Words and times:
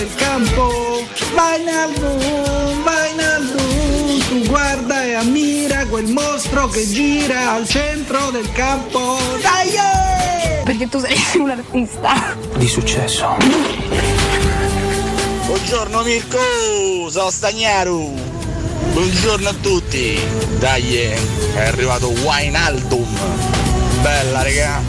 del 0.00 0.14
campo. 0.14 1.04
Vai 1.34 1.62
Naldum, 1.62 2.82
vai 2.82 3.14
Naldum, 3.14 4.18
tu 4.28 4.46
guarda 4.46 5.04
e 5.04 5.14
ammira 5.14 5.84
quel 5.86 6.06
mostro 6.06 6.68
che 6.68 6.88
gira 6.88 7.52
al 7.52 7.68
centro 7.68 8.30
del 8.30 8.50
campo. 8.52 9.18
Dai! 9.42 9.68
eh! 9.68 10.62
Perché 10.64 10.88
tu 10.88 11.00
sei 11.00 11.18
un 11.38 11.50
artista. 11.50 12.34
Di 12.56 12.66
successo. 12.66 13.36
Buongiorno 15.44 16.02
Mirko, 16.02 16.38
sono 17.10 17.30
Stagnaro. 17.30 18.10
Buongiorno 18.92 19.48
a 19.50 19.54
tutti. 19.60 20.18
Dai, 20.58 20.96
è 20.96 21.18
arrivato 21.58 22.08
Wainaldum. 22.22 23.18
Bella, 24.00 24.42
raga. 24.42 24.80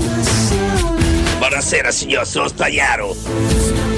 Buonasera 1.37 1.91
signor, 1.91 2.25
sono 2.25 2.47
Stagnaro. 2.47 3.90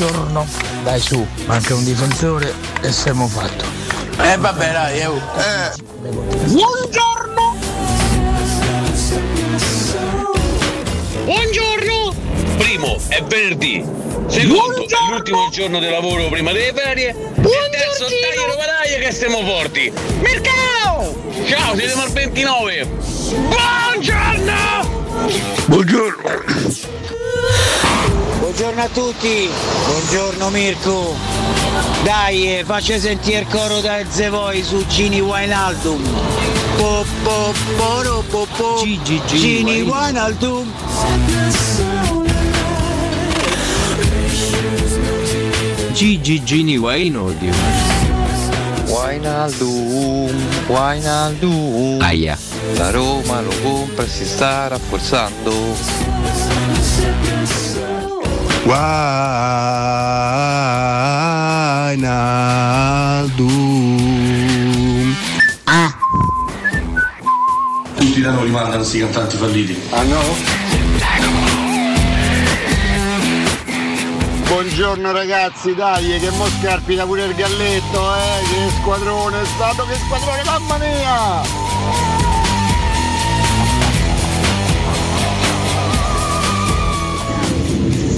Buongiorno. 0.00 0.46
Dai 0.82 0.98
su, 0.98 1.26
manca 1.44 1.74
un 1.74 1.84
difensore 1.84 2.54
e 2.80 2.90
siamo 2.90 3.28
fatto. 3.28 3.66
Eh 4.22 4.38
vabbè, 4.38 4.72
dai, 4.72 4.98
eh. 4.98 5.10
Buongiorno! 6.46 7.56
Buongiorno! 11.24 12.14
Primo 12.56 12.96
è 13.08 13.22
venerdì, 13.24 13.84
secondo 14.28 14.86
è 14.86 15.10
l'ultimo 15.10 15.50
giorno 15.50 15.78
di 15.78 15.90
lavoro 15.90 16.28
prima 16.28 16.52
delle 16.52 16.72
ferie, 16.72 17.10
e 17.10 17.68
terzo 17.70 18.06
taglio 18.06 18.46
le 18.46 18.56
medaglie 18.56 19.04
che 19.04 19.12
stiamo 19.12 19.44
forti. 19.44 19.92
Mercao! 20.20 21.14
Ciao, 21.46 21.76
siete 21.76 21.92
al 22.00 22.10
29. 22.10 22.88
Buongiorno! 23.50 24.88
Buongiorno. 25.66 26.99
Buongiorno 28.60 28.84
a 28.84 28.88
tutti. 28.92 29.48
Buongiorno 29.86 30.50
Mirko. 30.50 31.16
Dai, 32.04 32.58
eh, 32.58 32.62
faccia 32.62 32.98
sentire 32.98 33.38
il 33.40 33.46
coro 33.46 33.80
da 33.80 34.04
Zevoi 34.06 34.62
su 34.62 34.86
Gini 34.86 35.18
Wainaldum. 35.18 36.02
Po, 36.76 37.02
po, 37.22 37.54
poro, 37.78 38.22
po, 38.28 38.46
po. 38.54 38.82
Gigi, 38.82 39.22
Gini 39.24 39.80
Wainaldum. 39.80 40.70
Gigi 45.92 46.42
Gini. 46.44 46.76
Wainaldum, 46.76 47.48
Wainaldum. 50.66 51.98
Aia. 52.02 52.36
La 52.74 52.90
Roma 52.90 53.40
lo 53.40 53.54
compra 53.62 54.04
e 54.04 54.08
si 54.08 54.26
sta 54.26 54.68
rafforzando. 54.68 56.20
Wijnaldum. 58.64 59.06
Tutti 67.96 68.20
da 68.20 68.30
noi 68.30 68.44
rimandano 68.44 68.82
sti 68.82 68.98
cantanti 68.98 69.36
falliti. 69.36 69.80
Ah 69.90 70.02
no? 70.02 70.20
Buongiorno 74.46 75.12
ragazzi, 75.12 75.74
dai, 75.74 76.18
che 76.18 76.30
mo 76.30 76.46
scarpita 76.60 77.06
pure 77.06 77.24
il 77.24 77.34
galletto, 77.34 78.14
eh, 78.14 78.42
che 78.48 78.70
squadrone 78.80 79.40
è 79.40 79.44
stato, 79.46 79.86
che 79.86 79.94
squadrone, 79.94 80.42
mamma 80.44 80.76
mia! 80.76 82.09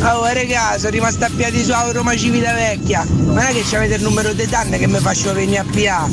Oh 0.04 0.24
raga, 0.24 0.76
sono 0.78 0.90
rimasto 0.90 1.24
a 1.24 1.30
piedi 1.34 1.62
su 1.62 1.72
Roma 1.92 2.16
Civitavecchia. 2.16 3.06
Non 3.08 3.38
è 3.38 3.52
che 3.52 3.76
avete 3.76 3.94
il 3.94 4.02
numero 4.02 4.32
di 4.32 4.44
danne 4.46 4.76
che 4.76 4.88
mi 4.88 4.98
faccio 4.98 5.32
venire 5.32 5.58
a 5.58 5.64
PA. 5.64 6.08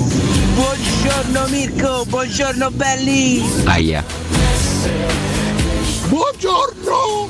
Buongiorno 0.53 1.47
Mirko, 1.47 2.05
buongiorno 2.05 2.69
belli! 2.69 3.44
Aia. 3.66 4.05
Buongiorno! 6.05 7.29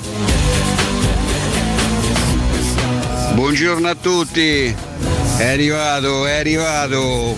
Buongiorno 3.36 3.88
a 3.88 3.96
tutti, 3.96 4.76
è 5.38 5.46
arrivato, 5.46 6.26
è 6.26 6.40
arrivato, 6.40 7.38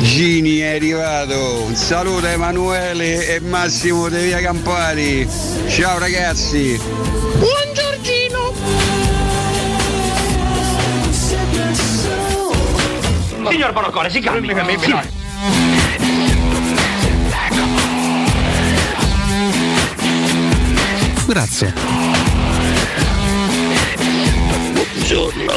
Gini 0.00 0.60
è 0.60 0.76
arrivato, 0.76 1.64
un 1.66 1.74
saluto 1.74 2.24
a 2.24 2.30
Emanuele 2.30 3.28
e 3.28 3.40
Massimo 3.40 4.08
di 4.08 4.24
Via 4.24 4.40
Campari, 4.40 5.28
ciao 5.68 5.98
ragazzi! 5.98 6.80
Buongiorgino! 13.44 13.50
Signor 13.50 13.72
Bonocore, 13.72 14.10
si 14.10 14.20
calmi. 14.20 14.48
Sì. 14.78 14.94
Grazie. 21.26 21.74
Buongiorno! 24.92 25.52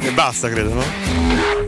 E 0.00 0.10
basta, 0.12 0.48
credo, 0.48 0.74
no? 0.74 1.59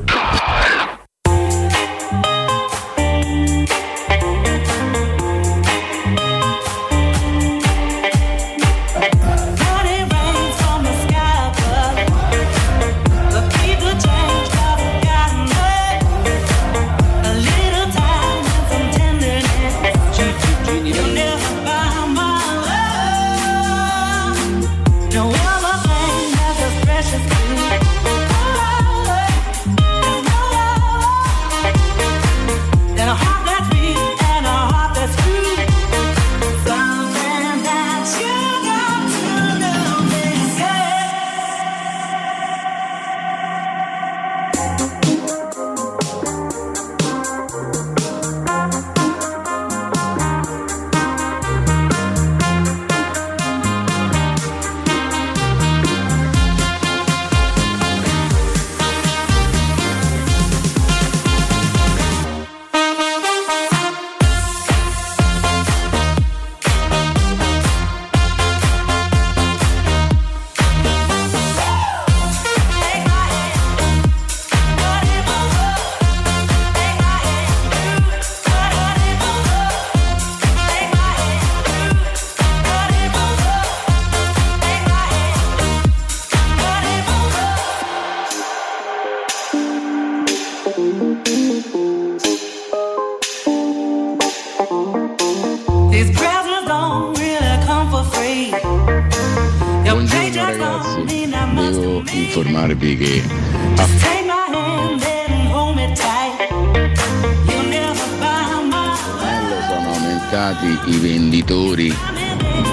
Venditori 111.90 111.94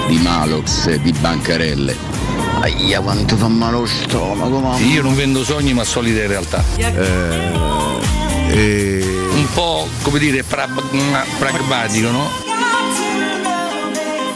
di 0.06 0.18
Malox 0.18 0.86
e 0.86 1.00
di 1.00 1.12
bancarelle. 1.12 1.96
Aia 2.60 3.00
quanto 3.00 3.36
fa 3.36 3.48
male 3.48 3.78
lo 3.78 3.86
stomaco, 3.86 4.58
mamma. 4.58 4.78
Io 4.78 5.02
non 5.02 5.14
vendo 5.14 5.42
sogni 5.44 5.72
ma 5.72 5.84
solide 5.84 6.26
realtà. 6.26 6.62
Un 8.52 9.46
po' 9.54 9.88
come 10.02 10.18
dire 10.18 10.42
pra- 10.42 10.68
pragmatico, 11.38 12.10
no? 12.10 12.48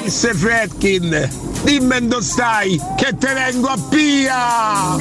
Forse 0.05 0.35
Fredkin, 0.35 1.29
dimmi 1.63 2.07
dove 2.07 2.23
stai, 2.23 2.81
che 2.97 3.17
te 3.19 3.33
vengo 3.33 3.69
a 3.69 3.79
pia! 3.89 4.97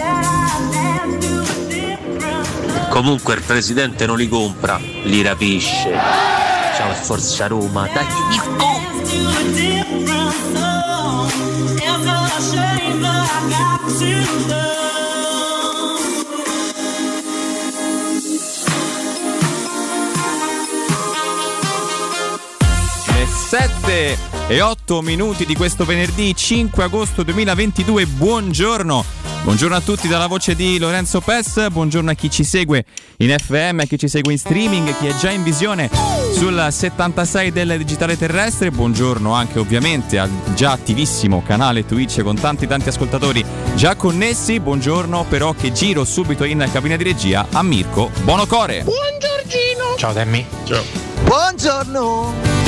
Comunque 2.90 3.36
il 3.36 3.42
presidente 3.42 4.06
non 4.06 4.18
li 4.18 4.28
compra, 4.28 4.80
li 5.04 5.22
rapisce. 5.22 5.92
Ciao 6.76 6.94
Forza 6.94 7.48
Roma, 7.48 7.88
dai 7.94 8.06
Mirko! 8.30 8.82
Le 8.82 8.93
7 23.54 24.18
e 24.48 24.62
8 24.62 25.04
minuti 25.04 25.46
di 25.46 25.54
questo 25.56 25.86
venerdì 25.86 26.36
5 26.36 26.84
agosto 26.84 27.22
2022. 27.22 28.08
Buongiorno. 28.08 29.33
Buongiorno 29.44 29.76
a 29.76 29.82
tutti 29.82 30.08
dalla 30.08 30.28
voce 30.28 30.56
di 30.56 30.78
Lorenzo 30.78 31.20
Pes, 31.20 31.68
buongiorno 31.70 32.12
a 32.12 32.14
chi 32.14 32.30
ci 32.30 32.46
segue 32.46 32.86
in 33.18 33.36
FM, 33.38 33.80
a 33.82 33.84
chi 33.84 33.98
ci 33.98 34.08
segue 34.08 34.32
in 34.32 34.38
streaming, 34.38 34.98
chi 34.98 35.08
è 35.08 35.16
già 35.16 35.32
in 35.32 35.44
visione 35.44 35.90
sul 36.34 36.66
76 36.70 37.52
del 37.52 37.78
digitale 37.78 38.18
terrestre, 38.18 38.72
buongiorno 38.72 39.34
anche 39.34 39.60
ovviamente 39.60 40.18
al 40.18 40.30
già 40.56 40.72
attivissimo 40.72 41.44
canale 41.46 41.86
Twitch 41.86 42.22
con 42.24 42.40
tanti 42.40 42.68
tanti 42.68 42.88
ascoltatori 42.88 43.44
già 43.76 43.96
connessi, 43.96 44.62
buongiorno 44.62 45.26
però 45.28 45.52
che 45.54 45.74
giro 45.74 46.06
subito 46.06 46.46
in 46.46 46.68
cabina 46.72 46.96
di 46.96 47.04
regia 47.04 47.46
a 47.52 47.62
Mirko 47.64 48.12
Bonocore. 48.24 48.84
Buongiorno. 48.84 49.34
Ciao 49.98 50.14
Demmi. 50.14 50.46
Ciao. 50.64 50.84
Buongiorno. 51.24 52.63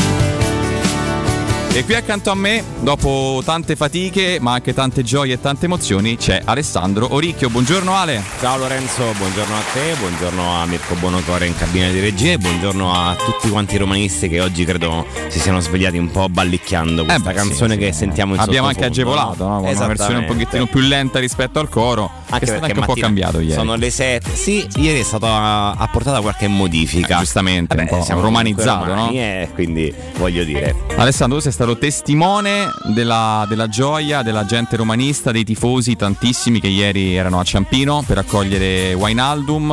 E 1.75 1.83
qui 1.83 1.93
accanto 1.93 2.31
a 2.31 2.35
me, 2.35 2.63
dopo 2.79 3.41
tante 3.43 3.75
fatiche, 3.75 4.37
ma 4.39 4.53
anche 4.53 4.73
tante 4.73 5.03
gioie 5.03 5.33
e 5.33 5.41
tante 5.41 5.65
emozioni, 5.65 6.15
c'è 6.15 6.41
Alessandro 6.45 7.13
Oricchio. 7.13 7.49
Buongiorno 7.49 7.93
Ale. 7.93 8.23
Ciao 8.39 8.57
Lorenzo, 8.57 9.03
buongiorno 9.17 9.53
a 9.53 9.61
te, 9.73 9.93
buongiorno 9.99 10.61
a 10.61 10.65
Mirko 10.67 10.95
Bonocore 10.95 11.47
in 11.47 11.57
cabina 11.57 11.89
di 11.89 11.99
regia 11.99 12.31
e 12.31 12.37
buongiorno 12.37 12.93
a 12.93 13.17
tutti 13.17 13.49
quanti 13.49 13.75
i 13.75 13.77
romanisti 13.77 14.29
che 14.29 14.39
oggi 14.39 14.63
credo 14.63 15.05
si 15.27 15.37
siano 15.37 15.59
svegliati 15.59 15.97
un 15.97 16.09
po' 16.11 16.29
ballicchiando 16.29 17.03
questa 17.03 17.29
Eh 17.29 17.33
beh, 17.33 17.37
canzone 17.37 17.73
sì, 17.73 17.79
che 17.79 17.91
sì. 17.91 17.97
sentiamo 17.97 18.35
in 18.35 18.39
Abbiamo 18.39 18.69
anche 18.69 18.85
agevolato, 18.85 19.45
no? 19.45 19.59
Una 19.59 19.87
versione 19.87 20.19
un 20.19 20.25
pochettino 20.27 20.67
più 20.67 20.79
lenta 20.79 21.19
rispetto 21.19 21.59
al 21.59 21.67
coro. 21.67 22.09
Anche 22.29 22.45
che 22.45 22.51
è 22.53 22.55
stato 22.55 22.65
anche 22.71 22.79
un 22.79 22.85
po' 22.85 22.93
cambiato 22.93 23.41
ieri. 23.41 23.53
Sono 23.53 23.75
le 23.75 23.89
7. 23.89 24.33
Sì, 24.33 24.65
ieri 24.77 25.01
è 25.01 25.03
stata 25.03 25.75
apportata 25.77 26.21
qualche 26.21 26.47
modifica. 26.47 27.17
Eh, 27.17 27.19
giustamente, 27.19 27.75
un 27.75 27.85
po' 27.85 28.01
siamo 28.01 28.21
romanizzato, 28.21 28.85
romani, 28.85 29.15
no? 29.15 29.21
eh, 29.21 29.49
quindi 29.53 29.93
voglio 30.17 30.45
dire. 30.45 30.73
Alessandro, 30.95 31.35
tu 31.37 31.43
sei 31.43 31.51
stato 31.51 31.64
testimone 31.73 32.71
della, 32.93 33.45
della 33.49 33.67
gioia 33.67 34.21
della 34.21 34.45
gente 34.45 34.75
romanista, 34.75 35.31
dei 35.31 35.43
tifosi, 35.43 35.95
tantissimi 35.95 36.59
che 36.59 36.67
ieri 36.67 37.15
erano 37.15 37.39
a 37.39 37.43
Ciampino 37.43 38.03
per 38.05 38.19
accogliere 38.19 38.93
Wainaldum. 38.93 39.71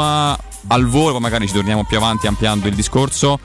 Al 0.68 0.86
volo, 0.86 1.20
magari 1.20 1.46
ci 1.46 1.52
torniamo 1.52 1.84
più 1.84 1.98
avanti 1.98 2.26
ampliando 2.26 2.68
il 2.68 2.74
discorso. 2.74 3.38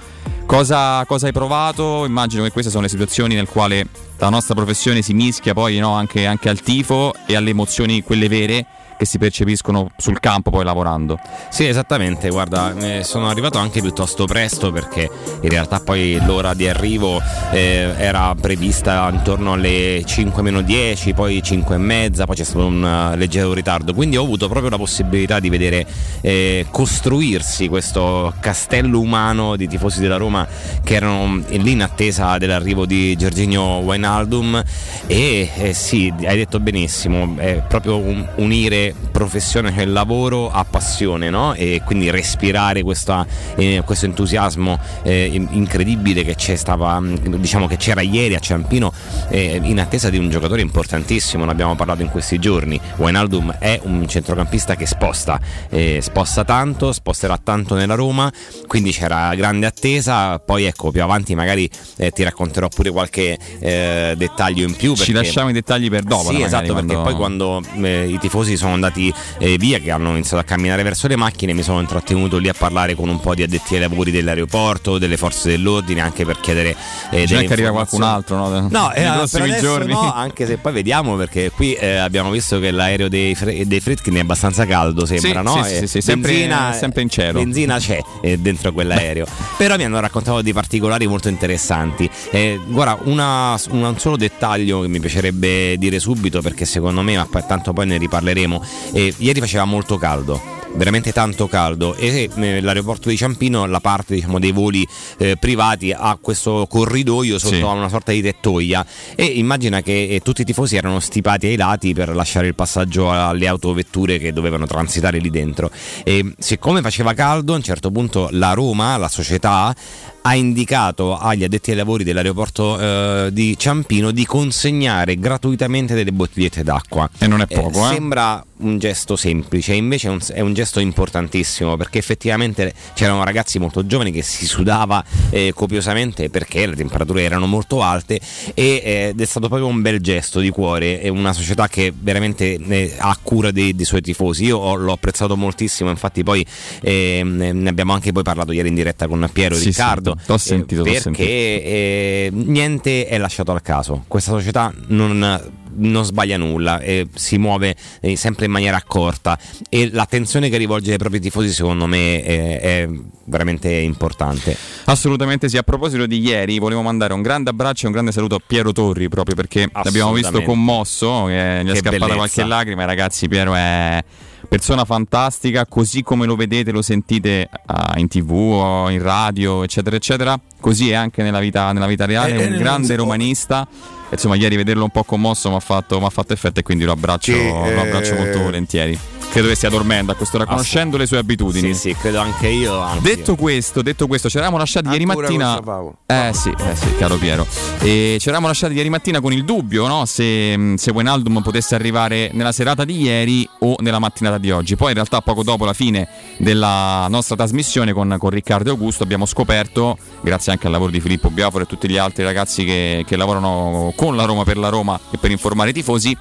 Cosa, 0.46 1.04
cosa 1.06 1.26
hai 1.26 1.34
provato? 1.34 2.06
Immagino 2.06 2.44
che 2.44 2.52
queste 2.52 2.72
sono 2.72 2.84
le 2.84 2.90
situazioni 2.90 3.36
nel 3.36 3.50
quale 3.50 3.86
la 4.18 4.30
nostra 4.30 4.56
professione 4.56 5.02
si 5.02 5.14
mischia 5.14 5.54
poi 5.54 5.78
no, 5.78 5.94
anche, 5.94 6.26
anche 6.26 6.48
al 6.48 6.62
tifo 6.62 7.14
e 7.26 7.36
alle 7.36 7.50
emozioni, 7.50 8.02
quelle 8.02 8.30
vere, 8.30 8.66
che 8.98 9.06
si 9.06 9.18
percepiscono 9.18 9.90
sul 9.96 10.20
campo 10.20 10.50
poi 10.50 10.64
lavorando. 10.64 11.20
Sì, 11.50 11.68
esattamente, 11.68 12.30
guarda, 12.30 12.74
eh, 12.76 13.04
sono 13.04 13.30
arrivato 13.30 13.58
anche 13.58 13.80
piuttosto 13.80 14.26
presto 14.26 14.72
perché 14.72 15.10
in 15.42 15.50
realtà 15.50 15.80
poi 15.80 16.20
l'ora 16.26 16.54
di 16.54 16.68
arrivo 16.68 17.22
eh, 17.52 17.94
era 17.98 18.34
prevista 18.40 19.10
intorno 19.12 19.54
alle 19.54 20.02
5 20.06 20.42
meno 20.42 20.62
10, 20.62 21.14
poi 21.14 21.42
5 21.42 21.76
e 21.76 21.78
mezza, 21.78 22.26
poi 22.26 22.36
c'è 22.36 22.44
stato 22.44 22.66
un 22.66 22.84
eh, 22.84 23.16
leggero 23.16 23.54
ritardo, 23.54 23.94
quindi 23.94 24.18
ho 24.18 24.24
avuto 24.24 24.48
proprio 24.50 24.72
la 24.72 24.78
possibilità 24.78 25.40
di 25.40 25.50
vedere 25.50 25.86
eh, 26.22 26.66
costruirsi 26.70 27.68
questo 27.68 28.34
castello 28.40 29.00
umano 29.00 29.56
di 29.56 29.68
tifosi 29.68 30.02
della 30.02 30.18
Roma 30.18 30.48
che 30.84 30.96
erano 30.96 31.44
lì 31.48 31.72
in 31.72 31.82
attesa 31.84 32.38
dell'arrivo 32.38 32.86
di 32.86 33.16
Giorginio 33.16 33.62
Wijnaldum 33.80 34.64
e 35.06 35.50
eh, 35.56 35.74
sì, 35.74 36.12
hai 36.24 36.38
detto 36.38 36.60
benissimo, 36.60 37.36
è 37.38 37.62
proprio 37.68 37.98
un- 37.98 38.26
unire 38.36 38.87
professione 39.12 39.74
e 39.76 39.86
lavoro 39.86 40.50
a 40.52 40.64
passione, 40.66 41.30
no? 41.30 41.54
E 41.54 41.82
quindi 41.86 42.10
respirare 42.10 42.84
questa, 42.84 43.26
eh, 43.56 43.82
questo 43.86 44.06
entusiasmo 44.06 44.80
eh, 45.04 45.26
in- 45.32 45.48
incredibile 45.52 46.24
che 46.24 46.36
c'è 46.36 46.56
stava, 46.56 47.00
mh, 47.00 47.38
diciamo 47.38 47.68
che 47.68 47.78
c'era 47.78 48.02
ieri 48.02 48.36
a 48.36 48.40
Ciampino 48.40 48.92
eh, 49.30 49.60
in 49.64 49.80
attesa 49.80 50.10
di 50.10 50.18
un 50.18 50.30
giocatore 50.30 50.62
importantissimo, 50.62 51.46
ne 51.46 51.52
abbiamo 51.52 51.76
parlato 51.76 52.02
in 52.02 52.10
questi 52.10 52.40
giorni. 52.40 52.80
Wijnaldum 52.98 53.56
è 53.60 53.80
un 53.84 54.08
centrocampista 54.08 54.76
che 54.76 54.86
sposta, 54.86 55.40
eh, 55.70 56.00
sposta 56.02 56.44
tanto, 56.44 56.92
sposterà 56.92 57.38
tanto 57.42 57.76
nella 57.76 57.96
Roma, 57.96 58.32
quindi 58.68 58.92
c'era 58.92 59.34
grande 59.36 59.66
attesa, 59.66 60.40
poi 60.40 60.66
ecco 60.66 60.92
più 60.92 61.02
avanti 61.04 61.36
magari 61.36 61.70
eh, 61.98 62.12
ti 62.12 62.24
racconterò 62.24 62.68
pure 62.68 62.92
qualche 62.92 63.38
eh, 63.60 64.14
dettaglio 64.18 64.66
in 64.68 64.76
più. 64.76 64.96
Ci 64.96 65.12
perché- 65.12 65.26
lasciamo 65.28 65.50
i 65.50 65.54
dettagli 65.54 65.90
per 65.90 66.04
dopo. 66.04 66.30
sì, 66.32 66.42
esatto, 66.42 66.74
perché 66.74 66.94
quando- 66.96 67.02
poi 67.04 67.14
quando 67.16 67.62
i 67.86 68.18
tifosi 68.20 68.56
sono 68.58 68.77
andati 68.78 69.14
eh, 69.40 69.58
via, 69.58 69.80
che 69.80 69.92
hanno 69.92 70.12
iniziato 70.12 70.38
a 70.38 70.44
camminare 70.44 70.84
verso 70.84 71.08
le 71.08 71.16
macchine, 71.16 71.54
mi 71.54 71.64
sono 71.64 71.80
intrattenuto 71.80 72.38
lì 72.38 72.48
a 72.50 72.54
parlare 72.58 72.96
con 72.96 73.10
un 73.10 73.20
po' 73.20 73.36
di 73.36 73.44
addetti 73.44 73.76
ai 73.76 73.82
lavori 73.82 74.12
dell'aeroporto, 74.12 74.98
delle 74.98 75.18
forze 75.18 75.50
dell'ordine, 75.50 76.02
anche 76.02 76.26
per 76.26 76.40
chiedere 76.40 76.76
eh, 77.12 77.24
C'è 77.24 77.26
delle 77.36 77.46
che 77.46 77.54
arriva 77.54 77.72
qualcun 77.72 78.02
altro, 78.04 78.36
no? 78.38 78.68
No, 78.70 78.92
Nei 78.96 79.04
eh, 79.06 79.28
per 79.30 79.60
giorni. 79.60 79.92
no, 79.92 80.14
anche 80.14 80.46
se 80.46 80.58
poi 80.58 80.72
vediamo 80.74 81.16
perché 81.16 81.52
qui 81.52 81.74
eh, 81.74 81.96
abbiamo 81.98 82.30
visto 82.32 82.60
che 82.60 82.72
l'aereo 82.72 83.10
dei, 83.10 83.36
Fre- 83.36 83.66
dei 83.68 83.80
Fritkin 83.80 84.16
è 84.16 84.20
abbastanza 84.20 84.66
caldo, 84.66 85.06
sembra, 85.06 85.40
Sì, 85.40 85.44
no? 85.58 85.64
sì, 85.64 85.74
E 85.74 85.78
sì, 85.80 85.88
sì, 85.88 86.02
sempre- 86.02 86.32
benzina, 86.32 86.74
sempre 86.74 87.02
in 87.02 87.10
cielo. 87.10 87.40
Benzina 87.40 87.78
c'è 87.80 88.00
eh, 88.22 88.38
dentro 88.38 88.72
quell'aereo. 88.72 89.26
Però 89.58 89.76
mi 89.78 89.84
hanno 89.84 90.00
raccontato 90.00 90.42
di 90.42 90.54
particolari 90.54 91.08
molto 91.08 91.28
interessanti. 91.30 92.10
Eh, 92.32 92.60
guarda, 92.68 92.98
una- 93.04 93.60
un 93.70 93.96
solo 93.98 94.18
dettaglio 94.18 94.82
che 94.82 94.88
mi 94.88 95.00
piacerebbe 95.00 95.78
dire 95.78 96.00
subito 96.00 96.42
perché 96.42 96.66
secondo 96.66 97.02
me, 97.02 97.16
ma 97.16 97.26
tanto 97.42 97.74
poi 97.74 97.86
ne 97.88 97.98
riparleremo. 97.98 98.64
Eh, 98.92 99.14
ieri 99.18 99.40
faceva 99.40 99.66
molto 99.66 99.98
caldo. 99.98 100.56
Veramente 100.74 101.12
tanto 101.14 101.48
caldo 101.48 101.96
e 101.96 102.30
eh, 102.36 102.62
l'aeroporto 102.62 103.10
di 103.10 103.18
Ciampino, 103.18 103.66
la 103.66 103.80
parte 103.80 104.14
diciamo, 104.16 104.38
dei 104.38 104.52
voli 104.52 104.86
eh, 105.18 105.36
privati, 105.38 105.92
ha 105.92 106.18
questo 106.22 106.68
corridoio 106.70 107.40
sotto 107.40 107.56
Sì. 107.56 107.62
a 107.62 107.68
una 107.68 107.90
sorta 107.90 108.12
di 108.12 108.22
tettoia. 108.22 108.86
E 109.16 109.24
immagina 109.24 109.82
che 109.82 110.08
eh, 110.10 110.20
tutti 110.20 110.42
i 110.42 110.46
tifosi 110.46 110.76
erano 110.76 111.00
stipati 111.00 111.48
ai 111.48 111.56
lati 111.56 111.94
per 111.94 112.14
lasciare 112.14 112.48
il 112.48 112.54
passaggio 112.54 113.10
alle 113.10 113.48
autovetture 113.48 114.20
che 114.20 114.34
dovevano 114.34 114.68
transitare 114.68 115.18
lì 115.20 115.32
dentro. 115.32 115.72
E 116.04 116.34
siccome 116.38 116.82
faceva 116.82 117.14
caldo, 117.14 117.54
a 117.54 117.56
un 117.56 117.64
certo 117.64 117.90
punto 117.90 118.28
la 118.32 118.54
Roma, 118.54 118.98
la 118.98 119.10
società, 119.10 119.74
ha 120.22 120.36
indicato 120.36 121.18
agli 121.18 121.46
addetti 121.46 121.72
ai 121.72 121.78
lavori 121.78 122.04
dell'aeroporto 122.04 122.78
eh, 122.80 123.30
di 123.32 123.58
Ciampino 123.58 124.12
di 124.12 124.26
consegnare 124.26 125.18
gratuitamente 125.18 125.96
delle 125.96 126.12
bottigliette 126.12 126.64
d'acqua. 126.64 127.10
E 127.18 127.28
non 127.28 127.40
è 127.40 127.48
poco, 127.48 127.90
eh. 127.90 127.94
Sembra 127.94 128.44
un 128.60 128.80
gesto 128.80 129.16
semplice, 129.16 129.74
invece 129.74 130.08
è 130.08 130.12
un, 130.12 130.20
è 130.34 130.40
un 130.42 130.54
gesto 130.54 130.80
importantissimo 130.80 131.78
perché 131.78 132.00
effettivamente 132.00 132.74
c'erano 132.94 133.24
ragazzi 133.24 133.60
molto 133.60 133.86
giovani 133.86 134.12
che 134.12 134.22
si 134.24 134.46
sudava 134.46 135.04
eh, 135.30 135.52
copiosamente 135.54 136.30
perché 136.30 136.66
le 136.66 136.76
temperature 136.76 137.22
erano 137.24 137.46
molto 137.46 137.82
alte 137.84 138.20
e, 138.54 138.82
eh, 138.84 139.08
ed 139.10 139.22
è 139.22 139.26
stato 139.26 139.48
proprio 139.48 139.68
un 139.68 139.82
bel 139.82 140.00
gesto 140.02 140.40
di 140.40 140.50
cuore, 140.50 141.00
è 141.02 141.08
una 141.10 141.34
società 141.34 141.68
che 141.68 141.94
veramente 141.96 142.56
eh, 142.56 142.96
ha 142.98 143.18
cura 143.22 143.52
dei, 143.52 143.76
dei 143.76 143.86
suoi 143.86 144.02
tifosi, 144.02 144.46
io 144.46 144.58
ho- 144.58 144.76
l'ho 144.76 144.92
apprezzato 144.94 145.38
moltissimo, 145.38 145.90
infatti 145.90 146.24
poi 146.24 146.46
ehm, 146.82 147.50
ne 147.54 147.70
abbiamo 147.70 147.94
anche 147.94 148.12
poi 148.12 148.24
parlato 148.24 148.52
ieri 148.52 148.70
in 148.70 148.76
diretta 148.76 149.08
con 149.08 149.28
Piero 149.32 149.56
e 149.56 149.60
Sì, 149.60 149.66
Riccardo. 149.66 150.16
sì, 150.20 150.26
t'ho 150.26 150.38
sentito, 150.38 150.82
t'ho 150.84 150.92
perché 150.92 151.02
sentito. 151.02 151.30
eh, 151.30 152.30
niente 152.32 153.08
è 153.08 153.18
lasciato 153.18 153.52
al 153.52 153.62
caso, 153.62 154.04
questa 154.08 154.32
società 154.32 154.74
non 154.88 155.66
non 155.78 156.06
sbaglia 156.06 156.38
nulla, 156.38 156.80
eh, 156.80 157.08
si 157.14 157.38
muove 157.38 157.76
eh, 158.02 158.16
sempre 158.16 158.46
in 158.46 158.52
maniera 158.52 158.78
accorta 158.78 159.38
e 159.70 159.90
l'attenzione 159.92 160.50
che 160.50 160.58
rivolge 160.58 160.92
ai 160.92 160.98
propri 160.98 161.20
tifosi 161.20 161.52
secondo 161.52 161.86
me 161.86 162.24
eh, 162.24 162.60
è 162.60 162.90
veramente 163.26 163.70
importante. 163.72 164.56
Assolutamente 164.86 165.50
sì. 165.50 165.58
A 165.58 165.64
proposito 165.64 166.06
di 166.06 166.20
ieri, 166.20 166.60
volevo 166.60 166.82
mandare 166.82 167.14
un 167.14 167.22
grande 167.22 167.50
abbraccio 167.50 167.84
e 167.84 167.88
un 167.88 167.94
grande 167.94 168.12
saluto 168.12 168.36
a 168.36 168.42
Piero 168.46 168.72
Torri, 168.72 169.10
proprio 169.10 169.36
perché 169.36 169.70
l'abbiamo 169.72 170.14
visto 170.14 170.42
commosso, 170.42 171.28
eh, 171.30 171.62
gli 171.64 171.70
è 171.70 171.76
scappata 171.76 171.98
bellezza. 171.98 172.16
qualche 172.16 172.44
lacrima. 172.44 172.86
Ragazzi, 172.86 173.28
Piero 173.28 173.54
è 173.56 174.04
persona 174.48 174.86
fantastica, 174.86 175.66
così 175.66 176.04
come 176.04 176.26
lo 176.26 176.36
vedete, 176.36 176.72
lo 176.72 176.82
sentite 176.82 177.50
ah, 177.66 177.94
in 177.98 178.08
tv 178.08 178.32
o 178.32 178.90
in 178.90 179.02
radio, 179.02 179.64
eccetera, 179.64 179.96
eccetera. 179.96 180.40
Così 180.60 180.90
è 180.92 180.94
anche 180.96 181.24
nella 181.24 181.40
vita, 181.40 181.72
nella 181.72 181.88
vita 181.88 182.06
reale, 182.06 182.34
Eh, 182.36 182.42
eh, 182.42 182.44
un 182.46 182.50
non 182.52 182.60
grande 182.60 182.96
può- 182.96 183.04
romanista. 183.04 183.68
Insomma, 184.10 184.36
ieri 184.36 184.56
vederlo 184.56 184.84
un 184.84 184.90
po' 184.90 185.04
commosso 185.04 185.50
mi 185.50 185.56
ha 185.56 185.60
fatto, 185.60 186.00
fatto 186.10 186.32
effetto 186.32 186.60
e 186.62 186.64
quindi 186.64 186.86
lo 186.86 186.94
abbraccio, 186.94 187.34
Sì, 187.34 187.44
lo 187.50 187.82
abbraccio 187.82 188.14
eh, 188.14 188.18
molto 188.18 188.42
volentieri. 188.42 188.98
Credo 189.32 189.48
che 189.48 189.56
stia 189.56 189.70
dormendo 189.70 190.12
a 190.12 190.16
quest'ora, 190.16 190.46
conoscendo 190.46 190.98
le 190.98 191.06
sue 191.06 191.18
abitudini. 191.18 191.74
Sì, 191.74 191.90
sì, 191.90 191.96
credo 191.96 192.20
anche 192.20 192.48
io. 192.48 192.80
anzi. 192.80 193.02
Detto 193.04 193.36
questo, 193.36 193.82
detto 193.82 194.08
questo, 194.08 194.30
ci 194.30 194.38
eravamo 194.38 194.58
lasciati 194.58 194.88
ieri 194.90 195.04
Ancora 195.04 195.28
mattina. 195.28 195.54
con 195.56 195.64
Paolo. 195.64 195.98
Eh 196.06 196.32
sì, 196.34 196.50
eh 196.50 196.76
sì, 196.76 196.96
caro 196.98 197.18
Piero. 197.18 197.46
E 197.80 198.18
ci 198.20 198.28
eravamo 198.28 198.48
lasciati 198.48 198.74
ieri 198.74 198.90
mattina 198.90 199.20
con 199.22 199.34
il 199.34 199.44
dubbio, 199.46 199.88
no? 199.88 200.06
Se, 200.06 200.74
se 200.78 200.92
Wijnaldum 200.92 201.42
potesse 201.42 201.76
arrivare 201.76 202.30
nella 202.34 202.52
serata 202.52 202.86
di 202.86 203.02
ieri 203.02 203.48
o 203.60 203.76
nella 203.80 204.00
mattinata 204.00 204.38
di 204.38 204.52
oggi. 204.52 204.76
Poi 204.76 204.90
in 204.90 204.96
realtà 204.96 205.22
poco 205.22 205.44
dopo 205.44 205.66
la 205.66 205.74
fine 205.74 206.08
della 206.38 207.08
nostra 207.10 207.36
trasmissione 207.36 207.94
con, 207.94 208.16
con 208.20 208.30
Riccardo 208.30 208.70
e 208.70 208.72
Augusto 208.72 209.04
abbiamo 209.04 209.26
scoperto, 209.26 209.98
grazie 210.22 210.52
anche 210.52 210.66
al 210.68 210.72
lavoro 210.72 210.92
di 210.92 211.00
Filippo 211.00 211.30
Biaforo 211.30 211.64
e 211.64 211.68
tutti 211.68 211.90
gli 211.90 211.98
altri 211.98 212.24
ragazzi 212.24 212.64
che, 212.64 213.04
che 213.08 213.16
lavorano 213.16 213.94
con 213.96 214.16
la 214.16 214.26
Roma 214.26 214.44
per 214.44 214.58
la 214.58 214.70
Roma 214.70 215.00
e 215.12 215.18
per 215.18 215.32
informare 215.32 215.72
i 215.72 215.74
tifosi, 215.74 216.16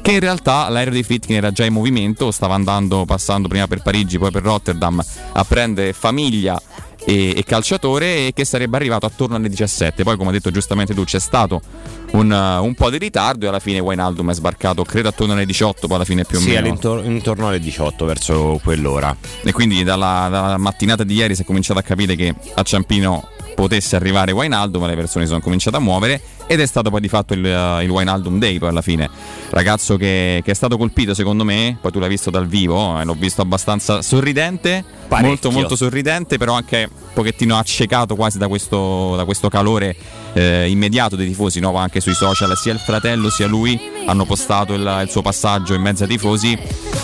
che 0.00 0.12
in 0.12 0.20
realtà 0.20 0.68
l'aereo 0.68 0.92
di 0.92 1.02
Fitkin 1.02 1.36
era 1.36 1.50
già 1.50 1.64
in 1.64 1.72
movimento, 1.72 2.30
stava 2.30 2.47
andando, 2.54 3.04
passando 3.04 3.48
prima 3.48 3.66
per 3.66 3.82
Parigi, 3.82 4.18
poi 4.18 4.30
per 4.30 4.42
Rotterdam 4.42 5.02
a 5.32 5.44
prendere 5.44 5.92
famiglia 5.92 6.60
e, 7.04 7.34
e 7.36 7.44
calciatore 7.44 8.26
e 8.26 8.32
che 8.34 8.44
sarebbe 8.44 8.76
arrivato 8.76 9.06
attorno 9.06 9.36
alle 9.36 9.48
17. 9.48 10.02
Poi, 10.02 10.16
come 10.16 10.30
ha 10.30 10.32
detto 10.32 10.50
giustamente 10.50 10.94
tu, 10.94 11.04
c'è 11.04 11.20
stato 11.20 11.60
un, 12.12 12.30
un 12.30 12.74
po' 12.74 12.90
di 12.90 12.98
ritardo 12.98 13.44
e 13.46 13.48
alla 13.48 13.60
fine 13.60 13.78
Wijnaldum 13.78 14.30
è 14.30 14.34
sbarcato, 14.34 14.82
credo 14.84 15.08
attorno 15.08 15.32
alle 15.34 15.46
18, 15.46 15.86
poi 15.86 15.96
alla 15.96 16.04
fine 16.04 16.24
più 16.24 16.38
o 16.38 16.40
Sì, 16.40 16.48
meno. 16.48 16.60
all'intor- 16.60 17.04
intorno 17.04 17.48
alle 17.48 17.60
18, 17.60 18.04
verso 18.04 18.60
quell'ora. 18.62 19.16
E 19.42 19.52
quindi 19.52 19.82
dalla, 19.84 20.28
dalla 20.30 20.56
mattinata 20.58 21.04
di 21.04 21.14
ieri 21.14 21.34
si 21.34 21.42
è 21.42 21.44
cominciato 21.44 21.78
a 21.78 21.82
capire 21.82 22.16
che 22.16 22.34
a 22.54 22.62
Ciampino 22.62 23.28
potesse 23.58 23.96
arrivare 23.96 24.30
Wijnaldum, 24.30 24.86
le 24.86 24.94
persone 24.94 25.24
si 25.24 25.30
sono 25.30 25.42
cominciate 25.42 25.76
a 25.76 25.80
muovere 25.80 26.20
ed 26.46 26.60
è 26.60 26.66
stato 26.66 26.90
poi 26.90 27.00
di 27.00 27.08
fatto 27.08 27.34
il, 27.34 27.44
uh, 27.44 27.82
il 27.82 27.90
Wijnaldum 27.90 28.38
Day 28.38 28.56
poi 28.56 28.68
alla 28.68 28.82
fine. 28.82 29.10
Ragazzo 29.50 29.96
che, 29.96 30.42
che 30.44 30.52
è 30.52 30.54
stato 30.54 30.76
colpito 30.76 31.12
secondo 31.12 31.42
me, 31.42 31.76
poi 31.80 31.90
tu 31.90 31.98
l'hai 31.98 32.08
visto 32.08 32.30
dal 32.30 32.46
vivo, 32.46 33.00
eh, 33.00 33.04
l'ho 33.04 33.16
visto 33.18 33.42
abbastanza 33.42 34.00
sorridente, 34.00 34.84
Parecchio. 35.08 35.28
molto 35.28 35.50
molto 35.50 35.74
sorridente, 35.74 36.38
però 36.38 36.54
anche 36.54 36.88
un 36.88 37.12
pochettino 37.12 37.58
accecato 37.58 38.14
quasi 38.14 38.38
da 38.38 38.46
questo, 38.46 39.16
da 39.16 39.24
questo 39.24 39.48
calore 39.48 39.96
eh, 40.34 40.70
immediato 40.70 41.16
dei 41.16 41.26
tifosi, 41.26 41.58
no? 41.58 41.74
anche 41.74 41.98
sui 41.98 42.14
social, 42.14 42.56
sia 42.56 42.72
il 42.72 42.78
fratello 42.78 43.28
sia 43.28 43.48
lui 43.48 43.76
hanno 44.06 44.24
postato 44.24 44.72
il, 44.74 45.00
il 45.02 45.10
suo 45.10 45.22
passaggio 45.22 45.74
in 45.74 45.82
mezzo 45.82 46.04
ai 46.04 46.08
tifosi 46.08 46.56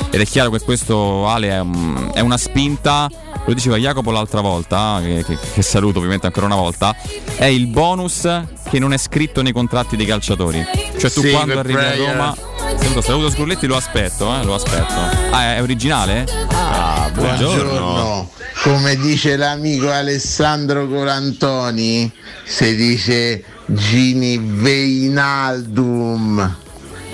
ed 0.09 0.21
è 0.21 0.25
chiaro 0.25 0.51
che 0.51 0.61
questo 0.61 1.27
Ale 1.27 1.49
è, 1.49 1.65
è 2.13 2.21
una 2.21 2.37
spinta, 2.39 3.11
lo 3.47 3.53
diceva 3.55 3.77
Jacopo 3.77 4.11
l'altra 4.11 4.41
volta, 4.41 4.99
che, 5.03 5.23
che- 5.27 5.39
che 5.55 5.63
saluto 5.63 5.99
ovviamente 5.99 6.27
ancora 6.27 6.47
una 6.47 6.57
volta, 6.57 6.95
è 7.37 7.45
il 7.47 7.67
bonus 7.67 8.29
che 8.71 8.79
non 8.79 8.93
è 8.93 8.97
scritto 8.99 9.43
nei 9.43 9.53
contratti 9.53 9.97
dei 9.97 10.07
calciatori. 10.07 10.65
Cioè 10.99 11.11
tu 11.11 11.21
Sì, 11.21 11.31
quando 11.31 11.59
arrivi 11.59 11.79
a 11.79 11.91
player. 11.93 12.11
Roma... 12.17 12.37
Saluto, 12.79 13.01
saluto 13.03 13.31
Sgrulletti, 13.31 13.67
lo 13.67 13.77
aspetto, 13.77 14.35
eh, 14.35 14.43
lo 14.45 14.55
aspetto. 14.55 14.95
Ah, 15.31 15.55
è 15.57 15.63
originale? 15.63 16.27
Ah, 16.51 17.11
Buongiorno. 17.15 18.31
Come 18.63 18.97
dice 18.97 19.37
l'amico 19.37 19.91
Alessandro 19.91 20.87
Colantoni, 20.89 22.11
si 22.45 22.75
dice 22.77 23.45
Gini 23.67 24.39
Veinaldum. 25.39 26.57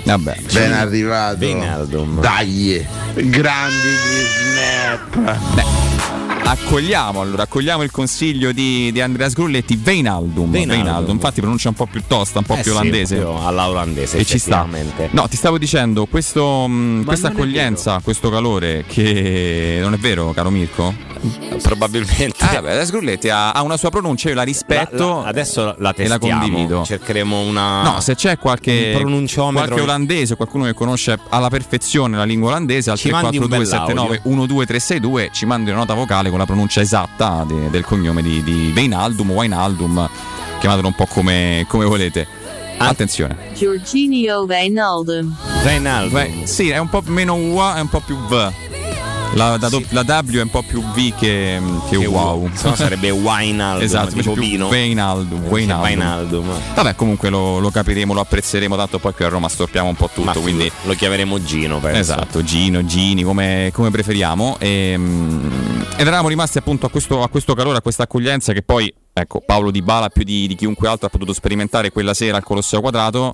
Vabbè, 0.03 0.37
ben 0.53 0.73
arrivato. 0.73 1.37
Wijnaldum. 1.39 2.21
Dai, 2.21 2.85
grandi 3.13 3.95
snap. 4.25 6.30
Accogliamo 6.51 7.21
allora, 7.21 7.43
accogliamo 7.43 7.81
il 7.81 7.91
consiglio 7.91 8.51
di, 8.51 8.91
di 8.91 8.99
Andrea 8.99 9.29
Sgrulletti, 9.29 9.77
Veinaldum. 9.77 10.49
Wijnaldum. 10.51 10.67
Veinaldum. 10.83 11.13
Infatti 11.15 11.39
pronuncia 11.39 11.69
un 11.69 11.75
po' 11.75 11.85
più 11.85 12.03
tosta, 12.05 12.39
un 12.39 12.45
po' 12.45 12.55
Eh 12.55 12.61
più 12.61 12.71
sì, 12.73 12.77
olandese. 12.77 13.17
alla 13.21 13.69
olandese, 13.69 14.17
e 14.17 14.25
ci 14.25 14.37
sta. 14.37 14.67
No, 15.11 15.29
ti 15.29 15.37
stavo 15.37 15.57
dicendo, 15.57 16.07
questo, 16.07 16.67
mh, 16.67 17.05
questa 17.05 17.29
accoglienza, 17.29 18.01
questo 18.03 18.29
calore, 18.29 18.83
che 18.85 19.77
non 19.81 19.93
è 19.93 19.97
vero, 19.97 20.31
caro 20.33 20.49
Mirko? 20.49 20.93
Probabilmente. 21.61 22.35
Ah, 22.43 22.59
vabbè, 22.61 22.83
Sgrulletti 22.83 23.29
ha, 23.29 23.51
ha 23.51 23.61
una 23.61 23.77
sua 23.77 23.89
pronuncia, 23.91 24.27
io 24.29 24.35
la 24.35 24.41
rispetto. 24.41 25.07
La- 25.17 25.21
la- 25.21 25.27
adesso 25.27 25.63
la 25.77 25.93
e 25.95 26.07
la 26.07 26.17
testiamo. 26.17 26.41
condivido. 26.41 26.83
Cercheremo 26.83 27.39
una. 27.41 27.83
No, 27.83 27.99
se 28.01 28.15
c'è 28.15 28.37
qualche, 28.39 28.99
qualche 28.99 29.79
olandese, 29.81 30.35
qualcuno 30.35 30.65
che 30.65 30.73
conosce 30.73 31.17
alla 31.29 31.49
perfezione 31.49 32.17
la 32.17 32.23
lingua 32.23 32.49
olandese, 32.49 32.89
al 32.89 32.97
Ci 32.97 33.09
mandi 33.11 33.37
un 33.37 33.47
34279 33.47 34.21
12362 34.45 35.29
ci 35.31 35.45
mandi 35.45 35.69
una 35.69 35.79
nota 35.79 35.93
vocale 35.93 36.29
con 36.31 36.40
la 36.41 36.45
pronuncia 36.45 36.81
esatta 36.81 37.43
de- 37.47 37.69
del 37.69 37.85
cognome 37.85 38.21
di, 38.21 38.43
di 38.43 38.71
Veinaldum 38.73 39.31
o 39.31 39.33
Wijnaldum, 39.35 40.09
chiamatelo 40.59 40.87
un 40.87 40.95
po' 40.95 41.05
come, 41.05 41.65
come 41.67 41.85
volete. 41.85 42.27
Attenzione. 42.77 43.51
Giorginio. 43.55 44.45
Wijnaldum. 45.63 46.11
Beh, 46.11 46.41
sì, 46.45 46.69
è 46.69 46.77
un 46.77 46.89
po' 46.89 47.03
meno 47.05 47.35
UA, 47.35 47.77
è 47.77 47.81
un 47.81 47.89
po' 47.89 47.99
più 47.99 48.17
V. 48.17 48.51
La, 49.33 49.57
la 49.57 49.69
do- 49.69 49.81
la 49.89 50.03
W 50.03 50.37
è 50.37 50.41
un 50.41 50.49
po' 50.49 50.61
più 50.61 50.83
V 50.83 51.15
che, 51.15 51.61
che 51.89 51.97
Che 51.97 52.05
wow. 52.05 52.49
se 52.53 52.67
no 52.67 52.75
sarebbe 52.75 53.11
Wijnaldum, 53.11 53.83
esatto, 53.83 54.11
tipo. 54.11 54.31
Wijnaldum, 54.31 55.45
Wijnaldum. 55.47 55.81
Wijnaldum. 55.81 56.45
Vabbè, 56.75 56.95
comunque 56.95 57.29
lo, 57.29 57.59
lo 57.59 57.69
capiremo, 57.69 58.13
lo 58.13 58.19
apprezzeremo, 58.19 58.75
tanto 58.75 58.99
poi 58.99 59.13
qui 59.13 59.23
a 59.23 59.29
Roma 59.29 59.47
storpiamo 59.47 59.87
un 59.87 59.95
po' 59.95 60.09
tutto, 60.13 60.25
Ma 60.25 60.33
quindi 60.33 60.69
lo 60.83 60.93
chiameremo 60.93 61.41
Gino, 61.43 61.79
penso. 61.79 61.99
Esatto, 61.99 62.43
Gino, 62.43 62.83
Gini, 62.85 63.23
come, 63.23 63.69
come 63.73 63.89
preferiamo. 63.89 64.57
E, 64.59 64.95
mm, 64.97 65.81
ed 65.95 66.07
eravamo 66.07 66.27
rimasti 66.27 66.57
appunto 66.57 66.85
a 66.85 66.89
questo, 66.89 67.23
a 67.23 67.29
questo 67.29 67.53
calore, 67.53 67.77
a 67.77 67.81
questa 67.81 68.03
accoglienza 68.03 68.51
che 68.51 68.63
poi, 68.63 68.93
ecco, 69.13 69.41
Paolo 69.45 69.71
Di 69.71 69.81
Bala 69.81 70.09
più 70.09 70.23
di, 70.23 70.45
di 70.45 70.55
chiunque 70.55 70.89
altro 70.89 71.07
ha 71.07 71.09
potuto 71.09 71.31
sperimentare 71.31 71.91
quella 71.91 72.13
sera 72.13 72.35
al 72.35 72.43
Colosseo 72.43 72.81
Quadrato, 72.81 73.33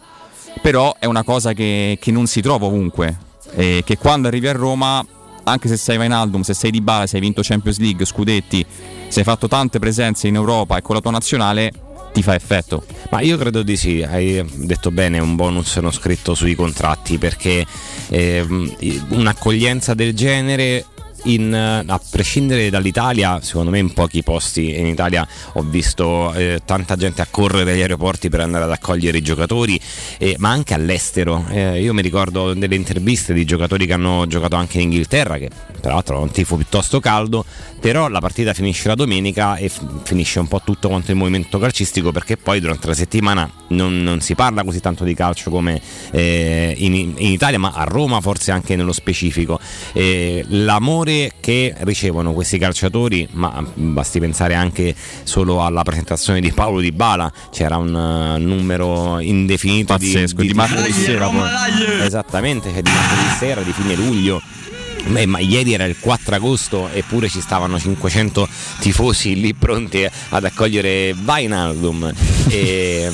però 0.61 0.95
è 0.99 1.05
una 1.07 1.23
cosa 1.23 1.53
che, 1.53 1.97
che 1.99 2.11
non 2.11 2.27
si 2.27 2.41
trova 2.41 2.67
ovunque. 2.67 3.25
E 3.55 3.81
che 3.83 3.97
quando 3.97 4.27
arrivi 4.27 4.47
a 4.47 4.51
Roma, 4.51 5.03
anche 5.47 5.67
se 5.67 5.77
sei 5.77 5.97
Wijnaldum, 5.97 6.41
se 6.41 6.53
sei 6.53 6.71
Di 6.71 6.81
Bala, 6.81 7.07
se 7.07 7.15
hai 7.15 7.21
vinto 7.21 7.41
Champions 7.41 7.79
League, 7.79 8.05
Scudetti, 8.05 8.65
se 9.07 9.19
hai 9.19 9.25
fatto 9.25 9.47
tante 9.47 9.79
presenze 9.79 10.27
in 10.27 10.35
Europa 10.35 10.77
e 10.77 10.81
con 10.81 10.95
la 10.95 11.01
tua 11.01 11.11
nazionale, 11.11 11.71
ti 12.13 12.21
fa 12.21 12.35
effetto. 12.35 12.83
Ma 13.09 13.21
io 13.21 13.37
credo 13.37 13.63
di 13.63 13.77
sì, 13.77 14.03
hai 14.03 14.43
detto 14.55 14.91
bene, 14.91 15.19
un 15.19 15.35
bonus 15.35 15.77
non 15.77 15.91
scritto 15.91 16.35
sui 16.35 16.55
contratti 16.55 17.17
perché 17.17 17.65
ehm, 18.09 18.75
un'accoglienza 19.09 19.93
del 19.93 20.13
genere 20.13 20.85
in, 21.27 21.53
a 21.53 22.01
prescindere 22.09 22.69
dall'Italia, 22.69 23.39
secondo 23.41 23.71
me 23.71 23.79
in 23.79 23.93
pochi 23.93 24.23
posti 24.23 24.77
in 24.77 24.85
Italia 24.85 25.27
ho 25.53 25.61
visto 25.63 26.33
eh, 26.33 26.61
tanta 26.65 26.95
gente 26.95 27.21
accorrere 27.21 27.63
dagli 27.63 27.81
aeroporti 27.81 28.29
per 28.29 28.41
andare 28.41 28.65
ad 28.65 28.71
accogliere 28.71 29.17
i 29.17 29.21
giocatori, 29.21 29.79
eh, 30.17 30.35
ma 30.39 30.49
anche 30.49 30.73
all'estero. 30.73 31.45
Eh, 31.49 31.81
io 31.81 31.93
mi 31.93 32.01
ricordo 32.01 32.53
delle 32.53 32.75
interviste 32.75 33.33
di 33.33 33.45
giocatori 33.45 33.85
che 33.85 33.93
hanno 33.93 34.25
giocato 34.27 34.55
anche 34.55 34.77
in 34.77 34.83
Inghilterra, 34.83 35.37
che 35.37 35.49
peraltro 35.79 36.17
ha 36.17 36.19
un 36.21 36.31
tifo 36.31 36.55
piuttosto 36.55 36.99
caldo, 36.99 37.45
però 37.79 38.07
la 38.07 38.19
partita 38.19 38.53
finisce 38.53 38.87
la 38.87 38.95
domenica 38.95 39.55
e 39.55 39.69
f- 39.69 39.81
finisce 40.03 40.39
un 40.39 40.47
po' 40.47 40.61
tutto 40.63 40.87
quanto 40.89 41.11
il 41.11 41.17
movimento 41.17 41.59
calcistico 41.59 42.11
perché 42.11 42.37
poi 42.37 42.59
durante 42.59 42.87
la 42.87 42.93
settimana 42.93 43.49
non, 43.69 44.01
non 44.01 44.21
si 44.21 44.35
parla 44.35 44.63
così 44.63 44.79
tanto 44.79 45.03
di 45.03 45.13
calcio 45.13 45.49
come 45.49 45.79
eh, 46.11 46.73
in, 46.77 46.93
in 46.95 47.31
Italia, 47.31 47.59
ma 47.59 47.71
a 47.73 47.83
Roma 47.83 48.21
forse 48.21 48.51
anche 48.51 48.75
nello 48.75 48.93
specifico. 48.93 49.59
Eh, 49.93 50.43
che 51.39 51.73
ricevono 51.79 52.33
questi 52.33 52.57
calciatori, 52.57 53.27
ma 53.31 53.63
basti 53.73 54.19
pensare 54.19 54.53
anche 54.53 54.95
solo 55.23 55.63
alla 55.63 55.83
presentazione 55.83 56.39
di 56.39 56.51
Paolo 56.51 56.79
Di 56.79 56.91
Bala, 56.91 57.31
c'era 57.51 57.77
un 57.77 57.93
uh, 57.93 58.39
numero 58.39 59.19
indefinito 59.19 59.93
Pazzesco, 59.93 60.41
di, 60.41 60.47
di 60.47 60.53
Di 60.85 60.91
Sera 60.91 61.27
poi. 61.27 62.05
Esattamente, 62.05 62.71
c'è 62.73 62.81
di 62.81 62.91
Marco 62.91 63.15
Di 63.15 63.35
Sera 63.37 63.61
di 63.61 63.71
fine 63.71 63.95
luglio. 63.95 64.41
Beh, 65.07 65.25
ma 65.25 65.39
ieri 65.39 65.73
era 65.73 65.85
il 65.85 65.95
4 65.99 66.35
agosto 66.35 66.89
eppure 66.89 67.29
ci 67.29 67.41
stavano 67.41 67.79
500 67.79 68.47
tifosi 68.79 69.39
lì 69.39 69.53
pronti 69.53 70.07
ad 70.29 70.43
accogliere 70.43 71.15
Wijnaldum. 71.25 72.13
E, 72.49 73.11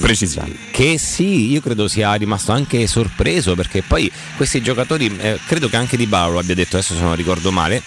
che 0.70 1.00
sì, 1.00 1.50
io 1.50 1.60
credo 1.60 1.88
sia 1.88 2.14
rimasto 2.14 2.52
anche 2.52 2.86
sorpreso 2.86 3.56
perché 3.56 3.82
poi 3.82 4.12
questi 4.38 4.62
giocatori 4.62 5.12
eh, 5.18 5.40
credo 5.48 5.70
che 5.70 5.76
anche 5.76 5.98
Di 5.98 6.06
Bala 6.06 6.34
lo 6.34 6.38
abbia 6.38 6.54
detto 6.54 6.78
adesso 6.78 6.94
se 6.94 7.02
non 7.02 7.16
ricordo 7.16 7.52
male 7.52 7.82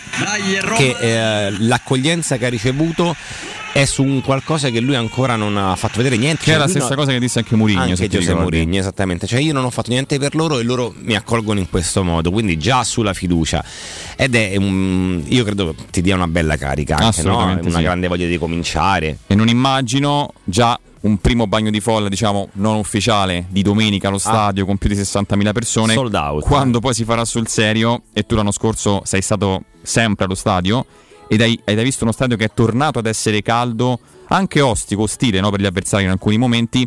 che 0.77 0.97
eh, 0.99 1.51
l'accoglienza 1.59 2.37
che 2.37 2.47
ha 2.47 2.49
ricevuto 2.49 3.15
è 3.77 3.85
su 3.85 4.03
un 4.03 4.23
qualcosa 4.23 4.71
che 4.71 4.81
lui 4.81 4.95
ancora 4.95 5.37
non 5.37 5.59
ha 5.59 5.77
fatto 5.77 5.99
vedere 5.99 6.17
niente 6.17 6.45
Che 6.45 6.51
è 6.51 6.55
Cioè, 6.55 6.57
la 6.57 6.65
lui 6.65 6.73
stessa 6.73 6.89
no- 6.89 6.95
cosa 6.97 7.13
che 7.13 7.19
disse 7.21 7.39
anche 7.41 7.57
Mourinho. 7.57 7.81
anche 7.83 8.09
Giuseppe. 8.09 8.41
Mourinho, 8.41 8.77
esattamente. 8.79 9.27
Cioè, 9.27 9.41
io 9.41 9.53
non 9.53 9.65
ho 9.65 9.71
fatto 9.71 9.91
niente 9.91 10.19
per 10.19 10.35
loro 10.35 10.59
e 10.59 10.63
loro 10.63 10.95
mi 10.97 11.15
accolgono 11.15 11.59
in 11.59 11.69
questo 11.69 12.03
modo, 12.03 12.31
quindi 12.31 12.57
già 12.57 12.85
sulla 12.85 13.13
fiducia. 13.13 13.63
Ed 14.17 14.35
è 14.35 14.57
un. 14.57 15.23
Io 15.27 15.45
credo 15.45 15.75
ti 15.91 16.01
dia 16.01 16.15
una 16.15 16.27
bella 16.27 16.57
carica, 16.57 16.97
anche, 16.97 17.23
no? 17.23 17.37
Una 17.39 17.61
sì. 17.63 17.83
grande 17.83 18.09
voglia 18.09 18.27
di 18.27 18.39
cominciare. 18.39 19.19
E 19.27 19.35
non 19.35 19.49
immagino 19.49 20.33
già 20.43 20.79
un 21.01 21.19
primo 21.19 21.47
bagno 21.47 21.71
di 21.71 21.81
folla, 21.81 22.09
diciamo, 22.09 22.49
non 22.55 22.77
ufficiale, 22.77 23.45
di 23.51 23.61
domenica 23.61 24.09
allo 24.09 24.19
stadio 24.19 24.65
con 24.65 24.79
più 24.79 24.89
di 24.89 24.97
60.000 24.97 25.53
persone. 25.53 25.93
Ah. 25.93 25.97
Sold 25.97 26.15
out. 26.15 26.45
Quando 26.45 26.81
poi 26.81 26.95
si 26.95 27.05
farà 27.05 27.27
sul 27.27 27.47
serio, 27.47 28.05
e 28.15 28.25
tu 28.25 28.35
l'anno 28.37 28.53
scorso 28.53 29.03
sei 29.05 29.21
stato 29.21 29.65
sempre 29.83 30.25
allo 30.25 30.35
stadio, 30.35 30.85
ed 31.29 31.41
hai, 31.41 31.61
ed 31.65 31.79
hai 31.79 31.85
visto 31.85 32.05
uno 32.05 32.13
stadio 32.13 32.37
che 32.37 32.45
è 32.45 32.51
tornato 32.53 32.99
ad 32.99 33.07
essere 33.07 33.43
caldo, 33.43 33.99
anche 34.29 34.61
ostico, 34.61 35.03
ostile 35.03 35.41
no, 35.41 35.51
per 35.51 35.61
gli 35.61 35.67
avversari 35.67 36.05
in 36.05 36.11
alcuni 36.11 36.39
momenti. 36.39 36.87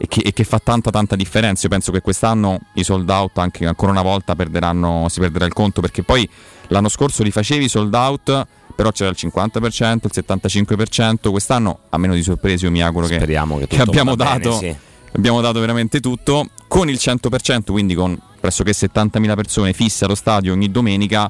e 0.00 0.06
che, 0.06 0.20
e 0.20 0.32
che 0.32 0.44
fa 0.44 0.60
tanta 0.60 0.90
tanta 0.90 1.16
differenza. 1.16 1.62
Io 1.64 1.70
penso 1.70 1.90
che 1.90 2.00
quest'anno 2.00 2.60
i 2.74 2.84
sold 2.84 3.08
out 3.10 3.36
anche 3.38 3.66
ancora 3.66 3.90
una 3.90 4.02
volta 4.02 4.36
perderanno, 4.36 5.06
si 5.08 5.18
perderà 5.18 5.44
il 5.44 5.52
conto 5.52 5.80
perché 5.80 6.02
poi 6.04 6.28
l'anno 6.68 6.88
scorso 6.88 7.22
li 7.22 7.32
facevi 7.32 7.64
i 7.64 7.68
sold 7.68 7.92
out 7.94 8.46
però 8.78 8.92
c'era 8.92 9.10
il 9.10 9.16
50%, 9.18 9.98
il 10.04 10.10
75%, 10.14 11.30
quest'anno 11.32 11.80
a 11.88 11.98
meno 11.98 12.14
di 12.14 12.22
sorprese 12.22 12.66
io 12.66 12.70
mi 12.70 12.80
auguro 12.80 13.08
che, 13.08 13.16
Speriamo 13.16 13.58
che, 13.58 13.66
che 13.66 13.82
abbiamo, 13.82 14.14
dato, 14.14 14.56
bene, 14.60 14.78
abbiamo 15.14 15.40
dato 15.40 15.58
veramente 15.58 15.98
tutto 15.98 16.46
con 16.68 16.88
il 16.88 16.96
100%, 17.00 17.72
quindi 17.72 17.94
con 17.96 18.16
pressoché 18.38 18.70
70.000 18.70 19.34
persone 19.34 19.72
fisse 19.72 20.04
allo 20.04 20.14
stadio 20.14 20.52
ogni 20.52 20.70
domenica. 20.70 21.28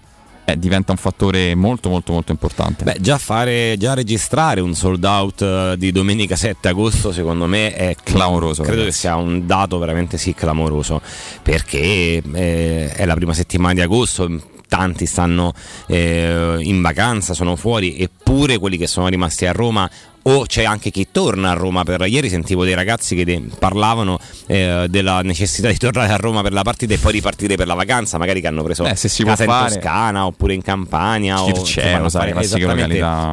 Eh, 0.48 0.58
diventa 0.58 0.92
un 0.92 0.98
fattore 0.98 1.54
molto 1.54 1.90
molto 1.90 2.12
molto 2.12 2.32
importante. 2.32 2.82
Beh, 2.84 2.96
già 3.00 3.18
fare, 3.18 3.76
già 3.76 3.92
registrare 3.92 4.62
un 4.62 4.74
sold 4.74 5.04
out 5.04 5.42
eh, 5.42 5.74
di 5.76 5.92
domenica 5.92 6.36
7 6.36 6.68
agosto, 6.68 7.12
secondo 7.12 7.46
me 7.46 7.74
è 7.74 7.94
clamoroso. 8.02 8.62
Credo 8.62 8.78
ragazzi. 8.78 8.96
che 8.96 9.00
sia 9.02 9.16
un 9.16 9.46
dato 9.46 9.78
veramente 9.78 10.16
sì 10.16 10.32
clamoroso, 10.32 11.02
perché 11.42 12.22
eh, 12.22 12.92
è 12.94 13.04
la 13.04 13.14
prima 13.14 13.34
settimana 13.34 13.74
di 13.74 13.82
agosto. 13.82 14.40
Tanti 14.66 15.06
stanno 15.06 15.54
eh, 15.86 16.56
in 16.60 16.82
vacanza, 16.82 17.32
sono 17.34 17.56
fuori, 17.56 17.98
eppure 17.98 18.58
quelli 18.58 18.76
che 18.76 18.86
sono 18.86 19.08
rimasti 19.08 19.46
a 19.46 19.52
Roma 19.52 19.88
o 20.30 20.44
c'è 20.46 20.64
anche 20.64 20.90
chi 20.90 21.08
torna 21.10 21.50
a 21.50 21.54
Roma 21.54 21.84
per 21.84 22.04
ieri 22.06 22.28
sentivo 22.28 22.64
dei 22.64 22.74
ragazzi 22.74 23.14
che 23.16 23.24
de- 23.24 23.42
parlavano 23.58 24.18
eh, 24.46 24.86
della 24.88 25.20
necessità 25.22 25.68
di 25.68 25.76
tornare 25.76 26.12
a 26.12 26.16
Roma 26.16 26.42
per 26.42 26.52
la 26.52 26.62
partita 26.62 26.94
e 26.94 26.98
poi 26.98 27.12
ripartire 27.12 27.56
per 27.56 27.66
la 27.66 27.74
vacanza 27.74 28.18
magari 28.18 28.40
che 28.40 28.46
hanno 28.46 28.62
preso 28.62 28.84
Eh, 28.84 28.94
se 28.94 29.08
si 29.08 29.22
casa 29.24 29.44
in 29.44 29.50
fare. 29.50 29.74
Toscana 29.74 30.26
oppure 30.26 30.54
in 30.54 30.62
Campania 30.62 31.42
o 31.42 31.48
insomma, 31.48 32.08
sai, 32.08 32.32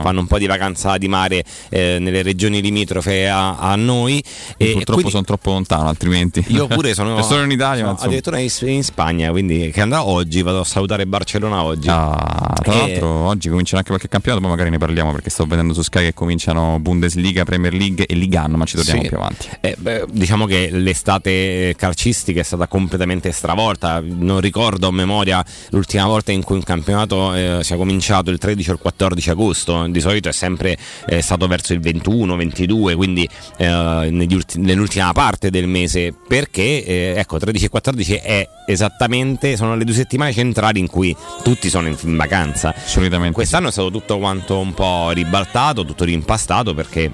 fanno 0.02 0.20
un 0.20 0.28
po' 0.28 0.38
di 0.38 0.46
vacanza 0.48 0.98
di 0.98 1.08
mare 1.08 1.44
eh, 1.70 1.98
nelle 2.00 2.22
regioni 2.22 2.62
limitrofe 2.62 3.28
a, 3.28 3.58
a 3.58 3.76
noi. 3.76 4.24
E 4.58 4.72
Purtroppo 4.72 4.94
quindi 4.94 5.12
sono 5.12 5.24
troppo 5.24 5.52
lontano, 5.52 5.88
altrimenti. 5.88 6.44
io 6.48 6.68
pure 6.68 6.94
sono, 6.94 7.22
sono 7.24 7.44
in 7.44 7.52
Italia, 7.52 7.86
sono 7.86 7.98
addirittura 8.00 8.38
in, 8.40 8.50
in 8.62 8.84
Spagna 8.84 9.32
quindi 9.32 9.70
che 9.72 9.82
andrò 9.82 10.04
oggi? 10.06 10.42
Vado 10.42 10.62
a 10.62 10.64
salutare 10.66 11.06
Barcellona 11.06 11.64
oggi. 11.64 11.88
Ah, 11.90 12.54
tra 12.62 12.74
E- 12.74 12.78
l'altro 12.78 13.10
oggi 13.10 13.50
cominciano 13.50 13.78
anche 13.80 13.90
qualche 13.90 14.08
campionato, 14.08 14.42
poi 14.42 14.52
magari 14.52 14.70
ne 14.70 14.78
parliamo 14.78 15.12
perché 15.12 15.30
sto 15.30 15.46
vedendo 15.46 15.74
su 15.74 15.82
Sky 15.82 16.04
che 16.04 16.14
cominciano 16.14 16.80
Bundesliga, 16.86 17.44
Premier 17.44 17.74
League 17.74 18.06
e 18.06 18.14
Ligan, 18.14 18.52
ma 18.52 18.66
ci 18.66 18.76
torniamo 18.76 19.02
Sì. 19.02 19.08
più 19.08 19.18
avanti. 19.18 19.48
Eh, 19.60 19.76
beh, 19.76 20.06
diciamo 20.12 20.46
che 20.46 20.70
l'estate 20.72 21.74
calcistica 21.76 22.42
è 22.42 22.44
stata 22.44 22.68
completamente 22.68 23.32
stravolta. 23.32 24.04
Non 24.06 24.40
ricordo 24.40 24.88
a 24.88 24.92
memoria 24.92 25.44
l'ultima 25.72 26.06
volta 26.06 26.32
in 26.32 26.44
cui 26.44 26.56
un 26.58 26.64
campionato 26.64 27.34
eh, 27.34 27.60
sia 27.64 27.76
cominciato 27.76 28.30
il 28.30 28.38
13 28.38 28.70
o 28.70 28.74
il 28.74 28.80
14 28.80 29.30
agosto. 29.32 29.88
Di 29.88 30.00
solito 30.00 30.30
è 30.30 30.32
sempre 30.32 30.78
eh, 31.08 31.22
stato 31.22 31.48
verso 31.48 31.74
il 31.74 31.80
21, 31.80 32.36
22, 32.36 32.96
quindi 32.96 33.28
eh, 33.58 34.08
ulti- 34.32 34.60
nell'ultima 34.60 35.12
parte 35.12 35.50
del 35.50 35.68
mese. 35.68 36.14
Perché 36.28 36.86
eh, 36.86 37.14
ecco, 37.18 37.40
13 37.40 37.66
e 37.66 37.70
14 37.70 38.14
è 38.16 38.48
esattamente 38.68 39.56
sono 39.58 39.76
le 39.76 39.84
due 39.86 39.94
settimane 39.96 40.34
centrali 40.34 40.80
in 40.80 40.88
cui 40.88 41.16
tutti 41.44 41.68
sono 41.70 41.88
in, 41.88 41.96
in 42.04 42.16
vacanza. 42.16 42.74
Solitamente. 42.86 43.34
Quest'anno 43.34 43.70
è 43.70 43.72
stato 43.72 43.90
tutto 43.90 44.20
quanto 44.20 44.60
un 44.60 44.74
po' 44.74 45.10
ribaltato, 45.12 45.84
tutto 45.84 46.04
rimpastato 46.04 46.74
perché 46.76 47.12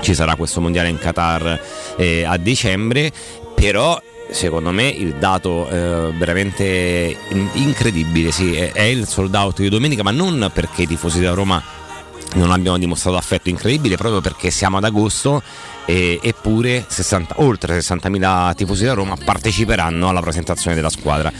ci 0.00 0.14
sarà 0.14 0.34
questo 0.34 0.60
mondiale 0.60 0.88
in 0.88 0.98
Qatar 0.98 1.60
eh, 1.96 2.24
a 2.24 2.36
dicembre, 2.36 3.12
però 3.54 4.00
secondo 4.30 4.70
me 4.70 4.88
il 4.88 5.14
dato 5.14 5.68
eh, 5.68 6.12
veramente 6.18 7.16
in- 7.30 7.48
incredibile 7.54 8.30
sì, 8.30 8.56
è, 8.56 8.72
è 8.72 8.82
il 8.82 9.06
sold 9.06 9.34
out 9.34 9.60
di 9.60 9.68
domenica, 9.68 10.02
ma 10.02 10.10
non 10.10 10.50
perché 10.52 10.82
i 10.82 10.86
tifosi 10.86 11.20
della 11.20 11.34
Roma 11.34 11.62
non 12.34 12.50
abbiano 12.50 12.78
dimostrato 12.78 13.16
affetto 13.16 13.48
incredibile, 13.48 13.96
proprio 13.96 14.20
perché 14.20 14.50
siamo 14.50 14.76
ad 14.76 14.84
agosto 14.84 15.42
e, 15.86 16.18
eppure 16.20 16.84
60 16.86 17.36
oltre 17.38 17.78
60.000 17.78 18.54
tifosi 18.54 18.84
da 18.84 18.92
Roma 18.92 19.16
parteciperanno 19.16 20.08
alla 20.08 20.20
presentazione 20.20 20.74
della 20.76 20.90
squadra. 20.90 21.32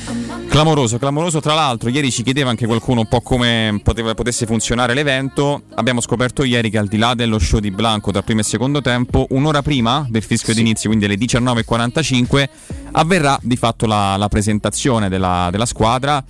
Clamoroso, 0.49 0.97
clamoroso. 0.99 1.41
Tra 1.41 1.53
l'altro, 1.53 1.91
ieri 1.91 2.11
ci 2.11 2.23
chiedeva 2.23 2.49
anche 2.49 2.67
qualcuno 2.67 3.01
un 3.01 3.09
po' 3.09 3.21
come 3.21 3.79
poteva- 3.83 4.15
potesse 4.15 4.47
funzionare 4.47 4.95
l'evento. 4.95 5.63
Abbiamo 5.75 6.01
scoperto 6.01 6.45
ieri 6.45 6.71
che 6.71 6.79
al 6.79 6.87
di 6.87 6.97
là 6.97 7.15
dello 7.15 7.39
show 7.39 7.59
di 7.61 7.71
Blanco 7.71 8.13
tra 8.13 8.23
primo 8.23 8.41
e 8.41 8.45
secondo 8.45 8.81
tempo, 8.81 9.27
un'ora 9.31 9.61
prima 9.61 10.07
del 10.09 10.23
fischio 10.23 10.55
d'inizio, 10.55 10.89
quindi 10.89 11.05
alle 11.05 11.17
19.45, 11.17 12.49
avverrà 12.93 13.39
di 13.43 13.57
fatto 13.57 13.87
la, 13.87 14.17
la 14.17 14.29
presentazione 14.29 15.09
della, 15.09 15.49
della 15.51 15.67
squadra. 15.67 16.25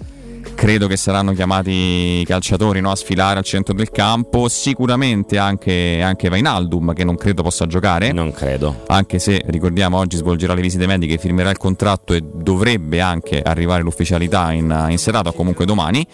Credo 0.54 0.86
che 0.86 0.96
saranno 0.96 1.32
chiamati 1.32 2.20
i 2.20 2.24
calciatori 2.24 2.80
no, 2.80 2.90
a 2.90 2.96
sfilare 2.96 3.38
al 3.38 3.44
centro 3.44 3.74
del 3.74 3.90
campo. 3.90 4.48
Sicuramente 4.48 5.38
anche, 5.38 6.00
anche 6.02 6.28
Vainaldum, 6.28 6.92
che 6.92 7.04
non 7.04 7.16
credo 7.16 7.42
possa 7.42 7.66
giocare. 7.66 8.12
Non 8.12 8.32
credo. 8.32 8.82
Anche 8.86 9.18
se 9.18 9.42
ricordiamo 9.46 9.98
oggi 9.98 10.16
svolgerà 10.16 10.54
le 10.54 10.62
visite 10.62 10.86
mediche, 10.86 11.18
firmerà 11.18 11.50
il 11.50 11.58
contratto 11.58 12.14
e 12.14 12.22
dovrebbe 12.22 13.00
anche 13.00 13.42
arrivare 13.42 13.82
l'ufficialità 13.82 14.52
in, 14.52 14.86
in 14.88 14.98
serata 14.98 15.30
o 15.30 15.32
comunque 15.32 15.64
domani. 15.66 16.06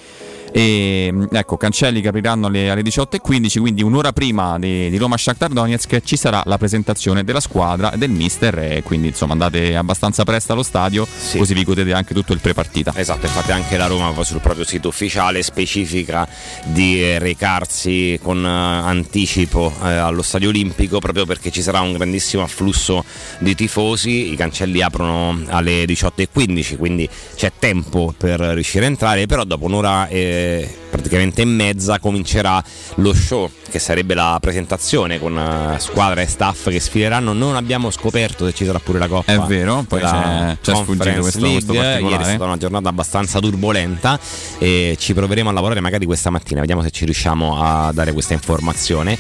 E 0.52 1.12
ecco, 1.30 1.56
cancelli 1.56 2.02
che 2.02 2.08
apriranno 2.08 2.46
alle, 2.46 2.68
alle 2.68 2.82
18.15, 2.82 3.58
quindi 3.58 3.82
un'ora 3.82 4.12
prima 4.12 4.58
di, 4.58 4.90
di 4.90 4.98
Roma 4.98 5.16
Shakhtar 5.16 5.50
Donetsk 5.50 6.02
ci 6.04 6.16
sarà 6.16 6.42
la 6.44 6.58
presentazione 6.58 7.24
della 7.24 7.40
squadra 7.40 7.90
e 7.92 7.96
del 7.96 8.10
mister 8.10 8.58
e 8.58 8.82
quindi 8.82 9.08
insomma 9.08 9.32
andate 9.32 9.74
abbastanza 9.74 10.24
presto 10.24 10.52
allo 10.52 10.62
stadio 10.62 11.06
così 11.36 11.54
vi 11.54 11.64
godete 11.64 11.94
anche 11.94 12.12
tutto 12.12 12.34
il 12.34 12.40
prepartita. 12.40 12.92
Esatto, 12.94 13.24
infatti 13.24 13.50
anche 13.50 13.78
la 13.78 13.86
Roma 13.86 14.12
sul 14.24 14.40
proprio 14.40 14.66
sito 14.66 14.88
ufficiale 14.88 15.42
specifica 15.42 16.28
di 16.64 17.02
eh, 17.02 17.18
recarsi 17.18 18.20
con 18.22 18.44
eh, 18.44 18.48
anticipo 18.48 19.72
eh, 19.82 19.88
allo 19.88 20.22
Stadio 20.22 20.50
Olimpico 20.50 20.98
proprio 20.98 21.24
perché 21.24 21.50
ci 21.50 21.62
sarà 21.62 21.80
un 21.80 21.94
grandissimo 21.94 22.42
afflusso 22.42 23.04
di 23.38 23.54
tifosi, 23.54 24.32
i 24.32 24.36
cancelli 24.36 24.82
aprono 24.82 25.42
alle 25.48 25.84
18.15 25.84 26.76
quindi 26.76 27.08
c'è 27.36 27.52
tempo 27.58 28.14
per 28.16 28.40
riuscire 28.40 28.84
a 28.84 28.88
entrare, 28.88 29.24
però 29.26 29.44
dopo 29.44 29.64
un'ora 29.64 30.08
eh, 30.42 30.81
praticamente 30.92 31.40
e 31.40 31.44
mezza 31.46 31.98
comincerà 31.98 32.62
lo 32.96 33.14
show 33.14 33.50
che 33.70 33.78
sarebbe 33.78 34.12
la 34.12 34.36
presentazione 34.38 35.18
con 35.18 35.36
eh, 35.38 35.78
squadra 35.78 36.20
e 36.20 36.26
staff 36.26 36.68
che 36.68 36.78
sfileranno, 36.78 37.32
non 37.32 37.56
abbiamo 37.56 37.90
scoperto 37.90 38.44
se 38.44 38.52
ci 38.52 38.66
sarà 38.66 38.78
pure 38.78 38.98
la 38.98 39.08
Coppa. 39.08 39.32
È 39.32 39.38
vero, 39.38 39.82
poi 39.88 40.00
c'è- 40.00 40.58
c'è 40.60 40.74
sfuggito 40.74 41.20
questo- 41.20 41.40
questo. 41.40 41.72
Ieri 41.72 42.22
è 42.22 42.24
stata 42.24 42.44
una 42.44 42.58
giornata 42.58 42.90
abbastanza 42.90 43.40
turbolenta 43.40 44.20
e 44.58 44.96
ci 44.98 45.14
proveremo 45.14 45.48
a 45.48 45.52
lavorare 45.52 45.80
magari 45.80 46.04
questa 46.04 46.28
mattina, 46.28 46.60
vediamo 46.60 46.82
se 46.82 46.90
ci 46.90 47.06
riusciamo 47.06 47.62
a 47.62 47.90
dare 47.92 48.12
questa 48.12 48.34
informazione. 48.34 49.16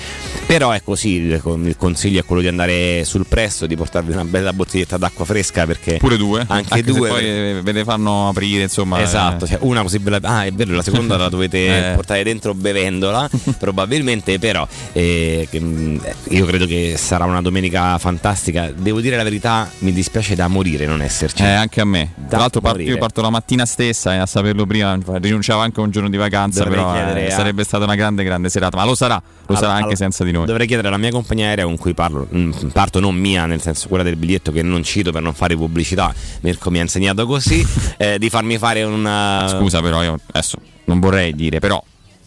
Però 0.46 0.70
è 0.70 0.82
così, 0.84 1.14
il, 1.14 1.74
consiglio 1.78 2.20
è 2.20 2.24
quello 2.24 2.42
di 2.42 2.48
andare 2.48 3.04
sul 3.06 3.24
presto, 3.26 3.66
di 3.66 3.74
portarvi 3.74 4.12
una 4.12 4.24
bella 4.26 4.52
bottiglietta 4.52 4.98
d'acqua 4.98 5.24
fresca 5.24 5.64
perché 5.64 5.96
Pure 5.96 6.18
due, 6.18 6.44
anche, 6.46 6.76
se 6.76 6.82
due 6.82 7.08
poi 7.08 7.22
ve 7.62 7.72
le 7.72 7.84
fanno 7.84 8.28
aprire, 8.28 8.64
insomma. 8.64 9.00
Esatto, 9.00 9.46
eh. 9.46 9.48
cioè 9.48 9.58
una 9.62 9.80
così 9.80 9.98
bella. 9.98 10.18
Ah, 10.20 10.44
è 10.44 10.52
vero, 10.52 10.74
la 10.74 10.82
seconda 10.82 11.16
la 11.16 11.30
dovete 11.30 11.61
Eh. 11.68 11.94
portare 11.94 12.22
dentro 12.22 12.54
bevendola, 12.54 13.28
probabilmente, 13.58 14.38
però 14.38 14.66
eh, 14.92 15.48
mh, 15.50 15.96
io 16.30 16.44
credo 16.46 16.66
che 16.66 16.94
sarà 16.96 17.24
una 17.24 17.42
domenica 17.42 17.98
fantastica. 17.98 18.70
Devo 18.74 19.00
dire 19.00 19.16
la 19.16 19.22
verità, 19.22 19.68
mi 19.78 19.92
dispiace 19.92 20.34
da 20.34 20.48
morire 20.48 20.86
non 20.86 21.02
esserci. 21.02 21.42
Eh, 21.42 21.46
anche 21.46 21.80
a 21.80 21.84
me. 21.84 22.12
Tra 22.28 22.38
l'altro 22.38 22.60
parto, 22.60 22.78
morire. 22.78 22.94
io 22.94 22.98
parto 22.98 23.20
la 23.20 23.30
mattina 23.30 23.66
stessa 23.66 24.14
e 24.14 24.18
a 24.18 24.26
saperlo 24.26 24.66
prima 24.66 24.98
rinunciavo 25.04 25.60
anche 25.60 25.80
a 25.80 25.82
un 25.82 25.90
giorno 25.90 26.08
di 26.08 26.16
vacanza, 26.16 26.64
Dovrei 26.64 26.82
però 26.82 27.16
eh, 27.16 27.26
a- 27.26 27.30
sarebbe 27.30 27.64
stata 27.64 27.84
una 27.84 27.94
grande 27.94 28.24
grande 28.24 28.48
serata, 28.48 28.76
ma 28.76 28.84
lo 28.84 28.94
sarà, 28.94 29.20
lo 29.46 29.54
sarà 29.54 29.68
Allora, 29.68 29.84
anche 29.84 29.96
senza 29.96 30.24
di 30.24 30.32
noi. 30.32 30.46
Dovrei 30.46 30.66
chiedere 30.66 30.88
alla 30.88 30.98
mia 30.98 31.10
compagnia 31.10 31.46
aerea 31.46 31.64
con 31.64 31.76
cui 31.76 31.94
parlo, 31.94 32.26
mm, 32.34 32.50
parto 32.72 33.00
non 33.00 33.14
mia, 33.14 33.46
nel 33.46 33.60
senso 33.60 33.88
quella 33.88 34.02
del 34.02 34.16
biglietto 34.16 34.52
che 34.52 34.62
non 34.62 34.82
cito 34.82 35.12
per 35.12 35.22
non 35.22 35.34
fare 35.34 35.56
pubblicità, 35.56 36.12
Mirko 36.40 36.70
mi 36.70 36.78
ha 36.78 36.82
insegnato 36.82 37.26
così, 37.26 37.66
eh, 37.96 38.18
di 38.18 38.30
farmi 38.30 38.58
fare 38.58 38.82
una... 38.82 39.46
Scusa 39.48 39.80
però 39.80 40.02
io 40.02 40.18
adesso 40.26 40.58
non 40.84 41.00
vorrei 41.00 41.34
dire, 41.34 41.58
però 41.58 41.82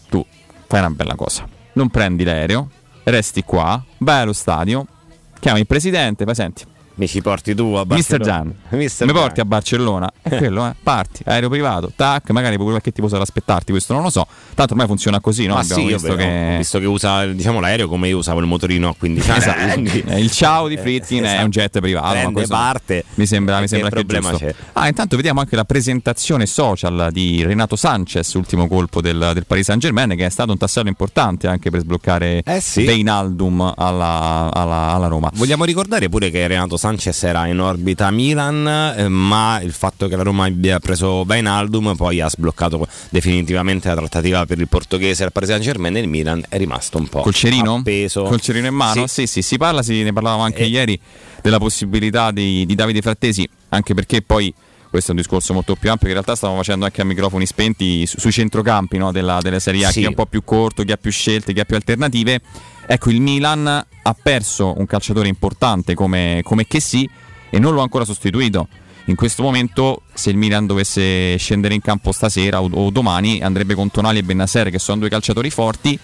tu 0.08 0.24
fai 0.66 0.80
una 0.80 0.90
bella 0.90 1.14
cosa. 1.14 1.48
Non 1.74 1.88
prendi 1.88 2.24
l'aereo, 2.24 2.70
resti 3.04 3.42
qua, 3.42 3.82
vai 3.98 4.22
allo 4.22 4.32
stadio, 4.32 4.86
chiami 5.38 5.60
il 5.60 5.66
presidente, 5.66 6.24
fai 6.24 6.34
senti. 6.34 6.64
Mi 6.96 7.06
ci 7.06 7.20
porti 7.20 7.54
tu 7.54 7.74
a 7.74 7.84
Mister 7.86 8.18
Barcellona? 8.18 8.24
Gian, 8.24 8.54
Mister 8.78 9.06
mi 9.06 9.12
Gian. 9.12 9.22
porti 9.22 9.40
a 9.40 9.44
Barcellona? 9.44 10.10
È 10.22 10.36
quello, 10.36 10.66
eh. 10.66 10.74
Parti, 10.82 11.22
aereo 11.26 11.50
privato, 11.50 11.92
tac, 11.94 12.30
magari 12.30 12.56
pure 12.56 12.70
qualche 12.70 12.90
tipo 12.90 13.06
sarà 13.08 13.22
aspettarti, 13.22 13.70
questo 13.70 13.92
non 13.92 14.02
lo 14.02 14.08
so. 14.08 14.26
Tanto 14.54 14.72
ormai 14.72 14.86
funziona 14.86 15.20
così, 15.20 15.44
no? 15.46 15.54
Ma 15.54 15.60
Abbiamo 15.60 15.82
sì, 15.82 15.92
visto 15.92 16.08
però, 16.08 16.16
che 16.16 16.54
visto 16.56 16.78
che 16.78 16.86
usa 16.86 17.26
diciamo, 17.26 17.60
l'aereo 17.60 17.86
come 17.88 18.08
io 18.08 18.16
usavo 18.16 18.40
il 18.40 18.46
motorino 18.46 18.88
a 18.88 18.94
15 18.98 19.30
anni. 19.30 19.38
Esatto. 19.38 19.72
quindi- 19.72 20.04
Eh, 20.06 20.20
il 20.20 20.30
ciao 20.30 20.68
di 20.68 20.78
Fritkin 20.78 21.22
è 21.24 21.26
esatto. 21.28 21.44
un 21.44 21.50
jet 21.50 21.80
privato. 21.80 22.12
Prende 22.12 22.46
parte. 22.46 23.04
Mi 23.16 23.26
sembra, 23.26 23.60
mi 23.60 23.68
sembra 23.68 23.90
che, 23.90 23.94
è 23.96 23.98
problema 24.04 24.30
giusto. 24.30 24.46
c'è? 24.46 24.54
Ah, 24.72 24.88
intanto 24.88 25.16
vediamo 25.16 25.40
anche 25.40 25.54
la 25.54 25.64
presentazione 25.64 26.46
social 26.46 27.08
di 27.12 27.44
Renato 27.44 27.76
Sanchez, 27.76 28.32
ultimo 28.34 28.66
colpo 28.68 29.02
del, 29.02 29.32
del 29.34 29.44
Paris 29.46 29.66
Saint 29.66 29.82
Germain, 29.82 30.16
che 30.16 30.24
è 30.24 30.30
stato 30.30 30.52
un 30.52 30.56
tassello 30.58 30.88
importante 30.88 31.46
anche 31.46 31.68
per 31.68 31.80
sbloccare 31.80 32.42
Eh 32.42 32.60
sì. 32.60 32.84
Veinaldum 32.84 33.74
alla, 33.76 34.50
alla- 34.50 34.92
alla 34.94 35.06
Roma. 35.08 35.30
Vogliamo 35.34 35.64
ricordare 35.64 36.08
pure 36.08 36.30
che 36.30 36.46
Renato 36.46 36.70
Sanchez 36.70 36.84
era 37.22 37.46
in 37.46 37.58
orbita 37.60 38.10
Milan, 38.10 38.94
eh, 38.96 39.08
ma 39.08 39.60
il 39.60 39.72
fatto 39.72 40.06
che 40.08 40.14
la 40.16 40.22
Roma 40.22 40.44
abbia 40.44 40.78
preso 40.78 41.24
Wijnaldum 41.26 41.96
poi 41.96 42.20
ha 42.20 42.28
sbloccato 42.28 42.86
definitivamente 43.08 43.88
la 43.88 43.94
trattativa 43.96 44.46
per 44.46 44.58
il 44.60 44.68
portoghese 44.68 45.24
al 45.24 45.32
Paris 45.32 45.48
Saint-Germain 45.48 45.96
e 45.96 46.00
il 46.00 46.08
Milan 46.08 46.44
è 46.48 46.56
rimasto 46.58 46.98
un 46.98 47.08
po' 47.08 47.22
Col 47.22 47.34
cerino? 47.34 47.76
appeso. 47.76 48.22
Col 48.22 48.40
cerino 48.40 48.66
in 48.68 48.74
mano? 48.74 49.06
Sì, 49.08 49.26
sì, 49.26 49.42
si 49.42 49.56
parla, 49.56 49.82
si, 49.82 50.02
ne 50.02 50.12
parlavamo 50.12 50.42
anche 50.42 50.62
Eh, 50.62 50.66
ieri. 50.68 50.98
della 51.42 51.58
possibilità 51.58 52.30
di, 52.30 52.64
di 52.66 52.74
Davide 52.74 53.00
Frattesi, 53.02 53.48
anche 53.70 53.94
perché 53.94 54.22
poi 54.22 54.52
questo 54.88 55.10
è 55.12 55.14
un 55.14 55.20
discorso 55.20 55.52
molto 55.52 55.74
più 55.74 55.90
ampio 55.90 56.06
che 56.06 56.12
in 56.14 56.20
realtà 56.22 56.36
stiamo 56.36 56.56
facendo 56.56 56.84
anche 56.84 57.02
a 57.02 57.04
microfoni 57.04 57.44
spenti 57.44 58.06
su- 58.06 58.18
sui 58.18 58.32
centrocampi 58.32 58.96
no, 58.96 59.12
della, 59.12 59.40
della 59.42 59.58
Serie 59.58 59.84
A, 59.84 59.90
Sì. 59.90 59.98
chi 60.00 60.04
è 60.04 60.08
un 60.08 60.14
po' 60.14 60.26
più 60.26 60.42
corto, 60.44 60.84
chi 60.84 60.92
ha 60.92 60.96
più 60.96 61.10
scelte, 61.10 61.52
chi 61.52 61.60
ha 61.60 61.64
più 61.64 61.74
alternative. 61.76 62.40
Ecco, 62.86 63.10
il 63.10 63.20
Milan 63.20 63.66
ha 63.66 64.16
perso 64.20 64.74
un 64.76 64.86
calciatore 64.86 65.28
importante 65.28 65.94
come, 65.94 66.40
come 66.44 66.66
Chessy 66.66 67.08
e 67.50 67.58
non 67.58 67.74
lo 67.74 67.80
ha 67.80 67.82
ancora 67.82 68.04
sostituito. 68.04 68.68
In 69.06 69.14
questo 69.14 69.42
momento, 69.42 70.02
se 70.14 70.30
il 70.30 70.36
Milan 70.36 70.66
dovesse 70.66 71.36
scendere 71.36 71.74
in 71.74 71.80
campo 71.80 72.12
stasera 72.12 72.60
o, 72.60 72.68
o 72.72 72.90
domani, 72.90 73.40
andrebbe 73.40 73.74
con 73.74 73.90
Tonali 73.90 74.18
e 74.18 74.22
Bennaser, 74.22 74.70
che 74.70 74.78
sono 74.78 75.00
due 75.00 75.08
calciatori 75.08 75.50
forti. 75.50 75.98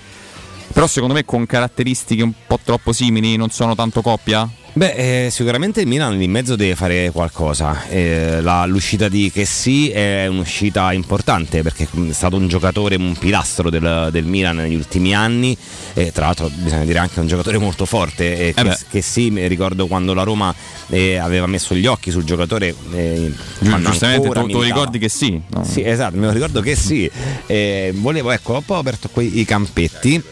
Però 0.73 0.87
secondo 0.87 1.15
me 1.15 1.25
con 1.25 1.45
caratteristiche 1.47 2.23
un 2.23 2.33
po' 2.47 2.59
troppo 2.63 2.93
simili 2.93 3.37
non 3.37 3.51
sono 3.51 3.75
tanto 3.75 4.03
coppia. 4.03 4.49
Beh, 4.75 5.27
eh, 5.27 5.31
sicuramente 5.31 5.83
il 5.83 5.87
Milan 5.87 6.21
in 6.23 6.31
mezzo 6.31 6.57
deve 6.57 6.75
fare 6.75 7.11
qualcosa. 7.11 7.87
Eh, 7.89 8.41
la- 8.41 8.65
l'uscita 8.65 9.11
di 9.11 9.31
Chessy 9.31 9.89
è 9.89 10.27
un'uscita 10.29 10.95
importante 10.95 11.61
perché 11.63 11.85
è 12.09 12.13
stato 12.13 12.37
un 12.37 12.49
giocatore, 12.49 12.97
un 12.97 13.15
pilastro 13.19 13.69
del, 13.69 14.09
del 14.11 14.25
Milan 14.25 14.57
negli 14.57 14.75
ultimi 14.75 15.15
anni. 15.15 15.55
E 15.93 16.11
tra 16.11 16.25
l'altro, 16.25 16.49
bisogna 16.55 16.85
dire 16.85 16.99
anche 17.01 17.21
un 17.21 17.27
giocatore 17.27 17.59
molto 17.59 17.85
forte. 17.85 18.49
Eh. 18.49 18.55
Chessy, 18.91 19.29
mi 19.29 19.47
ricordo 19.47 19.87
quando 19.87 20.15
la 20.15 20.23
Roma 20.23 20.55
eh, 20.89 21.17
aveva 21.19 21.47
messo 21.47 21.75
gli 21.75 21.85
occhi 21.87 22.11
sul 22.11 22.25
giocatore. 22.25 22.75
eh, 22.95 23.31
giustamente 23.59 24.27
tu- 24.31 24.47
tu 24.47 24.63
ricordi 24.63 24.99
che 24.99 25.11
sì, 25.11 25.39
no? 25.49 25.65
Sì, 25.65 25.83
esatto, 25.85 26.17
me 26.17 26.27
lo 26.27 26.33
ricordo 26.33 26.63
che 26.63 26.77
sì. 26.77 27.11
Eh, 27.47 27.93
volevo, 27.95 28.31
ecco, 28.31 28.63
ho 28.65 28.75
aperto 28.79 29.11
quei 29.13 29.39
i 29.39 29.45
campetti. 29.45 30.23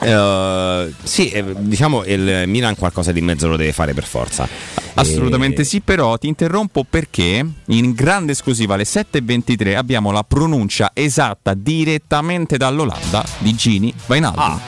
Eh, 0.00 0.92
sì, 1.02 1.30
eh, 1.30 1.44
diciamo 1.58 2.04
il 2.04 2.44
Milan 2.46 2.76
qualcosa 2.76 3.12
di 3.12 3.20
mezzo 3.20 3.48
lo 3.48 3.56
deve 3.56 3.72
fare 3.72 3.94
per 3.94 4.04
forza. 4.04 4.48
Assolutamente 4.94 5.62
sì, 5.64 5.80
però 5.80 6.16
ti 6.18 6.26
interrompo 6.26 6.84
perché 6.88 7.46
in 7.66 7.92
grande 7.92 8.32
esclusiva 8.32 8.74
alle 8.74 8.82
7.23 8.84 9.76
abbiamo 9.76 10.10
la 10.10 10.24
pronuncia 10.24 10.90
esatta 10.92 11.54
direttamente 11.54 12.56
dall'Olanda 12.56 13.24
di 13.38 13.54
Gini 13.54 13.94
Wijnaldum. 14.06 14.60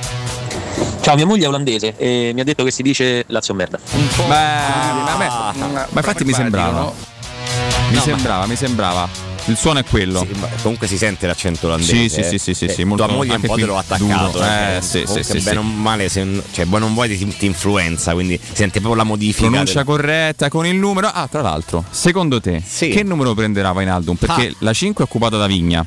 Ciao, 1.01 1.17
mia 1.17 1.27
moglie 1.27 1.47
è 1.47 1.49
olandese 1.49 1.95
e 1.97 2.31
mi 2.35 2.41
ha 2.41 2.45
detto 2.45 2.63
che 2.63 2.71
si 2.71 2.83
dice 2.83 3.25
Lazio 3.29 3.55
merda. 3.55 3.79
Beh, 3.79 4.27
ma, 4.29 5.15
a 5.15 5.17
me- 5.17 5.69
ma 5.73 5.87
infatti 5.95 6.25
mi 6.25 6.33
sembrava. 6.33 6.93
Mi 7.89 7.97
No, 7.97 8.01
sembrava, 8.01 8.47
mi 8.47 8.57
sembrava. 8.57 9.30
Il 9.47 9.57
suono 9.57 9.81
è 9.81 9.85
quello. 9.85 10.21
Sì, 10.21 10.41
comunque 10.63 10.87
si 10.87 10.97
sente 10.97 11.27
l'accento 11.27 11.67
olandese. 11.67 11.93
Sì, 11.95 12.09
sì, 12.09 12.21
eh. 12.21 12.25
sì, 12.25 12.39
sì, 12.39 12.55
sì, 12.55 12.65
Eh, 12.67 12.69
sì, 12.73 12.85
molto- 12.85 13.05
tua 13.07 13.15
moglie 13.15 13.35
un 13.35 13.41
po' 13.41 13.55
te 13.55 13.65
l'ho 13.65 13.77
attaccato. 13.79 14.31
duro. 14.33 14.45
eh, 14.45 14.77
Eh, 14.77 14.83
sì, 14.83 15.05
sì, 15.07 15.23
sì, 15.25 15.33
bene 15.41 15.51
sì. 15.51 15.57
o 15.57 15.63
male, 15.63 16.09
se, 16.09 16.43
cioè, 16.53 16.65
buono 16.67 16.87
o 16.87 16.89
vuoi 16.91 17.17
ti, 17.17 17.27
ti 17.37 17.47
influenza, 17.47 18.13
quindi 18.13 18.39
sente 18.41 18.79
proprio 18.81 18.95
la 19.03 19.05
modifica. 19.05 19.49
Pronuncia 19.49 19.73
del- 19.75 19.85
corretta 19.85 20.49
con 20.49 20.67
il 20.67 20.77
numero. 20.77 21.09
Ah, 21.09 21.27
tra 21.29 21.41
l'altro, 21.43 21.85
secondo 21.91 22.41
te, 22.41 22.63
che 22.79 23.03
numero 23.03 23.35
prenderà 23.35 23.71
Wijnaldum? 23.73 24.15
Perché 24.17 24.49
Ah. 24.49 24.55
la 24.59 24.73
5 24.73 25.05
è 25.05 25.07
occupata 25.07 25.37
da 25.37 25.47
Vigna. 25.47 25.85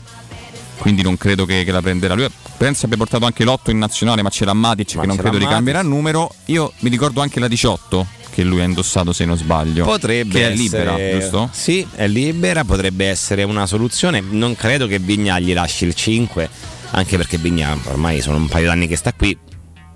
Quindi 0.78 1.02
non 1.02 1.16
credo 1.18 1.46
che, 1.46 1.64
che 1.64 1.72
la 1.72 1.82
prenderà 1.82 2.14
lui. 2.16 2.28
Penso 2.58 2.86
abbia 2.86 2.98
portato 2.98 3.26
anche 3.26 3.46
l'8 3.46 3.70
in 3.72 3.78
nazionale, 3.78 4.22
ma 4.22 4.30
c'è 4.30 4.44
la 4.44 4.54
Matic 4.54 4.96
Ma 4.96 5.02
che 5.02 5.08
non 5.08 5.16
credo 5.18 5.38
la 5.38 5.44
ricambierà 5.46 5.82
numero. 5.82 6.34
Io 6.46 6.74
mi 6.80 6.90
ricordo 6.90 7.22
anche 7.22 7.40
la 7.40 7.48
18 7.48 8.06
che 8.34 8.44
lui 8.44 8.62
ha 8.62 8.64
indossato, 8.64 9.14
se 9.14 9.26
non 9.26 9.38
sbaglio. 9.38 9.86
Potrebbe 9.86 10.34
che 10.34 10.48
è 10.48 10.52
essere- 10.52 10.58
libera, 10.86 11.20
giusto? 11.20 11.50
Sì, 11.52 11.86
è 11.96 12.08
libera, 12.08 12.64
potrebbe 12.64 13.06
essere 13.08 13.44
una 13.44 13.66
soluzione. 13.68 14.22
Non 14.22 14.56
credo 14.56 14.88
che 14.88 14.98
Vigna 15.00 15.38
gli 15.40 15.54
lasci 15.54 15.86
il 15.86 15.94
5, 15.94 16.50
anche 16.92 17.18
perché 17.18 17.38
Vigna 17.38 17.78
ormai 17.86 18.22
sono 18.22 18.38
un 18.38 18.48
paio 18.48 18.66
d'anni 18.68 18.88
che 18.88 18.96
sta 18.96 19.14
qui. 19.14 19.38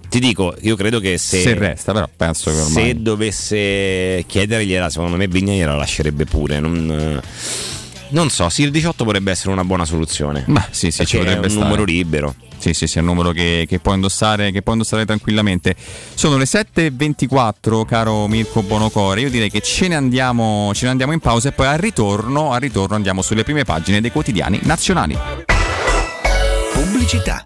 Ti 0.10 0.20
dico, 0.20 0.56
io 0.62 0.76
credo 0.78 1.00
che 1.02 1.18
se, 1.18 1.42
Se 1.42 1.54
resta, 1.54 1.92
però 1.92 2.08
penso 2.16 2.50
che 2.50 2.58
ormai. 2.58 2.84
se 2.86 3.02
dovesse 3.02 4.24
chiedergliela, 4.26 4.90
secondo 4.90 5.18
me 5.18 5.28
Vigna 5.28 5.52
gliela 5.54 5.76
lascerebbe 5.76 6.24
pure. 6.26 6.60
Non, 6.62 7.20
non 8.10 8.30
so, 8.30 8.50
sì, 8.50 8.64
il 8.64 8.72
18 8.72 9.04
potrebbe 9.04 9.32
essere 9.32 9.52
una 9.52 9.64
buona 9.64 9.86
soluzione. 9.86 10.44
Ma 10.48 10.66
sì, 10.70 10.92
sì, 10.92 11.06
ci 11.06 11.18
potrebbe 11.18 11.46
un 11.46 11.50
stare. 11.50 11.66
numero 11.66 11.84
libero. 11.84 12.36
Sì, 12.58 12.74
sì, 12.74 12.88
sì, 12.88 12.98
è 12.98 13.02
un 13.02 13.08
numero 13.08 13.32
che, 13.32 13.66
che 13.68 13.80
può 13.80 13.94
indossare, 13.94 14.52
che 14.52 14.62
può 14.62 14.74
indossare 14.74 15.06
tranquillamente. 15.06 15.76
Sono 16.14 16.38
le 16.38 16.46
7.24, 16.46 17.86
caro 17.86 18.28
Mirko 18.28 18.64
Bonocore. 18.64 19.22
Io 19.22 19.30
direi 19.30 19.50
che 19.50 19.62
ce 19.62 19.88
ne, 19.88 19.96
andiamo, 19.96 20.72
ce 20.74 20.86
ne 20.86 20.92
andiamo 20.92 21.14
in 21.14 21.20
pausa 21.20 21.50
e 21.50 21.52
poi 21.52 21.68
al 21.68 21.78
ritorno, 21.78 22.52
al 22.52 22.60
ritorno 22.60 22.96
andiamo 22.96 23.22
sulle 23.22 23.44
prime 23.44 23.64
pagine 23.64 24.02
dei 24.02 24.12
quotidiani 24.12 24.60
nazionali. 24.64 25.18
Pubblicità. 26.74 27.46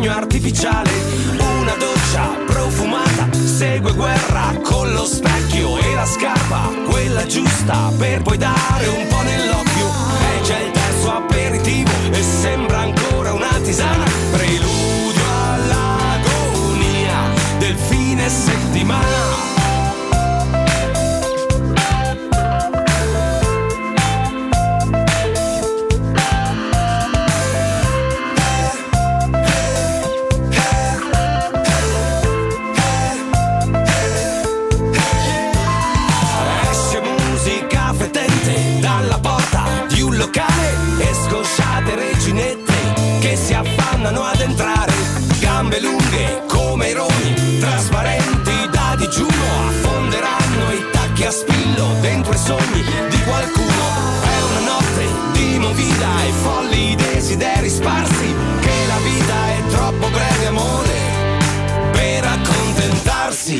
sogno 0.00 0.12
artificiale. 0.12 0.90
Una 1.38 1.74
doccia 1.74 2.28
profumata 2.46 3.28
segue 3.32 3.92
guerra 3.92 4.58
con 4.62 4.90
lo 4.92 5.04
specchio 5.04 5.76
e 5.76 5.94
la 5.94 6.06
scarpa, 6.06 6.70
quella 6.88 7.26
giusta 7.26 7.92
per 7.98 8.22
poi 8.22 8.38
dare 8.38 8.86
un 8.86 9.06
po' 9.08 9.20
nell'occhio. 9.22 9.88
E 10.36 10.40
c'è 10.40 10.60
il 10.60 10.70
terzo 10.70 11.12
aperitivo 11.12 11.90
e 12.12 12.22
sembra 12.22 12.78
ancora 12.78 13.32
una 13.34 13.58
tisana, 13.62 14.04
preludio 14.32 15.22
all'agonia 15.52 17.18
del 17.58 17.76
fine 17.76 18.28
settimana. 18.28 19.39
Spillo 51.80 51.94
dentro 52.00 52.32
i 52.32 52.36
sogni 52.36 52.82
di 53.08 53.22
qualcuno. 53.22 53.84
È 54.22 54.42
una 54.50 54.60
notte 54.72 55.06
di 55.32 55.58
movida 55.58 56.24
e 56.26 56.32
folli 56.32 56.94
desideri 56.94 57.68
sparsi, 57.70 58.34
che 58.60 58.86
la 58.86 58.98
vita 58.98 59.48
è 59.48 59.66
troppo 59.70 60.08
breve 60.08 60.46
amore 60.46 60.98
per 61.92 62.24
accontentarsi. 62.24 63.58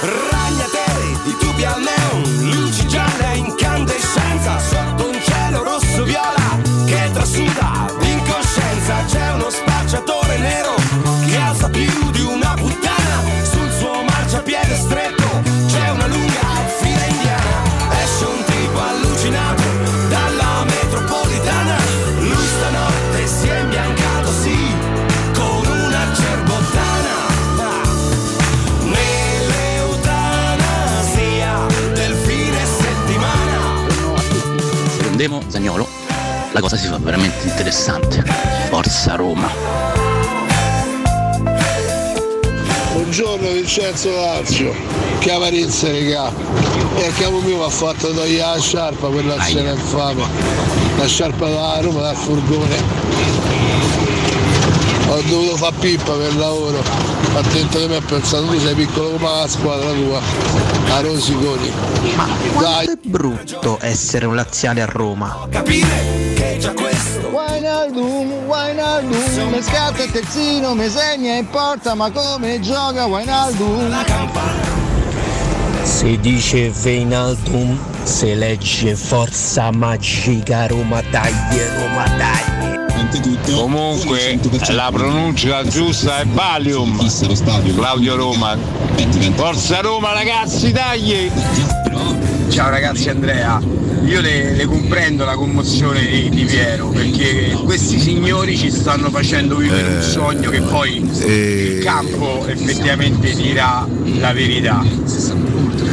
Ragnatele 0.00 1.18
di 1.24 1.36
tubi 1.38 1.64
al 1.64 1.80
neon, 1.80 2.50
luci 2.52 2.86
gialle 2.88 3.24
a 3.24 3.34
incandescenza 3.34 4.58
sotto 4.58 5.08
un 5.08 5.20
cielo 5.22 5.62
rosso 5.62 6.02
viola 6.02 6.58
che 6.86 7.10
trasuda 7.12 7.92
d'incoscienza. 8.00 9.04
C'è 9.06 9.32
uno 9.32 9.50
spacciatore 9.50 10.38
nero 10.38 10.85
la 36.56 36.62
cosa 36.62 36.76
si 36.78 36.86
fa 36.86 36.96
veramente 36.96 37.46
interessante. 37.48 38.24
Forza 38.70 39.14
Roma. 39.14 39.50
Buongiorno 42.94 43.50
Vincenzo 43.50 44.10
Lazio, 44.10 44.74
che 45.18 45.32
amarezza 45.32 45.88
regà. 45.88 46.32
E 46.96 47.06
a 47.08 47.10
capo 47.10 47.40
mio 47.42 47.58
mi 47.58 47.62
ha 47.62 47.68
fatto 47.68 48.10
togliere 48.10 48.54
la 48.54 48.58
sciarpa 48.58 49.06
per 49.08 49.26
la 49.26 49.38
cena 49.44 49.72
infame. 49.72 50.24
La 50.96 51.06
sciarpa 51.06 51.46
da 51.46 51.80
Roma 51.82 52.00
dal 52.00 52.16
furgone. 52.16 52.76
Ho 55.08 55.20
dovuto 55.28 55.56
fare 55.56 55.74
pippa 55.78 56.12
per 56.12 56.36
lavoro. 56.36 56.82
Attento 57.34 57.78
che 57.78 57.86
mi 57.86 57.96
ha 57.96 58.00
pensato, 58.00 58.46
tu 58.46 58.58
sei 58.58 58.74
piccolo 58.74 59.10
come 59.10 59.28
la 59.28 59.46
squadra 59.46 59.92
tua. 59.92 60.20
A 60.94 61.00
Rosiconi. 61.00 61.70
Dai. 62.58 62.86
È 62.86 62.98
brutto 63.04 63.76
essere 63.82 64.24
un 64.24 64.34
laziale 64.34 64.80
a 64.80 64.86
Roma. 64.86 65.46
capire 65.50 66.15
che 66.56 66.58
già 66.58 66.72
questo 66.72 67.28
Wijnaldum, 67.28 68.46
Wijnaldum, 68.46 69.50
mi 69.50 69.62
scatta 69.62 70.02
il 70.02 70.10
terzino, 70.10 70.74
mi 70.74 70.88
segna 70.88 71.34
in 71.34 71.48
porta, 71.50 71.94
ma 71.94 72.10
come 72.10 72.60
gioca 72.60 73.06
Wijnaldum? 73.06 73.94
Si 75.82 76.18
dice 76.18 76.70
Veinaldum, 76.70 77.78
se 78.02 78.34
legge 78.34 78.96
forza 78.96 79.70
magica 79.70 80.66
Roma 80.66 81.02
taglie, 81.10 81.68
Roma 81.76 82.04
taglie. 82.16 82.74
Comunque 83.54 84.38
la 84.68 84.90
pronuncia 84.92 85.64
giusta 85.64 86.20
è 86.20 86.24
Valium. 86.26 87.06
Claudio 87.74 88.16
Roma. 88.16 88.56
Forza 89.34 89.80
Roma 89.80 90.12
ragazzi, 90.12 90.72
dai! 90.72 91.30
Ciao 92.48 92.70
ragazzi 92.70 93.08
Andrea, 93.08 93.60
io 94.06 94.20
le, 94.20 94.52
le 94.52 94.64
comprendo 94.66 95.24
la 95.24 95.34
commozione 95.34 96.04
di, 96.06 96.28
di 96.30 96.44
Piero 96.44 96.88
perché 96.88 97.58
questi 97.64 97.98
signori 97.98 98.56
ci 98.56 98.70
stanno 98.70 99.10
facendo 99.10 99.56
vivere 99.56 99.96
un 99.96 100.02
sogno 100.02 100.50
che 100.50 100.60
poi 100.60 100.96
il 100.96 101.82
campo 101.82 102.46
effettivamente 102.46 103.34
dirà 103.34 103.86
la 104.18 104.32
verità. 104.32 104.84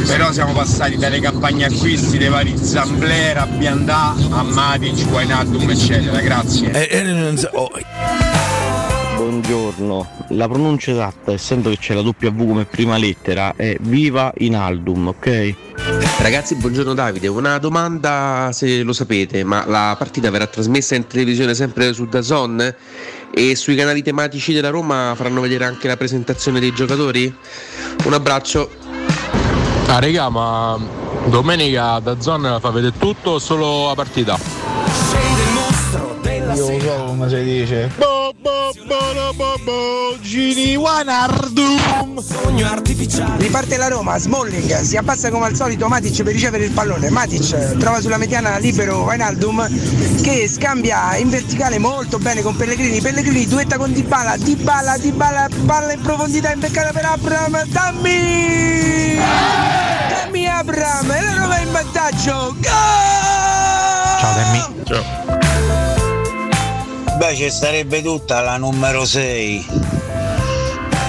Però 0.06 0.32
siamo 0.32 0.52
passati 0.52 0.96
dalle 0.96 1.18
campagne 1.18 1.64
acquisti 1.64 2.18
dei 2.18 2.28
vari 2.28 2.54
Zamblera, 2.60 3.46
Biandà, 3.46 4.14
a 4.30 4.42
Matic, 4.42 5.08
Guainaldum 5.08 5.70
eccetera, 5.70 6.20
grazie. 6.20 6.70
Eh, 6.72 6.88
eh, 6.90 7.48
oh, 7.52 7.70
Buongiorno, 9.16 10.26
la 10.30 10.48
pronuncia 10.48 10.90
esatta, 10.90 11.32
essendo 11.32 11.70
che 11.70 11.78
c'è 11.78 11.94
la 11.94 12.00
W 12.00 12.12
come 12.36 12.64
prima 12.64 12.96
lettera, 12.96 13.54
è 13.56 13.76
Viva 13.80 14.32
in 14.38 14.56
Aldum, 14.56 15.08
ok? 15.08 15.54
Ragazzi, 16.20 16.56
buongiorno 16.56 16.94
Davide. 16.94 17.28
Una 17.28 17.58
domanda 17.58 18.50
se 18.52 18.82
lo 18.82 18.92
sapete, 18.92 19.44
ma 19.44 19.64
la 19.66 19.94
partita 19.98 20.30
verrà 20.30 20.46
trasmessa 20.46 20.94
in 20.94 21.06
televisione 21.06 21.54
sempre 21.54 21.92
su 21.92 22.06
Dazon? 22.06 22.74
E 23.32 23.56
sui 23.56 23.74
canali 23.74 24.02
tematici 24.02 24.52
della 24.52 24.70
Roma 24.70 25.12
faranno 25.16 25.40
vedere 25.40 25.64
anche 25.64 25.88
la 25.88 25.96
presentazione 25.96 26.60
dei 26.60 26.72
giocatori? 26.72 27.32
Un 28.04 28.12
abbraccio. 28.12 28.70
Ah 29.86 29.98
regà, 29.98 30.28
ma 30.28 30.78
domenica 31.26 31.98
da 32.00 32.20
zona 32.20 32.58
fa 32.58 32.70
vedere 32.70 32.96
tutto 32.98 33.30
o 33.30 33.38
solo 33.38 33.88
la 33.88 33.94
partita? 33.94 34.53
Io 36.44 36.50
lo 36.50 36.56
so 36.56 37.04
come 37.06 37.28
si 37.28 37.42
dice. 37.42 37.90
Bo, 37.96 38.34
bo, 38.38 38.70
bo, 38.86 39.54
bo, 39.64 40.18
Gini 40.20 40.76
Wanardum. 40.76 42.20
Sogno 42.20 42.66
artificiale. 42.66 43.42
Riparte 43.42 43.78
la 43.78 43.88
Roma, 43.88 44.18
Smalling 44.18 44.80
si 44.80 44.98
abbassa 44.98 45.30
come 45.30 45.46
al 45.46 45.54
solito 45.54 45.88
Matic 45.88 46.22
per 46.22 46.32
ricevere 46.34 46.64
il 46.64 46.72
pallone. 46.72 47.08
Matic 47.08 47.78
trova 47.78 48.00
sulla 48.00 48.18
mediana 48.18 48.58
libero 48.58 49.04
Wijnaldum 49.04 50.22
che 50.22 50.46
scambia 50.46 51.16
in 51.16 51.30
verticale 51.30 51.78
molto 51.78 52.18
bene 52.18 52.42
con 52.42 52.54
Pellegrini. 52.56 53.00
Pellegrini 53.00 53.46
duetta 53.46 53.78
con 53.78 53.92
Dybala, 53.92 54.36
Dybala, 54.36 54.98
Dybala, 54.98 55.48
palla 55.64 55.92
in 55.92 56.00
profondità 56.02 56.52
imbeccata 56.52 56.92
per 56.92 57.06
Abram. 57.06 57.64
Dammi! 57.68 59.16
Dammi 60.10 60.46
Abram! 60.46 61.10
E 61.10 61.22
la 61.22 61.34
Roma 61.40 61.56
è 61.56 61.62
in 61.62 61.72
vantaggio. 61.72 62.54
Gol! 62.60 62.70
Ciao 64.20 64.34
Dammi. 64.34 64.82
Ciao. 64.84 65.43
Beh, 67.16 67.36
ci 67.36 67.48
starebbe 67.48 68.02
tutta 68.02 68.40
la 68.40 68.56
numero 68.56 69.04
6, 69.04 69.64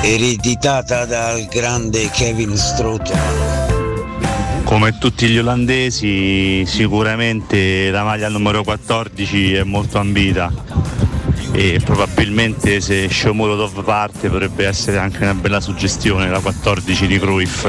ereditata 0.02 1.04
dal 1.06 1.46
grande 1.46 2.12
Kevin 2.12 2.56
Strootman. 2.56 4.62
Come 4.64 5.00
tutti 5.00 5.28
gli 5.28 5.40
olandesi, 5.40 6.64
sicuramente 6.68 7.90
la 7.90 8.04
maglia 8.04 8.30
numero 8.30 8.64
14 8.64 9.56
è 9.56 9.64
molto 9.64 9.98
ambita 9.98 10.54
e 11.52 11.82
probabilmente 11.84 12.82
se 12.82 13.10
Shomurodov 13.10 13.84
parte 13.84 14.30
potrebbe 14.30 14.68
essere 14.68 15.00
anche 15.00 15.24
una 15.24 15.34
bella 15.34 15.60
suggestione 15.60 16.30
la 16.30 16.40
14 16.40 17.08
di 17.08 17.18
Cruyff. 17.18 17.66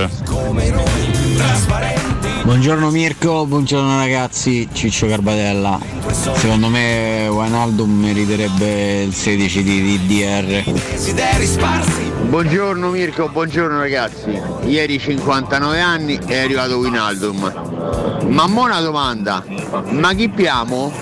Buongiorno 2.46 2.90
Mirko, 2.92 3.44
buongiorno 3.44 3.98
ragazzi, 3.98 4.68
Ciccio 4.72 5.08
Garbatella. 5.08 5.80
Secondo 6.36 6.68
me 6.68 7.26
Wijnaldum 7.26 7.90
meriterebbe 7.90 9.02
il 9.02 9.12
16 9.12 9.62
di 9.64 9.98
DDR. 9.98 10.62
Buongiorno 12.28 12.90
Mirko, 12.90 13.28
buongiorno 13.28 13.80
ragazzi. 13.80 14.40
Ieri 14.64 15.00
59 15.00 15.80
anni 15.80 16.20
è 16.24 16.38
arrivato 16.38 16.76
Winaldum. 16.76 18.22
Ma 18.28 18.46
mo 18.46 18.62
una 18.62 18.80
domanda, 18.80 19.44
ma 19.90 20.14
chi 20.14 20.28
piamo? 20.28 20.92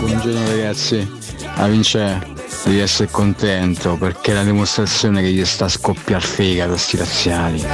Buongiorno 0.00 0.48
ragazzi, 0.48 1.10
a 1.56 1.66
Vince 1.66 2.33
devi 2.64 2.80
essere 2.80 3.10
contento 3.10 3.96
perché 3.96 4.32
è 4.32 4.34
la 4.34 4.42
dimostrazione 4.42 5.22
che 5.22 5.30
gli 5.30 5.44
sta 5.44 5.66
a 5.66 5.68
scoppiare 5.68 6.24
fegato 6.24 6.76
sti 6.76 6.96
razziali. 6.96 7.66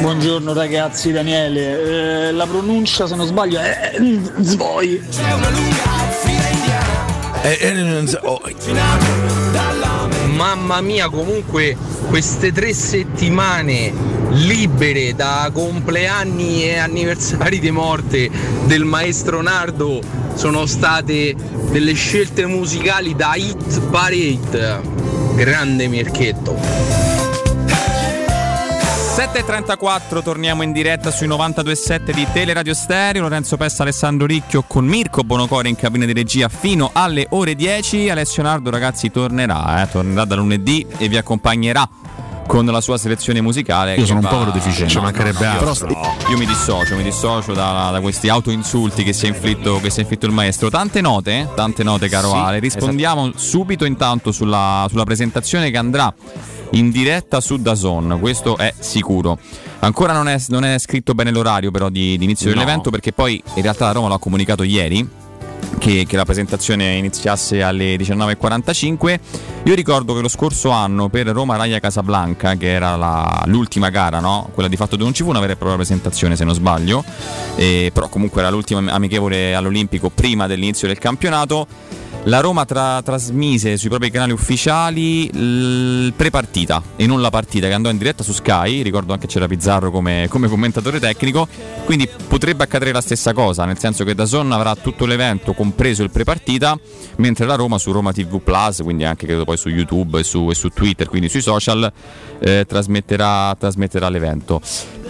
Buongiorno 0.00 0.52
ragazzi, 0.52 1.10
Daniele. 1.10 2.28
Eh, 2.28 2.32
la 2.32 2.46
pronuncia, 2.46 3.06
se 3.06 3.16
non 3.16 3.26
sbaglio, 3.26 3.58
è 3.58 3.96
Zvoi. 4.40 5.02
Mamma 10.34 10.80
mia, 10.80 11.08
comunque 11.08 11.76
queste 12.08 12.52
tre 12.52 12.72
settimane 12.72 13.92
libere 14.30 15.14
da 15.14 15.50
compleanni 15.52 16.62
e 16.64 16.76
anniversari 16.76 17.58
di 17.58 17.70
morte 17.70 18.30
del 18.66 18.84
maestro 18.84 19.40
Nardo 19.42 20.27
sono 20.38 20.66
state 20.66 21.34
delle 21.72 21.94
scelte 21.94 22.46
musicali 22.46 23.16
da 23.16 23.34
hit 23.34 23.80
parade. 23.90 24.80
Grande 25.34 25.88
Mirchetto. 25.88 26.54
7.34 29.16 30.22
torniamo 30.22 30.62
in 30.62 30.70
diretta 30.70 31.10
sui 31.10 31.26
92.7 31.26 32.12
di 32.12 32.24
Teleradio 32.32 32.72
Stereo 32.72 33.22
Lorenzo 33.22 33.56
Pessa, 33.56 33.82
Alessandro 33.82 34.26
Ricchio 34.26 34.62
con 34.62 34.84
Mirko 34.84 35.24
Bonocore 35.24 35.68
in 35.68 35.74
cabina 35.74 36.06
di 36.06 36.12
regia 36.12 36.48
fino 36.48 36.90
alle 36.92 37.26
ore 37.30 37.56
10 37.56 38.08
Alessio 38.08 38.44
Nardo 38.44 38.70
ragazzi 38.70 39.10
tornerà, 39.10 39.82
eh, 39.82 39.90
tornerà 39.90 40.24
da 40.24 40.36
lunedì 40.36 40.86
e 40.98 41.08
vi 41.08 41.16
accompagnerà 41.16 41.88
con 42.48 42.66
la 42.66 42.80
sua 42.80 42.96
selezione 42.98 43.40
musicale 43.40 43.94
Io 43.94 44.06
sono 44.06 44.18
un 44.18 44.24
va- 44.24 44.30
povero 44.30 44.50
deficiente. 44.50 44.92
Ci 44.92 44.98
mancherebbe 44.98 45.44
io- 45.44 45.50
altro. 45.50 45.86
però- 45.86 46.14
Io 46.30 46.36
mi 46.38 46.46
dissocio, 46.46 46.96
mi 46.96 47.02
dissocio 47.04 47.52
da, 47.52 47.90
da 47.92 48.00
questi 48.00 48.28
autoinsulti 48.28 49.04
che 49.04 49.12
si 49.12 49.26
è 49.26 49.28
inflitto, 49.28 49.78
che 49.80 49.90
si 49.90 49.98
è 49.98 50.02
inflitto 50.02 50.26
il 50.26 50.32
maestro. 50.32 50.70
Tante 50.70 51.00
note, 51.00 51.30
eh? 51.38 51.46
tante 51.54 51.84
note 51.84 52.08
caro 52.08 52.30
Sì, 52.30 52.34
Ale. 52.36 52.58
Rispondiamo 52.58 53.30
subito 53.36 53.84
intanto 53.84 54.32
sulla, 54.32 54.86
sulla 54.88 55.04
presentazione 55.04 55.70
che 55.70 55.76
andrà 55.76 56.12
in 56.72 56.90
diretta 56.90 57.40
su 57.40 57.58
Dazon, 57.58 58.16
questo 58.20 58.56
è 58.56 58.72
sicuro. 58.78 59.38
Ancora 59.80 60.12
non 60.12 60.26
è, 60.28 60.36
non 60.48 60.64
è 60.64 60.78
scritto 60.78 61.14
bene 61.14 61.30
l'orario 61.30 61.70
però 61.70 61.88
di, 61.90 62.16
di 62.18 62.24
inizio 62.24 62.48
No. 62.48 62.54
dell'evento 62.54 62.90
perché 62.90 63.12
poi 63.12 63.40
in 63.54 63.62
realtà 63.62 63.84
la 63.86 63.92
Roma 63.92 64.08
l'ha 64.08 64.18
comunicato 64.18 64.62
ieri 64.64 65.06
che, 65.78 66.06
che 66.08 66.16
la 66.16 66.24
presentazione 66.24 66.94
iniziasse 66.96 67.62
alle 67.62 67.96
19.45. 67.96 69.18
Io 69.64 69.74
ricordo 69.74 70.14
che 70.14 70.20
lo 70.20 70.28
scorso 70.28 70.70
anno 70.70 71.08
per 71.08 71.26
Roma 71.26 71.56
Raia 71.56 71.78
Casablanca, 71.78 72.54
che 72.56 72.72
era 72.72 72.96
la- 72.96 73.42
l'ultima 73.46 73.90
gara, 73.90 74.20
no? 74.20 74.48
quella 74.54 74.68
di 74.68 74.76
fatto 74.76 74.92
dove 74.92 75.04
non 75.04 75.14
ci 75.14 75.22
fu 75.22 75.28
una 75.28 75.40
vera 75.40 75.52
e 75.52 75.56
propria 75.56 75.76
presentazione 75.76 76.36
se 76.36 76.44
non 76.44 76.54
sbaglio, 76.54 77.04
eh, 77.56 77.90
però 77.92 78.08
comunque 78.08 78.40
era 78.40 78.50
l'ultima 78.50 78.92
amichevole 78.92 79.54
all'Olimpico 79.54 80.10
prima 80.10 80.46
dell'inizio 80.46 80.88
del 80.88 80.98
campionato. 80.98 81.66
La 82.28 82.40
Roma 82.40 82.66
tra- 82.66 83.00
trasmise 83.02 83.78
sui 83.78 83.88
propri 83.88 84.10
canali 84.10 84.32
ufficiali 84.32 85.30
il 85.32 86.12
prepartita 86.14 86.82
e 86.94 87.06
non 87.06 87.22
la 87.22 87.30
partita 87.30 87.68
che 87.68 87.72
andò 87.72 87.88
in 87.88 87.96
diretta 87.96 88.22
su 88.22 88.32
Sky. 88.32 88.82
Ricordo 88.82 89.14
anche 89.14 89.26
c'era 89.26 89.48
Pizzarro 89.48 89.90
come, 89.90 90.26
come 90.28 90.46
commentatore 90.46 91.00
tecnico. 91.00 91.48
Quindi 91.86 92.06
potrebbe 92.28 92.64
accadere 92.64 92.92
la 92.92 93.00
stessa 93.00 93.32
cosa, 93.32 93.64
nel 93.64 93.78
senso 93.78 94.04
che 94.04 94.14
Dazon 94.14 94.52
avrà 94.52 94.74
tutto 94.74 95.06
l'evento, 95.06 95.54
compreso 95.54 96.02
il 96.02 96.10
prepartita, 96.10 96.78
mentre 97.16 97.46
la 97.46 97.54
Roma 97.54 97.78
su 97.78 97.92
Roma 97.92 98.12
TV 98.12 98.42
Plus, 98.42 98.82
quindi 98.82 99.04
anche 99.04 99.24
credo 99.24 99.44
poi 99.44 99.56
su 99.56 99.70
YouTube 99.70 100.18
e 100.18 100.22
su, 100.22 100.50
e 100.50 100.54
su 100.54 100.68
Twitter, 100.68 101.08
quindi 101.08 101.30
sui 101.30 101.40
social, 101.40 101.90
eh, 102.40 102.66
trasmetterà, 102.68 103.56
trasmetterà 103.58 104.10
l'evento. 104.10 104.60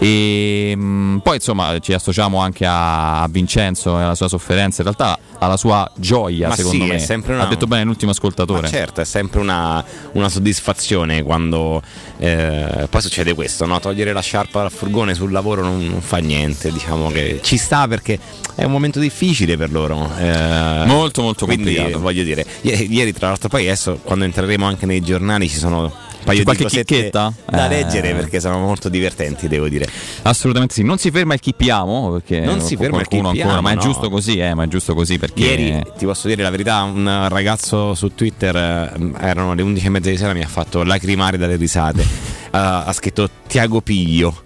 E 0.01 0.75
mh, 0.77 1.19
poi 1.25 1.35
insomma 1.37 1.77
ci 1.81 1.93
associamo 1.93 2.39
anche 2.39 2.65
a, 2.65 3.23
a 3.23 3.29
Vincenzo 3.29 3.99
e 3.99 4.03
alla 4.03 4.15
sua 4.15 4.29
sofferenza, 4.29 4.83
in 4.83 4.93
realtà 4.95 5.19
alla 5.41 5.57
sua 5.57 5.91
gioia, 5.97 6.49
Ma 6.49 6.55
secondo 6.57 6.85
sì, 6.85 6.91
me. 6.91 6.97
è 6.97 6.99
sempre 6.99 7.35
una- 7.35 7.45
Ha 7.45 7.47
detto 7.49 7.67
bene 7.67 7.85
l'ultimo 7.85 8.11
ascoltatore. 8.13 8.63
Ma 8.63 8.69
certo, 8.69 9.01
è 9.01 9.05
sempre 9.05 9.41
una, 9.41 9.85
una 10.13 10.29
soddisfazione 10.29 11.23
quando 11.23 11.83
eh, 12.19 12.87
poi 12.89 13.01
succede 13.01 13.35
questo, 13.35 13.67
no? 13.67 13.81
togliere 13.81 14.13
la 14.13 14.21
sciarpa 14.21 14.63
dal 14.63 14.71
furgone 14.73 15.15
sul 15.15 15.33
lavoro 15.33 15.63
non, 15.63 15.85
non 15.85 16.01
fa 16.01 16.19
niente, 16.19 16.71
diciamo 16.73 17.11
che 17.11 17.41
ci 17.43 17.57
sta 17.57 17.87
perché 17.89 18.19
è 18.55 18.65
un 18.65 18.71
momento 18.73 18.99
difficile 19.01 19.57
per 19.57 19.71
loro. 19.73 20.11
eh, 20.19 20.83
Molto, 20.87 21.23
molto 21.23 21.45
quindi, 21.45 21.75
complicato. 21.75 22.01
voglio 22.01 22.23
dire, 22.23 22.45
ieri, 22.63 22.93
ieri, 22.93 23.13
tra 23.13 23.29
l'altro 23.29 23.49
poi 23.49 23.67
adesso 23.67 23.99
quando 24.03 24.25
entreremo 24.25 24.65
anche 24.67 24.87
nei 24.87 25.01
giornali 25.01 25.49
ci 25.49 25.57
sono 25.59 25.93
paio 26.25 26.39
di 26.39 26.45
qualche 26.45 26.63
cosette 26.65 26.95
chicchetta? 26.95 27.33
da 27.51 27.67
Eh. 27.67 27.69
leggere 27.69 28.15
perché 28.15 28.41
sono 28.41 28.59
molto 28.59 28.89
divertenti, 28.89 29.49
devo 29.49 29.69
dire. 29.69 29.87
Assolutamente 30.23 30.75
sì, 30.75 30.83
non 30.83 30.99
si 30.99 31.11
ferma 31.11 31.35
il 31.35 31.41
chi 31.41 31.55
piamo 31.55 32.13
perché 32.13 32.41
Non 32.41 32.61
si 32.61 32.77
ferma 32.77 33.01
il 33.01 33.07
chi 33.07 33.19
qualcuno 33.19 33.29
ancora, 33.29 33.47
piamo, 33.47 33.61
ma 33.63 33.71
è 33.71 33.75
no. 33.75 33.81
giusto 33.81 34.11
così, 34.11 34.39
eh, 34.39 34.55
ma 34.55 34.65
è 34.65 34.69
giusto 34.69 34.95
così 34.95 35.19
perché 35.19 35.43
Ieri 35.43 35.83
ti 35.97 36.05
posso 36.05 36.29
dire 36.29 36.43
la 36.43 36.51
verità, 36.51 36.83
un 36.83 37.27
ragazzo 37.29 37.95
su 37.95 38.15
Twitter, 38.15 38.55
eh, 38.57 39.13
erano 39.21 39.55
le 39.55 39.63
11 39.63 39.87
e 39.87 39.89
mezza 39.89 40.11
di 40.11 40.17
sera, 40.17 40.33
mi 40.33 40.43
ha 40.43 40.49
fatto 40.49 40.83
lacrimare 40.83 41.37
dalle 41.39 41.57
risate. 41.57 42.37
Ha- 42.51 42.85
ha 42.85 42.93
scritto 42.95 43.29
Tiago 43.47 43.83
Piglio. 43.83 44.45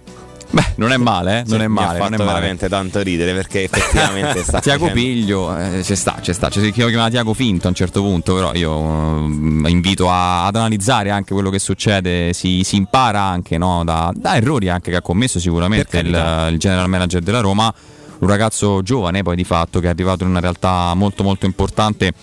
Beh, 0.53 0.73
non 0.75 0.91
è 0.91 0.97
male, 0.97 1.39
eh, 1.39 1.43
non 1.47 1.57
Sì, 1.57 1.63
è 1.65 1.67
mi 1.67 1.73
male, 1.73 1.87
ha 1.87 1.91
non 1.91 1.99
fatto 2.09 2.13
è 2.13 2.17
male. 2.25 2.33
veramente 2.33 2.69
tanto 2.69 3.01
ridere 3.01 3.33
perché 3.33 3.63
effettivamente 3.63 4.43
sta 4.45 4.59
Tiago 4.59 4.85
facendo- 4.85 5.03
Piglio, 5.09 5.57
eh, 5.57 5.83
ci 5.83 5.95
sta, 5.95 6.19
ci 6.21 6.31
sta, 6.31 6.49
ci 6.49 6.59
si 6.59 6.71
chiama 6.71 7.09
Tiago 7.09 7.33
Finto 7.33 7.65
a 7.65 7.69
un 7.69 7.75
certo 7.75 8.01
punto, 8.01 8.35
però 8.35 8.53
io 8.53 8.79
mm, 8.79 9.65
invito 9.65 10.11
a- 10.11 10.45
ad 10.45 10.55
analizzare 10.55 11.09
anche 11.09 11.33
quello 11.33 11.49
che 11.49 11.57
succede, 11.57 12.33
si, 12.33 12.61
si 12.63 12.75
impara 12.75 13.21
anche 13.21 13.57
no, 13.57 13.83
da, 13.83 14.11
da 14.15 14.35
errori 14.35 14.69
anche 14.69 14.91
che 14.91 14.97
ha 14.97 15.01
commesso 15.01 15.39
sicuramente 15.39 15.97
il, 15.97 16.49
il 16.51 16.59
general 16.59 16.87
manager 16.87 17.21
della 17.23 17.39
Roma, 17.39 17.73
un 18.19 18.27
ragazzo 18.27 18.83
giovane 18.83 19.23
poi 19.23 19.35
di 19.35 19.43
fatto 19.43 19.79
che 19.79 19.87
è 19.87 19.89
arrivato 19.89 20.23
in 20.23 20.29
una 20.29 20.39
realtà 20.39 20.93
molto 20.93 21.23
molto 21.23 21.47
importante 21.47 22.13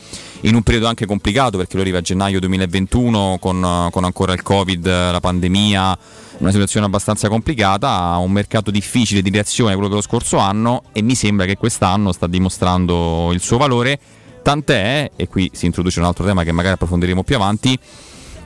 in 0.43 0.55
un 0.55 0.63
periodo 0.63 0.87
anche 0.87 1.05
complicato 1.05 1.59
perché 1.59 1.73
lui 1.75 1.83
arriva 1.83 1.99
a 1.99 2.01
gennaio 2.01 2.39
2021 2.41 3.37
con, 3.41 3.89
con 3.91 4.05
ancora 4.05 4.33
il 4.33 4.41
covid, 4.43 4.87
la 4.87 5.21
pandemia, 5.21 5.99
una 6.41 6.51
situazione 6.51 6.87
abbastanza 6.87 7.29
complicata, 7.29 8.17
un 8.17 8.33
mercato 8.33 8.71
difficile 8.71 9.23
di 9.23 9.31
reazione 9.31 9.75
quello 9.75 9.89
dello 9.89 10.01
scorso 10.01 10.39
anno 10.39 10.85
e 10.93 11.03
mi 11.03 11.15
sembra 11.15 11.45
che 11.45 11.57
quest'anno 11.57 12.13
sta 12.13 12.27
dimostrando 12.27 13.31
il 13.33 13.41
suo 13.41 13.59
valore. 13.59 13.99
Tant'è, 14.43 15.11
e 15.17 15.29
qui 15.29 15.51
si 15.53 15.67
introduce 15.67 16.01
un 16.01 16.07
altro 16.07 16.25
tema 16.25 16.43
che 16.43 16.53
magari 16.53 16.75
approfondiremo 16.75 17.23
più 17.23 17.37
avanti, 17.37 17.79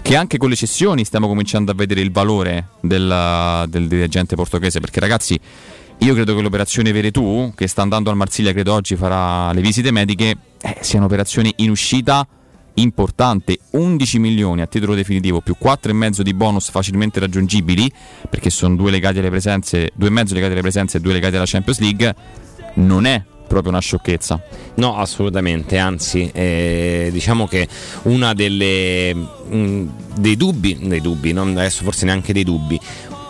che 0.03 0.17
anche 0.17 0.39
con 0.39 0.49
le 0.49 0.57
cessioni 0.57 1.05
stiamo 1.05 1.29
cominciando 1.29 1.71
a 1.71 1.75
vedere 1.75 2.01
il 2.01 2.11
valore 2.11 2.71
del, 2.81 3.65
del 3.69 3.87
dirigente 3.87 4.35
portoghese, 4.35 4.81
perché 4.81 4.99
ragazzi 4.99 5.39
io 5.99 6.15
credo 6.15 6.35
che 6.35 6.43
l'operazione 6.43 6.91
Veretù, 6.91 7.53
che 7.55 7.69
sta 7.69 7.83
andando 7.83 8.11
al 8.11 8.17
Marsiglia, 8.17 8.53
credo 8.53 8.75
oggi 8.75 8.97
farà 8.97 9.53
le 9.53 9.61
visite 9.61 9.93
mediche, 9.93 10.37
eh, 10.61 10.79
sia 10.81 10.99
un'operazione 10.99 11.53
in 11.57 11.71
uscita 11.71 12.27
importante, 12.75 13.59
11 13.71 14.19
milioni 14.19 14.61
a 14.61 14.67
titolo 14.67 14.95
definitivo 14.95 15.41
più 15.41 15.57
4,5 15.61 16.21
di 16.23 16.35
bonus 16.35 16.71
facilmente 16.71 17.21
raggiungibili, 17.21 17.91
perché 18.29 18.51
sono 18.51 18.77
due 18.77 18.91
legati 18.91 19.19
alle 19.19 19.31
presenze, 19.31 19.91
due 19.95 20.09
e 20.09 20.11
mezzo 20.11 20.35
legati 20.35 20.53
alle 20.53 20.63
presenze 20.63 20.99
e 20.99 21.01
due 21.01 21.13
legati 21.13 21.37
alla 21.37 21.47
Champions 21.47 21.79
League, 21.81 22.15
non 22.75 23.07
è 23.07 23.23
proprio 23.47 23.71
una 23.71 23.81
sciocchezza. 23.81 24.43
No, 24.77 24.97
assolutamente, 24.97 25.79
anzi, 25.79 26.29
eh, 26.33 27.11
diciamo 27.13 27.47
che 27.47 27.69
una 28.03 28.35
delle 28.35 29.15
mh, 29.15 29.85
dei 30.19 30.37
dubbi, 30.37 30.79
dei 30.81 31.01
dubbi, 31.01 31.33
non 31.33 31.51
adesso 31.51 31.85
forse 31.85 32.05
neanche 32.05 32.33
dei 32.33 32.45
dubbi, 32.45 32.81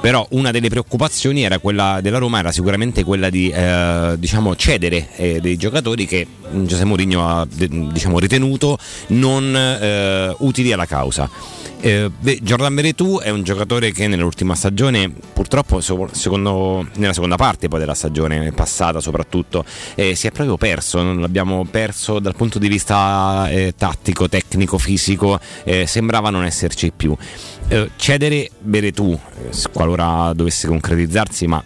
però 0.05 0.27
una 0.33 0.51
delle 0.51 0.69
preoccupazioni 0.69 1.45
era 1.45 1.59
quella 1.59 2.01
della 2.03 2.19
Roma 2.19 2.39
era 2.39 2.53
sicuramente 2.53 3.05
quella 3.05 3.31
di 3.31 3.49
eh, 3.49 4.17
diciamo, 4.19 4.55
cedere 4.55 5.09
eh, 5.17 5.41
dei 5.41 5.57
giocatori 5.57 6.05
che 6.05 6.27
Giuseppe 6.51 6.85
Mourinho 6.85 7.27
ha 7.27 7.47
diciamo, 7.49 8.19
ritenuto 8.19 8.77
non 9.09 9.57
eh, 9.57 10.35
utili 10.41 10.73
alla 10.73 10.85
causa. 10.85 11.27
Eh, 11.85 12.11
beh, 12.18 12.39
Jordan 12.41 12.74
Veretù 12.74 13.20
è 13.20 13.28
un 13.28 13.43
giocatore 13.43 13.93
che 13.93 14.09
nell'ultima 14.09 14.55
stagione, 14.55 15.12
purtroppo 15.35 15.82
secondo, 15.82 16.87
nella 16.95 17.12
seconda 17.12 17.37
parte 17.37 17.68
poi 17.68 17.78
della 17.78 17.93
stagione 17.93 18.53
passata 18.53 19.01
soprattutto, 19.01 19.66
eh, 19.95 20.14
si 20.14 20.26
è 20.26 20.30
proprio 20.30 20.57
perso, 20.57 21.03
non 21.03 21.20
l'abbiamo 21.20 21.66
perso 21.66 22.20
dal 22.20 22.35
punto 22.37 22.59
di 22.59 22.68
vista 22.68 23.51
eh, 23.51 23.74
tattico, 23.76 24.30
tecnico, 24.30 24.78
fisico, 24.78 25.39
eh, 25.64 25.87
sembrava 25.87 26.30
non 26.30 26.47
esserci 26.47 26.91
più. 26.91 27.14
Eh, 27.68 27.91
cedere 27.97 28.51
Veretù, 28.61 29.12
eh, 29.12 29.51
qualora 29.70 30.32
dovesse 30.32 30.66
concretizzarsi, 30.66 31.47
ma 31.47 31.62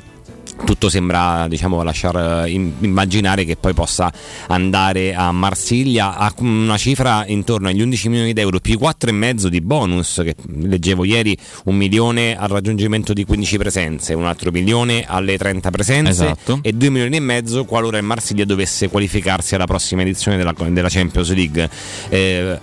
tutto 0.65 0.89
sembra 0.89 1.47
diciamo, 1.49 1.83
lasciar 1.83 2.45
eh, 2.47 2.51
immaginare 2.51 3.45
che 3.45 3.57
poi 3.57 3.73
possa 3.75 4.13
andare 4.49 5.15
a 5.15 5.31
Marsiglia 5.33 6.17
a 6.17 6.33
una 6.39 6.77
cifra 6.77 7.25
intorno 7.27 7.69
agli 7.69 7.81
11 7.81 8.09
milioni 8.09 8.33
di 8.33 8.41
euro 8.41 8.59
più 8.61 8.79
4,5 8.79 9.47
di 9.47 9.61
bonus 9.61 10.21
che 10.25 10.35
leggevo 10.47 11.05
ieri 11.05 11.37
un 11.65 11.77
milione 11.77 12.37
al 12.37 12.49
raggiungimento 12.49 13.13
di 13.13 13.25
15 13.25 13.59
presenze 13.59 14.15
un 14.15 14.27
altro 14.27 14.51
milione 14.51 15.05
alle 15.07 15.39
30 15.39 15.71
presenze 15.71 16.11
Esatto. 16.11 16.59
e 16.63 16.73
2 16.73 16.91
milioni 16.91 17.17
e 17.17 17.21
mezzo 17.21 17.65
qualora 17.65 17.99
il 17.99 18.05
Marsiglia 18.05 18.45
dovesse 18.45 18.89
qualificarsi 18.89 19.55
alla 19.55 19.67
prossima 19.67 20.03
edizione 20.03 20.37
della, 20.37 20.55
della 20.69 20.89
Champions 20.89 21.33
League 21.33 21.71
Eh, 22.09 22.59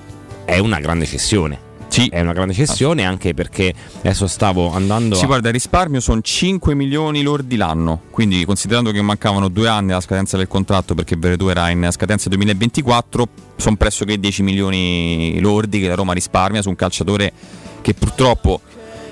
è 0.46 0.60
una 0.60 0.80
grande 0.80 1.06
cessione 1.06 1.65
Sì. 2.02 2.10
è 2.10 2.20
una 2.20 2.34
grande 2.34 2.54
cessione 2.54 3.06
anche 3.06 3.34
perché 3.34 3.74
adesso 4.00 4.28
stavo 4.28 4.74
andando 4.74 5.16
Si 5.16 5.24
a... 5.24 5.28
guarda, 5.28 5.48
il 5.48 5.54
risparmio 5.54 6.00
sono 6.00 6.22
5 6.22 6.74
milioni 6.74 7.22
lordi 7.24 7.56
l'anno, 7.56 8.02
quindi 8.12 8.44
considerando 8.46 8.92
che 8.92 9.02
mancavano 9.02 9.48
due 9.48 9.68
anni 9.68 9.92
alla 9.92 10.02
scadenza 10.02 10.36
del 10.38 10.48
contratto 10.48 10.94
perché 10.94 11.16
Veretù 11.18 11.48
era 11.48 11.70
in 11.70 11.88
scadenza 11.92 12.28
2024, 12.30 13.28
sono 13.56 13.76
pressoché 13.78 14.20
10 14.20 14.44
milioni 14.44 15.40
lordi 15.40 15.80
che 15.80 15.88
la 15.88 15.96
Roma 15.96 16.14
risparmia 16.14 16.62
su 16.62 16.70
un 16.70 16.76
calciatore 16.76 17.32
che 17.82 17.94
purtroppo, 17.94 18.62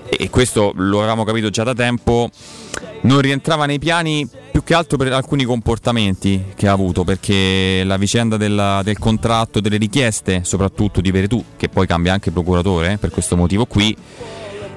e 0.10 0.30
questo 0.30 0.74
lo 0.76 1.00
avevamo 1.00 1.24
capito 1.24 1.50
già 1.50 1.64
da 1.64 1.74
tempo, 1.74 2.30
non 3.02 3.22
rientrava 3.22 3.66
nei 3.66 3.80
piani 3.80 4.28
più 4.54 4.64
che 4.64 4.76
altro 4.76 4.98
per 4.98 5.12
alcuni 5.12 5.46
comportamenti 5.46 6.44
che 6.54 6.68
ha 6.68 6.74
avuto, 6.74 7.04
perché 7.04 7.84
la 7.84 7.98
vicenda 7.98 8.38
della- 8.38 8.82
del 8.84 9.00
contratto, 9.00 9.60
delle 9.60 9.78
richieste, 9.78 10.42
soprattutto 10.44 11.02
di 11.02 11.10
Veretù, 11.10 11.44
che 11.58 11.70
poi 11.70 11.88
cambia 11.88 12.14
anche 12.14 12.30
procuratore 12.30 12.92
eh, 12.92 12.98
per 13.00 13.10
questo 13.10 13.36
motivo 13.36 13.66
qui, 13.66 13.98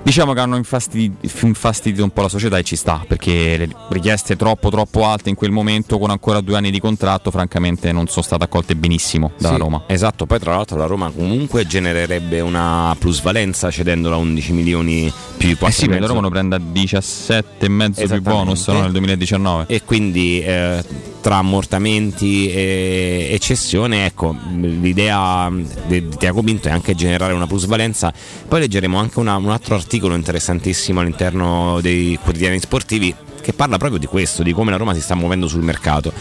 diciamo 0.07 0.35
che 0.35 0.41
hanno 0.41 0.57
infastidi- 0.57 1.13
infastidito 1.41 2.05
un 2.05 2.11
po' 2.11 2.23
la 2.23 2.29
società 2.29 2.57
e 2.59 2.63
ci 2.63 2.77
sta, 2.77 3.05
perché 3.09 3.57
le 3.57 3.69
richieste 3.89 4.37
troppo 4.37 4.71
troppo 4.71 5.05
alte 5.05 5.31
in 5.31 5.35
quel 5.35 5.51
momento 5.51 5.99
con 5.99 6.11
ancora 6.11 6.41
due 6.41 6.57
anni 6.57 6.71
di 6.71 6.79
contratto, 6.79 7.33
francamente 7.33 7.91
non 7.91 8.07
sono 8.07 8.25
state 8.25 8.45
accolte 8.45 8.77
benissimo 8.77 9.33
dalla 9.37 9.57
Sì, 9.57 9.61
Roma. 9.61 9.83
Esatto, 9.89 10.25
poi 10.25 10.39
tra 10.39 10.55
l'altro 10.55 10.77
la 10.77 10.87
Roma 10.87 11.11
comunque 11.11 11.67
genererebbe 11.67 12.41
una 12.41 12.95
plusvalenza 12.97 13.69
cedendola 13.73 14.15
a 14.15 14.19
11 14.19 14.53
milioni 14.53 15.13
più 15.37 15.49
i 15.49 15.57
4 15.57 15.67
Eh 15.67 15.73
sì, 15.73 15.99
la 15.99 16.07
Roma 16.07 16.21
lo 16.21 16.31
prende 16.31 16.55
a 16.55 16.61
17,5 16.61 18.07
più 18.09 18.23
bonus 18.23 18.69
no, 18.69 18.83
nel 18.83 18.93
2019. 18.93 19.65
e 19.67 19.83
quindi 19.83 20.41
eh, 20.41 20.85
tra 21.27 21.39
ammortamenti 21.39 22.49
e, 22.53 23.37
cessione, 23.41 24.07
ecco, 24.07 24.37
l'idea 24.61 25.51
di 25.51 26.07
di 26.07 26.17
Tiago 26.17 26.41
Pinto 26.41 26.69
è 26.69 26.71
anche 26.71 26.95
generare 26.95 27.33
una 27.33 27.49
plusvalenza. 27.49 28.13
Poi 28.47 28.61
leggeremo 28.61 28.97
anche 28.97 29.19
una- 29.19 29.35
un 29.35 29.51
altro 29.51 29.75
articolo 29.75 30.15
interessantissimo 30.15 31.01
all'interno 31.01 31.81
dei 31.81 32.17
quotidiani 32.23 32.61
sportivi 32.61 33.13
che 33.43 33.53
parla 33.53 33.77
proprio 33.77 33.99
di 33.99 34.07
questo, 34.07 34.45
di 34.45 34.53
come 34.53 34.71
la 34.71 34.77
Roma 34.77 34.95
si 34.95 35.01
sta 35.01 35.17
muovendo 35.17 35.49
sul 35.49 35.63
mercato. 35.63 36.13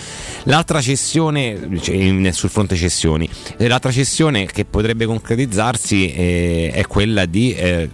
L'altra 0.46 0.82
cessione, 0.82 1.70
cioè, 1.82 2.32
sul 2.32 2.50
fronte 2.50 2.76
cessioni, 2.76 3.30
l'altra 3.58 3.92
cessione 3.92 4.48
che 4.48 4.66
potrebbe 4.66 5.06
concretizzarsi 5.06 6.14
eh, 6.14 6.72
è 6.74 6.88
quella 6.88 7.26
di 7.26 7.54
eh, 7.54 7.90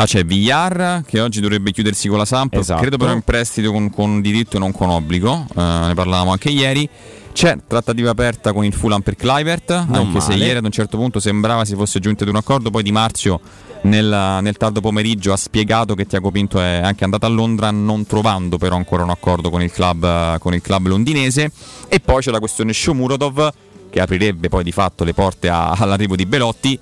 Ah, 0.00 0.06
c'è 0.06 0.24
Villar 0.24 1.02
che 1.04 1.20
oggi 1.20 1.40
dovrebbe 1.40 1.72
chiudersi 1.72 2.06
con 2.06 2.18
la 2.18 2.24
Samp, 2.24 2.54
Esatto. 2.54 2.80
credo 2.80 2.96
però 2.98 3.12
in 3.12 3.22
prestito 3.22 3.72
con, 3.72 3.90
con 3.90 4.20
diritto 4.20 4.56
e 4.56 4.60
non 4.60 4.70
con 4.70 4.90
obbligo, 4.90 5.44
eh, 5.56 5.60
ne 5.60 5.92
parlavamo 5.94 6.30
anche 6.30 6.50
ieri. 6.50 6.88
C'è 7.32 7.56
trattativa 7.66 8.10
aperta 8.10 8.52
con 8.52 8.64
il 8.64 8.72
Fulham 8.72 9.00
per 9.00 9.16
Clivert, 9.16 9.70
anche 9.70 10.20
se 10.20 10.30
male. 10.30 10.44
ieri 10.44 10.58
ad 10.58 10.64
un 10.64 10.70
certo 10.70 10.96
punto 10.98 11.18
sembrava 11.18 11.64
si 11.64 11.74
fosse 11.74 11.98
giunti 11.98 12.22
ad 12.22 12.28
un 12.28 12.36
accordo, 12.36 12.70
poi 12.70 12.84
Di 12.84 12.92
Marzio 12.92 13.40
nel, 13.82 14.38
nel 14.40 14.56
tardo 14.56 14.80
pomeriggio 14.80 15.32
ha 15.32 15.36
spiegato 15.36 15.94
che 15.96 16.06
Tiago 16.06 16.30
Pinto 16.30 16.60
è 16.60 16.80
anche 16.82 17.02
andato 17.04 17.26
a 17.26 17.28
Londra 17.28 17.70
non 17.72 18.06
trovando 18.06 18.56
però 18.58 18.74
ancora 18.76 19.02
un 19.04 19.10
accordo 19.10 19.50
con 19.50 19.62
il 19.62 19.70
club, 19.72 20.38
con 20.38 20.52
il 20.54 20.60
club 20.62 20.86
londinese 20.88 21.50
e 21.88 22.00
poi 22.00 22.20
c'è 22.22 22.30
la 22.32 22.40
questione 22.40 22.72
Shomurodov 22.72 23.50
che 23.90 24.00
aprirebbe 24.00 24.48
poi 24.48 24.64
di 24.64 24.72
fatto 24.72 25.04
le 25.04 25.14
porte 25.14 25.48
a- 25.48 25.70
all'arrivo 25.70 26.16
di 26.16 26.26
Belotti 26.26 26.78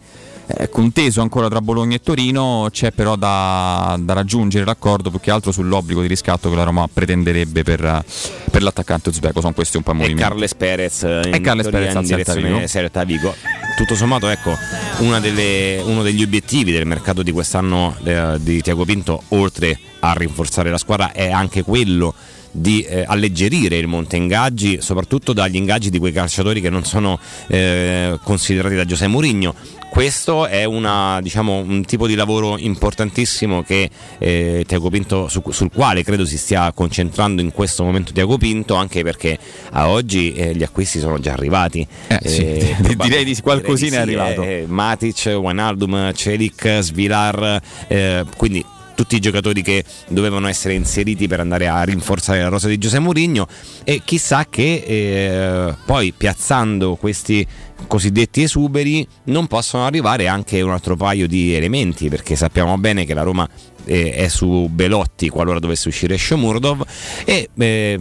eh, 0.47 0.69
conteso 0.69 1.21
ancora 1.21 1.49
tra 1.49 1.61
Bologna 1.61 1.97
e 1.97 2.01
Torino, 2.01 2.69
c'è 2.71 2.93
però 2.93 3.17
da, 3.17 3.97
da 3.99 4.13
raggiungere 4.13 4.65
l'accordo 4.65 5.11
più 5.11 5.21
che 5.21 5.31
altro 5.31 5.53
sull'obbligo 5.53 6.01
di 6.01 6.07
riscatto 6.07 6.49
che 6.51 6.57
la 6.57 6.63
Roma 6.63 6.89
pretenderebbe 6.93 7.63
per, 7.63 8.05
per 8.51 8.63
l'attaccante 8.63 9.09
uzbeko. 9.09 9.41
Sono 9.41 9.53
questi 9.55 9.77
un 9.77 9.83
po' 9.83 9.91
i 9.91 9.95
e 9.95 9.97
movimenti. 9.99 10.23
Carles 10.23 10.55
Perez 10.55 11.03
eh, 11.03 11.23
in 11.27 11.35
E 11.35 11.41
Carles 11.41 11.69
Perez 11.69 11.95
in 11.95 12.03
direzione. 12.03 12.69
Celta 12.69 13.05
Vigo. 13.05 13.35
Tutto 13.77 13.95
sommato, 13.95 14.29
ecco, 14.29 14.57
una 15.01 15.21
delle- 15.21 15.83
uno 15.85 16.03
degli 16.03 16.23
obiettivi 16.23 16.73
del 16.73 16.87
mercato 16.87 17.23
di 17.23 17.31
quest'anno 17.31 17.95
eh, 18.05 18.37
di 18.41 18.63
Tiago 18.63 18.85
Pinto, 18.85 19.23
oltre 19.29 19.79
a 20.01 20.13
rinforzare 20.15 20.71
la 20.71 20.79
squadra, 20.79 21.13
è 21.13 21.31
anche 21.31 21.63
quello 21.63 22.15
di 22.51 22.81
eh, 22.81 23.05
alleggerire 23.07 23.77
il 23.77 23.87
monte 23.87 24.17
ingaggi, 24.17 24.79
soprattutto 24.81 25.35
dagli 25.35 25.57
ingaggi 25.57 25.91
di 25.91 25.99
quei 25.99 26.13
calciatori 26.13 26.63
che 26.63 26.71
non 26.71 26.85
sono 26.85 27.19
eh, 27.49 28.19
considerati 28.23 28.75
da 28.75 28.87
Giuseppe 28.87 29.11
Mourinho. 29.11 29.55
Questo 29.97 30.47
è 30.47 30.65
una, 30.65 31.21
diciamo, 31.23 31.57
un 31.57 31.83
tipo 31.87 32.07
di 32.07 32.15
lavoro 32.15 32.59
importantissimo 32.59 33.63
che 33.63 33.89
eh, 34.19 34.63
Tiago 34.67 34.91
Pinto, 34.91 35.27
su- 35.29 35.43
sul 35.49 35.71
quale 35.73 36.05
credo 36.05 36.27
si 36.27 36.37
stia 36.37 36.71
concentrando 36.73 37.41
in 37.41 37.51
questo 37.51 37.83
momento 37.83 38.13
Tiago 38.13 38.37
Pinto, 38.37 38.75
anche 38.75 39.03
perché 39.03 39.39
a 39.71 39.89
oggi 39.89 40.35
eh, 40.35 40.55
gli 40.55 40.63
acquisti 40.63 40.99
sono 40.99 41.19
già 41.19 41.33
arrivati. 41.33 41.87
Eh, 42.09 42.29
sì, 42.29 42.77
direi 42.95 43.25
di 43.25 43.41
qualcosina 43.41 43.97
è 43.97 44.01
arrivato. 44.01 44.43
eh, 44.43 44.67
Matic, 44.69 45.35
Wijnaldum, 45.35 46.13
Celic, 46.13 46.81
Svilar, 46.83 47.63
eh, 47.89 48.23
quindi 48.37 48.63
tutti 48.95 49.15
i 49.15 49.21
giocatori 49.21 49.63
che 49.63 49.85
dovevano 50.09 50.49
essere 50.49 50.75
inseriti 50.75 51.29
per 51.29 51.39
andare 51.39 51.69
a 51.69 51.83
rinforzare 51.85 52.41
la 52.41 52.49
rosa 52.49 52.67
di 52.67 52.79
Giuseppe 52.79 53.03
Mourinho 53.03 53.47
e 53.85 54.01
chissà 54.05 54.47
che 54.49 54.83
eh, 54.87 55.75
poi 55.85 56.13
piazzando 56.13 56.97
questi 56.97 57.47
cosiddetti 57.87 58.43
esuberi 58.43 59.07
non 59.25 59.47
possono 59.47 59.85
arrivare 59.87 60.29
anche 60.29 60.61
un 60.61 60.71
altro 60.71 60.97
paio 60.97 61.27
di 61.27 61.55
elementi 61.55 62.09
perché 62.09 62.37
sappiamo 62.37 62.77
bene 62.79 63.05
che 63.05 63.15
la 63.15 63.23
Roma 63.23 63.49
eh, 63.85 64.13
è 64.13 64.29
su 64.29 64.69
Belotti 64.71 65.29
qualora 65.29 65.59
dovesse 65.59 65.89
uscire 65.89 66.19
Shomurdov 66.19 66.85
e 67.25 67.51
eh, 67.57 68.01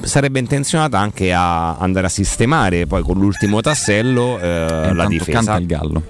sarebbe 0.00 0.38
intenzionata 0.38 0.98
anche 0.98 1.32
a 1.32 1.76
andare 1.76 2.06
a 2.06 2.10
sistemare 2.10 2.86
poi 2.86 3.02
con 3.02 3.18
l'ultimo 3.18 3.60
tassello 3.60 4.38
eh, 4.38 4.92
la 4.92 5.06
difesa 5.06 5.32
canta 5.32 5.56
il 5.56 5.66
gallo. 5.66 6.02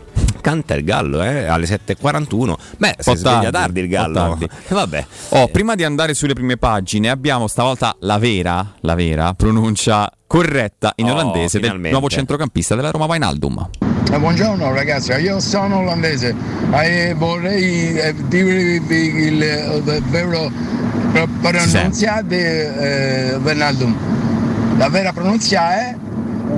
Canta 0.42 0.74
il 0.74 0.84
gallo 0.84 1.22
eh, 1.22 1.46
alle 1.46 1.64
7.41 1.66 2.54
beh 2.76 2.96
si 2.98 3.16
sveglia 3.16 3.50
tardi, 3.50 3.80
il 3.80 3.88
gallo 3.88 4.14
tardi. 4.14 4.48
vabbè 4.68 5.06
Oh, 5.30 5.48
prima 5.48 5.74
di 5.74 5.84
andare 5.84 6.12
sulle 6.12 6.34
prime 6.34 6.58
pagine, 6.58 7.08
abbiamo 7.08 7.46
stavolta 7.46 7.96
la 8.00 8.18
vera, 8.18 8.74
la 8.80 8.94
vera 8.94 9.32
pronuncia 9.32 10.10
corretta 10.26 10.92
in 10.96 11.08
Oh, 11.08 11.12
olandese 11.12 11.52
del 11.58 11.62
finalmente. 11.62 11.90
nuovo 11.90 12.08
centrocampista 12.10 12.74
della 12.74 12.90
Roma 12.90 13.06
Wijnaldum. 13.06 13.68
Eh, 14.12 14.18
buongiorno 14.18 14.72
ragazzi, 14.74 15.12
io 15.12 15.40
sono 15.40 15.78
olandese 15.78 16.34
e 16.72 17.14
vorrei 17.16 17.96
eh, 17.98 18.14
dirvi 18.28 18.96
il, 18.96 19.42
il 19.42 20.02
vero 20.10 20.50
pro- 21.12 21.28
pronuncia 21.40 22.20
di 22.22 22.36
eh, 22.36 23.38
Wijnaldum. 23.42 23.96
La 24.76 24.88
vera 24.90 25.12
pronuncia 25.12 25.72
è 25.74 25.96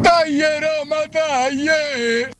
Dai 0.00 0.38
Roma, 0.40 0.96
dai! 1.10 2.32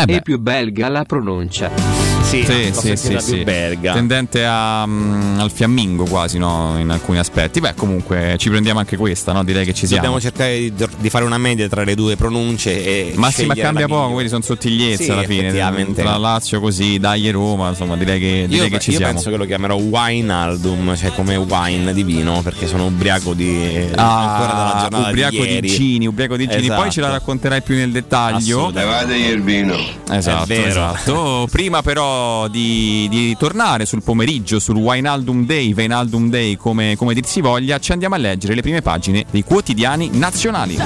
Eh 0.00 0.04
È 0.06 0.22
più 0.22 0.38
belga 0.38 0.88
la 0.88 1.04
pronuncia. 1.04 2.19
Sì, 2.30 2.44
sì, 2.44 2.72
sì, 2.72 2.96
sì, 2.96 3.08
più 3.08 3.18
sì. 3.20 3.42
belga. 3.42 3.92
Tendente 3.92 4.44
a, 4.46 4.86
mm, 4.86 5.40
al 5.40 5.50
fiammingo 5.50 6.04
quasi, 6.04 6.38
no? 6.38 6.76
In 6.78 6.88
alcuni 6.90 7.18
aspetti. 7.18 7.58
Beh, 7.58 7.74
comunque 7.74 8.36
ci 8.38 8.48
prendiamo 8.50 8.78
anche 8.78 8.96
questa, 8.96 9.32
no? 9.32 9.42
Direi 9.42 9.64
che 9.64 9.72
ci 9.74 9.86
siamo. 9.88 10.02
Dobbiamo 10.02 10.20
cercare 10.22 10.72
di, 10.72 10.86
di 10.98 11.10
fare 11.10 11.24
una 11.24 11.38
media 11.38 11.68
tra 11.68 11.82
le 11.82 11.96
due 11.96 12.14
pronunce 12.14 12.84
e 12.84 13.12
Ma 13.16 13.30
sì, 13.32 13.46
ma 13.46 13.54
scegliere 13.54 13.60
cambia 13.60 13.86
poco, 13.86 13.94
migliore. 13.96 14.14
quelli 14.14 14.28
sono 14.28 14.42
sottigliezze 14.42 15.02
Sì, 15.04 15.10
alla 15.10 15.22
fine. 15.24 15.92
Tra 15.92 16.16
Lazio 16.18 16.60
così, 16.60 16.98
dai 17.00 17.26
e 17.26 17.32
Roma, 17.32 17.70
insomma, 17.70 17.96
direi 17.96 18.20
che, 18.20 18.44
direi 18.48 18.66
Io, 18.68 18.76
che 18.76 18.78
ci 18.80 18.90
io 18.90 18.96
siamo. 18.98 19.12
penso 19.14 19.30
che 19.30 19.36
lo 19.36 19.44
chiamerò 19.44 19.74
wine 19.74 20.32
album, 20.32 20.96
cioè 20.96 21.12
come 21.12 21.34
wine 21.34 21.92
di 21.92 22.04
vino, 22.04 22.42
perché 22.42 22.68
sono 22.68 22.86
ubriaco 22.86 23.34
di 23.34 23.88
ancora 23.96 24.52
dalla 24.52 24.74
Ah, 24.74 24.80
giornata 24.82 25.08
ubriaco 25.08 25.42
di 25.44 25.60
di. 25.62 25.68
Gini, 25.68 26.06
ubriaco 26.06 26.36
di 26.36 26.46
Gini. 26.46 26.68
Poi 26.68 26.90
ce 26.92 27.00
la 27.00 27.06
Esatto. 27.08 27.12
racconterai 27.12 27.62
più 27.62 27.74
nel 27.74 27.90
dettaglio. 27.90 28.70
Il 28.70 29.42
vino. 29.42 29.76
Esatto, 30.10 30.52
esatto. 30.52 31.48
Prima 31.50 31.82
però 31.82 32.18
di, 32.50 33.06
di 33.10 33.36
tornare 33.36 33.86
sul 33.86 34.02
pomeriggio, 34.02 34.58
sul 34.58 34.76
Winealdum 34.76 35.44
Day, 35.46 35.74
Vinaldum 35.74 36.28
Day, 36.30 36.56
come, 36.56 36.96
come 36.96 37.14
dir 37.14 37.26
si 37.26 37.40
voglia, 37.40 37.78
ci 37.78 37.92
andiamo 37.92 38.14
a 38.14 38.18
leggere 38.18 38.54
le 38.54 38.62
prime 38.62 38.82
pagine 38.82 39.24
dei 39.30 39.44
quotidiani 39.44 40.10
nazionali. 40.12 40.78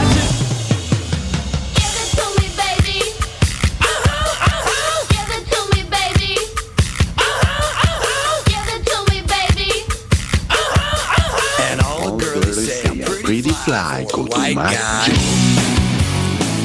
Pretty 13.23 13.53
fly 13.65 14.07
con 14.11 14.29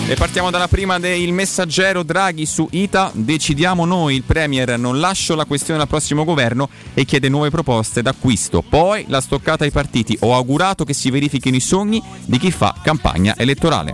E 0.10 0.16
partiamo 0.16 0.50
dalla 0.50 0.68
prima 0.68 0.98
del 0.98 1.32
messaggero 1.32 2.02
Draghi 2.02 2.48
su 2.48 2.68
ITA. 2.72 3.12
Decidiamo 3.14 3.86
noi, 3.86 4.16
il 4.16 4.24
Premier 4.24 4.80
non 4.80 5.00
lascio 5.00 5.36
la 5.36 5.46
questione 5.46 5.82
al 5.82 5.88
prossimo 5.88 6.24
governo 6.24 6.68
e 6.96 7.06
chiede 7.06 7.30
nuove 7.30 7.52
proposte 7.52 8.02
d'acquisto. 8.02 8.64
Poi 8.68 9.06
la 9.08 9.22
stoccata 9.22 9.66
ai 9.66 9.72
partiti. 9.72 10.18
Ho 10.22 10.34
augurato 10.34 10.84
che 10.84 10.96
si 10.96 11.12
verifichino 11.12 11.56
i 11.56 11.60
sogni 11.60 12.02
di 12.26 12.40
chi 12.40 12.50
fa 12.50 12.74
campagna 12.82 13.36
elettorale. 13.38 13.94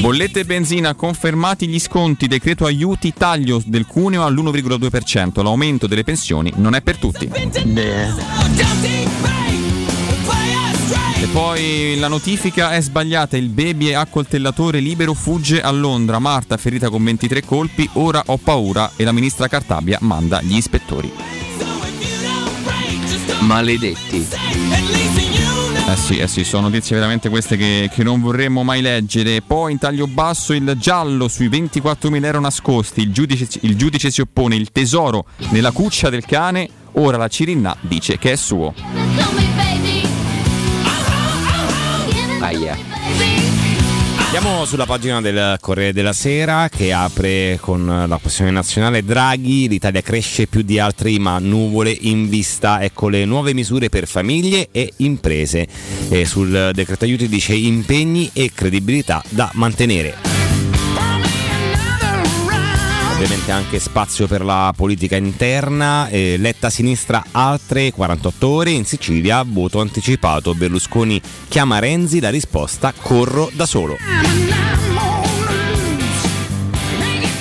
Bollette 0.00 0.40
e 0.40 0.44
benzina 0.44 0.94
confermati 0.94 1.66
gli 1.66 1.80
sconti, 1.80 2.26
decreto 2.28 2.66
aiuti, 2.66 3.14
taglio 3.14 3.62
del 3.64 3.86
cuneo 3.86 4.22
all'1,2%. 4.22 5.42
L'aumento 5.42 5.86
delle 5.86 6.04
pensioni 6.04 6.52
non 6.56 6.74
è 6.74 6.82
per 6.82 6.98
tutti. 6.98 7.30
E 11.20 11.26
poi 11.32 11.96
la 11.98 12.08
notifica 12.08 12.72
è 12.72 12.80
sbagliata, 12.80 13.36
il 13.36 13.50
baby 13.50 13.92
a 13.92 14.06
coltellatore 14.06 14.80
libero 14.80 15.12
fugge 15.12 15.60
a 15.60 15.70
Londra, 15.70 16.18
Marta 16.18 16.56
ferita 16.56 16.88
con 16.88 17.04
23 17.04 17.44
colpi, 17.44 17.88
ora 17.94 18.22
ho 18.24 18.38
paura 18.38 18.92
e 18.96 19.04
la 19.04 19.12
ministra 19.12 19.46
Cartabia 19.46 19.98
manda 20.00 20.40
gli 20.40 20.56
ispettori. 20.56 21.12
Maledetti. 23.40 24.26
Eh 25.90 25.96
sì, 25.96 26.18
eh 26.18 26.26
sì, 26.26 26.44
sono 26.44 26.68
notizie 26.68 26.96
veramente 26.96 27.28
queste 27.28 27.58
che, 27.58 27.90
che 27.92 28.02
non 28.02 28.22
vorremmo 28.22 28.62
mai 28.62 28.80
leggere. 28.80 29.42
Poi 29.42 29.72
in 29.72 29.78
taglio 29.78 30.06
basso 30.06 30.54
il 30.54 30.74
giallo 30.78 31.28
sui 31.28 31.50
24.000 31.50 32.24
euro 32.24 32.40
nascosti, 32.40 33.02
il 33.02 33.12
giudice, 33.12 33.46
il 33.62 33.76
giudice 33.76 34.10
si 34.10 34.22
oppone, 34.22 34.56
il 34.56 34.72
tesoro 34.72 35.26
nella 35.50 35.70
cuccia 35.70 36.08
del 36.08 36.24
cane, 36.24 36.68
ora 36.92 37.18
la 37.18 37.28
Cirinna 37.28 37.76
dice 37.80 38.16
che 38.16 38.32
è 38.32 38.36
suo. 38.36 39.49
Aia. 42.40 42.76
Andiamo 44.32 44.64
sulla 44.64 44.86
pagina 44.86 45.20
del 45.20 45.58
Corriere 45.60 45.92
della 45.92 46.12
Sera 46.12 46.68
che 46.68 46.92
apre 46.92 47.58
con 47.60 48.04
la 48.06 48.18
questione 48.18 48.50
nazionale 48.50 49.04
Draghi, 49.04 49.68
l'Italia 49.68 50.00
cresce 50.02 50.46
più 50.46 50.62
di 50.62 50.78
altri 50.78 51.18
ma 51.18 51.38
nuvole 51.38 51.90
in 51.90 52.28
vista, 52.28 52.80
ecco 52.80 53.08
le 53.08 53.24
nuove 53.24 53.52
misure 53.54 53.88
per 53.88 54.06
famiglie 54.06 54.68
e 54.70 54.92
imprese. 54.98 55.66
E 56.08 56.24
sul 56.24 56.70
decreto 56.72 57.04
aiuti 57.04 57.28
dice 57.28 57.54
impegni 57.54 58.30
e 58.32 58.50
credibilità 58.54 59.22
da 59.28 59.50
mantenere. 59.54 60.39
Ovviamente 63.20 63.52
anche 63.52 63.78
spazio 63.78 64.26
per 64.26 64.42
la 64.42 64.72
politica 64.74 65.14
interna, 65.14 66.08
eh, 66.08 66.36
letta 66.38 66.68
a 66.68 66.70
sinistra 66.70 67.22
altre 67.32 67.92
48 67.92 68.48
ore, 68.48 68.70
in 68.70 68.86
Sicilia 68.86 69.44
voto 69.46 69.82
anticipato, 69.82 70.54
Berlusconi 70.54 71.20
chiama 71.46 71.78
Renzi, 71.80 72.18
la 72.18 72.30
risposta 72.30 72.94
corro 72.98 73.50
da 73.52 73.66
solo. 73.66 73.98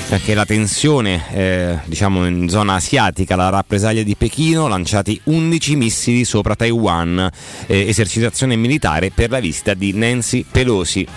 Anche 0.09 0.33
la 0.33 0.43
tensione, 0.43 1.23
eh, 1.31 1.79
diciamo 1.85 2.27
in 2.27 2.49
zona 2.49 2.73
asiatica, 2.73 3.37
la 3.37 3.47
rappresaglia 3.47 4.03
di 4.03 4.17
Pechino, 4.17 4.67
lanciati 4.67 5.17
11 5.23 5.77
missili 5.77 6.25
sopra 6.25 6.57
Taiwan, 6.57 7.31
eh, 7.67 7.87
esercitazione 7.87 8.57
militare 8.57 9.11
per 9.11 9.29
la 9.29 9.39
visita 9.39 9.73
di 9.73 9.93
Nancy 9.93 10.43
Pelosi. 10.43 11.07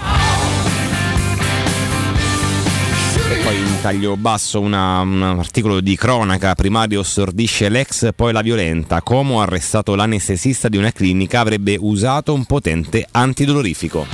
E 3.32 3.36
poi 3.36 3.56
in 3.56 3.80
taglio 3.80 4.14
basso 4.18 4.60
una- 4.60 5.00
un 5.00 5.22
articolo 5.22 5.80
di 5.80 5.96
cronaca, 5.96 6.54
primario 6.54 7.02
stordisce 7.02 7.70
l'ex, 7.70 8.10
poi 8.14 8.30
la 8.30 8.42
violenta. 8.42 9.00
Como 9.00 9.40
arrestato 9.40 9.94
l'anestesista 9.94 10.68
di 10.68 10.76
una 10.76 10.92
clinica, 10.92 11.40
avrebbe 11.40 11.78
usato 11.80 12.34
un 12.34 12.44
potente 12.44 13.08
antidolorifico. 13.10 14.06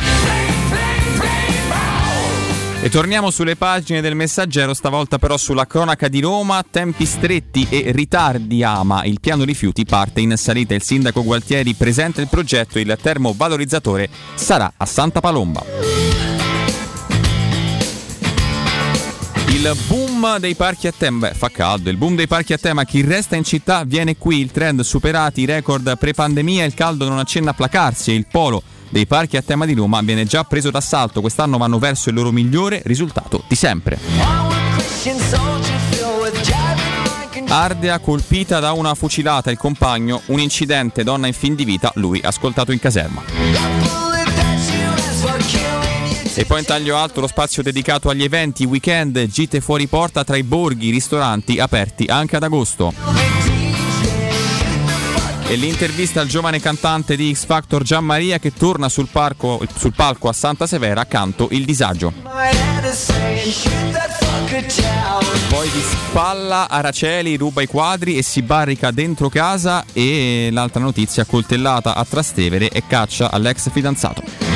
E 2.80 2.88
torniamo 2.90 3.32
sulle 3.32 3.56
pagine 3.56 4.00
del 4.00 4.14
messaggero, 4.14 4.72
stavolta 4.72 5.18
però 5.18 5.36
sulla 5.36 5.66
cronaca 5.66 6.06
di 6.06 6.20
Roma, 6.20 6.64
tempi 6.70 7.04
stretti 7.04 7.66
e 7.68 7.90
ritardi 7.90 8.62
ama. 8.62 9.02
Il 9.02 9.18
piano 9.20 9.42
rifiuti 9.42 9.84
parte 9.84 10.20
in 10.20 10.36
salita, 10.36 10.74
il 10.76 10.82
sindaco 10.84 11.24
Gualtieri 11.24 11.74
presenta 11.74 12.20
il 12.20 12.28
progetto, 12.28 12.78
il 12.78 12.96
termovalorizzatore 13.02 14.08
sarà 14.36 14.74
a 14.76 14.86
Santa 14.86 15.18
Palomba. 15.18 15.87
Il 19.60 19.76
boom 19.88 20.38
dei 20.38 20.54
parchi 20.54 20.86
a 20.86 20.92
tema, 20.96 21.26
beh 21.26 21.34
fa 21.34 21.48
caldo, 21.48 21.90
il 21.90 21.96
boom 21.96 22.14
dei 22.14 22.28
parchi 22.28 22.52
a 22.52 22.58
tema, 22.58 22.84
chi 22.84 23.02
resta 23.02 23.34
in 23.34 23.42
città 23.42 23.82
viene 23.82 24.16
qui, 24.16 24.38
il 24.38 24.52
trend 24.52 24.82
superati 24.82 25.40
i 25.40 25.46
record 25.46 25.98
pre-pandemia, 25.98 26.64
il 26.64 26.74
caldo 26.74 27.08
non 27.08 27.18
accenna 27.18 27.50
a 27.50 27.54
placarsi. 27.54 28.12
E 28.12 28.14
il 28.14 28.26
polo 28.30 28.62
dei 28.88 29.04
parchi 29.04 29.36
a 29.36 29.42
tema 29.42 29.66
di 29.66 29.74
Roma 29.74 30.00
viene 30.00 30.26
già 30.26 30.44
preso 30.44 30.70
d'assalto, 30.70 31.20
quest'anno 31.20 31.58
vanno 31.58 31.80
verso 31.80 32.08
il 32.08 32.14
loro 32.14 32.30
migliore 32.30 32.82
risultato 32.84 33.42
di 33.48 33.56
sempre. 33.56 33.98
Ardea 37.48 37.98
colpita 37.98 38.60
da 38.60 38.70
una 38.70 38.94
fucilata, 38.94 39.50
il 39.50 39.58
compagno, 39.58 40.22
un 40.26 40.38
incidente, 40.38 41.02
donna 41.02 41.26
in 41.26 41.32
fin 41.32 41.56
di 41.56 41.64
vita, 41.64 41.90
lui 41.96 42.20
ascoltato 42.22 42.70
in 42.70 42.78
caserma. 42.78 44.07
E 46.38 46.44
poi 46.44 46.60
in 46.60 46.64
taglio 46.64 46.96
alto 46.96 47.20
lo 47.20 47.26
spazio 47.26 47.64
dedicato 47.64 48.10
agli 48.10 48.22
eventi, 48.22 48.64
weekend, 48.64 49.26
gite 49.26 49.60
fuori 49.60 49.88
porta 49.88 50.22
tra 50.22 50.36
i 50.36 50.44
borghi, 50.44 50.90
ristoranti 50.90 51.58
aperti 51.58 52.04
anche 52.04 52.36
ad 52.36 52.44
agosto. 52.44 52.94
E 55.48 55.56
l'intervista 55.56 56.20
al 56.20 56.28
giovane 56.28 56.60
cantante 56.60 57.16
di 57.16 57.34
X 57.34 57.44
Factor 57.44 57.82
Gianmaria 57.82 58.38
che 58.38 58.52
torna 58.52 58.88
sul, 58.88 59.08
parco- 59.10 59.60
sul 59.76 59.92
palco 59.96 60.28
a 60.28 60.32
Santa 60.32 60.68
Severa 60.68 61.06
canto 61.06 61.48
Il 61.50 61.64
disagio. 61.64 62.12
Poi 65.48 65.70
di 65.70 65.80
spalla 65.80 66.68
Araceli 66.68 67.36
ruba 67.36 67.62
i 67.62 67.66
quadri 67.66 68.16
e 68.16 68.22
si 68.22 68.42
barrica 68.42 68.92
dentro 68.92 69.28
casa 69.28 69.84
e 69.92 70.50
l'altra 70.52 70.80
notizia 70.80 71.24
coltellata 71.24 71.96
a 71.96 72.04
Trastevere 72.04 72.68
e 72.68 72.84
caccia 72.86 73.28
all'ex 73.32 73.72
fidanzato. 73.72 74.47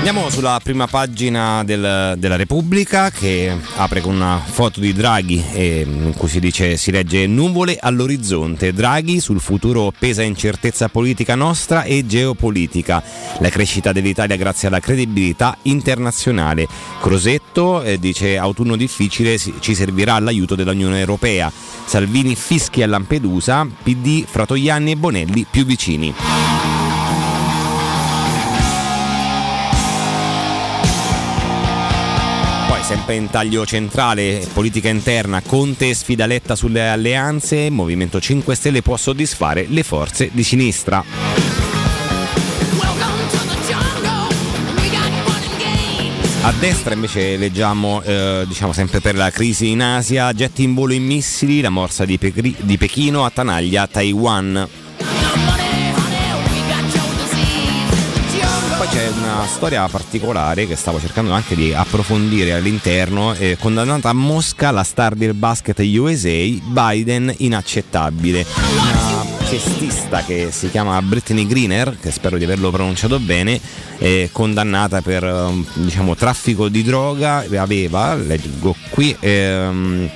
Andiamo 0.00 0.30
sulla 0.30 0.58
prima 0.62 0.86
pagina 0.86 1.62
del- 1.62 2.14
della 2.16 2.36
Repubblica 2.36 3.10
che 3.10 3.54
apre 3.76 4.00
con 4.00 4.14
una 4.14 4.42
foto 4.42 4.80
di 4.80 4.94
Draghi 4.94 5.44
e 5.52 5.86
in 5.86 6.14
cui 6.16 6.26
si 6.26 6.40
dice 6.40 6.78
si 6.78 6.90
legge 6.90 7.26
nuvole 7.26 7.76
all'orizzonte. 7.78 8.72
Draghi 8.72 9.20
sul 9.20 9.40
futuro 9.40 9.92
pesa 9.96 10.22
incertezza 10.22 10.88
politica 10.88 11.34
nostra 11.34 11.82
e 11.82 12.06
geopolitica. 12.06 13.02
La 13.40 13.50
crescita 13.50 13.92
dell'Italia 13.92 14.36
grazie 14.36 14.68
alla 14.68 14.80
credibilità 14.80 15.58
internazionale. 15.64 16.66
Crosetto 16.98 17.82
eh, 17.82 17.98
dice 17.98 18.38
autunno 18.38 18.76
difficile 18.76 19.36
ci 19.38 19.74
servirà 19.74 20.18
l'aiuto 20.18 20.54
dell'Unione 20.54 20.98
Europea. 20.98 21.52
Salvini 21.84 22.34
fischi 22.36 22.82
a 22.82 22.86
Lampedusa, 22.86 23.66
PD 23.82 24.24
Fratoianni 24.24 24.92
e 24.92 24.96
Bonelli 24.96 25.46
più 25.48 25.66
vicini. 25.66 26.14
Poi 32.70 32.84
sempre 32.84 33.16
in 33.16 33.28
taglio 33.28 33.66
centrale, 33.66 34.46
politica 34.52 34.88
interna, 34.88 35.42
Conte 35.44 35.92
sfida 35.92 36.24
Letta 36.26 36.54
sulle 36.54 36.88
alleanze, 36.88 37.68
Movimento 37.68 38.20
5 38.20 38.54
Stelle 38.54 38.80
può 38.80 38.96
soddisfare 38.96 39.66
le 39.68 39.82
forze 39.82 40.30
di 40.32 40.44
sinistra. 40.44 41.02
A 46.42 46.52
destra 46.60 46.94
invece 46.94 47.36
leggiamo, 47.36 48.02
eh, 48.02 48.44
diciamo 48.46 48.72
sempre 48.72 49.00
per 49.00 49.16
la 49.16 49.30
crisi 49.30 49.70
in 49.70 49.82
Asia, 49.82 50.32
getti 50.32 50.62
in 50.62 50.72
volo 50.72 50.92
i 50.92 51.00
missili, 51.00 51.60
la 51.60 51.70
morsa 51.70 52.04
di, 52.04 52.18
Pe- 52.18 52.54
di 52.56 52.78
Pechino 52.78 53.24
attanaglia 53.24 53.88
Taiwan. 53.88 54.68
Poi 58.80 58.88
c'è 58.88 59.08
una 59.08 59.44
storia 59.44 59.86
particolare 59.88 60.66
che 60.66 60.74
stavo 60.74 60.98
cercando 60.98 61.32
anche 61.32 61.54
di 61.54 61.74
approfondire 61.74 62.54
all'interno. 62.54 63.34
Eh, 63.34 63.58
condannata 63.60 64.08
a 64.08 64.14
Mosca 64.14 64.70
la 64.70 64.84
star 64.84 65.16
del 65.16 65.34
basket 65.34 65.78
USA, 65.80 66.30
Biden 66.64 67.30
inaccettabile. 67.36 68.46
Una 68.78 69.26
cestista 69.44 70.24
che 70.24 70.48
si 70.50 70.70
chiama 70.70 71.02
Brittany 71.02 71.46
Greener, 71.46 71.98
che 72.00 72.10
spero 72.10 72.38
di 72.38 72.44
averlo 72.44 72.70
pronunciato 72.70 73.20
bene, 73.20 73.60
è 73.98 74.30
condannata 74.32 75.02
per 75.02 75.24
um, 75.24 75.62
diciamo, 75.74 76.14
traffico 76.14 76.70
di 76.70 76.82
droga. 76.82 77.44
Aveva, 77.58 78.14
leggo 78.14 78.74
qui, 78.88 79.14
ehm, 79.20 80.08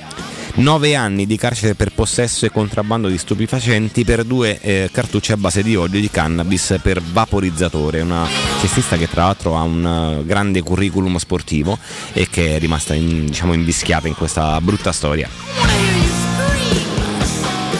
9 0.55 0.95
anni 0.95 1.25
di 1.25 1.35
carcere 1.35 1.75
per 1.75 1.91
possesso 1.93 2.45
e 2.45 2.49
contrabbando 2.49 3.09
di 3.09 3.17
stupefacenti 3.17 4.05
per 4.05 4.23
due 4.23 4.59
eh, 4.61 4.89
cartucce 4.91 5.33
a 5.33 5.37
base 5.37 5.61
di 5.61 5.75
olio 5.75 5.99
di 5.99 6.09
cannabis 6.09 6.79
per 6.81 7.01
vaporizzatore. 7.01 7.99
Una 8.01 8.25
cestista 8.61 8.95
che 8.95 9.09
tra 9.09 9.25
l'altro 9.25 9.57
ha 9.57 9.63
un 9.63 10.19
eh, 10.21 10.25
grande 10.25 10.61
curriculum 10.61 11.17
sportivo 11.17 11.77
e 12.13 12.29
che 12.29 12.55
è 12.55 12.59
rimasta 12.59 12.93
in, 12.93 13.25
diciamo, 13.25 13.53
invischiata 13.53 14.07
in 14.07 14.15
questa 14.15 14.59
brutta 14.61 14.93
storia. 14.93 15.29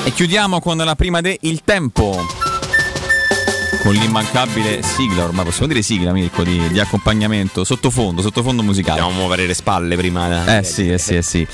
E 0.04 0.12
chiudiamo 0.12 0.60
con 0.60 0.78
la 0.78 0.96
prima 0.96 1.22
de 1.22 1.38
Il 1.42 1.62
Tempo. 1.64 2.45
Con 3.82 3.94
l'immancabile 3.94 4.82
sigla, 4.82 5.24
ormai 5.24 5.46
possiamo 5.46 5.68
dire 5.68 5.82
sigla 5.82 6.12
Mirko 6.12 6.44
di, 6.44 6.68
di 6.70 6.80
accompagnamento, 6.80 7.64
sottofondo, 7.64 8.22
sottofondo 8.22 8.64
musicale. 8.64 9.00
Dobbiamo 9.00 9.20
muovere 9.22 9.46
le 9.46 9.54
spalle 9.54 9.96
prima. 9.96 10.58
Eh 10.58 10.64
sì, 10.64 10.92
eh 10.92 10.98
sì, 10.98 11.16
eh 11.16 11.22
sì. 11.22 11.48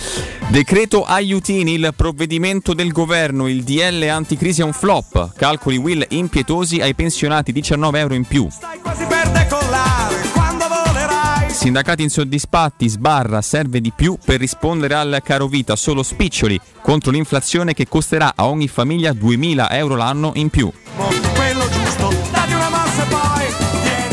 Decreto 0.48 1.04
aiutini, 1.04 1.74
il 1.74 1.94
provvedimento 1.96 2.74
del 2.74 2.92
governo, 2.92 3.48
il 3.48 3.64
DL 3.64 4.08
anticrisi 4.10 4.62
è 4.62 4.64
un 4.64 4.74
flop. 4.74 5.34
Calcoli 5.36 5.78
Will 5.78 6.06
impietosi 6.10 6.80
ai 6.80 6.96
pensionati 6.96 7.52
19 7.52 8.00
euro 8.00 8.14
in 8.14 8.26
più. 8.26 8.48
Quasi 8.82 9.06
per 9.06 9.30
decollare 9.30 10.16
quando 10.34 10.66
volerai. 10.68 11.50
Sindacati 11.50 12.04
insoddisfatti, 12.04 12.88
sbarra, 12.88 13.42
serve 13.42 13.82
di 13.82 13.92
più 13.96 14.18
per 14.24 14.40
rispondere 14.40 14.96
al 14.96 15.22
caro 15.24 15.48
vita, 15.48 15.76
solo 15.76 16.04
spiccioli 16.04 16.60
contro 16.82 17.12
l'inflazione 17.12 17.74
che 17.74 17.88
costerà 17.88 18.34
a 18.36 18.48
ogni 18.48 18.68
famiglia 18.68 19.14
2000 19.14 19.72
euro 19.72 19.96
l'anno 19.96 20.32
in 20.36 20.50
più. 20.50 20.72
Quello 20.96 21.31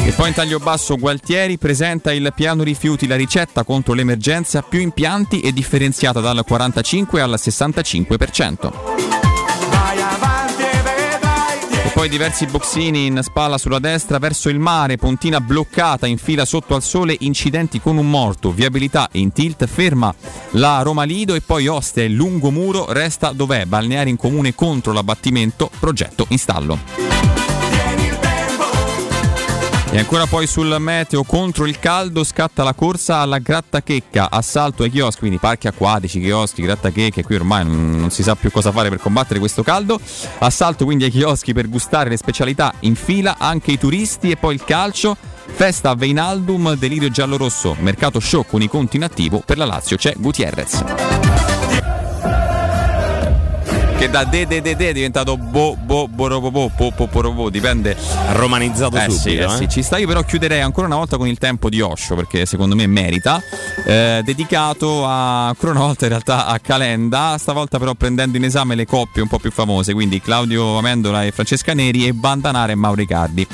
E 0.09 0.13
poi 0.13 0.29
in 0.29 0.35
taglio 0.35 0.59
basso 0.59 0.97
Gualtieri 0.97 1.59
presenta 1.59 2.15
il 2.15 2.33
piano 2.35 2.63
rifiuti, 2.63 3.07
la 3.07 3.15
ricetta 3.15 3.63
contro 3.63 3.93
l'emergenza, 3.93 4.63
più 4.63 4.81
impianti 4.81 5.41
e 5.41 5.53
differenziata 5.53 6.21
dal 6.21 6.43
45 6.47 7.21
al 7.21 7.35
65%. 7.35 8.73
vai 9.69 10.01
avanti 10.01 10.63
e 10.63 10.77
vedrai. 10.83 11.59
E 11.85 11.91
poi 11.93 12.09
diversi 12.09 12.47
boxini 12.47 13.05
in 13.05 13.21
spalla 13.23 13.59
sulla 13.59 13.81
destra 13.81 14.17
verso 14.19 14.49
il 14.49 14.59
mare, 14.59 14.97
pontina 14.97 15.43
bloccata 15.43 16.07
in 16.07 16.17
fila 16.17 16.47
sotto 16.47 16.75
al 16.75 16.83
sole, 16.83 17.15
incidenti 17.21 17.79
con 17.79 17.99
un 17.99 18.09
morto, 18.09 18.51
viabilità 18.51 19.11
in 19.13 19.31
tilt, 19.31 19.67
ferma 19.67 20.13
la 20.53 20.81
Roma 20.81 21.05
Lido 21.05 21.35
e 21.35 21.43
poi 21.43 21.65
il 21.65 22.13
lungo 22.15 22.51
muro 22.51 22.91
resta 22.93 23.33
dov'è, 23.33 23.67
balneare 23.67 24.09
in 24.09 24.17
comune 24.17 24.55
contro 24.55 24.93
l'abbattimento, 24.95 25.71
progetto 25.79 26.25
in 26.31 26.39
stallo. 26.39 27.38
E 29.91 29.99
ancora 29.99 30.27
poi 30.27 30.47
sul 30.47 30.77
meteo 30.79 31.25
contro 31.25 31.67
il 31.67 31.79
caldo 31.79 32.23
scatta 32.23 32.63
la 32.63 32.75
corsa 32.75 33.21
alla 33.21 33.39
grattachecca, 33.39 34.29
assalto 34.31 34.83
ai 34.83 34.91
chioschi, 34.91 35.21
quindi 35.21 35.39
parchi 35.39 35.67
acquatici, 35.67 36.21
chioschi, 36.21 36.61
grattachecche, 36.61 37.25
qui 37.25 37.37
ormai 37.37 37.65
non, 37.65 37.99
non 37.99 38.11
si 38.11 38.23
sa 38.23 38.35
più 38.35 38.51
cosa 38.51 38.71
fare 38.71 38.91
per 38.91 39.01
combattere 39.01 39.39
questo 39.39 39.63
caldo. 39.63 39.99
Assalto 40.41 40.85
quindi 40.85 41.05
ai 41.05 41.11
chioschi 41.11 41.55
per 41.55 41.71
gustare 41.71 42.11
le 42.11 42.19
specialità 42.19 42.75
in 42.81 42.97
fila, 42.97 43.37
anche 43.39 43.73
i 43.73 43.79
turisti 43.79 44.31
e 44.31 44.37
poi 44.37 44.55
il 44.55 44.65
calcio. 44.65 45.17
Festa 45.47 45.89
a 45.89 45.95
Veinaldum, 45.95 46.75
delirio 46.75 47.09
giallo-rosso, 47.09 47.75
mercato 47.81 48.21
show 48.21 48.45
con 48.47 48.61
i 48.61 48.69
conti 48.69 48.97
in 48.97 49.05
attivo, 49.05 49.43
per 49.45 49.57
la 49.57 49.65
Lazio 49.65 49.97
c'è 49.97 50.13
Gutierrez. 50.19 51.48
Che 53.99 54.09
da 54.09 54.23
de 54.23 54.47
de 54.47 54.63
de 54.63 54.77
de 54.77 54.91
è 54.91 54.93
diventato 54.93 55.37
bo 55.37 55.77
bo 55.77 56.07
borobo 56.07 56.51
po 56.69 56.93
po 56.93 57.09
borobo, 57.09 57.51
dipende. 57.51 57.97
Romanizzato 58.31 58.97
eh 58.97 59.11
sì, 59.11 59.19
subito, 59.19 59.43
eh 59.43 59.45
eh. 59.47 59.57
sì, 59.57 59.69
ci 59.69 59.83
sta. 59.83 59.99
Io 59.99 60.07
però 60.07 60.23
chiuderei 60.23 60.61
ancora 60.61 60.87
una 60.87 60.95
volta 60.95 61.17
con 61.17 61.27
il 61.27 61.37
tempo 61.39 61.69
di 61.69 61.81
Osho, 61.81 62.15
perché 62.15 62.47
secondo 62.47 62.77
me 62.77 62.87
merita. 62.87 63.43
eh, 63.85 64.23
dedicato 64.25 65.05
a, 65.05 65.49
ancora 65.49 65.73
una 65.73 65.81
volta 65.81 66.05
in 66.05 66.11
realtà 66.11 66.47
a 66.47 66.61
Calenda, 66.61 67.37
stavolta 67.39 67.79
però 67.81 67.95
prendendo 67.95 68.37
in 68.37 68.45
esame 68.45 68.77
le 68.77 68.87
coppie 68.87 69.21
un 69.21 69.29
po' 69.29 69.41
più 69.41 69.51
famose, 69.51 69.93
quindi 69.95 70.21
Claudio 70.21 70.79
Amendola 70.79 71.25
e 71.25 71.33
Francesca 71.33 71.75
Neri 71.75 72.07
e 72.07 72.13
Bandanara 72.13 72.71
e 72.71 72.77
Mauro 72.77 73.03
Icardi. 73.03 73.45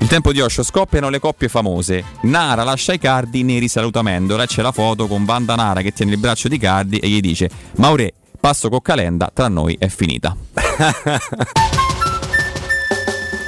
Il 0.00 0.06
tempo 0.06 0.30
di 0.30 0.40
Osho 0.40 0.62
scoppiano 0.62 1.08
le 1.08 1.18
coppie 1.18 1.48
famose. 1.48 2.04
Nara 2.22 2.62
lascia 2.62 2.92
Icardi, 2.92 3.42
Neri 3.42 3.66
saluta 3.66 3.98
Amendola 3.98 4.44
e 4.44 4.46
c'è 4.46 4.62
la 4.62 4.70
foto 4.70 5.08
con 5.08 5.24
Bandanara 5.24 5.80
che 5.80 5.92
tiene 5.92 6.12
il 6.12 6.18
braccio 6.18 6.46
di 6.46 6.54
Icardi 6.54 6.98
e 6.98 7.08
gli 7.08 7.18
dice 7.20 7.50
Maure, 7.76 8.12
passo 8.40 8.68
con 8.68 8.80
Calenda, 8.80 9.30
tra 9.32 9.48
noi 9.48 9.76
è 9.78 9.88
finita. 9.88 10.36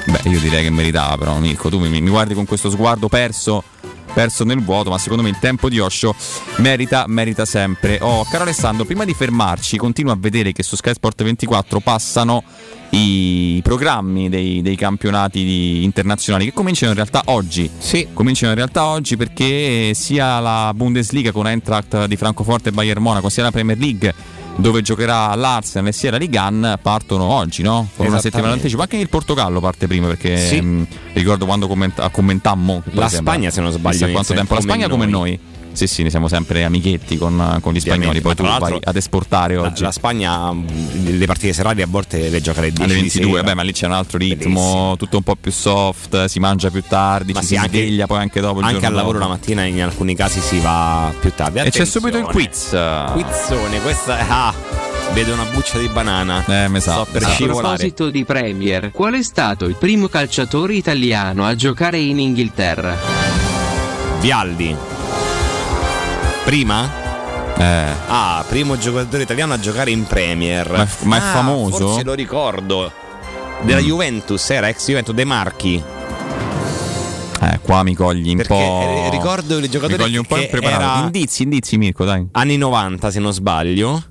Beh, 0.05 0.29
io 0.29 0.39
direi 0.39 0.63
che 0.63 0.69
meritava 0.69 1.17
però, 1.17 1.37
Mirko. 1.37 1.69
Tu 1.69 1.79
mi, 1.79 2.01
mi 2.01 2.09
guardi 2.09 2.33
con 2.33 2.45
questo 2.45 2.69
sguardo 2.69 3.07
perso, 3.07 3.63
perso 4.13 4.43
nel 4.43 4.61
vuoto, 4.61 4.89
ma 4.89 4.97
secondo 4.97 5.23
me 5.23 5.29
il 5.29 5.37
tempo 5.39 5.69
di 5.69 5.79
Osho 5.79 6.13
merita, 6.57 7.05
merita 7.07 7.45
sempre. 7.45 7.99
Oh, 8.01 8.25
caro 8.29 8.43
Alessandro, 8.43 8.83
prima 8.83 9.05
di 9.05 9.13
fermarci, 9.13 9.77
continuo 9.77 10.11
a 10.11 10.17
vedere 10.19 10.51
che 10.51 10.63
su 10.63 10.75
Sky 10.75 10.93
Sport 10.93 11.23
24 11.23 11.79
passano 11.79 12.43
i 12.89 13.61
programmi 13.63 14.27
dei, 14.27 14.61
dei 14.61 14.75
campionati 14.75 15.83
internazionali 15.83 16.45
che 16.45 16.53
cominciano 16.53 16.91
in 16.91 16.97
realtà 16.97 17.21
oggi. 17.25 17.69
Sì. 17.77 18.07
Cominciano 18.11 18.51
in 18.51 18.57
realtà 18.57 18.85
oggi 18.85 19.15
perché 19.15 19.93
sia 19.93 20.39
la 20.39 20.73
Bundesliga 20.75 21.31
con 21.31 21.47
Eintracht 21.47 22.05
di 22.05 22.17
Francoforte 22.17 22.69
e 22.69 22.71
Bayern 22.71 23.01
Monaco, 23.01 23.29
sia 23.29 23.43
la 23.43 23.51
Premier 23.51 23.77
League 23.77 24.13
dove 24.55 24.81
giocherà 24.81 25.33
l'Arsenal 25.35 25.87
e 25.87 26.17
Ligue 26.17 26.39
1 26.39 26.79
partono 26.81 27.23
oggi, 27.25 27.63
no? 27.63 27.87
Con 27.95 28.07
una 28.07 28.19
settimana 28.19 28.49
d'anticipo. 28.49 28.81
Anche 28.81 28.97
il 28.97 29.09
Portogallo 29.09 29.59
parte 29.59 29.87
prima 29.87 30.07
perché 30.07 30.37
Sì. 30.37 30.61
mh, 30.61 30.87
ricordo 31.13 31.45
quando 31.45 31.67
commenta- 31.67 32.09
commentammo. 32.09 32.83
La 32.91 33.09
Spagna, 33.09 33.49
se 33.49 33.61
non 33.61 33.71
sbaglio, 33.71 34.09
quanto 34.11 34.33
tempo. 34.33 34.53
La 34.53 34.59
come 34.59 34.71
Spagna 34.71 34.87
come 34.89 35.05
noi. 35.05 35.11
noi. 35.31 35.39
Sì, 35.73 35.87
sì, 35.87 36.03
ne 36.03 36.09
siamo 36.09 36.27
sempre 36.27 36.63
amichetti 36.63 37.17
con, 37.17 37.57
con 37.61 37.73
gli 37.73 37.79
spagnoli. 37.79 38.21
Poi 38.21 38.35
tu 38.35 38.43
vai 38.43 38.77
ad 38.83 38.95
esportare 38.95 39.55
La, 39.55 39.61
oggi. 39.63 39.81
la 39.83 39.91
Spagna 39.91 40.53
le 40.53 41.25
partite 41.25 41.53
serali 41.53 41.81
a 41.81 41.87
volte 41.87 42.29
le 42.29 42.41
gioca 42.41 42.59
alle 42.59 42.71
10 42.71 42.83
alle 42.83 42.93
di 42.95 42.99
22, 43.01 43.29
sera. 43.31 43.43
beh, 43.43 43.53
ma 43.55 43.61
lì 43.63 43.71
c'è 43.71 43.85
un 43.85 43.93
altro 43.93 44.17
ritmo, 44.17 44.35
Bellissimo. 44.53 44.95
tutto 44.97 45.17
un 45.17 45.23
po' 45.23 45.35
più 45.35 45.51
soft, 45.51 46.25
si 46.25 46.39
mangia 46.39 46.69
più 46.69 46.83
tardi, 46.87 47.33
Ma 47.33 47.39
ci 47.39 47.45
sì, 47.47 47.53
si 47.55 47.59
anche- 47.59 47.69
sveglia 47.77 48.05
poi 48.05 48.19
anche 48.19 48.41
dopo 48.41 48.59
il 48.59 48.65
Anche 48.65 48.85
al 48.85 48.93
lavoro 48.93 49.17
dopo. 49.17 49.29
la 49.29 49.35
mattina 49.37 49.63
in 49.63 49.81
alcuni 49.81 50.13
casi 50.15 50.39
si 50.41 50.59
va 50.59 51.11
più 51.19 51.31
tardi. 51.33 51.59
E 51.59 51.69
c'è 51.71 51.85
subito 51.85 52.17
il 52.17 52.25
Attenzione. 52.25 53.11
quiz. 53.13 53.25
Quizzone, 53.47 53.81
questa 53.81 54.17
è. 54.19 54.25
Ah, 54.29 54.53
vedo 55.13 55.33
una 55.33 55.45
buccia 55.45 55.77
di 55.79 55.87
banana. 55.87 56.43
Eh, 56.45 56.67
mi 56.69 56.79
sa. 56.81 56.91
Sto 56.93 57.07
per. 57.11 57.23
A 57.23 57.29
scivolare. 57.29 57.61
proposito 57.61 58.09
di 58.09 58.23
Premier, 58.25 58.91
qual 58.91 59.13
è 59.13 59.23
stato 59.23 59.65
il 59.65 59.75
primo 59.75 60.07
calciatore 60.09 60.73
italiano 60.73 61.45
a 61.45 61.55
giocare 61.55 61.97
in 61.99 62.19
Inghilterra? 62.19 62.95
Vialdi. 64.19 64.75
Prima? 66.45 66.89
Eh, 67.57 67.89
Ah, 68.07 68.43
primo 68.47 68.77
giocatore 68.77 69.23
italiano 69.23 69.53
a 69.53 69.59
giocare 69.59 69.91
in 69.91 70.03
Premier. 70.05 70.69
Ma 70.69 70.83
è- 70.83 71.05
ma 71.05 71.15
è 71.17 71.19
Ah, 71.19 71.31
famoso? 71.33 71.87
Forse 71.87 72.03
lo 72.03 72.13
ricordo. 72.13 72.91
Della 73.61 73.79
Mm. 73.79 73.85
Juventus, 73.85 74.49
era 74.49 74.67
ex 74.67 74.87
Juventus 74.87 75.13
De 75.13 75.23
Marchi. 75.25 75.81
eh, 77.43 77.59
qua 77.61 77.81
mi 77.83 77.95
cogli 77.95 78.29
un 78.31 78.37
Perché 78.37 78.53
po'. 78.53 78.81
eh, 79.05 79.09
ricordo 79.11 79.55
il 79.55 79.61
mi 79.61 79.69
giocatore 79.69 79.97
cogli 80.03 80.17
un 80.17 80.25
po' 80.25 80.35
che 80.35 80.41
impreparato. 80.43 80.81
era 80.81 80.99
Indizi, 81.05 81.43
indizi, 81.43 81.77
Mirko, 81.77 82.05
dai. 82.05 82.27
anni 82.33 82.57
90, 82.57 83.09
se 83.11 83.19
non 83.19 83.33
sbaglio. 83.33 84.03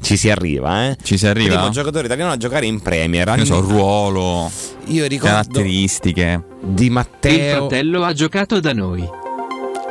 Ci 0.00 0.16
si 0.16 0.30
arriva, 0.30 0.86
eh. 0.86 0.96
Ci 1.02 1.18
si 1.18 1.26
arriva? 1.26 1.54
Primo 1.56 1.70
giocatore 1.70 2.06
italiano 2.06 2.30
a 2.30 2.36
giocare 2.36 2.66
in 2.66 2.80
Premier. 2.80 3.28
Anni- 3.28 3.40
ne 3.40 3.46
so, 3.46 3.60
ruolo, 3.60 4.50
Io 4.86 5.06
ricordo 5.06 5.34
caratteristiche. 5.34 6.42
di 6.62 6.84
Il 6.86 6.90
Matteo. 6.92 7.56
fratello 7.68 8.04
ha 8.04 8.12
giocato 8.12 8.60
da 8.60 8.72
noi. 8.72 9.06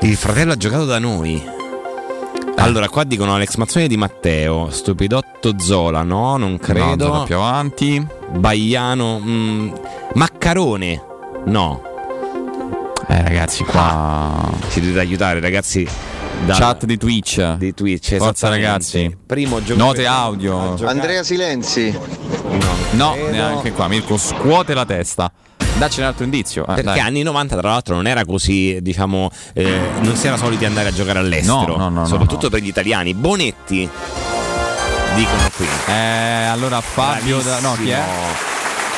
Il 0.01 0.15
fratello 0.15 0.53
ha 0.53 0.57
giocato 0.57 0.85
da 0.85 0.99
noi. 0.99 1.43
Allora, 2.57 2.89
qua 2.89 3.03
dicono 3.03 3.33
Alex 3.35 3.55
Mazzoni 3.55 3.87
di 3.87 3.97
Matteo, 3.97 4.69
Stupidotto 4.69 5.59
Zola, 5.59 6.01
no, 6.01 6.37
non 6.37 6.51
No, 6.53 6.57
credo. 6.57 7.05
Zola 7.05 7.23
più 7.23 7.35
avanti. 7.35 8.05
Baiano, 8.31 9.19
mm, 9.19 9.69
Maccarone, 10.13 11.03
no. 11.45 11.81
Eh, 13.07 13.21
ragazzi, 13.21 13.63
qua. 13.63 14.49
Ci 14.69 14.79
dovete 14.81 14.99
aiutare, 14.99 15.39
ragazzi. 15.39 15.87
da- 16.45 16.53
Chat 16.55 16.85
di 16.85 16.97
Twitch. 16.97 17.55
di 17.55 17.73
Twitch. 17.73 18.15
Forza, 18.17 18.49
ragazzi. 18.49 19.15
Primo 19.25 19.59
giocatore. 19.63 19.85
Note 19.87 20.05
audio. 20.05 20.75
Andrea 20.85 21.23
Silenzi. 21.23 21.89
No, 21.91 22.75
No, 22.91 23.15
neanche 23.29 23.71
qua. 23.71 23.87
Mirko 23.87 24.17
scuote 24.17 24.73
la 24.73 24.85
testa. 24.85 25.31
Dacci 25.77 25.99
un 25.99 26.07
altro 26.07 26.23
indizio. 26.23 26.63
Ah, 26.63 26.73
Perché 26.73 26.81
dai. 26.83 26.99
anni 26.99 27.21
90 27.21 27.55
tra 27.57 27.69
l'altro 27.69 27.93
non 27.95 28.07
era 28.07 28.25
così, 28.25 28.79
diciamo, 28.81 29.29
eh, 29.53 29.79
non 30.01 30.15
si 30.15 30.25
era 30.25 30.35
soliti 30.35 30.65
andare 30.65 30.89
a 30.89 30.91
giocare 30.91 31.19
all'estero, 31.19 31.77
No, 31.77 31.89
no, 31.89 31.99
no, 31.99 32.05
soprattutto 32.07 32.49
per 32.49 32.61
gli 32.61 32.67
italiani. 32.67 33.13
Bonetti 33.13 33.87
dicono 35.15 35.49
qui. 35.55 35.67
Eh, 35.87 36.45
allora 36.45 36.81
Fabio 36.81 37.39
da, 37.41 37.59
no, 37.59 37.75
chi 37.75 37.89
è? 37.89 38.01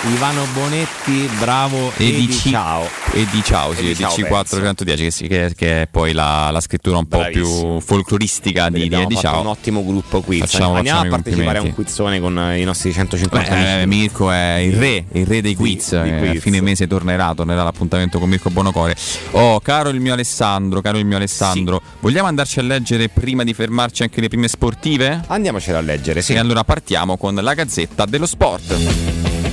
Ivano 0.02 0.46
Bonetti, 0.54 1.30
bravo 1.40 1.92
E 1.98 2.06
di 2.06 2.26
di 2.28 2.34
ciao. 2.34 2.88
E 3.12 3.28
di 3.30 3.44
ciao, 3.44 3.74
sì, 3.74 3.80
E 3.80 3.84
di 3.84 3.90
e 3.90 3.94
di 3.96 4.00
ciao, 4.00 4.16
C410 4.16 4.96
che, 4.96 5.12
sì, 5.12 5.28
che, 5.28 5.82
è 5.82 5.88
poi 5.92 6.14
la, 6.14 6.50
la 6.52 6.62
scrittura 6.62 6.98
un 6.98 7.06
po' 7.06 7.28
più 7.30 7.82
folcloristica 7.82 8.70
di, 8.70 8.88
di, 8.88 8.88
di 8.88 8.96
fatto 8.96 9.20
ciao. 9.20 9.42
un 9.42 9.48
ottimo 9.48 9.84
gruppo 9.84 10.22
quiz. 10.22 10.40
Facciamo- 10.40 10.76
Andiamo 10.76 11.00
facciamo 11.00 11.16
a 11.16 11.22
partecipare 11.22 11.58
a 11.58 11.62
un 11.62 11.74
quizzone 11.74 12.22
con 12.22 12.54
i 12.56 12.64
nostri 12.64 12.94
150 12.94 13.50
Beh, 13.50 13.82
eh. 13.82 13.86
Mirko 13.88 14.32
è 14.32 14.56
il 14.60 14.74
re, 14.74 15.04
il 15.12 15.26
re 15.26 15.42
dei 15.42 15.56
quiz. 15.56 16.02
di 16.02 16.10
eh, 16.10 16.18
quiz. 16.18 16.38
A 16.38 16.40
fine 16.40 16.62
mese 16.62 16.88
tornerà, 16.88 17.34
tornerà 17.36 17.64
l'appuntamento 17.64 18.20
con 18.20 18.30
Mirko 18.30 18.50
Bonocore. 18.52 18.96
Oh, 19.32 19.60
caro 19.60 19.90
il 19.90 20.00
mio 20.00 20.14
Alessandro, 20.14 20.80
caro 20.80 20.98
il 20.98 21.06
mio 21.06 21.18
Alessandro, 21.18 21.82
vogliamo 22.00 22.30
andarci 22.30 22.60
a 22.60 22.62
leggere 22.62 23.10
prima 23.10 23.44
di 23.44 23.54
fermarci 23.54 24.04
anche 24.04 24.22
le 24.22 24.30
prime 24.30 24.48
sportive? 24.48 25.24
Andiamocela 25.28 25.80
a 25.80 25.82
leggere, 25.82 26.22
sì. 26.22 26.34
E 26.34 26.38
allora 26.38 26.64
partiamo 26.64 27.18
con 27.18 27.36
la 27.36 27.54
Gazzetta 27.54 28.06
dello 28.06 28.26
Sport. 28.26 29.49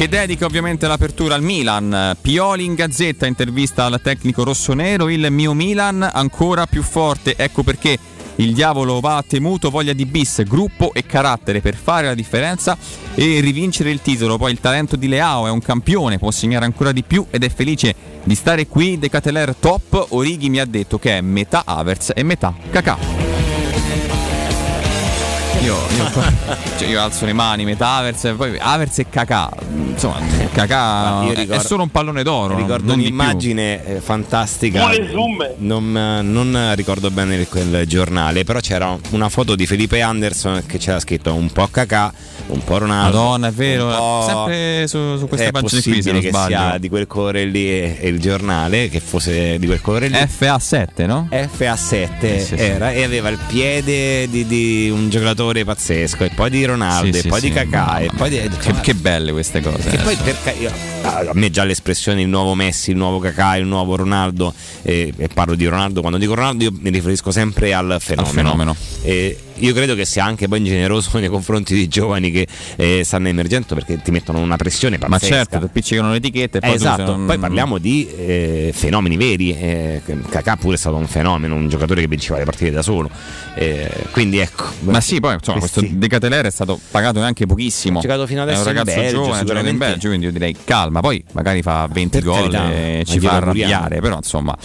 Che 0.00 0.08
dedica 0.08 0.46
ovviamente 0.46 0.86
l'apertura 0.86 1.34
al 1.34 1.42
Milan. 1.42 2.16
Pioli 2.18 2.64
in 2.64 2.72
gazzetta, 2.72 3.26
intervista 3.26 3.84
al 3.84 4.00
tecnico 4.02 4.44
rossonero, 4.44 5.10
il 5.10 5.30
mio 5.30 5.52
Milan 5.52 6.00
ancora 6.10 6.64
più 6.64 6.82
forte, 6.82 7.34
ecco 7.36 7.62
perché 7.62 7.98
il 8.36 8.54
diavolo 8.54 9.00
va 9.00 9.22
temuto, 9.28 9.68
voglia 9.68 9.92
di 9.92 10.06
bis, 10.06 10.42
gruppo 10.44 10.94
e 10.94 11.04
carattere 11.04 11.60
per 11.60 11.74
fare 11.74 12.06
la 12.06 12.14
differenza 12.14 12.78
e 13.14 13.40
rivincere 13.40 13.90
il 13.90 14.00
titolo. 14.00 14.38
Poi 14.38 14.52
il 14.52 14.60
talento 14.60 14.96
di 14.96 15.06
Leao 15.06 15.46
è 15.46 15.50
un 15.50 15.60
campione, 15.60 16.16
può 16.16 16.30
segnare 16.30 16.64
ancora 16.64 16.92
di 16.92 17.02
più 17.02 17.26
ed 17.28 17.44
è 17.44 17.50
felice 17.50 17.94
di 18.24 18.34
stare 18.34 18.66
qui. 18.66 18.98
De 18.98 19.10
Cateler 19.10 19.54
top, 19.54 20.06
Orighi 20.12 20.48
mi 20.48 20.60
ha 20.60 20.64
detto 20.64 20.98
che 20.98 21.18
è 21.18 21.20
metà 21.20 21.64
Havertz 21.66 22.12
e 22.14 22.22
metà 22.22 22.54
Kakà. 22.70 23.39
Io, 25.62 25.76
io, 25.76 26.10
cioè 26.78 26.88
io 26.88 27.02
alzo 27.02 27.26
le 27.26 27.34
mani, 27.34 27.64
metà 27.64 27.96
Havertz, 27.96 28.32
poi 28.36 28.56
Havertz 28.58 29.00
e 29.00 29.06
Kakà. 29.10 29.50
Insomma, 29.90 30.16
Kakà 30.52 31.22
Io 31.24 31.32
è 31.32 31.34
ricordo- 31.34 31.62
solo 31.66 31.82
un 31.82 31.90
pallone 31.90 32.22
d'oro. 32.22 32.56
Ricordo 32.56 32.94
un'immagine 32.94 33.84
eh, 33.84 34.00
fantastica. 34.00 34.88
Non, 35.58 35.94
eh, 35.96 36.22
non 36.22 36.72
ricordo 36.74 37.10
bene 37.10 37.46
quel 37.46 37.84
giornale, 37.86 38.44
però 38.44 38.60
c'era 38.60 38.96
una 39.10 39.28
foto 39.28 39.54
di 39.54 39.66
Felipe 39.66 40.00
Anderson 40.00 40.62
che 40.66 40.78
c'era 40.78 40.98
scritto 40.98 41.34
un 41.34 41.50
po' 41.50 41.68
Kakà, 41.70 42.10
un 42.46 42.64
po' 42.64 42.78
Ronaldo. 42.78 43.18
Madonna, 43.18 43.48
è 43.48 43.52
vero. 43.52 44.24
Sempre 44.26 44.86
su, 44.88 45.18
su 45.18 45.28
queste 45.28 45.48
è 45.48 45.50
pagine 45.50 45.70
qui, 45.70 45.80
se 45.82 45.90
possibile 45.90 46.12
non 46.12 46.20
che 46.22 46.28
sbaglio. 46.28 46.56
sia 46.56 46.78
di 46.78 46.88
quel 46.88 47.06
colore 47.06 47.44
lì 47.44 47.68
e, 47.68 47.98
e 48.00 48.08
il 48.08 48.18
giornale 48.18 48.88
che 48.88 49.00
fosse 49.00 49.58
di 49.58 49.66
quel 49.66 49.82
colore 49.82 50.08
lì. 50.08 50.16
FA7, 50.16 51.04
no? 51.04 51.28
FA7 51.30 52.06
Eh, 52.20 52.38
sì, 52.40 52.46
sì. 52.46 52.54
era 52.54 52.92
e 52.92 53.02
aveva 53.02 53.28
il 53.28 53.38
piede 53.46 54.26
di, 54.30 54.46
di 54.46 54.88
un 54.90 55.10
giocatore 55.10 55.48
pazzesco, 55.64 56.24
e 56.24 56.30
poi 56.30 56.50
di 56.50 56.64
Ronaldo, 56.64 57.12
Sì, 57.16 57.26
e 57.26 57.28
poi 57.28 57.40
sì. 57.40 57.48
di 57.48 57.52
Kakà, 57.52 57.98
e 57.98 58.10
poi 58.16 58.30
di. 58.30 58.48
Che, 58.58 58.74
che 58.80 58.94
belle 58.94 59.32
queste 59.32 59.60
cose. 59.60 59.90
Che 59.90 59.96
eh. 59.96 59.98
poi 59.98 60.16
per 60.16 60.36
ca- 60.42 60.52
io- 60.52 60.72
a 61.02 61.30
me 61.32 61.50
già 61.50 61.64
l'espressione 61.64 62.22
il 62.22 62.28
nuovo 62.28 62.54
Messi, 62.54 62.90
il 62.90 62.96
nuovo 62.96 63.18
Kakà, 63.18 63.56
il 63.56 63.66
nuovo 63.66 63.96
Ronaldo, 63.96 64.52
eh, 64.82 65.12
e 65.16 65.28
parlo 65.28 65.54
di 65.54 65.66
Ronaldo, 65.66 66.00
quando 66.00 66.18
dico 66.18 66.34
Ronaldo 66.34 66.64
io 66.64 66.72
mi 66.78 66.90
riferisco 66.90 67.30
sempre 67.30 67.74
al 67.74 67.96
fenomeno. 68.00 68.32
fenomeno. 68.32 68.76
E 69.02 69.38
io 69.60 69.72
credo 69.74 69.94
che 69.94 70.04
sia 70.04 70.24
anche 70.24 70.48
poi 70.48 70.58
ingeneroso 70.58 71.18
nei 71.18 71.28
confronti 71.28 71.74
di 71.74 71.88
giovani 71.88 72.30
che 72.30 72.46
eh, 72.76 73.02
stanno 73.04 73.28
emergendo 73.28 73.74
perché 73.74 74.00
ti 74.02 74.10
mettono 74.10 74.38
una 74.40 74.56
pressione 74.56 74.98
Ma 74.98 75.06
pazzesca. 75.08 75.34
certo, 75.34 75.58
ti 75.58 75.64
appiccicano 75.64 76.10
le 76.10 76.16
etichette 76.16 76.58
poi 76.60 76.70
Eh, 76.70 76.74
esatto, 76.74 77.16
non- 77.16 77.26
poi 77.26 77.38
parliamo 77.38 77.78
di 77.78 78.08
eh, 78.08 78.70
fenomeni 78.74 79.16
veri. 79.16 79.56
Eh, 79.56 80.02
Kakà 80.28 80.56
pure 80.56 80.74
è 80.74 80.78
stato 80.78 80.96
un 80.96 81.06
fenomeno, 81.06 81.54
un 81.54 81.68
giocatore 81.68 82.00
che 82.00 82.08
vinceva 82.08 82.38
le 82.38 82.44
partite 82.44 82.70
da 82.70 82.82
solo. 82.82 83.10
Eh, 83.54 83.90
quindi 84.12 84.38
ecco. 84.38 84.64
Ma 84.80 85.00
sì, 85.00 85.20
poi 85.20 85.34
insomma, 85.34 85.58
questi- 85.58 85.80
questo 85.80 85.96
De 85.98 86.08
Catelere 86.08 86.48
è 86.48 86.50
stato 86.50 86.78
pagato 86.90 87.18
neanche 87.20 87.46
pochissimo. 87.46 87.98
Ha 87.98 88.02
giocato 88.02 88.26
fino 88.26 88.42
adesso 88.42 88.60
È 88.60 88.62
un 88.64 88.68
in 88.70 88.76
ragazzo 88.76 89.00
Belgio, 89.00 89.16
giovane, 89.22 89.44
giocato 89.44 89.68
in. 89.68 89.76
Belgio, 89.78 90.08
quindi 90.08 90.26
io 90.26 90.32
direi 90.32 90.56
calma. 90.64 91.00
Poi 91.00 91.22
magari 91.32 91.62
fa 91.62 91.88
20 91.90 92.18
Per 92.18 92.26
gol 92.26 92.36
carità, 92.50 92.72
e 92.72 93.02
ma 93.06 93.12
ci 93.12 93.20
fa 93.20 93.32
arrabbiare. 93.32 94.00
Però 94.00 94.16
insomma, 94.16 94.56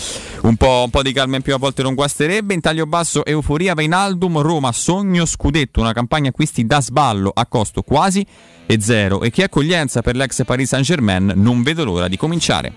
un 0.41 0.55
po', 0.55 0.81
un 0.85 0.89
po' 0.89 1.01
di 1.01 1.11
calma 1.13 1.35
in 1.37 1.41
più 1.41 1.53
a 1.53 1.57
volte 1.57 1.81
non 1.83 1.93
guasterebbe. 1.95 2.53
In 2.53 2.61
taglio 2.61 2.85
basso, 2.85 3.25
euforia 3.25 3.73
Vainaldum, 3.73 4.39
Roma, 4.41 4.71
sogno 4.85 5.25
scudetto, 5.25 5.79
una 5.79 5.93
campagna 5.93 6.29
acquisti 6.29 6.63
da 6.63 6.79
sballo 6.79 7.31
a 7.33 7.47
costo 7.47 7.81
quasi 7.81 8.23
e 8.67 8.79
zero. 8.79 9.23
E 9.23 9.31
che 9.31 9.41
accoglienza 9.41 10.03
per 10.03 10.15
l'ex 10.15 10.45
Paris 10.45 10.67
Saint 10.67 10.85
Germain, 10.85 11.33
non 11.37 11.63
vedo 11.63 11.83
l'ora 11.83 12.07
di 12.07 12.17
cominciare. 12.17 12.71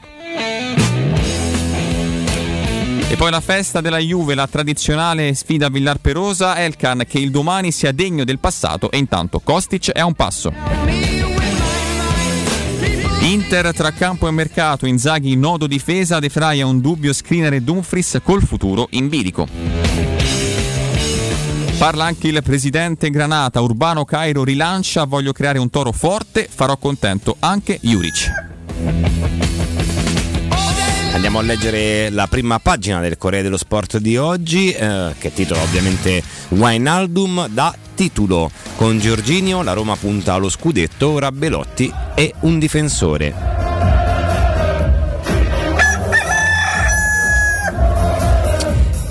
E 3.10 3.14
poi 3.14 3.30
la 3.30 3.42
festa 3.42 3.82
della 3.82 3.98
Juve, 3.98 4.34
la 4.34 4.46
tradizionale 4.46 5.34
sfida 5.34 5.66
a 5.66 5.68
Villar 5.68 5.98
Perosa, 5.98 6.56
Elkan 6.56 7.04
che 7.06 7.18
il 7.18 7.30
domani 7.30 7.72
sia 7.72 7.92
degno 7.92 8.24
del 8.24 8.38
passato 8.38 8.90
e 8.90 8.96
intanto 8.96 9.40
Kostic 9.40 9.90
è 9.90 10.00
a 10.00 10.06
un 10.06 10.14
passo. 10.14 10.50
Inter 13.20 13.74
tra 13.74 13.90
campo 13.90 14.28
e 14.28 14.30
mercato, 14.30 14.86
Inzaghi 14.86 15.36
nodo 15.36 15.66
difesa, 15.66 16.20
De 16.20 16.30
Frey 16.30 16.62
un 16.62 16.80
dubbio 16.80 17.12
screener 17.12 17.52
e 17.52 17.60
Dumfries 17.60 18.20
col 18.22 18.42
futuro 18.42 18.86
in 18.92 19.10
bilico. 19.10 20.07
Parla 21.78 22.06
anche 22.06 22.26
il 22.26 22.42
presidente 22.42 23.08
Granata, 23.08 23.60
Urbano 23.60 24.04
Cairo 24.04 24.42
rilancia, 24.42 25.04
voglio 25.04 25.30
creare 25.30 25.60
un 25.60 25.70
toro 25.70 25.92
forte, 25.92 26.48
farò 26.52 26.76
contento 26.76 27.36
anche 27.38 27.78
Juric. 27.80 28.32
Andiamo 31.14 31.38
a 31.38 31.42
leggere 31.42 32.10
la 32.10 32.26
prima 32.26 32.58
pagina 32.58 33.00
del 33.00 33.16
Corriere 33.16 33.44
dello 33.44 33.56
Sport 33.56 33.98
di 33.98 34.16
oggi, 34.16 34.72
eh, 34.72 35.14
che 35.20 35.32
titola 35.32 35.62
ovviamente 35.62 36.20
Wijnaldum 36.48 37.46
da 37.46 37.72
titolo. 37.94 38.50
Con 38.74 38.98
Giorginio 38.98 39.62
la 39.62 39.72
Roma 39.72 39.94
punta 39.94 40.34
allo 40.34 40.48
scudetto, 40.48 41.10
ora 41.10 41.30
Belotti 41.30 41.92
è 42.16 42.32
un 42.40 42.58
difensore. 42.58 43.57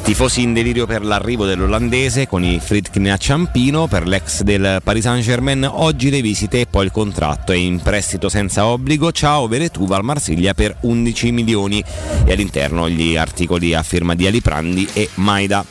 Tifosi 0.08 0.42
in 0.42 0.54
delirio 0.54 0.86
per 0.86 1.04
l'arrivo 1.04 1.44
dell'olandese 1.44 2.28
con 2.28 2.42
i 2.42 2.62
Fritkin 2.62 3.12
a 3.12 3.18
Ciampino, 3.18 3.88
per 3.88 4.08
l'ex 4.08 4.42
del 4.42 4.80
Paris 4.82 5.04
Saint 5.04 5.22
Germain 5.22 5.70
oggi 5.70 6.10
le 6.10 6.22
visite 6.22 6.62
e 6.62 6.66
poi 6.66 6.86
il 6.86 6.92
contratto 6.92 7.52
è 7.52 7.58
in 7.58 7.82
prestito 7.82 8.30
senza 8.30 8.68
obbligo, 8.68 9.12
ciao 9.12 9.50
Veretuva 9.50 9.98
al 9.98 10.06
Marsiglia 10.06 10.54
per 10.54 10.78
11 10.80 11.32
milioni. 11.34 11.84
E 12.24 12.32
all'interno 12.32 12.88
gli 12.88 13.18
articoli 13.18 13.74
a 13.74 13.84
firma 13.84 14.16
di 14.16 14.26
Ali 14.26 14.40
Prandi 14.40 14.88
e 14.94 15.10
Maida. 15.16 15.66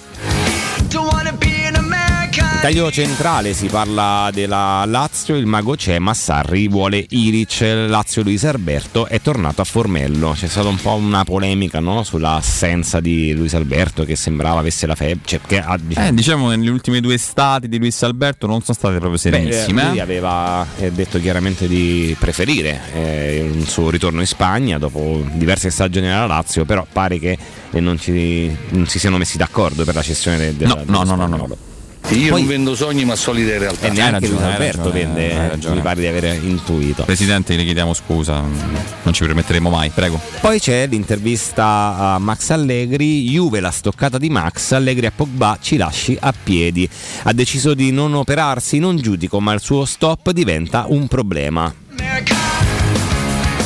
Taglio 2.66 2.90
centrale 2.90 3.52
si 3.52 3.68
parla 3.68 4.28
della 4.32 4.82
Lazio, 4.88 5.36
il 5.36 5.46
mago 5.46 5.76
c'è, 5.76 6.00
ma 6.00 6.12
Sarri 6.14 6.66
vuole 6.66 7.06
Iric, 7.10 7.60
Lazio 7.60 8.24
Luis 8.24 8.42
Alberto 8.42 9.06
è 9.06 9.20
tornato 9.20 9.60
a 9.60 9.64
Formello. 9.64 10.32
C'è 10.36 10.48
stata 10.48 10.66
un 10.66 10.74
po' 10.74 10.94
una 10.94 11.22
polemica 11.22 11.78
no? 11.78 12.02
sull'assenza 12.02 12.98
di 12.98 13.32
Luis 13.34 13.54
Alberto 13.54 14.02
che 14.02 14.16
sembrava 14.16 14.58
avesse 14.58 14.84
la 14.88 14.96
febbre. 14.96 15.20
Cioè, 15.24 15.40
che 15.46 15.60
ha, 15.60 15.78
Eh, 15.94 16.12
diciamo 16.12 16.48
che 16.48 16.56
nelle 16.56 16.70
ultime 16.70 16.98
due 17.00 17.14
estati 17.14 17.68
di 17.68 17.78
Luis 17.78 18.02
Alberto 18.02 18.48
non 18.48 18.60
sono 18.62 18.76
state 18.76 18.94
proprio 18.98 19.12
Beh, 19.12 19.18
serenissime. 19.18 19.86
lui 19.90 19.98
eh. 19.98 20.00
aveva 20.00 20.66
eh, 20.78 20.90
detto 20.90 21.20
chiaramente 21.20 21.68
di 21.68 22.16
preferire 22.18 22.80
eh, 22.94 23.48
un 23.48 23.64
suo 23.64 23.90
ritorno 23.90 24.18
in 24.18 24.26
Spagna 24.26 24.76
dopo 24.78 25.24
diverse 25.34 25.70
stagioni 25.70 26.10
alla 26.10 26.26
Lazio, 26.26 26.64
però 26.64 26.84
pare 26.92 27.20
che 27.20 27.38
eh, 27.70 27.78
non, 27.78 27.96
ci, 27.96 28.50
non 28.70 28.88
si 28.88 28.98
siano 28.98 29.18
messi 29.18 29.36
d'accordo 29.36 29.84
per 29.84 29.94
la 29.94 30.02
cessione 30.02 30.36
de- 30.38 30.56
della, 30.56 30.74
No, 30.74 30.84
dello 30.84 30.90
no, 30.90 31.04
no, 31.04 31.14
no, 31.14 31.26
spagnolo. 31.28 31.46
no. 31.46 31.65
Io 32.10 32.30
Poi- 32.30 32.40
non 32.40 32.46
vendo 32.46 32.74
sogni 32.76 33.04
ma 33.04 33.16
solide 33.16 33.58
realtà. 33.58 33.88
E 33.88 33.90
neanche 33.90 34.26
ragione, 34.28 34.44
Alberto 34.52 34.82
ragione, 34.84 35.04
vende, 35.04 35.30
eh, 35.30 35.48
ragione. 35.48 35.74
mi 35.74 35.80
pare 35.80 36.00
di 36.00 36.06
aver 36.06 36.38
intuito. 36.42 37.02
Presidente, 37.02 37.56
le 37.56 37.64
chiediamo 37.64 37.92
scusa, 37.94 38.40
non 38.40 39.12
ci 39.12 39.24
permetteremo 39.24 39.68
mai, 39.68 39.90
prego. 39.90 40.20
Poi 40.40 40.60
c'è 40.60 40.86
l'intervista 40.86 41.96
a 41.98 42.18
Max 42.18 42.50
Allegri, 42.50 43.28
Juve 43.28 43.60
la 43.60 43.70
stoccata 43.70 44.18
di 44.18 44.30
Max, 44.30 44.70
Allegri 44.72 45.06
a 45.06 45.12
Pogba 45.14 45.58
ci 45.60 45.76
lasci 45.76 46.16
a 46.20 46.32
piedi. 46.32 46.88
Ha 47.24 47.32
deciso 47.32 47.74
di 47.74 47.90
non 47.90 48.14
operarsi, 48.14 48.78
non 48.78 48.96
giudico, 48.96 49.40
ma 49.40 49.52
il 49.52 49.60
suo 49.60 49.84
stop 49.84 50.30
diventa 50.30 50.84
un 50.88 51.08
problema. 51.08 51.74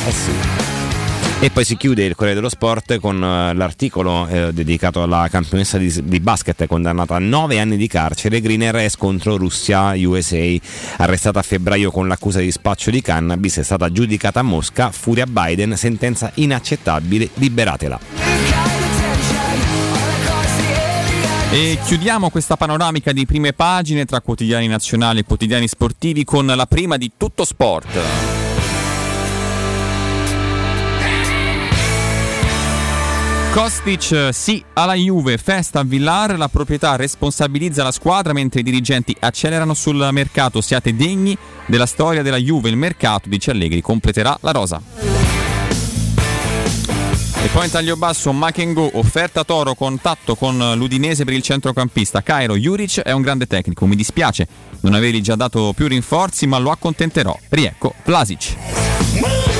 Eh 0.03 0.11
sì. 0.11 0.70
E 1.43 1.49
poi 1.49 1.65
si 1.65 1.75
chiude 1.75 2.05
il 2.05 2.13
Corriere 2.13 2.35
dello 2.35 2.49
Sport 2.49 2.99
con 2.99 3.15
eh, 3.15 3.55
l'articolo 3.55 4.27
eh, 4.27 4.53
dedicato 4.53 5.01
alla 5.01 5.27
campionessa 5.27 5.79
di, 5.79 5.91
di 6.03 6.19
basket 6.19 6.67
condannata 6.67 7.15
a 7.15 7.19
9 7.19 7.59
anni 7.59 7.77
di 7.77 7.87
carcere, 7.87 8.41
Green 8.41 8.61
RS 8.71 8.95
contro 8.95 9.37
Russia-USA. 9.37 10.55
Arrestata 10.97 11.39
a 11.39 11.41
febbraio 11.41 11.89
con 11.89 12.07
l'accusa 12.07 12.39
di 12.41 12.51
spaccio 12.51 12.91
di 12.91 13.01
cannabis, 13.01 13.57
è 13.57 13.63
stata 13.63 13.91
giudicata 13.91 14.41
a 14.41 14.43
Mosca, 14.43 14.91
furia 14.91 15.25
Biden, 15.25 15.75
sentenza 15.75 16.29
inaccettabile, 16.35 17.29
liberatela. 17.33 17.99
E 21.49 21.79
chiudiamo 21.83 22.29
questa 22.29 22.55
panoramica 22.55 23.11
di 23.11 23.25
prime 23.25 23.53
pagine 23.53 24.05
tra 24.05 24.21
quotidiani 24.21 24.67
nazionali 24.67 25.21
e 25.21 25.23
quotidiani 25.23 25.67
sportivi 25.67 26.23
con 26.23 26.45
la 26.45 26.67
prima 26.67 26.97
di 26.97 27.11
Tutto 27.17 27.45
Sport. 27.45 28.40
Kostic 33.51 34.11
eh, 34.11 34.29
sì 34.31 34.63
alla 34.73 34.93
Juve, 34.93 35.37
festa 35.37 35.81
a 35.81 35.83
Villar, 35.83 36.37
la 36.37 36.47
proprietà 36.47 36.95
responsabilizza 36.95 37.83
la 37.83 37.91
squadra 37.91 38.31
mentre 38.31 38.61
i 38.61 38.63
dirigenti 38.63 39.13
accelerano 39.19 39.73
sul 39.73 40.07
mercato, 40.13 40.61
siate 40.61 40.95
degni 40.95 41.37
della 41.65 41.85
storia 41.85 42.21
della 42.21 42.37
Juve, 42.37 42.69
il 42.69 42.77
mercato, 42.77 43.27
dice 43.27 43.51
Allegri, 43.51 43.81
completerà 43.81 44.37
la 44.39 44.51
rosa. 44.51 44.81
E 47.43 47.47
poi 47.51 47.65
in 47.65 47.71
taglio 47.71 47.97
basso 47.97 48.31
Makengo, 48.31 48.89
offerta 48.93 49.43
Toro, 49.43 49.75
contatto 49.75 50.35
con 50.35 50.57
l'Udinese 50.75 51.25
per 51.25 51.33
il 51.33 51.41
centrocampista. 51.41 52.21
Cairo, 52.21 52.55
Juric 52.55 53.01
è 53.01 53.11
un 53.11 53.21
grande 53.21 53.47
tecnico, 53.47 53.85
mi 53.85 53.97
dispiace 53.97 54.47
non 54.81 54.93
avergli 54.93 55.21
già 55.21 55.35
dato 55.35 55.73
più 55.75 55.87
rinforzi 55.87 56.47
ma 56.47 56.57
lo 56.57 56.71
accontenterò. 56.71 57.37
Riecco, 57.49 57.95
Vlasic. 58.05 59.50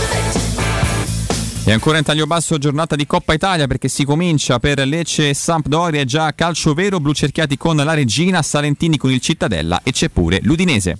E 1.63 1.71
ancora 1.71 1.99
in 1.99 2.03
taglio 2.03 2.25
basso 2.25 2.57
giornata 2.57 2.95
di 2.95 3.05
Coppa 3.05 3.33
Italia 3.33 3.67
perché 3.67 3.87
si 3.87 4.03
comincia 4.03 4.57
per 4.57 4.79
Lecce 4.79 5.29
e 5.29 5.33
Sampdoria, 5.35 6.03
già 6.05 6.33
calcio 6.33 6.73
vero, 6.73 6.99
blu 6.99 7.13
cerchiati 7.13 7.55
con 7.55 7.75
la 7.75 7.93
Regina, 7.93 8.41
Salentini 8.41 8.97
con 8.97 9.11
il 9.11 9.21
Cittadella 9.21 9.81
e 9.83 9.91
c'è 9.91 10.09
pure 10.09 10.39
l'Udinese. 10.41 10.97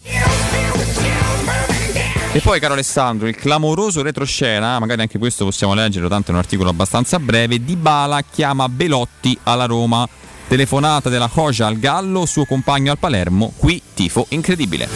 E 2.34 2.40
poi, 2.40 2.60
caro 2.60 2.74
Alessandro, 2.74 3.28
il 3.28 3.36
clamoroso 3.36 4.04
retroscena, 4.04 4.78
magari 4.78 5.02
anche 5.02 5.18
questo 5.18 5.46
possiamo 5.46 5.74
leggerlo, 5.74 6.08
tanto 6.08 6.30
è 6.30 6.34
un 6.34 6.40
articolo 6.40 6.70
abbastanza 6.70 7.20
breve, 7.20 7.64
Di 7.64 7.76
Bala 7.76 8.22
chiama 8.22 8.70
Belotti 8.70 9.38
alla 9.44 9.66
Roma. 9.66 10.08
Telefonata 10.48 11.10
della 11.10 11.28
Coja 11.28 11.66
al 11.66 11.80
Gallo, 11.80 12.26
suo 12.26 12.46
compagno 12.46 12.92
al 12.92 13.00
Palermo, 13.00 13.52
qui 13.58 13.82
tifo 13.94 14.28
incredibile. 14.30 14.88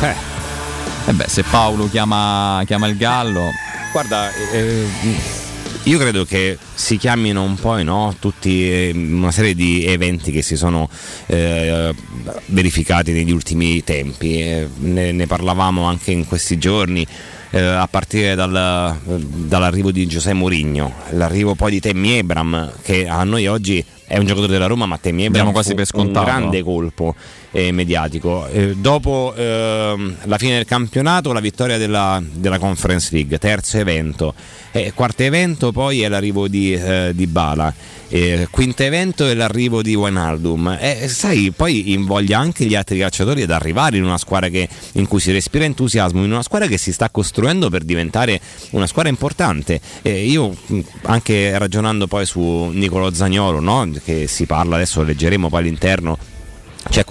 Eh, 0.00 0.14
e 1.06 1.12
beh, 1.12 1.28
se 1.28 1.42
Paolo 1.42 1.90
chiama, 1.90 2.62
chiama 2.64 2.86
il 2.86 2.96
Gallo... 2.96 3.63
Guarda, 3.94 4.28
eh, 4.50 4.88
io 5.84 5.98
credo 5.98 6.24
che 6.24 6.58
si 6.74 6.96
chiamino 6.96 7.44
un 7.44 7.54
po' 7.54 7.80
no? 7.84 8.12
tutti 8.18 8.68
eh, 8.68 8.90
una 8.92 9.30
serie 9.30 9.54
di 9.54 9.84
eventi 9.84 10.32
che 10.32 10.42
si 10.42 10.56
sono 10.56 10.88
eh, 11.26 11.94
verificati 12.46 13.12
negli 13.12 13.30
ultimi 13.30 13.84
tempi. 13.84 14.40
Eh, 14.40 14.68
ne, 14.78 15.12
ne, 15.12 15.26
parlavamo 15.28 15.84
anche 15.84 16.10
in 16.10 16.26
questi 16.26 16.58
giorni. 16.58 17.06
Eh, 17.50 17.60
a 17.60 17.86
partire 17.86 18.34
dal, 18.34 18.98
dall'arrivo 19.04 19.92
di 19.92 20.08
Giuseppe 20.08 20.34
Mourinho, 20.34 20.92
l'arrivo 21.10 21.54
poi 21.54 21.70
di 21.70 21.78
Temmi 21.78 22.14
Ebram, 22.14 22.72
che 22.82 23.06
a 23.06 23.22
noi 23.22 23.46
oggi 23.46 23.84
è 24.06 24.18
un 24.18 24.26
giocatore 24.26 24.50
della 24.50 24.66
Roma, 24.66 24.86
ma 24.86 24.98
Temmi 24.98 25.26
Ebram 25.26 25.52
per 25.52 25.86
un 25.94 26.10
grande 26.10 26.64
colpo 26.64 27.14
eh, 27.54 27.70
mediatico. 27.70 28.48
Eh, 28.48 28.74
dopo 28.76 29.32
ehm, 29.36 30.16
la 30.24 30.38
fine 30.38 30.56
del 30.56 30.64
campionato, 30.64 31.32
la 31.32 31.38
vittoria 31.38 31.78
della, 31.78 32.20
della 32.32 32.58
Conference 32.58 33.10
League, 33.12 33.38
terzo 33.38 33.78
evento. 33.78 34.34
quarto 34.92 35.22
evento 35.22 35.70
poi 35.70 36.02
è 36.02 36.08
l'arrivo 36.08 36.48
di, 36.48 36.74
eh, 36.74 37.12
di 37.14 37.28
Bala. 37.28 37.72
quinto 38.50 38.82
evento 38.82 39.28
è 39.28 39.34
l'arrivo 39.34 39.82
di 39.82 39.94
Wijnaldum. 39.94 40.78
E 40.80 41.06
sai, 41.06 41.52
poi 41.54 41.92
invoglia 41.92 42.40
anche 42.40 42.64
gli 42.64 42.74
altri 42.74 42.98
calciatori 42.98 43.42
ad 43.42 43.50
arrivare 43.52 43.98
in 43.98 44.04
una 44.04 44.18
squadra 44.18 44.48
che, 44.48 44.68
in 44.94 45.06
cui 45.06 45.20
si 45.20 45.30
respira 45.30 45.64
entusiasmo, 45.64 46.24
in 46.24 46.32
una 46.32 46.42
squadra 46.42 46.66
che 46.66 46.76
si 46.76 46.92
sta 46.92 47.08
costruendo 47.08 47.70
per 47.70 47.84
diventare 47.84 48.40
una 48.70 48.88
squadra 48.88 49.12
importante. 49.12 49.80
io 50.02 50.56
anche 51.02 51.56
ragionando 51.56 52.08
poi 52.08 52.26
su 52.26 52.70
Nicolo 52.72 53.14
Zagnolo, 53.14 53.60
no? 53.60 53.88
che 54.04 54.26
si 54.26 54.44
parla 54.44 54.74
adesso, 54.74 55.04
leggeremo 55.04 55.48
poi 55.48 55.60
all'interno 55.60 56.18
c'è, 56.88 57.04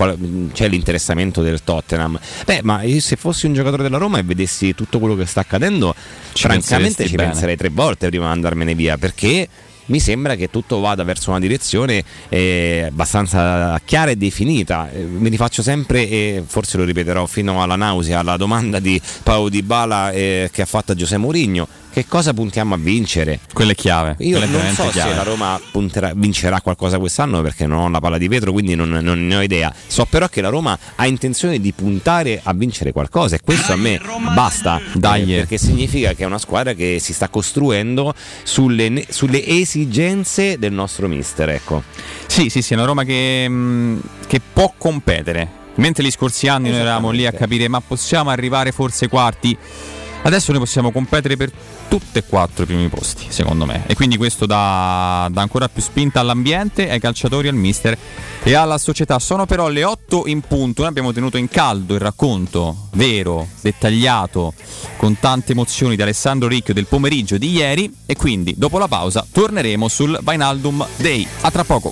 c'è, 0.53 0.67
l'interessamento 0.67 1.41
del 1.41 1.63
Tottenham. 1.63 2.19
Beh, 2.45 2.61
ma 2.63 2.81
se 2.99 3.15
fossi 3.15 3.45
un 3.45 3.53
giocatore 3.53 3.83
della 3.83 3.97
Roma 3.97 4.19
e 4.19 4.23
vedessi 4.23 4.73
tutto 4.75 4.99
quello 4.99 5.15
che 5.15 5.25
sta 5.25 5.41
accadendo, 5.41 5.93
ci 6.33 6.43
francamente 6.43 7.05
ci 7.05 7.15
bene. 7.15 7.29
penserei 7.29 7.57
tre 7.57 7.69
volte 7.69 8.07
prima 8.07 8.25
di 8.25 8.31
andarmene 8.31 8.75
via 8.75 8.97
perché 8.97 9.47
mi 9.85 9.99
sembra 9.99 10.35
che 10.35 10.49
tutto 10.49 10.79
vada 10.79 11.03
verso 11.03 11.31
una 11.31 11.39
direzione 11.39 12.03
eh, 12.29 12.85
abbastanza 12.87 13.79
chiara 13.83 14.11
e 14.11 14.15
definita. 14.15 14.89
Eh, 14.91 15.03
mi 15.03 15.29
rifaccio 15.29 15.61
sempre, 15.61 16.07
e 16.07 16.43
forse 16.45 16.77
lo 16.77 16.83
ripeterò 16.83 17.25
fino 17.25 17.61
alla 17.61 17.75
nausea, 17.75 18.21
la 18.21 18.37
domanda 18.37 18.79
di 18.79 18.99
Paolo 19.23 19.49
Di 19.49 19.61
Bala 19.61 20.11
eh, 20.11 20.49
che 20.51 20.61
ha 20.61 20.65
fatto 20.65 20.93
a 20.93 20.95
Giuseppe 20.95 21.21
Mourinho 21.21 21.67
che 21.93 22.07
cosa 22.07 22.33
puntiamo 22.33 22.73
a 22.73 22.77
vincere? 22.77 23.39
Quelle 23.53 23.75
chiave. 23.75 24.15
Io 24.19 24.39
Quelle 24.39 24.51
non 24.51 24.73
so 24.73 24.87
chiave. 24.89 25.11
se 25.11 25.15
la 25.15 25.21
Roma 25.21 25.61
punterà, 25.71 26.11
vincerà 26.15 26.59
qualcosa 26.59 26.97
quest'anno 26.97 27.43
perché 27.43 27.67
non 27.67 27.77
ho 27.77 27.89
la 27.89 27.99
palla 27.99 28.17
di 28.17 28.27
vetro, 28.27 28.51
quindi 28.51 28.73
non, 28.73 28.89
non, 28.89 29.27
ne 29.27 29.35
ho 29.35 29.41
idea. 29.43 29.71
So 29.85 30.05
però 30.05 30.27
che 30.27 30.41
la 30.41 30.49
Roma 30.49 30.75
ha 30.95 31.05
intenzione 31.05 31.59
di 31.59 31.71
puntare 31.71 32.41
a 32.41 32.51
vincere 32.53 32.91
qualcosa 32.91 33.35
e 33.35 33.41
questo 33.43 33.73
a 33.73 33.75
me 33.75 34.01
basta. 34.33 34.81
Dai, 34.93 35.35
eh, 35.35 35.37
perché 35.37 35.59
significa 35.59 36.13
che 36.13 36.23
è 36.23 36.25
una 36.25 36.39
squadra 36.39 36.73
che 36.73 36.97
si 36.99 37.13
sta 37.13 37.29
costruendo 37.29 38.15
sulle, 38.41 39.05
sulle 39.09 39.45
esigenze 39.45 40.57
del 40.57 40.73
nostro 40.73 41.07
mister. 41.07 41.49
Ecco. 41.49 41.83
Sì, 42.25 42.49
sì, 42.49 42.63
sì, 42.63 42.73
è 42.73 42.75
una 42.75 42.85
Roma 42.85 43.03
che, 43.03 43.45
mm, 43.47 43.99
che 44.25 44.41
può 44.51 44.73
competere. 44.75 45.61
Mentre 45.75 46.03
gli 46.03 46.11
scorsi 46.11 46.47
anni 46.47 46.71
noi 46.71 46.79
eravamo 46.79 47.11
lì 47.11 47.27
a 47.27 47.31
capire 47.31 47.67
ma 47.67 47.81
possiamo 47.81 48.31
arrivare 48.31 48.71
forse 48.71 49.07
quarti 49.07 49.57
Adesso 50.23 50.51
noi 50.51 50.61
possiamo 50.61 50.91
competere 50.91 51.35
per 51.35 51.51
tutti 51.89 52.17
e 52.17 52.23
quattro 52.23 52.63
i 52.63 52.65
primi 52.65 52.87
posti, 52.87 53.25
secondo 53.27 53.65
me. 53.65 53.83
E 53.87 53.93
quindi 53.93 54.15
questo 54.15 54.45
dà, 54.45 55.27
dà, 55.29 55.41
ancora 55.41 55.67
più 55.67 55.81
spinta 55.81 56.21
all'ambiente, 56.21 56.89
ai 56.89 56.99
calciatori, 56.99 57.49
al 57.49 57.55
mister 57.55 57.97
e 58.41 58.53
alla 58.55 58.77
società. 58.77 59.19
Sono 59.19 59.45
però 59.45 59.67
le 59.67 59.83
8 59.83 60.23
in 60.27 60.39
punto. 60.41 60.81
Noi 60.81 60.89
abbiamo 60.89 61.11
tenuto 61.11 61.37
in 61.37 61.49
caldo 61.49 61.93
il 61.93 61.99
racconto 61.99 62.87
vero, 62.93 63.47
dettagliato, 63.61 64.53
con 64.95 65.19
tante 65.19 65.51
emozioni 65.51 65.97
di 65.97 66.01
Alessandro 66.01 66.47
Ricchio 66.47 66.73
del 66.73 66.87
pomeriggio 66.87 67.37
di 67.37 67.51
ieri. 67.51 67.93
E 68.05 68.15
quindi 68.15 68.55
dopo 68.57 68.77
la 68.77 68.87
pausa 68.87 69.25
torneremo 69.29 69.89
sul 69.89 70.17
Vainaldum 70.21 70.85
Day. 70.95 71.27
A 71.41 71.51
tra 71.51 71.65
poco. 71.65 71.91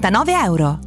299 0.01 0.31
euro. 0.43 0.79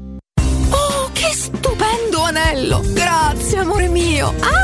Oh, 0.71 1.09
che 1.13 1.33
stupendo 1.33 2.23
anello! 2.23 2.81
Grazie, 2.93 3.59
amore 3.59 3.87
mio! 3.87 4.35
Ah, 4.41 4.64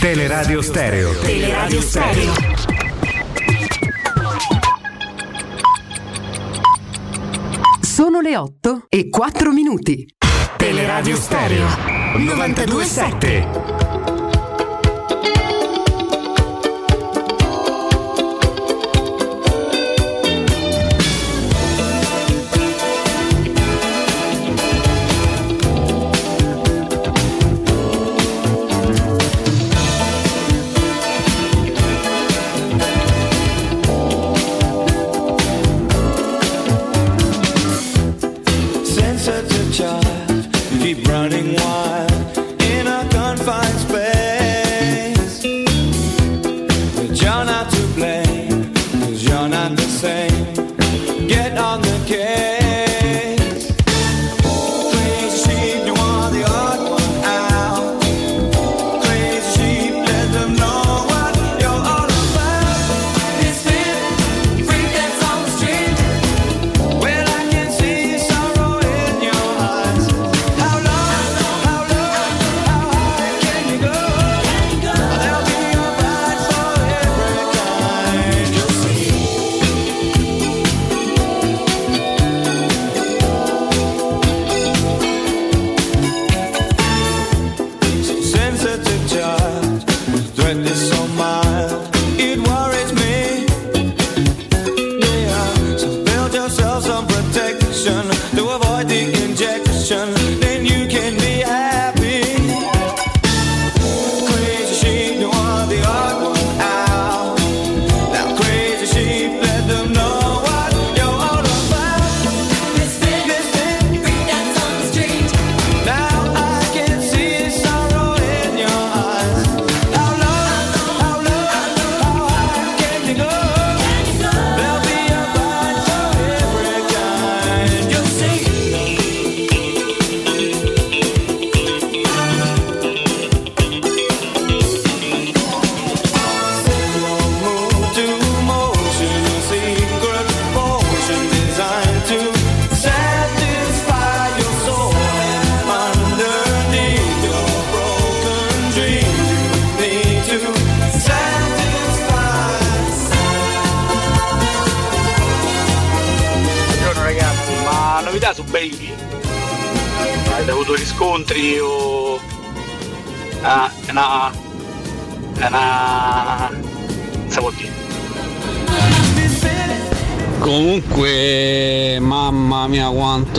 Teleradio 0.00 0.62
Stereo. 0.62 1.12
Teleradio 1.20 1.80
Stereo. 1.82 2.32
Sono 7.82 8.20
le 8.20 8.36
8 8.38 8.86
e 8.88 9.10
4 9.10 9.52
minuti. 9.52 10.06
Teleradio 10.56 11.16
Stereo 11.16 11.66
927. 12.16 13.89
burning 41.30 41.54
wine. 41.54 41.89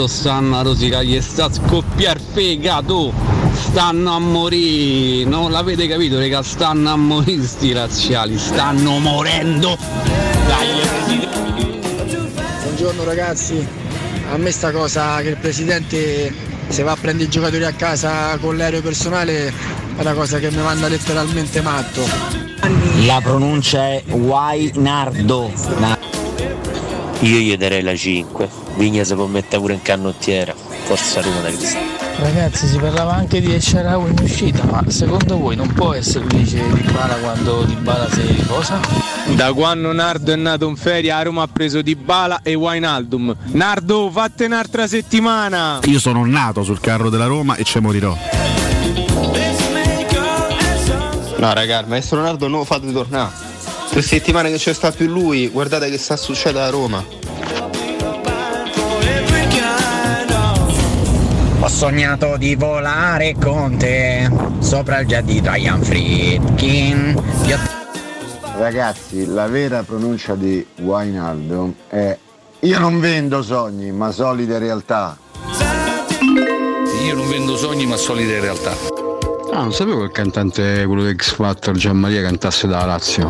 Quanto 0.01 0.07
stanno 0.07 0.57
a 0.57 0.61
rosicare, 0.63 1.05
gli 1.05 1.21
sta 1.21 1.45
a 1.45 1.53
scoppiare 1.53 2.19
fegato, 2.19 3.13
stanno 3.53 4.15
a 4.15 4.19
morire, 4.19 5.29
non 5.29 5.51
l'avete 5.51 5.87
capito, 5.87 6.17
raga, 6.17 6.41
stanno 6.41 6.91
a 6.91 6.95
morire 6.95 7.43
sti 7.43 7.73
razziali, 7.73 8.37
stanno 8.37 8.97
morendo. 8.97 9.77
Dai, 10.47 11.19
Buongiorno 12.63 13.03
ragazzi, 13.03 13.67
a 14.31 14.37
me 14.37 14.51
sta 14.51 14.71
cosa 14.71 15.21
che 15.21 15.29
il 15.29 15.37
presidente 15.37 16.33
se 16.67 16.83
va 16.83 16.93
a 16.93 16.97
prendere 16.99 17.27
i 17.27 17.31
giocatori 17.31 17.65
a 17.65 17.73
casa 17.73 18.37
con 18.39 18.57
l'aereo 18.57 18.81
personale 18.81 19.47
è 19.47 19.53
una 19.97 20.13
cosa 20.13 20.39
che 20.39 20.49
mi 20.49 20.61
manda 20.61 20.87
letteralmente 20.87 21.61
matto. 21.61 22.01
La 23.05 23.19
pronuncia 23.21 23.87
è 23.87 24.03
Wainardo. 24.07 25.51
Na- 25.77 25.99
Io 27.19 27.37
gli 27.37 27.55
darei 27.55 27.83
la 27.83 27.95
5. 27.95 28.60
Vigna 28.81 29.03
si 29.03 29.13
può 29.13 29.27
mettere 29.27 29.61
pure 29.61 29.73
in 29.73 29.81
canottiera. 29.83 30.55
Forza 30.85 31.21
Roma 31.21 31.41
da 31.41 31.49
Cristiano. 31.49 31.85
Ragazzi 32.15 32.65
si 32.65 32.79
parlava 32.79 33.13
anche 33.13 33.39
di 33.39 33.53
Esharawi 33.53 34.09
in 34.09 34.19
uscita, 34.23 34.63
ma 34.63 34.83
secondo 34.87 35.37
voi 35.37 35.55
non 35.55 35.71
può 35.71 35.93
essere 35.93 36.25
felice 36.27 36.63
di 36.73 36.81
Bala 36.91 37.13
quando 37.17 37.63
Di 37.63 37.75
Bala 37.75 38.09
si 38.09 38.21
riposa? 38.21 38.79
Da 39.35 39.53
quando 39.53 39.93
Nardo 39.93 40.31
è 40.31 40.35
nato 40.35 40.67
in 40.67 40.75
ferie 40.75 41.11
a 41.11 41.21
Roma 41.21 41.43
ha 41.43 41.47
preso 41.47 41.83
Di 41.83 41.95
Bala 41.95 42.39
e 42.41 42.55
Wijnaldum. 42.55 43.35
Nardo, 43.51 44.09
fatte 44.09 44.45
un'altra 44.45 44.87
settimana! 44.87 45.81
Io 45.83 45.99
sono 45.99 46.25
nato 46.25 46.63
sul 46.63 46.79
carro 46.79 47.11
della 47.11 47.27
Roma 47.27 47.57
e 47.57 47.63
ci 47.63 47.77
morirò. 47.79 48.17
No 51.37 51.53
raga, 51.53 51.81
il 51.81 51.87
maestro 51.87 52.17
Ronaldo 52.17 52.47
non 52.47 52.59
lo 52.59 52.65
fate 52.65 52.91
tornare. 52.91 53.31
Per 53.91 54.03
settimane 54.03 54.49
che 54.49 54.57
c'è 54.57 54.73
sta 54.73 54.91
più 54.91 55.07
lui, 55.07 55.49
guardate 55.49 55.87
che 55.91 55.99
sta 55.99 56.17
succedendo 56.17 56.61
a 56.61 56.69
Roma. 56.71 57.20
Sognato 61.71 62.35
di 62.37 62.55
volare 62.55 63.35
con 63.41 63.77
te 63.77 64.29
sopra 64.59 64.99
il 64.99 65.07
jet 65.07 65.23
di 65.23 65.41
Diane 65.41 65.83
Friedkin. 65.83 67.23
Io- 67.45 67.79
Ragazzi, 68.57 69.25
la 69.25 69.47
vera 69.47 69.81
pronuncia 69.81 70.35
di 70.35 70.63
Wijnaldum 70.81 71.73
è 71.87 72.15
Io 72.59 72.77
non 72.79 72.99
vendo 72.99 73.41
sogni, 73.41 73.91
ma 73.91 74.11
solide 74.11 74.59
realtà. 74.59 75.17
Io 77.07 77.15
non 77.15 77.27
vendo 77.29 77.57
sogni 77.57 77.87
ma 77.87 77.95
solide 77.95 78.39
realtà. 78.39 78.73
Ah, 79.51 79.61
non 79.61 79.73
sapevo 79.73 79.99
che 80.01 80.05
il 80.05 80.11
cantante, 80.11 80.85
quello 80.85 81.03
di 81.05 81.15
X 81.15 81.33
Factor, 81.33 81.75
Gianmaria, 81.75 82.21
cantasse 82.21 82.67
da 82.67 82.85
Lazio. 82.85 83.27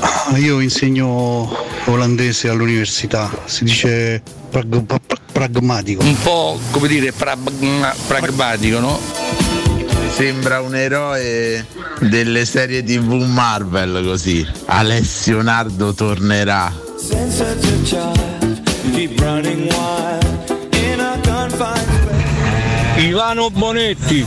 Ah, 0.00 0.36
Io 0.36 0.60
insegno 0.60 1.48
olandese 1.86 2.48
all'università, 2.50 3.30
si 3.46 3.64
dice 3.64 4.22
pragmatico. 5.36 6.02
Un 6.02 6.16
po' 6.22 6.58
come 6.70 6.88
dire 6.88 7.12
pragma- 7.12 7.94
pragmatico, 8.06 8.78
no? 8.78 8.98
Sembra 10.14 10.62
un 10.62 10.74
eroe 10.74 11.66
delle 12.00 12.46
serie 12.46 12.82
tv 12.82 13.12
Marvel 13.12 14.02
così. 14.02 14.46
Alessio 14.64 15.42
Nardo 15.42 15.92
tornerà. 15.92 16.72
Ivano 22.96 23.50
Bonetti! 23.50 24.26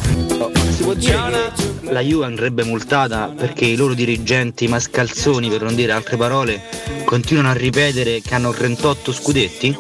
La 1.92 2.02
Juve 2.02 2.26
andrebbe 2.26 2.64
multata 2.64 3.34
perché 3.36 3.66
i 3.66 3.76
loro 3.76 3.96
dirigenti 3.96 4.68
mascalzoni, 4.68 5.50
per 5.50 5.64
non 5.64 5.74
dire 5.74 5.92
altre 5.92 6.18
parole, 6.18 6.62
continuano 7.04 7.50
a 7.50 7.54
ripetere 7.54 8.22
che 8.22 8.36
hanno 8.36 8.52
38 8.52 9.12
scudetti? 9.12 9.78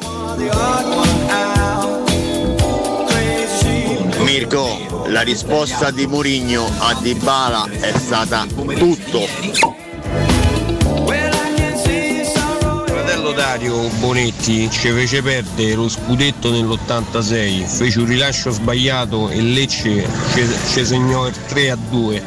Mirko, 4.49 5.05
la 5.09 5.21
risposta 5.21 5.91
di 5.91 6.07
Murigno 6.07 6.67
a 6.79 6.95
Dybala 6.99 7.69
è 7.69 7.93
stata 7.95 8.47
tutto. 8.47 9.27
Fratello 12.87 13.31
Dario 13.33 13.89
Bonetti 13.99 14.67
ci 14.71 14.89
fece 14.89 15.21
perdere 15.21 15.75
lo 15.75 15.87
scudetto 15.87 16.49
nell'86, 16.49 17.67
fece 17.67 17.99
un 17.99 18.07
rilascio 18.07 18.49
sbagliato 18.49 19.29
e 19.29 19.39
Lecce 19.39 20.07
ci, 20.33 20.83
segnò 20.83 21.27
il 21.27 21.35
3 21.47 21.69
a 21.69 21.77
2. 21.87 22.23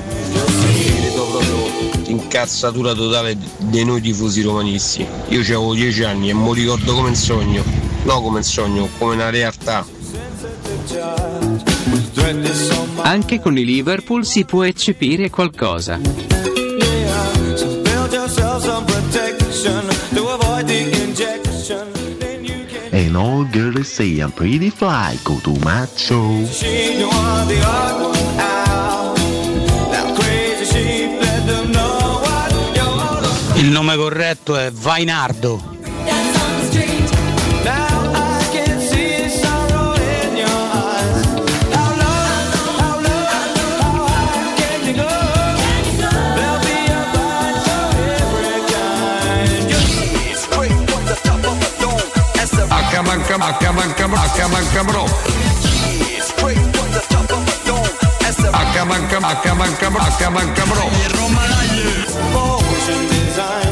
Credo 0.94 1.26
proprio 1.26 1.70
incazzatura 2.06 2.94
totale 2.94 3.36
dei 3.58 3.84
noi 3.84 4.00
tifosi 4.00 4.42
romanisti. 4.42 5.04
Io 5.30 5.40
avevo 5.40 5.74
10 5.74 6.04
anni 6.04 6.30
e 6.30 6.34
mi 6.34 6.54
ricordo 6.54 6.94
come 6.94 7.08
un 7.08 7.16
sogno, 7.16 7.64
no 8.04 8.22
come 8.22 8.36
un 8.38 8.44
sogno, 8.44 8.88
come 8.96 9.14
una 9.14 9.28
realtà. 9.28 10.01
Anche 13.02 13.40
con 13.40 13.56
i 13.56 13.64
Liverpool 13.64 14.24
si 14.24 14.44
può 14.44 14.64
eccepire 14.64 15.30
qualcosa. 15.30 15.98
And 22.94 23.16
all 23.16 23.44
girls 23.50 23.88
say 23.88 24.20
I'm 24.20 24.32
pretty 24.32 24.70
fly, 24.70 25.18
go 25.22 25.38
to 25.42 25.54
macho. 25.62 26.46
Il 33.54 33.68
nome 33.68 33.96
corretto 33.96 34.56
è 34.56 34.70
Vainardo. 34.72 35.81
Accabancabro. 54.22 55.04
Accabancabro. 59.98 60.88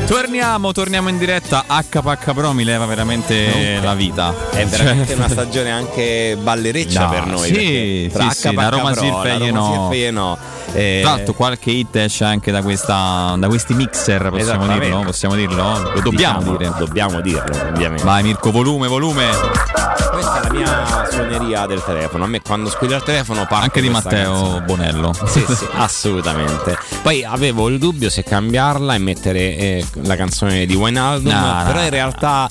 Torniamo, 0.07 0.73
torniamo 0.73 1.09
in 1.09 1.19
diretta. 1.19 1.65
HPH 1.67 2.33
Pro 2.35 2.53
mi 2.53 2.65
leva 2.65 2.85
veramente 2.85 3.79
la 3.81 3.95
vita. 3.95 4.35
È 4.51 4.67
veramente 4.67 5.07
Cioè- 5.07 5.17
una 5.17 5.29
stagione 5.29 5.71
anche 5.71 6.37
ballereccia 6.41 7.05
No, 7.05 7.11
per 7.11 7.27
noi. 7.27 7.47
sì, 7.55 8.11
tra 8.13 8.31
sì, 8.31 8.41
sì, 8.41 8.49
HPH 8.49 8.55
la 8.57 8.69
Roma 8.69 8.91
Pro, 8.91 9.01
Sirfe 9.01 9.29
la 9.29 9.33
Roma 9.35 9.45
Ieno- 9.45 9.73
Sirfe 9.73 9.97
Ieno, 9.97 10.39
eh, 10.73 10.99
Tra 11.03 11.11
l'altro 11.11 11.33
qualche 11.35 11.71
hit 11.71 11.97
esce 11.97 12.25
anche 12.25 12.51
da, 12.51 12.61
questa, 12.63 13.35
da 13.39 13.47
questi 13.49 13.73
mixer, 13.75 14.31
possiamo 14.31 14.67
dirlo? 14.67 15.01
Possiamo 15.01 15.35
dirlo? 15.37 15.63
Lo 15.95 16.01
dobbiamo 16.01 16.39
Diciamo, 16.39 16.57
dire. 16.57 16.73
Dobbiamo 16.77 17.21
dirlo, 17.21 17.69
ovviamente. 17.69 18.05
Vai 18.05 18.23
Mirko, 18.25 18.51
volume, 18.51 18.89
volume. 18.89 20.00
Questa 20.11 20.41
è 20.41 20.45
la 20.45 20.53
mia 20.53 21.09
suoneria 21.11 21.67
del 21.67 21.83
telefono. 21.85 22.25
A 22.25 22.27
me 22.27 22.41
quando 22.41 22.69
squilla 22.69 22.97
il 22.97 23.03
telefono 23.03 23.47
parte 23.47 23.65
Anche 23.65 23.81
di 23.81 23.89
Matteo 23.89 24.33
canzone. 24.33 24.61
Bonello. 24.63 25.13
Sì, 25.27 25.45
sì, 25.49 25.67
assolutamente. 25.75 26.77
Poi 27.03 27.25
avevo 27.25 27.69
il 27.69 27.79
dubbio 27.79 28.11
se 28.11 28.23
cambiarla 28.23 28.95
e 28.95 28.99
mettere 28.99 29.39
eh, 29.57 29.85
la 30.03 30.17
canzone 30.17 30.67
di 30.67 30.75
Wijnaldum, 30.75 31.33
No, 31.33 31.39
no, 31.41 31.63
però 31.67 31.83
in 31.83 31.91
realtà 31.91 32.49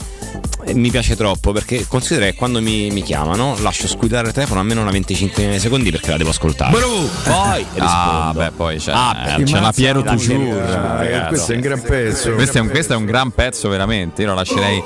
eh, 0.65 0.73
mi 0.73 0.90
piace 0.90 1.15
troppo 1.15 1.52
perché 1.52 1.86
considera 1.88 2.26
che 2.27 2.36
quando 2.36 2.61
mi, 2.61 2.90
mi 2.91 3.02
chiamano 3.02 3.56
lascio 3.61 3.88
squillare 3.88 4.27
il 4.27 4.34
telefono 4.34 4.60
almeno 4.61 4.81
una 4.81 4.91
25 4.91 5.60
secondi 5.60 5.91
perché 5.91 6.11
la 6.11 6.18
devo 6.18 6.30
ascoltare. 6.30 6.72
Poi 6.72 7.65
rispondo. 7.73 7.84
Ah, 7.84 8.31
beh, 8.34 8.52
poi 8.52 8.77
c'è, 8.77 8.91
Ah, 8.94 9.36
eh, 9.38 9.44
c'è 9.44 9.60
la 9.60 9.72
Piero 9.73 10.02
Toujours. 10.02 10.56
Ragazzi. 10.56 11.27
questo 11.27 11.52
è 11.52 11.56
un 11.56 11.61
gran 11.61 11.81
pezzo. 11.81 12.31
Questo 12.34 12.57
è 12.57 12.61
un, 12.61 12.69
questo 12.69 12.94
è 12.94 12.95
un 12.95 13.06
gran 13.06 13.31
pezzo, 13.31 13.69
veramente. 13.69 14.22
Io 14.22 14.30
lo 14.30 14.36
lascerei 14.36 14.77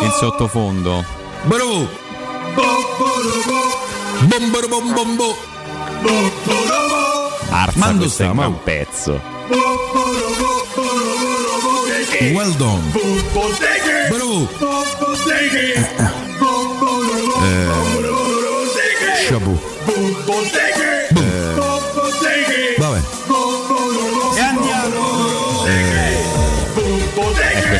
in 0.00 0.10
sottofondo. 0.18 1.04
Bravo! 1.42 2.02
Bombo! 4.94 5.36
Arza, 7.50 7.78
Mando 7.78 8.04
questo 8.04 8.22
è 8.22 8.28
un 8.28 8.62
pezzo. 8.62 9.20
Well 12.32 12.54
done! 12.56 12.82
Bravo! 14.08 14.48
Eh, 17.42 17.68
Shabu. 19.26 19.58
Eh, 21.16 21.43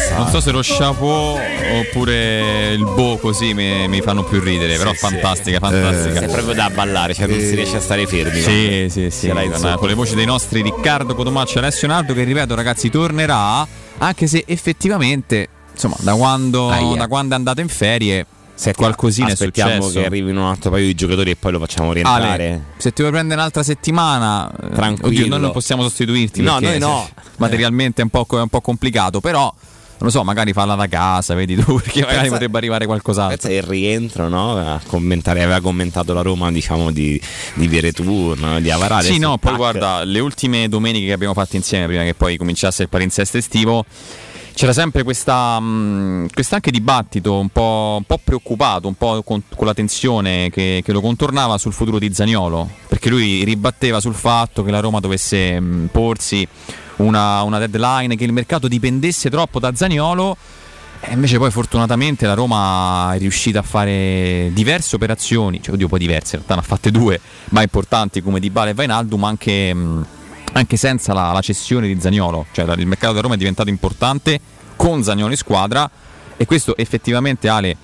vabbè. 0.09 0.13
E 0.13 0.15
questa 0.15 0.17
Non 0.17 0.29
so 0.31 0.41
se 0.41 0.51
lo 0.51 0.61
chapeau 0.63 1.39
oppure 1.81 2.73
il 2.73 2.85
bo 2.85 3.17
così 3.19 3.55
mi, 3.55 3.89
mi 3.89 4.01
fanno 4.01 4.25
più 4.25 4.41
ridere, 4.41 4.77
però 4.77 4.91
Sì, 4.93 4.99
fantastica, 4.99 5.59
sì. 5.59 5.73
fantastica. 5.73 6.21
È 6.21 6.31
proprio 6.31 6.55
da 6.55 6.71
ballare, 6.71 7.15
cioè 7.15 7.27
non 7.27 7.39
si 7.39 7.55
riesce 7.55 7.77
a 7.77 7.81
stare 7.81 8.07
fermi. 8.07 8.41
Sì, 8.41 8.87
sì, 8.91 9.11
sì. 9.11 9.29
Con, 9.29 9.89
le 9.89 9.95
voci 9.95 10.15
dei 10.15 10.27
nostri 10.27 10.63
Riccardo 10.63 11.15
Cotomaccio 11.15 11.57
e 11.57 11.59
Alessio 11.59 11.89
Nardo 11.89 12.15
che 12.15 12.25
ripeto 12.25 12.55
ragazzi 12.55 12.91
tornerà 12.91 13.67
anche 13.99 14.27
se 14.27 14.45
effettivamente 14.47 15.49
insomma 15.73 15.97
da 16.01 16.15
quando, 16.15 16.69
da 16.97 17.07
quando 17.09 17.35
è 17.35 17.37
andato 17.37 17.61
in 17.61 17.69
ferie 17.69 18.27
qualcosina 18.77 19.29
è 19.29 19.33
Aspettiamo 19.33 19.73
successo. 19.83 20.01
che 20.01 20.07
arrivino 20.07 20.43
un 20.43 20.47
altro 20.49 20.71
paio 20.71 20.87
di 20.87 20.95
giocatori 20.95 21.31
e 21.33 21.37
poi 21.37 21.53
lo 21.53 21.59
facciamo 21.59 21.93
rientrare. 21.93 22.25
Ale, 22.47 22.65
se 22.77 22.93
ti 22.93 23.01
vuoi 23.03 23.13
prendere 23.13 23.41
un'altra 23.41 23.63
settimana, 23.65 24.49
eh, 24.51 24.69
Tranquillo. 24.71 25.09
oddio, 25.09 25.27
noi 25.29 25.41
non 25.41 25.51
possiamo 25.53 25.83
sostituirti 25.83 26.41
No, 26.41 26.59
noi 26.61 26.79
no. 26.79 27.05
se- 27.07 27.23
materialmente 27.39 28.01
è 28.01 28.05
un, 28.05 28.11
po', 28.11 28.27
è 28.31 28.41
un 28.41 28.49
po' 28.49 28.61
complicato, 28.61 29.21
però 29.21 29.53
non 29.97 30.09
lo 30.09 30.11
so, 30.11 30.25
magari 30.25 30.53
farla 30.53 30.75
da 30.75 30.89
casa, 30.89 31.35
vedi 31.35 31.57
tu, 31.57 31.77
perché 31.81 32.01
magari 32.01 32.17
Pensa- 32.19 32.33
potrebbe 32.33 32.59
arrivare 32.59 32.87
qualcos'altro. 32.87 33.37
Pensa 33.37 33.53
il 33.53 33.63
rientro, 33.63 34.29
no? 34.29 34.57
A 34.57 34.81
commentare, 34.87 35.43
aveva 35.43 35.61
commentato 35.61 36.13
la 36.13 36.23
Roma, 36.23 36.51
diciamo, 36.51 36.91
di, 36.91 37.21
di 37.55 37.69
Viereturno, 37.69 38.61
di 38.61 38.71
Avarà. 38.71 39.01
Sì, 39.01 39.19
no, 39.19 39.39
poi 39.39 39.53
tac. 39.53 39.57
guarda, 39.57 40.05
le 40.05 40.21
ultime 40.21 40.69
domeniche 40.69 41.07
che 41.07 41.13
abbiamo 41.13 41.35
fatto 41.35 41.57
insieme 41.57 41.87
prima 41.87 42.03
che 42.03 42.15
poi 42.15 42.37
cominciasse 42.37 42.83
il 42.83 42.89
palinsesto 42.89 43.37
estivo, 43.37 43.85
c'era 44.55 44.73
sempre 44.73 45.03
questo 45.03 45.33
anche 45.33 46.71
dibattito 46.71 47.39
un 47.39 47.49
po', 47.49 47.97
un 47.99 48.05
po' 48.05 48.21
preoccupato, 48.23 48.87
un 48.87 48.95
po' 48.95 49.23
con, 49.23 49.43
con 49.55 49.67
la 49.67 49.75
tensione 49.75 50.49
che, 50.51 50.81
che 50.85 50.93
lo 50.93 51.01
contornava 51.01 51.59
sul 51.59 51.73
futuro 51.73 51.99
di 51.99 52.13
Zaniolo, 52.13 52.69
perché 52.89 53.09
lui 53.09 53.43
ribatteva 53.45 54.01
sul 54.01 54.15
fatto 54.15 54.63
che 54.63 54.71
la 54.71 54.81
Roma 54.81 55.01
dovesse 55.01 55.59
mh, 55.59 55.89
porsi 55.91 56.47
una, 56.97 57.43
una 57.43 57.59
deadline, 57.59 58.17
che 58.17 58.25
il 58.25 58.33
mercato 58.33 58.69
dipendesse 58.69 59.31
troppo 59.31 59.59
da 59.59 59.75
Zaniolo. 59.75 60.37
E 61.01 61.13
invece 61.13 61.37
poi 61.37 61.51
fortunatamente 61.51 62.27
la 62.27 62.33
Roma 62.35 63.13
è 63.15 63.19
riuscita 63.19 63.59
a 63.59 63.63
fare 63.63 64.51
diverse 64.55 64.97
operazioni, 64.97 65.63
cioè 65.63 65.75
oddio 65.75 65.87
poi 65.87 65.99
diverse, 65.99 66.37
in 66.37 66.43
realtà 66.43 66.55
ne 66.55 66.61
ha 66.61 66.65
fatte 66.65 66.91
due, 66.91 67.21
ma 67.51 67.61
importanti 67.61 68.23
come 68.23 68.41
Dybala 68.41 68.71
e 68.71 68.75
Vainaldum 68.75 69.23
anche, 69.25 69.77
anche 70.53 70.77
senza 70.79 71.13
la, 71.13 71.33
la 71.33 71.43
cessione 71.43 71.89
di 71.89 72.01
Zaniolo, 72.01 72.47
cioè 72.53 72.65
il 72.77 72.87
mercato 72.87 73.13
della 73.13 73.23
Roma 73.23 73.35
è 73.35 73.39
diventato 73.39 73.69
importante 73.69 74.41
con 74.77 75.03
Zaniolo 75.03 75.33
in 75.33 75.37
squadra. 75.37 75.91
E 76.37 76.47
questo 76.47 76.77
effettivamente 76.77 77.49
Ale 77.49 77.77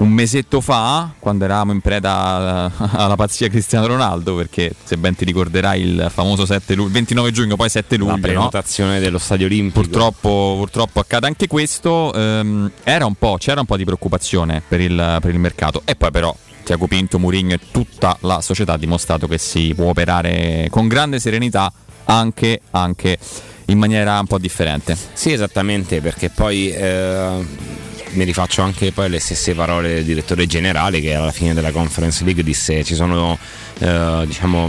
un 0.00 0.08
mesetto 0.08 0.60
fa, 0.62 1.10
quando 1.18 1.44
eravamo 1.44 1.72
in 1.72 1.80
preda 1.80 2.70
alla 2.92 3.16
pazzia 3.16 3.48
Cristiano 3.48 3.86
Ronaldo, 3.86 4.34
perché 4.34 4.72
se 4.82 4.96
ben 4.96 5.14
ti 5.14 5.24
ricorderai 5.26 5.80
il 5.82 6.06
famoso 6.12 6.46
7 6.46 6.74
lu- 6.74 6.90
29 6.90 7.30
giugno, 7.30 7.56
poi 7.56 7.68
7 7.68 7.96
luglio, 7.96 8.10
La 8.12 8.16
no? 8.16 8.22
prenotazione 8.22 8.98
dello 8.98 9.18
stadio 9.18 9.46
olimpico. 9.46 9.80
Purtroppo, 9.80 10.54
purtroppo 10.56 11.00
accade 11.00 11.26
anche 11.26 11.46
questo. 11.46 12.12
ehm, 12.14 12.70
era 12.82 13.04
un 13.04 13.14
po', 13.14 13.36
c'era 13.38 13.60
un 13.60 13.66
po' 13.66 13.76
di 13.76 13.84
preoccupazione 13.84 14.62
per 14.66 14.80
il, 14.80 15.18
per 15.20 15.30
il 15.30 15.38
mercato. 15.38 15.82
E 15.84 15.94
poi, 15.96 16.10
però, 16.10 16.34
Tiago 16.64 16.86
Pinto, 16.86 17.18
Mourinho 17.18 17.52
e 17.52 17.60
tutta 17.70 18.16
la 18.20 18.40
società 18.40 18.72
ha 18.74 18.78
dimostrato 18.78 19.26
che 19.28 19.36
si 19.36 19.74
può 19.74 19.90
operare 19.90 20.68
con 20.70 20.88
grande 20.88 21.20
serenità 21.20 21.70
anche, 22.06 22.62
anche 22.70 23.18
in 23.66 23.76
maniera 23.78 24.18
un 24.18 24.26
po' 24.26 24.38
differente. 24.38 24.96
Sì, 25.12 25.32
esattamente, 25.32 26.00
perché 26.00 26.30
poi 26.30 26.70
eh, 26.70 27.46
mi 28.12 28.24
rifaccio 28.24 28.62
anche 28.62 28.92
poi 28.92 29.08
le 29.08 29.20
stesse 29.20 29.54
parole 29.54 29.94
del 29.94 30.04
direttore 30.04 30.46
generale 30.46 31.00
che 31.00 31.14
alla 31.14 31.32
fine 31.32 31.54
della 31.54 31.70
Conference 31.70 32.24
League 32.24 32.42
disse 32.42 32.82
ci 32.82 32.94
sono 32.94 33.38
eh, 33.78 34.22
diciamo 34.26 34.68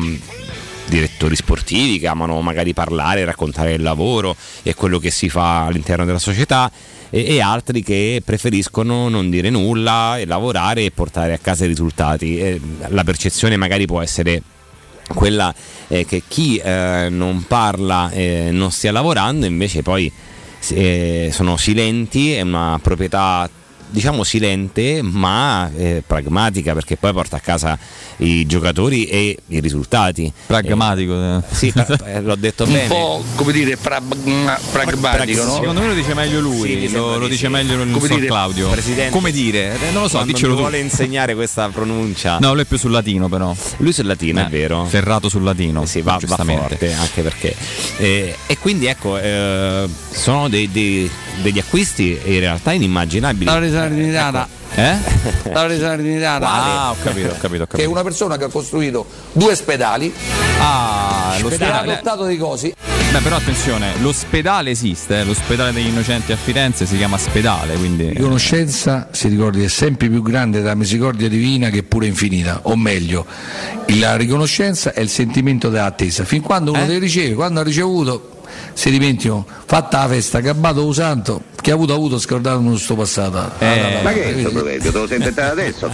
direttori 0.92 1.36
sportivi 1.36 2.00
che 2.00 2.08
amano 2.08 2.42
magari 2.42 2.74
parlare, 2.74 3.24
raccontare 3.24 3.74
il 3.74 3.82
lavoro 3.82 4.36
e 4.62 4.76
quello 4.76 5.00
che 5.00 5.10
si 5.10 5.30
fa 5.30 5.66
all'interno 5.66 6.04
della 6.04 6.20
società 6.20 6.70
e, 7.10 7.26
e 7.26 7.42
altri 7.42 7.82
che 7.82 8.22
preferiscono 8.24 9.08
non 9.08 9.30
dire 9.30 9.50
nulla 9.50 10.18
e 10.18 10.26
lavorare 10.26 10.84
e 10.84 10.92
portare 10.92 11.34
a 11.34 11.38
casa 11.38 11.64
i 11.64 11.68
risultati. 11.68 12.40
E 12.40 12.60
la 12.90 13.04
percezione 13.04 13.56
magari 13.56 13.86
può 13.86 14.02
essere 14.02 14.42
quella 15.14 15.54
eh, 15.88 16.06
che 16.06 16.24
chi 16.28 16.58
eh, 16.58 17.08
non 17.10 17.46
parla 17.48 18.10
eh, 18.12 18.50
non 18.52 18.72
stia 18.72 18.92
lavorando, 18.92 19.46
invece 19.46 19.82
poi 19.82 20.12
eh, 20.70 21.30
sono 21.32 21.58
silenti, 21.58 22.34
è 22.34 22.42
una 22.42 22.80
proprietà 22.82 23.50
diciamo 23.92 24.24
silente 24.24 25.02
ma 25.04 25.70
eh, 25.76 26.02
pragmatica 26.06 26.74
perché 26.74 26.98
poi 26.98 27.14
porta 27.14 27.36
a 27.36 27.40
casa 27.40 27.78
i 28.18 28.46
giocatori 28.46 29.06
e 29.06 29.38
i 29.48 29.60
risultati. 29.60 30.32
Pragmatico. 30.48 31.44
sì, 31.52 31.72
eh, 32.06 32.22
l'ho 32.22 32.36
detto 32.36 32.64
Un 32.64 32.72
bene. 32.72 32.88
po' 32.88 33.24
come 33.36 33.52
dire 33.52 33.78
pra- 33.78 34.02
pragmatico, 34.72 35.44
no? 35.44 35.54
Secondo 35.56 35.82
me 35.82 35.88
lo 35.88 35.94
dice 35.94 36.14
meglio 36.14 36.40
lui, 36.40 36.88
Sì, 36.88 36.92
lo, 36.92 37.18
lo 37.18 37.26
di 37.26 37.32
dice 37.32 37.46
sì. 37.48 37.52
meglio 37.52 37.82
il 37.82 37.92
Come 37.92 38.06
suo 38.08 38.16
dire, 38.16 38.28
Claudio. 38.28 38.70
Presidente, 38.70 39.12
Come 39.12 39.32
dire? 39.32 39.74
Eh, 39.76 39.92
non 39.92 40.04
lo 40.04 40.08
so, 40.08 40.24
tu. 40.26 40.48
vuole 40.56 40.80
insegnare 40.80 41.36
questa 41.36 41.70
pronuncia. 41.70 42.38
No, 42.40 42.54
lui 42.54 42.64
è 42.64 42.66
più 42.66 42.78
sul 42.78 42.92
latino 42.92 43.28
però. 43.30 43.56
Lui 43.78 43.92
sul 43.94 44.06
latino, 44.06 44.42
Eh, 44.42 44.46
è 44.46 44.50
vero. 44.50 44.86
Ferrato 44.86 45.30
sul 45.30 45.44
latino. 45.44 45.86
Sì, 45.86 46.02
va, 46.02 46.14
va 46.14 46.18
giustamente. 46.20 46.68
forte 46.68 46.94
anche 46.94 47.22
perché. 47.22 47.56
eh, 47.98 48.36
e 48.48 48.58
quindi 48.58 48.86
ecco, 48.86 49.18
eh, 49.18 49.88
sono 50.12 50.48
dei- 50.50 50.70
dei- 50.72 51.10
degli 51.42 51.60
acquisti 51.60 52.18
in 52.26 52.40
realtà 52.40 52.72
inimmaginabili. 52.74 53.46
La 53.46 53.60
Salernitana. 53.88 54.48
Eh? 54.74 54.96
La 55.52 55.60
Salernitana. 55.68 56.48
Ah, 56.50 56.92
ho 56.92 56.96
capito, 57.04 57.28
ho 57.30 57.38
capito, 57.40 57.64
ho 57.64 57.66
Che 57.66 57.74
è 57.74 57.78
capito. 57.78 57.90
una 57.90 58.04
persona 58.04 58.38
che 58.38 58.46
ha 58.46 58.50
costruito 58.50 59.06
due 59.34 59.52
ospedali 59.52 60.14
Ah, 60.60 61.34
e 61.34 61.38
ha 61.38 61.40
l'ospedale. 61.42 61.92
adottato 61.94 62.26
dei 62.26 62.38
cosi. 62.38 62.74
Beh, 63.12 63.20
però 63.20 63.36
attenzione, 63.36 63.90
l'ospedale 64.00 64.70
esiste, 64.70 65.20
eh, 65.20 65.24
l'ospedale 65.26 65.74
degli 65.74 65.88
innocenti 65.88 66.32
a 66.32 66.38
Firenze 66.38 66.86
si 66.86 66.96
chiama 66.96 67.18
Spedale, 67.18 67.74
quindi. 67.76 68.14
La 68.14 68.22
conoscenza, 68.22 69.10
si 69.12 69.28
ricordi, 69.28 69.64
è 69.64 69.68
sempre 69.68 70.08
più 70.08 70.22
grande 70.22 70.60
della 70.62 70.76
misericordia 70.76 71.28
divina 71.28 71.70
che 71.70 71.84
pure 71.84 72.06
infinita, 72.08 72.60
o 72.64 72.78
meglio, 72.78 73.26
la 74.00 74.16
riconoscenza 74.16 74.94
è 74.94 75.02
il 75.02 75.10
sentimento 75.10 75.68
dell'attesa. 75.68 76.24
Fin 76.24 76.42
quando 76.42 76.72
uno 76.72 76.84
Eh? 76.84 76.88
le 76.88 77.00
riceve, 77.00 77.34
quando 77.34 77.60
ha 77.60 77.64
ricevuto, 77.64 78.30
si 78.74 78.90
dimenticano, 78.92 79.46
fatta 79.66 80.00
la 80.02 80.08
festa, 80.10 80.40
gabbato 80.40 80.86
un 80.86 80.94
santo, 80.94 81.44
che 81.62 81.72
ha 81.72 81.74
avuto 81.74 81.94
ha 81.94 81.96
avuto 81.96 82.20
scordato 82.20 82.58
il 82.60 82.64
nostro 82.66 82.96
passato. 82.96 83.52
Eh, 83.60 83.66
Ah, 84.00 84.02
Ma 84.04 84.12
che 84.14 84.24
è 84.26 84.32
questo 84.34 84.52
proverbio? 84.52 84.92
Te 84.92 84.98
lo 84.98 85.08
sei 85.08 85.18
inventato 85.18 85.52
adesso? 85.60 85.92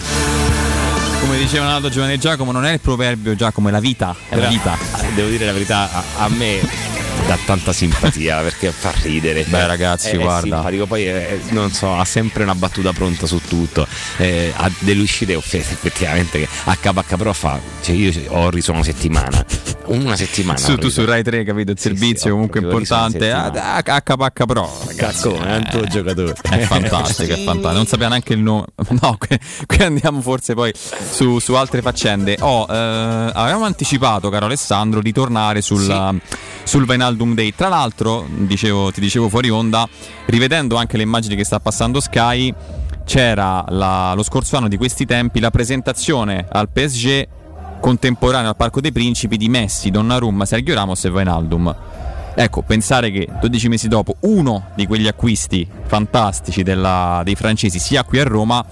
Come 1.20 1.38
diceva 1.38 1.64
Leonardo 1.64 1.90
Giovanni 1.90 2.18
Giacomo, 2.20 2.52
non 2.52 2.66
è 2.66 2.74
il 2.74 2.80
proverbio 2.80 3.36
Giacomo, 3.36 3.68
è 3.70 3.72
la 3.72 3.80
vita. 3.80 4.16
È 4.30 4.36
la 4.36 4.42
Però, 4.48 4.50
vita. 4.50 4.78
Devo 5.16 5.30
dire 5.30 5.46
la 5.46 5.52
verità, 5.54 5.90
a, 5.92 6.04
a 6.24 6.30
me 6.30 6.60
dà 7.26 7.38
tanta 7.46 7.74
simpatia 7.74 8.42
perché 8.42 8.72
fa 8.72 8.94
ridere. 9.02 9.44
Beh, 9.44 9.68
ragazzi, 9.68 10.10
è, 10.10 10.14
è 10.14 10.18
guarda. 10.18 10.42
simpatico, 10.42 10.86
poi 10.86 11.06
è- 11.06 11.40
non 11.50 11.72
so, 11.72 11.96
ha 11.96 12.06
sempre 12.06 12.44
una 12.44 12.56
battuta 12.56 12.94
pronta 12.94 13.26
su 13.26 13.40
tutto. 13.48 13.88
Eh, 14.18 14.54
ha 14.56 14.70
delle 14.80 15.02
uscite 15.02 15.36
offese, 15.36 15.74
effettivamente. 15.74 16.40
Che 16.40 16.48
HH 16.66 17.16
però 17.18 17.34
fa. 17.34 17.60
Cioè, 17.82 17.96
io 17.96 18.12
ho 18.30 18.50
riso 18.50 18.72
una 18.72 18.84
settimana. 18.84 19.44
Una 19.86 20.16
settimana. 20.16 20.58
Su, 20.58 20.78
tu 20.78 20.90
su 20.90 21.06
Rai 21.06 21.24
3, 21.24 21.44
capito? 21.44 21.72
Il 21.72 21.80
servizio 21.80 22.26
sì, 22.26 22.30
comunque 22.30 22.60
importante. 22.60 23.20
settimana. 23.20 23.76
Ah, 23.76 23.82
HH 23.84 24.46
Pro, 24.46 24.78
ragazzi. 24.86 24.96
Cazzo, 24.96 25.42
è 25.42 25.56
un 25.56 25.68
tuo 25.70 25.84
giocatore. 25.86 26.36
È 26.42 26.60
fantastico, 26.60 27.34
è 27.34 27.44
fantastico. 27.44 27.72
Non 27.72 27.86
sapeva 27.86 28.10
neanche 28.10 28.34
il 28.34 28.40
nome. 28.40 28.66
No, 29.02 29.16
qui, 29.20 29.40
qui 29.66 29.84
andiamo 29.84 30.22
forse 30.22 30.54
poi 30.54 30.74
su, 30.74 31.40
su 31.40 31.54
altre 31.54 31.82
faccende. 31.82 32.38
Oh, 32.42 32.66
eh, 32.70 33.32
avevamo 33.34 33.66
anticipato, 33.66 34.30
caro 34.30 34.46
Alessandro, 34.46 35.02
di 35.02 35.12
tornare 35.14 35.62
sul, 35.62 36.20
Vainaldum 37.08 37.34
Day. 37.36 37.54
Tra 37.56 37.70
l'altro, 37.70 38.26
dicevo- 38.30 38.92
ti 38.92 39.00
dicevo 39.00 39.30
fuori 39.30 39.50
onda, 39.50 39.88
rivedendo 40.26 40.76
anche 40.76 40.98
le 40.98 41.04
immagini 41.04 41.36
che 41.36 41.44
sta 41.44 41.60
passando 41.60 42.00
Sky, 42.00 42.54
c'era 43.06 43.64
la- 43.70 44.14
lo 44.14 44.24
scorso 44.24 44.58
anno 44.58 44.68
di 44.68 44.76
questi 44.76 45.06
tempi 45.06 45.40
la 45.40 45.52
presentazione 45.52 46.46
al 46.50 46.70
PSG 46.70 47.28
contemporanea 47.80 48.50
al 48.50 48.56
Parco 48.58 48.82
dei 48.82 48.92
Principi 48.92 49.38
di 49.38 49.48
Messi, 49.48 49.90
Donnarumma, 49.92 50.46
Sergio 50.46 50.74
Ramos 50.74 51.06
e 51.06 51.10
Vainaldum. 51.10 51.76
Ecco, 52.36 52.62
pensare 52.62 53.10
che 53.12 53.28
12 53.40 53.68
mesi 53.70 53.88
dopo 53.88 54.18
uno 54.22 54.68
di 54.76 54.86
quegli 54.86 55.08
acquisti 55.08 55.68
fantastici 55.88 56.64
della- 56.64 57.22
dei 57.24 57.36
francesi 57.36 57.80
sia 57.80 58.04
qui 58.04 58.20
a 58.20 58.24
Roma 58.24 58.64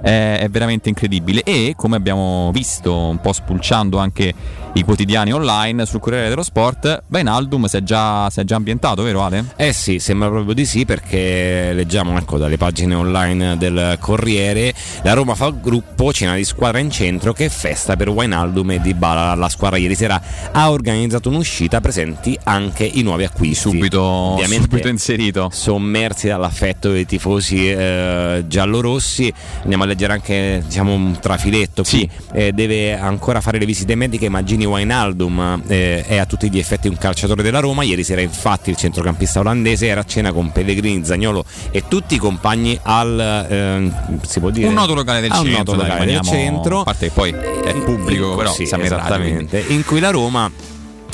è, 0.00 0.38
è 0.42 0.48
veramente 0.48 0.88
incredibile 0.88 1.42
e 1.42 1.74
come 1.76 1.96
abbiamo 1.96 2.50
visto 2.52 2.94
un 2.94 3.20
po' 3.20 3.32
spulciando 3.32 3.98
anche 3.98 4.34
i 4.74 4.84
quotidiani 4.84 5.32
online 5.32 5.86
sul 5.86 5.98
Corriere 5.98 6.28
dello 6.28 6.42
Sport, 6.42 7.04
Vainaldum 7.08 7.64
si 7.64 7.78
è 7.78 7.82
già, 7.82 8.30
si 8.30 8.40
è 8.40 8.44
già 8.44 8.56
ambientato, 8.56 9.02
vero 9.02 9.24
Ale? 9.24 9.44
Eh 9.56 9.72
sì, 9.72 9.98
sembra 9.98 10.28
proprio 10.28 10.54
di 10.54 10.64
sì 10.64 10.84
perché 10.84 11.72
leggiamo 11.72 12.16
ecco, 12.16 12.38
dalle 12.38 12.56
pagine 12.56 12.94
online 12.94 13.56
del 13.56 13.96
Corriere 13.98 14.72
la 15.02 15.14
Roma 15.14 15.34
fa 15.34 15.50
gruppo, 15.50 16.12
cena 16.12 16.34
di 16.34 16.44
squadra 16.44 16.78
in 16.78 16.90
centro 16.90 17.32
che 17.32 17.48
festa 17.48 17.96
per 17.96 18.08
Wijnaldum 18.08 18.70
e 18.72 18.80
Dybala. 18.80 19.34
La 19.34 19.48
squadra 19.48 19.78
ieri 19.78 19.94
sera 19.94 20.20
ha 20.52 20.70
organizzato 20.70 21.28
un'uscita 21.28 21.80
presenti 21.80 22.38
anche 22.44 22.84
i 22.84 23.02
nuovi 23.02 23.24
acquisti. 23.24 23.70
Subito, 23.70 24.38
subito 24.46 24.88
inserito. 24.88 25.48
Sommersi 25.50 26.28
dall'affetto 26.58 26.90
dei 26.90 27.06
tifosi 27.06 27.70
eh, 27.70 28.44
giallorossi. 28.46 29.32
Andiamo 29.62 29.84
a 29.84 29.86
leggere 29.86 30.12
anche 30.12 30.62
diciamo, 30.66 30.92
un 30.92 31.18
trafiletto. 31.20 31.84
Qui 31.84 32.08
eh, 32.32 32.52
deve 32.52 32.98
ancora 32.98 33.40
fare 33.40 33.58
le 33.58 33.66
visite 33.66 33.94
mediche. 33.94 34.28
Maggini 34.28 34.64
Wijnaldum 34.64 35.62
eh, 35.68 36.04
è 36.04 36.16
a 36.16 36.26
tutti 36.26 36.50
gli 36.50 36.58
effetti 36.58 36.88
un 36.88 36.98
calciatore 36.98 37.42
della 37.42 37.60
Roma. 37.60 37.84
Ieri 37.84 38.02
sera, 38.02 38.20
infatti, 38.20 38.70
il 38.70 38.76
centrocampista 38.76 39.40
olandese 39.40 39.86
era 39.86 40.00
a 40.00 40.04
cena 40.04 40.32
con 40.32 40.50
Pellegrini, 40.50 41.04
Zagnolo 41.04 41.44
e 41.70 41.84
tutti 41.86 42.16
i 42.16 42.18
compagni 42.18 42.78
al 42.82 43.46
eh, 43.48 44.16
si 44.26 44.40
può 44.40 44.50
dire 44.50 44.66
Un 44.66 44.74
noto 44.74 44.94
locale 44.94 45.20
del 45.20 45.30
a 45.30 45.40
un 45.40 45.46
centro, 45.46 45.74
noto 45.74 45.76
dai, 45.76 45.90
locale 45.90 46.12
del 46.12 46.22
centro. 46.22 46.80
a 46.80 46.84
parte 46.84 47.06
che 47.06 47.12
poi 47.12 47.30
è 47.30 47.74
pubblico, 47.84 48.34
però 48.34 48.52
sì, 48.52 48.64
esattamente. 48.64 49.64
In 49.68 49.84
cui 49.84 50.00
la 50.00 50.10
Roma 50.10 50.50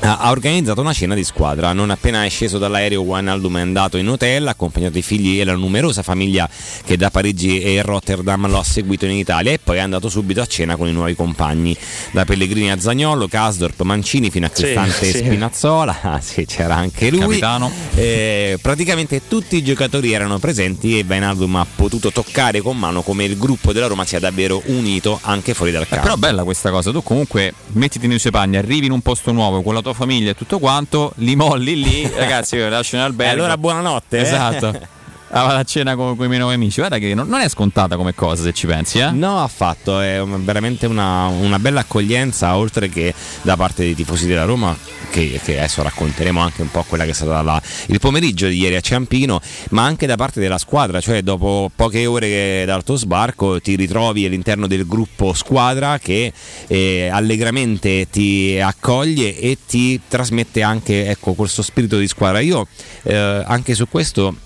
ha 0.00 0.30
organizzato 0.30 0.80
una 0.80 0.92
cena 0.92 1.14
di 1.14 1.24
squadra. 1.24 1.72
Non 1.72 1.90
appena 1.90 2.24
è 2.24 2.28
sceso 2.28 2.58
dall'aereo, 2.58 3.00
Wijnaldum 3.02 3.56
è 3.56 3.60
andato 3.60 3.96
in 3.96 4.08
hotel, 4.08 4.46
accompagnato 4.48 4.92
dai 4.94 5.02
figli 5.02 5.40
e 5.40 5.44
la 5.44 5.54
numerosa 5.54 6.02
famiglia 6.02 6.48
che 6.84 6.96
da 6.96 7.10
Parigi 7.10 7.60
e 7.62 7.80
Rotterdam 7.82 8.48
lo 8.48 8.58
ha 8.58 8.64
seguito 8.64 9.06
in 9.06 9.12
Italia 9.12 9.52
e 9.52 9.58
poi 9.62 9.76
è 9.76 9.80
andato 9.80 10.08
subito 10.08 10.40
a 10.42 10.46
cena 10.46 10.76
con 10.76 10.88
i 10.88 10.92
nuovi 10.92 11.14
compagni, 11.14 11.76
da 12.10 12.24
Pellegrini 12.24 12.70
a 12.70 12.78
Zagnolo, 12.78 13.28
Kasdorp, 13.28 13.80
Mancini 13.82 14.30
fino 14.30 14.46
a 14.46 14.50
Sì, 14.52 14.62
Cristante 14.62 15.08
e 15.08 15.12
sì. 15.12 15.18
Spinazzola. 15.18 15.98
Ah, 16.02 16.20
sì, 16.20 16.44
c'era 16.44 16.74
anche 16.74 17.10
lui. 17.10 17.20
Capitano. 17.20 17.70
Eh, 17.94 18.58
praticamente 18.60 19.22
tutti 19.26 19.56
i 19.56 19.64
giocatori 19.64 20.12
erano 20.12 20.38
presenti 20.38 20.98
e 20.98 21.04
Wijnaldum 21.08 21.56
ha 21.56 21.66
potuto 21.74 22.10
toccare 22.12 22.60
con 22.60 22.76
mano 22.76 23.00
come 23.02 23.24
il 23.24 23.38
gruppo 23.38 23.72
della 23.72 23.86
Roma 23.86 24.04
sia 24.04 24.18
davvero 24.18 24.60
unito 24.66 25.18
anche 25.22 25.54
fuori 25.54 25.72
dal 25.72 25.82
Eh, 25.82 25.86
campo. 25.86 26.02
però 26.04 26.16
bella 26.16 26.44
questa 26.44 26.70
cosa, 26.70 26.90
tu 26.90 27.02
comunque 27.02 27.54
mettiti 27.72 28.06
nei 28.06 28.18
suoi 28.18 28.32
panni, 28.32 28.56
arrivi 28.56 28.86
in 28.86 28.92
un 28.92 29.00
posto 29.00 29.32
nuovo 29.32 29.62
con 29.62 29.72
la 29.74 29.80
tua 29.84 29.94
famiglia 29.94 30.30
e 30.30 30.34
tutto 30.34 30.58
quanto, 30.58 31.12
li 31.16 31.36
molli 31.36 31.80
lì, 31.80 32.10
ragazzi, 32.16 32.58
lascio 32.58 32.96
in 32.96 33.02
albergo. 33.02 33.32
E 33.32 33.34
allora 33.34 33.56
buonanotte, 33.56 34.18
eh. 34.18 34.22
Esatto. 34.22 34.70
Vado 34.72 34.88
a 35.34 35.64
cena 35.64 35.96
con, 35.96 36.16
con 36.16 36.26
i 36.26 36.28
miei 36.28 36.40
nuovi 36.40 36.54
amici. 36.54 36.78
Guarda 36.78 36.98
che 36.98 37.14
non, 37.14 37.28
non 37.28 37.40
è 37.40 37.48
scontata 37.48 37.96
come 37.96 38.14
cosa 38.14 38.42
se 38.42 38.52
ci 38.52 38.66
pensi, 38.66 38.98
eh? 38.98 39.10
No, 39.10 39.42
affatto, 39.42 40.00
è 40.00 40.22
veramente 40.24 40.86
una, 40.86 41.26
una 41.26 41.58
bella 41.58 41.80
accoglienza, 41.80 42.56
oltre 42.56 42.88
che 42.88 43.12
da 43.42 43.56
parte 43.56 43.82
dei 43.82 43.94
tifosi 43.94 44.26
della 44.26 44.44
Roma, 44.44 44.76
che, 45.10 45.40
che 45.42 45.58
adesso 45.58 45.82
racconteremo 45.82 46.40
anche 46.40 46.62
un 46.62 46.70
po' 46.70 46.84
quella 46.86 47.04
che 47.04 47.10
è 47.10 47.14
stata 47.14 47.42
la- 47.42 47.62
il 47.86 47.98
pomeriggio 47.98 48.46
di 48.46 48.58
ieri 48.58 48.76
a 48.76 48.80
Ciampino, 48.80 49.40
ma 49.70 49.84
anche 49.84 50.06
da 50.06 50.16
parte 50.16 50.40
della 50.40 50.58
squadra, 50.58 51.00
cioè 51.00 51.22
dopo 51.22 51.70
poche 51.74 52.06
ore 52.06 52.64
dal 52.64 52.84
tuo 52.84 52.96
sbarco 52.96 53.60
ti 53.60 53.76
ritrovi 53.76 54.24
all'interno 54.24 54.66
del 54.66 54.86
gruppo 54.86 55.32
squadra 55.32 55.98
che 55.98 56.32
eh, 56.66 57.08
allegramente 57.12 58.08
ti 58.10 58.58
accoglie 58.60 59.38
e 59.38 59.58
ti 59.66 60.00
trasmette 60.06 60.62
anche 60.62 61.08
ecco, 61.08 61.32
questo 61.34 61.62
spirito 61.62 61.98
di 61.98 62.06
squadra. 62.08 62.40
Io 62.40 62.66
eh, 63.02 63.42
anche 63.46 63.74
su 63.74 63.88
questo 63.88 64.36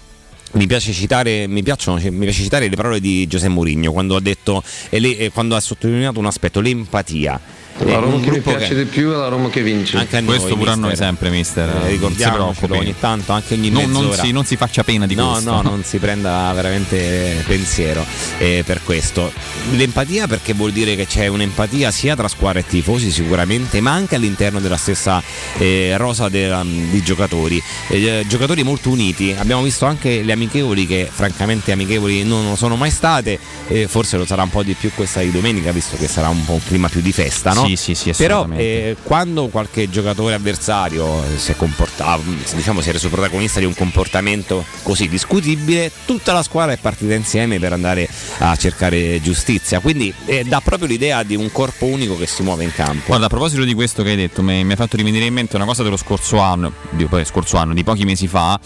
mi 0.53 0.67
piace, 0.67 0.93
citare, 0.93 1.47
mi, 1.47 1.63
piacciono, 1.63 2.01
mi 2.11 2.25
piace 2.25 2.43
citare 2.43 2.69
le 2.69 2.77
parole 2.77 3.01
di 3.01 3.27
Giuseppe 3.27 3.53
Mourinho 3.53 3.93
quando 3.93 4.17
ha 4.17 4.21
detto 4.21 4.63
e 4.89 4.99
le- 4.99 5.17
e 5.19 5.31
quando 5.31 5.55
ha 5.57 5.61
sottolineato 5.61 6.19
un 6.19 6.27
aspetto, 6.27 6.61
l'empatia. 6.61 7.41
La 7.85 7.93
È 7.93 8.01
Roma 8.01 8.15
un 8.17 8.21
che 8.23 8.41
piace 8.41 8.69
che 8.69 8.75
di 8.75 8.85
più 8.87 9.13
è 9.13 9.15
la 9.17 9.29
Roma 9.29 9.49
che 9.51 9.63
vince. 9.63 9.99
anche 9.99 10.17
a 10.17 10.21
noi, 10.21 10.37
Questo 10.37 10.57
pure 10.57 10.71
a 10.73 10.75
noi 10.75 10.91
mister. 10.91 11.07
sempre, 11.07 11.31
mister. 11.31 11.69
Eh, 11.85 11.89
ricordiamocelo 11.91 12.51
preoccupi. 12.51 12.79
ogni 12.81 12.95
tanto, 12.99 13.33
anche 13.33 13.55
ogni 13.55 13.71
Non- 13.71 13.91
non 13.91 14.13
si- 14.15 14.33
non 14.33 14.45
si 14.45 14.57
faccia 14.57 14.83
pena 14.83 15.07
di 15.07 15.15
no, 15.15 15.31
questo. 15.33 15.51
No, 15.51 15.63
non 15.63 15.83
si 15.87 15.99
prenda 15.99 16.53
veramente 16.55 17.45
pensiero 17.47 18.05
eh, 18.39 18.63
per 18.67 18.81
questo. 18.83 19.33
L'empatia 19.77 20.27
perché 20.27 20.55
vuol 20.55 20.73
dire 20.73 20.97
che 20.97 21.07
c'è 21.07 21.29
un'empatia 21.29 21.91
sia 21.93 22.17
tra 22.17 22.27
squadra 22.27 22.59
e 22.61 22.67
tifosi 22.67 23.13
sicuramente, 23.13 23.81
ma 23.81 23.93
anche 23.93 24.17
all'interno 24.17 24.59
della 24.59 24.77
stessa 24.77 25.23
eh, 25.59 25.95
rosa 25.97 26.29
della- 26.29 26.65
di 26.65 27.01
giocatori. 27.03 27.63
Eh, 27.89 28.25
giocatori 28.27 28.65
molto 28.65 28.91
uniti. 28.91 29.35
Abbiamo 29.39 29.63
visto 29.63 29.87
anche 29.87 30.23
le 30.23 30.33
amichevoli 30.33 30.85
che 30.87 31.09
francamente 31.11 31.71
amichevoli 31.71 32.25
non 32.25 32.49
lo 32.49 32.57
sono 32.57 32.75
mai 32.75 32.91
state, 32.91 33.39
eh, 33.69 33.87
forse 33.87 34.17
lo 34.17 34.27
sarà 34.27 34.43
un 34.43 34.51
po' 34.51 34.65
di 34.65 34.75
più 34.75 34.91
questa 34.95 35.21
di 35.21 35.31
domenica 35.31 35.71
visto 35.71 35.97
che 35.97 36.09
sarà 36.09 36.29
un 36.29 36.45
po' 36.45 36.55
un 36.55 36.65
clima 36.65 36.89
più 36.89 37.01
di 37.01 37.13
festa, 37.13 37.53
no? 37.53 37.65
Sì, 37.67 37.68
sì, 37.77 37.95
sì, 37.95 38.13
Però 38.13 38.39
assolutamente. 38.41 38.91
eh, 38.91 38.97
quando 39.03 39.49
qualche 39.49 39.89
giocatore 39.91 40.35
avversario 40.35 41.23
si 41.37 41.53
è 41.53 41.57
comportato, 41.57 42.23
diciamo 42.55 42.81
si 42.81 42.89
è 42.89 42.93
reso 42.93 43.09
protagonista 43.09 43.59
di 43.61 43.67
un 43.67 43.75
comportamento 43.75 44.65
così 44.83 45.09
discutibile, 45.09 45.91
tutta 46.05 46.33
la 46.33 46.43
squadra 46.43 46.73
è 46.73 46.79
partita 46.79 47.15
insieme 47.15 47.59
per 47.59 47.73
andare 47.73 48.09
a 48.39 48.55
cercare 48.57 49.21
giustizia. 49.21 49.81
Quindi 49.81 50.13
eh, 50.27 50.45
dà 50.45 50.61
proprio 50.61 50.89
l'idea 50.89 51.23
di 51.23 51.37
un 51.37 51.51
corpo 51.53 51.87
unico 51.87 52.17
che 52.17 52.27
si 52.27 52.43
muove 52.43 52.65
in 52.65 52.73
campo. 52.73 53.05
Guarda, 53.07 53.27
a 53.27 53.29
proposito 53.29 53.65
di 53.65 53.75
questo 53.75 54.03
che 54.03 54.11
hai 54.11 54.17
detto, 54.17 54.43
mi, 54.43 54.65
mi 54.65 54.73
ha 54.73 54.77
fatto 54.77 54.97
rivenire 54.97 55.25
in 55.27 55.35
mente 55.35 55.57
una 55.57 55.65
cosa 55.65 55.83
dello 55.83 55.97
scorso 55.97 56.39
anno, 56.39 56.73
di, 56.91 57.05
poi 57.07 57.25
scorso 57.25 57.57
anno, 57.57 57.75
di 57.75 57.85
pochi 57.85 58.05
mesi 58.05 58.27
fa, 58.27 58.59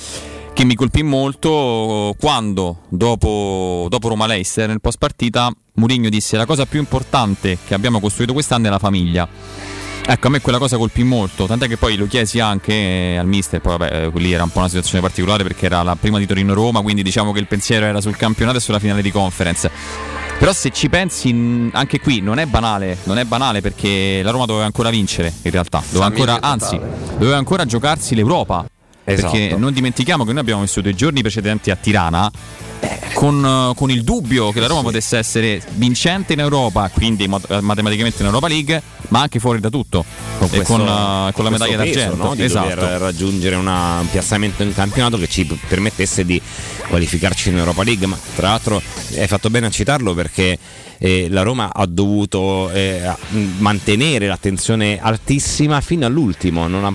che 0.52 0.64
mi 0.64 0.74
colpì 0.74 1.02
molto 1.02 2.14
quando, 2.18 2.82
dopo, 2.88 3.86
dopo 3.88 4.08
Roma 4.08 4.26
Leicester, 4.26 4.68
nel 4.68 4.80
post 4.80 4.98
partita, 4.98 5.50
Mourinho 5.74 6.08
disse 6.08 6.36
la 6.36 6.46
cosa 6.46 6.66
più 6.66 6.78
importante 6.78 7.58
che 7.66 7.74
abbiamo 7.74 8.00
costruito 8.00 8.32
quest'anno 8.32 8.66
è 8.66 8.70
la 8.70 8.78
famiglia. 8.78 9.28
Ecco, 10.04 10.26
a 10.26 10.30
me 10.30 10.40
quella 10.40 10.58
cosa 10.58 10.76
colpì 10.76 11.04
molto, 11.04 11.46
tant'è 11.46 11.68
che 11.68 11.76
poi 11.76 11.96
lo 11.96 12.08
chiesi 12.08 12.40
anche 12.40 12.72
eh, 12.72 13.16
al 13.16 13.26
mister, 13.26 13.60
poi 13.60 13.78
vabbè, 13.78 14.06
eh, 14.06 14.18
lì 14.18 14.32
era 14.32 14.42
un 14.42 14.50
po' 14.50 14.58
una 14.58 14.66
situazione 14.66 15.00
particolare 15.00 15.44
perché 15.44 15.66
era 15.66 15.82
la 15.84 15.94
prima 15.94 16.18
di 16.18 16.26
Torino-Roma, 16.26 16.80
quindi 16.82 17.04
diciamo 17.04 17.30
che 17.30 17.38
il 17.38 17.46
pensiero 17.46 17.86
era 17.86 18.00
sul 18.00 18.16
campionato 18.16 18.58
e 18.58 18.60
sulla 18.60 18.80
finale 18.80 19.00
di 19.00 19.12
conference. 19.12 19.70
Però 20.40 20.52
se 20.52 20.70
ci 20.70 20.88
pensi, 20.88 21.70
anche 21.72 22.00
qui 22.00 22.20
non 22.20 22.40
è 22.40 22.46
banale, 22.46 22.98
non 23.04 23.16
è 23.16 23.24
banale 23.24 23.60
perché 23.60 24.22
la 24.24 24.32
Roma 24.32 24.44
doveva 24.44 24.64
ancora 24.64 24.90
vincere 24.90 25.32
in 25.42 25.50
realtà, 25.52 25.80
doveva 25.86 26.06
ancora, 26.06 26.40
anzi, 26.40 26.80
doveva 27.16 27.36
ancora 27.36 27.64
giocarsi 27.64 28.16
l'Europa. 28.16 28.66
Esatto. 29.04 29.32
Perché 29.32 29.56
non 29.56 29.72
dimentichiamo 29.72 30.24
che 30.24 30.32
noi 30.32 30.40
abbiamo 30.40 30.62
vissuto 30.62 30.88
i 30.88 30.94
giorni 30.94 31.20
precedenti 31.22 31.70
a 31.70 31.76
Tirana 31.76 32.30
con, 33.14 33.44
eh, 33.44 33.74
con 33.76 33.90
il 33.90 34.02
dubbio 34.02 34.50
che 34.50 34.60
la 34.60 34.66
Roma 34.66 34.82
potesse 34.82 35.16
essere 35.18 35.62
vincente 35.74 36.32
in 36.32 36.40
Europa, 36.40 36.90
quindi 36.92 37.24
eh, 37.48 37.60
matematicamente 37.60 38.20
in 38.20 38.26
Europa 38.26 38.48
League, 38.48 38.82
ma 39.09 39.20
anche 39.20 39.38
fuori 39.38 39.60
da 39.60 39.68
tutto. 39.70 40.04
e 40.42 40.48
questo- 40.48 40.62
con, 40.64 40.80
eh, 40.80 41.32
con 41.32 41.44
la 41.44 41.50
medaglia 41.50 41.76
peso, 41.78 41.98
d'argento. 41.98 42.24
no? 42.24 42.34
di 42.34 42.42
esatto. 42.42 42.74
dover 42.74 43.00
raggiungere 43.00 43.54
una- 43.56 44.00
un 44.00 44.10
piazzamento 44.10 44.62
in 44.64 44.74
campionato 44.74 45.16
che 45.18 45.28
ci 45.28 45.44
permettesse 45.68 46.24
di 46.24 46.40
qualificarci 46.88 47.50
in 47.50 47.59
Europa 47.59 47.82
League. 47.84 48.06
Ma 48.06 48.18
tra 48.34 48.48
l'altro 48.48 48.82
hai 49.16 49.26
fatto 49.28 49.50
bene 49.50 49.66
a 49.66 49.70
citarlo 49.70 50.14
perché 50.14 50.59
eh, 51.04 51.26
la 51.30 51.42
Roma 51.42 51.72
ha 51.74 51.84
dovuto 51.86 52.70
eh, 52.70 53.02
mantenere 53.58 54.28
l'attenzione 54.28 55.00
altissima 55.02 55.80
fino 55.80 56.06
all'ultimo, 56.06 56.68
non 56.68 56.84
ha 56.84 56.94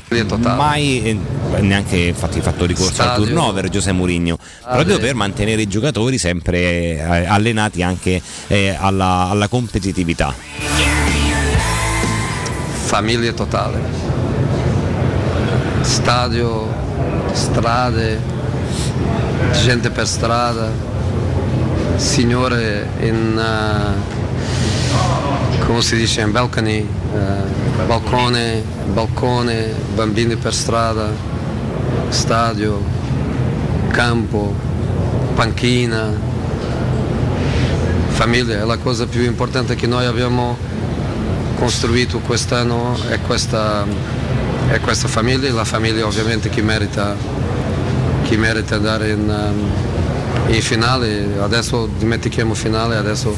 mai 0.56 1.02
eh, 1.04 1.18
neanche 1.60 1.98
infatti 1.98 2.40
fatto 2.40 2.64
ricorso 2.66 3.02
al 3.02 3.08
Stadio. 3.10 3.26
turnover 3.26 3.68
Giuseppe 3.68 3.98
Mourinho, 3.98 4.38
proprio 4.64 4.96
beh. 4.96 5.02
per 5.06 5.16
mantenere 5.16 5.64
i 5.64 5.68
giocatori 5.68 6.18
sempre 6.18 6.60
eh, 6.96 7.26
allenati 7.28 7.84
anche 7.84 8.22
eh, 8.48 8.78
alla- 8.80 9.28
alla 9.30 9.50
competitività. 9.50 10.34
Famiglia 12.86 13.34
totale. 13.34 13.80
Stadio, 15.82 16.74
strade, 17.34 18.22
gente 19.64 19.90
per 19.90 20.08
strada, 20.08 20.72
signore 21.98 22.88
in, 23.00 23.38
eh, 23.38 24.16
come 25.66 25.82
si 25.82 25.98
dice, 25.98 26.22
in 26.22 26.32
balcony, 26.32 26.78
eh, 26.78 27.86
balcone, 27.86 28.64
balcone, 28.94 29.74
bambini 29.96 30.36
per 30.36 30.54
strada, 30.54 31.10
stadio, 32.10 32.82
campo, 33.90 34.54
panchina, 35.36 36.14
famiglia 38.10 38.62
è 38.62 38.64
la 38.64 38.78
cosa 38.78 39.06
più 39.06 39.24
importante 39.24 39.76
che 39.76 39.88
noi 39.88 40.06
abbiamo 40.06 40.58
costruito 41.56 42.20
quest'anno 42.20 42.96
è 43.10 43.20
questa, 43.22 43.86
è 44.70 44.80
questa 44.80 45.08
famiglia, 45.08 45.52
la 45.52 45.66
famiglia 45.66 46.06
ovviamente 46.06 46.50
che 46.50 46.62
merita, 46.62 47.16
che 48.24 48.38
merita 48.38 48.76
andare 48.76 49.10
in, 49.10 49.28
um, 49.28 49.97
in 50.48 50.62
finale, 50.62 51.40
adesso 51.40 51.88
dimentichiamo 51.98 52.54
finale, 52.54 52.96
adesso 52.96 53.36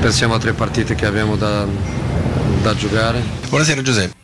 pensiamo 0.00 0.34
a 0.34 0.38
tre 0.38 0.52
partite 0.52 0.94
che 0.94 1.06
abbiamo 1.06 1.36
da, 1.36 1.66
da 2.62 2.74
giocare. 2.74 3.22
Buonasera 3.48 3.82
Giuseppe. 3.82 4.16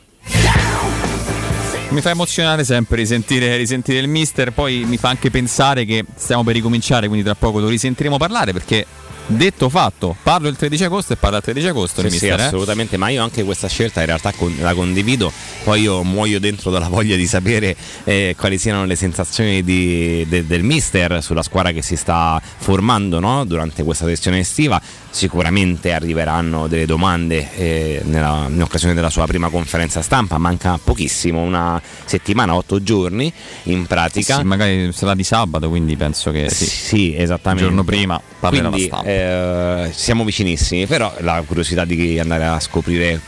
Mi 1.91 2.01
fa 2.01 2.11
emozionare 2.11 2.65
sempre 2.65 2.97
risentire, 2.97 3.57
risentire 3.57 3.99
il 3.99 4.09
mister, 4.09 4.53
poi 4.53 4.85
mi 4.85 4.97
fa 4.97 5.11
anche 5.11 5.31
pensare 5.31 5.85
che 5.85 6.05
stiamo 6.17 6.43
per 6.43 6.55
ricominciare, 6.55 7.07
quindi 7.07 7.25
tra 7.25 7.37
poco 7.37 7.61
lo 7.61 7.69
risentiremo 7.69 8.17
parlare 8.17 8.53
perché 8.53 8.85
detto 9.27 9.69
fatto, 9.69 10.17
parlo 10.23 10.49
il 10.49 10.57
13 10.57 10.85
agosto 10.85 11.13
e 11.15 11.17
parla 11.17 11.39
il 11.39 11.43
13 11.43 11.67
agosto 11.69 12.01
Sì, 12.01 12.07
il 12.07 12.13
sì, 12.13 12.19
mister. 12.27 12.41
eh? 12.41 12.45
assolutamente, 12.45 12.97
ma 12.97 13.09
io 13.09 13.23
anche 13.23 13.43
questa 13.45 13.69
scelta 13.69 14.01
in 14.01 14.07
realtà 14.07 14.33
con- 14.33 14.55
la 14.61 14.75
condivido, 14.75 15.33
poi 15.65 15.83
io 15.83 16.03
muoio 16.03 16.39
dentro 16.41 16.71
dalla 16.71 16.89
voglia 16.89 17.17
di 17.17 17.27
sapere 17.27 17.75
eh, 18.05 18.35
quali 18.39 18.59
siano 18.59 18.85
le 18.85 18.97
sensazioni 18.97 19.63
di- 19.63 20.27
de- 20.29 20.47
del 20.47 20.63
mister 20.63 21.23
sulla 21.23 21.43
squadra 21.43 21.73
che 21.73 21.83
si 21.83 21.97
sta 21.97 22.41
formando 22.59 23.19
no? 23.21 23.45
durante 23.45 23.83
questa 23.83 24.05
sessione 24.07 24.41
estiva. 24.41 24.81
sicuramente 25.15 25.93
arriveranno 25.93 26.67
delle 26.67 26.87
domande 26.87 27.49
eh, 27.55 28.01
nella- 28.05 28.47
in 28.49 28.61
occasione 28.61 28.95
della 28.95 29.11
sua 29.11 29.27
prima 29.27 29.49
conferenza 29.49 30.03
stampa, 30.03 30.39
manca 30.39 30.77
pochissimo, 30.83 31.41
una 31.41 31.81
settimana, 32.05 32.57
otto 32.57 32.83
giorni 32.83 33.33
in 33.65 33.87
pratica. 33.87 34.39
Sì, 34.39 34.43
magari 34.43 34.91
sarà 34.93 35.15
di 35.15 35.23
sabato, 35.23 35.69
quindi 35.69 35.95
penso 35.97 36.33
che 36.33 36.51
sì. 36.51 36.65
Sì, 36.67 37.15
esattamente. 37.17 37.63
Il 37.63 37.69
giorno 37.71 37.85
prima 37.85 38.21
parlerà 38.41 38.69
Quindi, 38.71 38.89
la 38.89 38.97
stampa. 38.97 39.09
Eh, 39.17 39.91
siamo 39.93 40.25
vicinissimi, 40.25 40.87
però 40.87 41.13
la 41.21 41.43
curiosità 41.47 41.85
di 41.85 42.19
andare 42.19 42.45
a 42.45 42.61
scoprire 42.61 43.21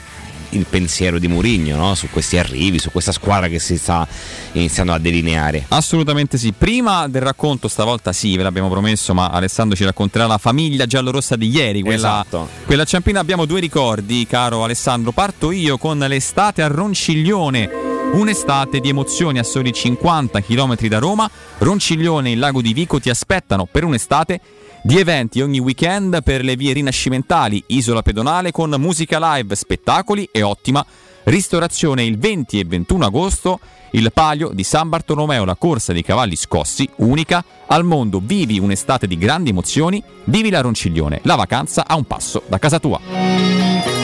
il 0.51 0.67
pensiero 0.69 1.19
di 1.19 1.29
Mourinho 1.29 1.77
no? 1.77 1.95
su 1.95 2.09
questi 2.11 2.39
arrivi, 2.39 2.79
su 2.79 2.91
questa 2.91 3.13
squadra 3.13 3.49
che 3.49 3.59
si 3.59 3.77
sta 3.77 4.07
iniziando 4.53 4.93
a 4.93 4.99
delineare. 4.99 5.65
Assolutamente 5.69 6.39
sì. 6.39 6.53
Prima 6.57 7.09
del 7.09 7.23
racconto, 7.23 7.69
stavolta 7.69 8.13
sì, 8.13 8.37
ve 8.37 8.43
l'abbiamo 8.43 8.69
promesso, 8.69 9.15
ma 9.15 9.29
Alessandro 9.29 9.77
ci 9.77 9.85
racconterà 9.85 10.27
la 10.27 10.39
famiglia 10.39 10.87
giallorossa 10.87 11.37
di 11.37 11.49
ieri. 11.49 11.83
Quella, 11.83 11.97
Esatto. 11.97 12.49
quella 12.65 12.85
ciampina 12.85 13.21
abbiamo 13.21 13.45
due 13.45 13.61
ricordi, 13.61 14.27
caro 14.27 14.65
Alessandro. 14.65 15.13
Parto 15.13 15.51
io 15.51 15.79
con 15.79 15.99
l'estate 15.99 16.63
a 16.63 16.69
Ronciglione. 16.69 17.95
Un'estate 18.13 18.79
di 18.79 18.89
emozioni 18.89 19.41
a 19.41 19.43
soli 19.43 19.73
50 19.73 20.41
km 20.41 20.77
da 20.87 20.99
Roma. 20.99 21.29
Ronciglione 21.59 22.31
e 22.31 22.33
il 22.33 22.39
lago 22.39 22.63
di 22.63 22.73
Vico 22.73 23.01
ti 23.01 23.11
aspettano 23.11 23.67
per 23.67 23.85
un'estate 23.85 24.41
di 24.87 25.01
eventi 25.01 25.41
ogni 25.41 25.59
weekend 25.59 26.23
per 26.23 26.45
le 26.45 26.55
vie 26.55 26.73
rinascimentali, 26.73 27.61
isola 27.67 28.03
pedonale 28.03 28.53
con 28.53 28.73
musica 28.79 29.19
live, 29.35 29.57
spettacoli 29.57 30.29
e 30.31 30.43
ottima 30.43 30.87
ristorazione 31.25 32.05
il 32.05 32.17
20 32.17 32.61
e 32.61 32.65
21 32.65 33.07
agosto, 33.07 33.59
il 33.91 34.13
palio 34.15 34.51
di 34.51 34.63
San 34.63 34.89
Bartolomeo, 34.89 35.45
la 35.45 35.57
corsa 35.57 35.93
dei 35.93 36.05
cavalli 36.05 36.37
scossi, 36.37 36.89
unica 36.99 37.45
al 37.67 37.83
mondo. 37.83 38.21
Vivi 38.23 38.61
un'estate 38.61 39.09
di 39.09 39.19
grandi 39.19 39.51
emozioni, 39.51 40.01
vivi 40.27 40.51
la 40.51 40.61
Ronciglione, 40.61 41.19
la 41.25 41.35
vacanza 41.35 41.85
a 41.85 41.97
un 41.97 42.05
passo 42.05 42.45
da 42.47 42.61
casa 42.61 42.79
tua. 42.79 43.96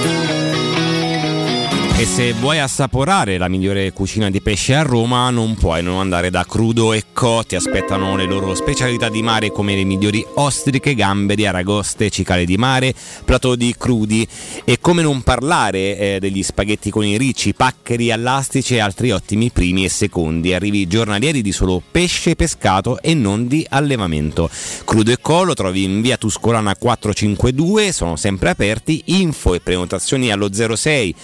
E 1.95 2.07
se 2.07 2.33
vuoi 2.33 2.59
assaporare 2.59 3.39
la 3.39 3.49
migliore 3.49 3.93
cucina 3.93 4.29
di 4.29 4.41
pesce 4.41 4.75
a 4.75 4.83
Roma, 4.83 5.31
non 5.31 5.55
puoi 5.55 5.85
non 5.85 6.01
andare 6.01 6.31
da 6.31 6.45
Crudo 6.45 6.93
e 6.95 7.05
Co. 7.13 7.45
Ti 7.47 7.55
aspettano 7.55 8.17
le 8.17 8.25
loro 8.25 8.57
specialità 8.57 9.09
di 9.09 9.23
mare 9.23 9.53
come 9.53 9.77
le 9.77 9.85
migliori 9.85 10.27
ostriche, 10.35 10.95
gamberi, 10.97 11.47
aragoste, 11.47 12.11
cicale 12.11 12.45
di 12.45 12.57
mare, 12.57 12.93
platò 13.25 13.55
di 13.55 13.73
crudi. 13.79 14.27
E 14.65 14.81
come 14.81 15.03
non 15.03 15.23
parlare 15.23 15.97
eh, 15.97 16.17
degli 16.19 16.43
spaghetti 16.43 16.91
con 16.91 17.05
i 17.05 17.17
ricci, 17.17 17.55
paccheri 17.55 18.11
allastici 18.11 18.75
e 18.75 18.81
altri 18.81 19.13
ottimi 19.13 19.51
primi 19.51 19.85
e 19.85 19.89
secondi. 19.89 20.55
Arrivi 20.55 20.89
giornalieri 20.89 21.41
di 21.41 21.53
solo 21.53 21.81
pesce 21.89 22.35
pescato 22.35 23.01
e 23.01 23.15
non 23.15 23.47
di 23.47 23.65
allevamento. 23.69 24.51
Crudo 24.85 25.13
e 25.13 25.19
Co. 25.21 25.45
lo 25.45 25.55
trovi 25.55 25.85
in 25.85 26.01
via 26.01 26.17
Tuscolana 26.17 26.75
452, 26.75 27.93
sono 27.93 28.17
sempre 28.17 28.51
aperti. 28.51 29.03
Info 29.05 29.55
e 29.55 29.61
prenotazioni 29.61 30.33
allo 30.33 30.53
06 30.53 31.15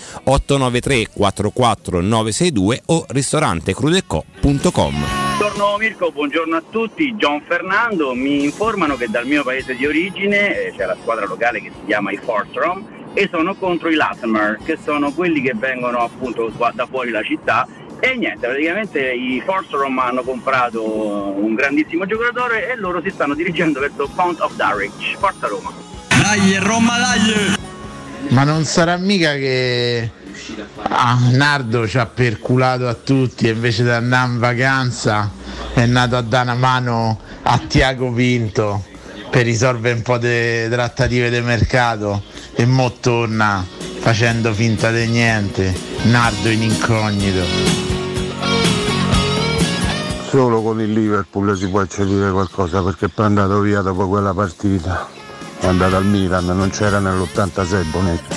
893 0.58 1.08
44 1.12 2.00
962 2.00 2.82
o 2.86 3.06
ristorantecrudeco.com. 3.08 4.94
Buongiorno 5.38 5.76
Mirko, 5.78 6.10
buongiorno 6.10 6.56
a 6.56 6.62
tutti, 6.68 7.14
John 7.14 7.40
Fernando, 7.46 8.12
mi 8.14 8.42
informano 8.42 8.96
che 8.96 9.06
dal 9.08 9.26
mio 9.26 9.44
paese 9.44 9.76
di 9.76 9.86
origine 9.86 10.66
eh, 10.66 10.74
c'è 10.76 10.84
la 10.84 10.96
squadra 11.00 11.26
locale 11.26 11.62
che 11.62 11.70
si 11.70 11.86
chiama 11.86 12.10
i 12.10 12.16
Fortrom 12.16 12.84
e 13.14 13.28
sono 13.30 13.54
contro 13.54 13.88
i 13.88 13.94
Latimer, 13.94 14.58
che 14.64 14.76
sono 14.82 15.12
quelli 15.12 15.40
che 15.40 15.54
vengono 15.54 15.98
appunto 15.98 16.52
da 16.74 16.86
fuori 16.86 17.10
la 17.10 17.22
città 17.22 17.66
e 18.00 18.16
niente, 18.16 18.46
praticamente 18.46 19.12
i 19.12 19.40
Fortrom 19.44 19.96
hanno 19.98 20.22
comprato 20.22 20.82
un 20.84 21.54
grandissimo 21.54 22.04
giocatore 22.04 22.70
e 22.70 22.76
loro 22.76 23.00
si 23.00 23.10
stanno 23.10 23.34
dirigendo 23.34 23.78
verso 23.78 24.08
Font 24.08 24.40
of 24.40 24.54
Darwich, 24.56 25.16
Forza 25.18 25.46
Roma. 25.46 25.72
Dai, 26.20 26.56
Roma, 26.58 26.98
dai! 26.98 27.56
Ma 28.30 28.44
non 28.44 28.64
sarà 28.64 28.96
mica 28.96 29.34
che 29.34 30.10
ah, 30.82 31.18
Nardo 31.30 31.86
ci 31.86 31.98
ha 31.98 32.06
perculato 32.06 32.88
a 32.88 32.94
tutti 32.94 33.46
e 33.48 33.52
invece 33.52 33.82
di 33.82 33.90
andare 33.90 34.30
in 34.30 34.38
vacanza 34.38 35.30
è 35.74 35.86
nato 35.86 36.16
a 36.16 36.22
dare 36.22 36.50
una 36.50 36.54
mano 36.58 37.20
a 37.42 37.58
Tiago 37.58 38.12
Pinto 38.12 38.84
per 39.30 39.44
risolvere 39.44 39.94
un 39.94 40.02
po' 40.02 40.18
di 40.18 40.68
trattative 40.68 41.30
di 41.30 41.40
mercato 41.40 42.22
e 42.54 42.66
mo 42.66 42.92
torna 42.92 43.64
facendo 44.00 44.52
finta 44.52 44.90
di 44.90 45.06
niente. 45.06 45.74
Nardo 46.02 46.48
in 46.48 46.62
incognito. 46.62 47.44
Solo 50.28 50.62
con 50.62 50.80
il 50.80 50.92
Liverpool 50.92 51.56
si 51.56 51.68
può 51.68 51.80
accedere 51.80 52.30
qualcosa 52.30 52.82
perché 52.82 53.08
poi 53.08 53.24
è 53.24 53.28
andato 53.28 53.60
via 53.60 53.80
dopo 53.80 54.08
quella 54.08 54.34
partita. 54.34 55.08
È 55.60 55.66
andato 55.66 55.96
al 55.96 56.04
Milan, 56.04 56.46
non 56.46 56.70
c'era 56.70 56.98
nell'86 56.98 57.90
Bonetti. 57.90 58.36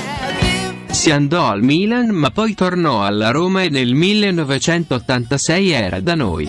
Si 0.91 1.09
andò 1.09 1.47
al 1.47 1.63
Milan 1.63 2.09
ma 2.09 2.29
poi 2.31 2.53
tornò 2.53 3.03
alla 3.03 3.31
Roma 3.31 3.63
e 3.63 3.69
nel 3.69 3.95
1986 3.95 5.69
era 5.71 5.99
da 5.99 6.15
noi. 6.15 6.47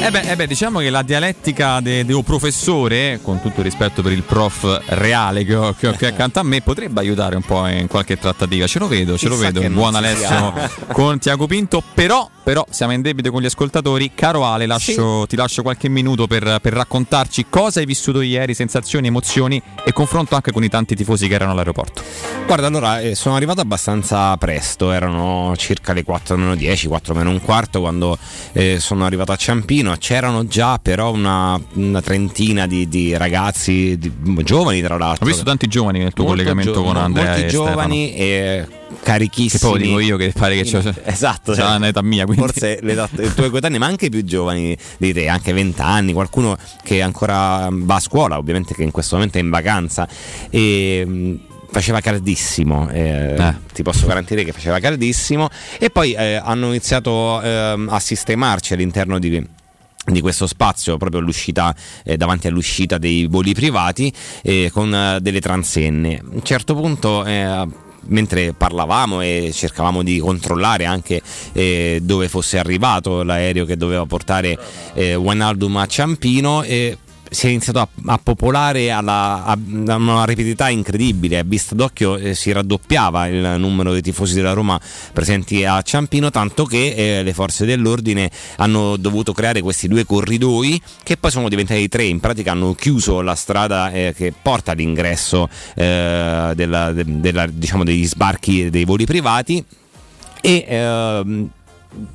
Eh 0.00 0.10
beh, 0.10 0.20
eh 0.20 0.36
beh, 0.36 0.46
diciamo 0.46 0.78
che 0.78 0.88
la 0.90 1.02
dialettica 1.02 1.80
de- 1.80 2.04
del 2.04 2.22
professore, 2.24 3.18
con 3.20 3.42
tutto 3.42 3.58
il 3.58 3.64
rispetto 3.64 4.00
per 4.00 4.12
il 4.12 4.22
prof 4.22 4.80
reale 4.86 5.44
che 5.44 5.54
ho, 5.54 5.74
che 5.74 5.88
ho 5.88 5.92
qui 5.92 6.06
accanto 6.06 6.38
a 6.38 6.42
me, 6.44 6.62
potrebbe 6.62 7.00
aiutare 7.00 7.34
un 7.36 7.42
po' 7.42 7.66
in 7.66 7.88
qualche 7.88 8.16
trattativa. 8.16 8.66
Ce 8.66 8.78
lo 8.78 8.86
vedo, 8.86 9.18
ce 9.18 9.28
lo 9.28 9.34
Chissà 9.34 9.48
vedo. 9.48 9.60
Il 9.60 9.66
non 9.66 9.74
buon 9.74 9.92
si 9.92 9.98
Alessio 9.98 10.54
con 10.92 11.18
Tiago 11.18 11.46
Pinto. 11.46 11.82
Però, 11.92 12.30
però, 12.42 12.64
siamo 12.70 12.92
in 12.92 13.02
debito 13.02 13.30
con 13.30 13.42
gli 13.42 13.46
ascoltatori. 13.46 14.12
Caro 14.14 14.44
Ale, 14.46 14.64
lascio- 14.66 15.26
ti 15.28 15.36
lascio 15.36 15.62
qualche 15.62 15.88
minuto 15.88 16.26
per, 16.26 16.58
per 16.62 16.72
raccontarci 16.72 17.46
cosa 17.50 17.80
hai 17.80 17.86
vissuto 17.86 18.22
ieri, 18.22 18.54
sensazioni, 18.54 19.08
emozioni 19.08 19.60
e 19.84 19.92
confronto 19.92 20.36
anche 20.36 20.52
con 20.52 20.64
i 20.64 20.68
tanti 20.68 20.94
tifosi 20.94 21.28
che 21.28 21.34
erano 21.34 21.50
all'aeroporto. 21.52 22.02
Guarda, 22.46 22.66
allora 22.66 23.00
eh, 23.00 23.14
sono 23.14 23.34
arrivato 23.34 23.60
abbastanza 23.60 24.34
presto, 24.38 24.90
erano 24.90 25.52
circa 25.56 25.92
le 25.92 26.02
4 26.02 26.36
meno 26.36 26.54
10, 26.54 26.86
4 26.86 27.14
meno 27.14 27.28
un 27.30 27.42
quarto 27.42 27.80
quando 27.80 28.16
eh, 28.52 28.78
sono 28.80 29.04
arrivato 29.04 29.32
a 29.32 29.36
Ciampino. 29.36 29.87
C'erano 29.96 30.46
già 30.46 30.78
però 30.78 31.12
una, 31.12 31.60
una 31.74 32.02
trentina 32.02 32.66
di, 32.66 32.88
di 32.88 33.16
ragazzi 33.16 33.96
di- 33.98 34.12
giovani, 34.44 34.80
tra 34.82 34.96
l'altro. 34.96 35.24
Ho 35.24 35.28
visto 35.28 35.44
tanti 35.44 35.66
giovani 35.66 36.00
nel 36.00 36.12
tuo 36.12 36.24
Molto 36.24 36.42
collegamento 36.42 36.80
gio- 36.80 36.86
con 36.86 36.96
Andrea 36.96 37.26
molti 37.30 37.42
e 37.42 37.46
giovani 37.46 38.14
e 38.14 38.66
carichissimi. 39.02 39.72
Che 39.72 39.78
poi 39.78 39.86
dico 39.86 40.00
io 40.00 40.16
che 40.16 40.32
pare 40.36 40.60
che 40.60 40.70
c'ho- 40.70 40.94
esatto, 41.04 41.54
cioè, 41.54 41.76
un'età 41.76 42.02
mia, 42.02 42.24
quindi. 42.24 42.42
forse 42.42 42.78
l'età 42.82 43.08
i 43.18 43.32
tuoi 43.34 43.50
coetanei, 43.50 43.78
ma 43.78 43.86
anche 43.86 44.08
più 44.08 44.24
giovani 44.24 44.76
di 44.96 45.12
te, 45.12 45.28
anche 45.28 45.52
20 45.52 45.80
anni, 45.80 46.12
qualcuno 46.12 46.56
che 46.82 47.02
ancora 47.02 47.68
va 47.70 47.94
a 47.96 48.00
scuola, 48.00 48.38
ovviamente 48.38 48.74
che 48.74 48.82
in 48.82 48.90
questo 48.90 49.16
momento 49.16 49.38
è 49.38 49.40
in 49.40 49.50
vacanza 49.50 50.08
e 50.50 51.04
mh, 51.06 51.34
faceva 51.70 52.00
caldissimo, 52.00 52.88
eh, 52.90 53.54
ti 53.74 53.82
posso 53.82 54.06
garantire 54.06 54.42
che 54.42 54.52
faceva 54.52 54.78
caldissimo 54.78 55.48
e 55.78 55.90
poi 55.90 56.14
eh, 56.14 56.40
hanno 56.42 56.68
iniziato 56.68 57.40
ehm, 57.42 57.88
a 57.90 58.00
sistemarci 58.00 58.72
all'interno 58.72 59.18
di 59.18 59.46
di 60.12 60.20
questo 60.20 60.46
spazio 60.46 60.96
proprio 60.96 61.20
all'uscita 61.20 61.74
eh, 62.04 62.16
davanti 62.16 62.46
all'uscita 62.46 62.98
dei 62.98 63.26
voli 63.26 63.54
privati 63.54 64.12
eh, 64.42 64.70
con 64.72 64.94
eh, 64.94 65.18
delle 65.20 65.40
transenne. 65.40 66.18
A 66.18 66.22
un 66.30 66.42
certo 66.42 66.74
punto 66.74 67.24
eh, 67.24 67.66
mentre 68.08 68.52
parlavamo 68.52 69.20
e 69.20 69.50
cercavamo 69.52 70.02
di 70.02 70.18
controllare 70.18 70.84
anche 70.84 71.20
eh, 71.52 72.00
dove 72.02 72.28
fosse 72.28 72.58
arrivato 72.58 73.22
l'aereo 73.22 73.64
che 73.64 73.76
doveva 73.76 74.06
portare 74.06 74.58
eh, 74.94 75.14
Wijnaldum 75.14 75.76
a 75.76 75.86
Ciampino 75.86 76.62
e 76.62 76.96
si 77.30 77.46
è 77.46 77.48
iniziato 77.50 77.80
a, 77.80 77.88
a 78.06 78.20
popolare 78.22 78.90
alla, 78.90 79.44
a, 79.44 79.52
a 79.86 79.94
una 79.96 80.24
rapidità 80.24 80.68
incredibile, 80.68 81.38
a 81.38 81.42
vista 81.44 81.74
d'occhio 81.74 82.16
eh, 82.16 82.34
si 82.34 82.52
raddoppiava 82.52 83.26
il 83.26 83.54
numero 83.58 83.92
dei 83.92 84.02
tifosi 84.02 84.34
della 84.34 84.52
Roma 84.52 84.80
presenti 85.12 85.64
a 85.64 85.80
Ciampino, 85.82 86.30
tanto 86.30 86.64
che 86.64 87.18
eh, 87.18 87.22
le 87.22 87.32
forze 87.32 87.66
dell'ordine 87.66 88.30
hanno 88.56 88.96
dovuto 88.96 89.32
creare 89.32 89.60
questi 89.60 89.88
due 89.88 90.04
corridoi 90.04 90.80
che 91.02 91.16
poi 91.16 91.30
sono 91.30 91.48
diventati 91.48 91.88
tre, 91.88 92.04
in 92.04 92.20
pratica 92.20 92.52
hanno 92.52 92.74
chiuso 92.74 93.20
la 93.20 93.34
strada 93.34 93.90
eh, 93.90 94.14
che 94.16 94.32
porta 94.40 94.72
all'ingresso 94.72 95.48
eh, 95.74 96.52
della- 96.54 96.92
de- 96.92 97.04
della- 97.20 97.46
diciamo, 97.46 97.84
degli 97.84 98.06
sbarchi 98.06 98.70
dei 98.70 98.84
voli 98.84 99.04
privati 99.04 99.64
e 100.40 100.64
ehm, 100.68 101.50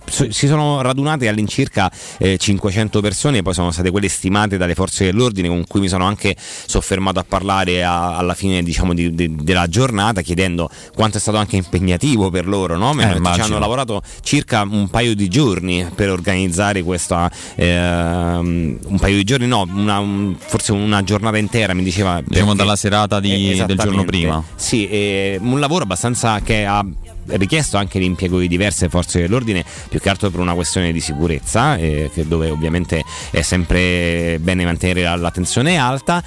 si 0.08 0.48
sono 0.48 0.82
radunate 0.82 1.28
all'incirca 1.28 1.92
eh, 2.20 2.38
500 2.38 3.02
persone, 3.02 3.42
poi 3.42 3.54
sono 3.54 3.72
state 3.72 3.90
quelle 3.92 4.08
stimate 4.08 4.58
dalle 4.58 4.76
forze 4.76 5.06
dell'ordine 5.06 5.48
con 5.48 5.66
cui 5.68 5.80
mi 5.80 5.88
sono 5.88 6.06
anche 6.06 6.36
soffermato 6.38 7.20
a 7.20 7.26
parlare 7.28 7.84
a- 7.84 8.16
alla 8.18 8.34
fine 8.36 8.62
diciamo, 8.64 8.94
di- 8.94 9.14
di- 9.14 9.36
della 9.36 9.68
giornata 9.68 10.22
chiedendo 10.22 10.70
quanto 10.94 11.18
è 11.18 11.20
stato 11.20 11.38
anche 11.38 11.56
impegnativo 11.56 12.30
per 12.30 12.48
loro. 12.48 12.78
No? 12.78 12.92
Eh, 12.92 12.96
ci 13.34 13.42
hanno 13.42 13.60
lavorato 13.60 14.02
circa 14.22 14.62
un 14.62 14.90
paio 14.90 15.16
di 15.16 15.28
giorni 15.28 15.86
per 15.96 16.10
organizzare 16.10 16.84
questa, 16.84 17.30
ehm, 17.56 18.78
un 18.86 19.00
paio 19.00 19.16
di 19.16 19.24
giorni, 19.24 19.48
no, 19.48 19.68
una- 19.74 20.00
un- 20.00 20.36
forse 20.38 20.72
una 20.72 21.04
giornata 21.04 21.38
intera 21.38 21.74
mi 21.74 21.84
diceva. 21.84 22.22
Diciamo 22.24 22.48
perché- 22.48 22.58
dalla 22.64 22.76
serata 22.76 23.20
di- 23.20 23.52
Eh, 23.60 23.66
del 23.66 23.78
giorno 23.78 24.04
prima. 24.06 24.44
Sì, 24.56 24.88
eh, 24.88 25.40
un 25.42 25.60
lavoro 25.60 25.84
abbastanza 25.84 26.40
che 26.42 26.66
ha 26.66 26.86
richiesto 27.26 27.78
anche 27.78 28.00
l'impiego 28.00 28.40
di 28.40 28.48
diverse 28.48 28.90
forze 28.90 29.22
dell'ordine, 29.22 29.64
più 29.90 30.00
che 30.00 30.10
altro 30.10 30.30
per 30.30 30.40
una 30.40 30.54
questione 30.54 30.92
di 30.92 31.00
sicurezza, 31.00 31.78
eh, 31.78 32.10
dove 32.28 32.50
ovviamente 32.50 33.04
è 33.32 33.42
sempre 33.42 34.38
bene 34.40 34.66
mantenere 34.66 35.04
la, 35.04 35.16
la 35.16 35.32
tensione 35.32 35.78
alta. 35.78 36.24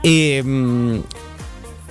E, 0.00 0.42
mh, 0.42 1.02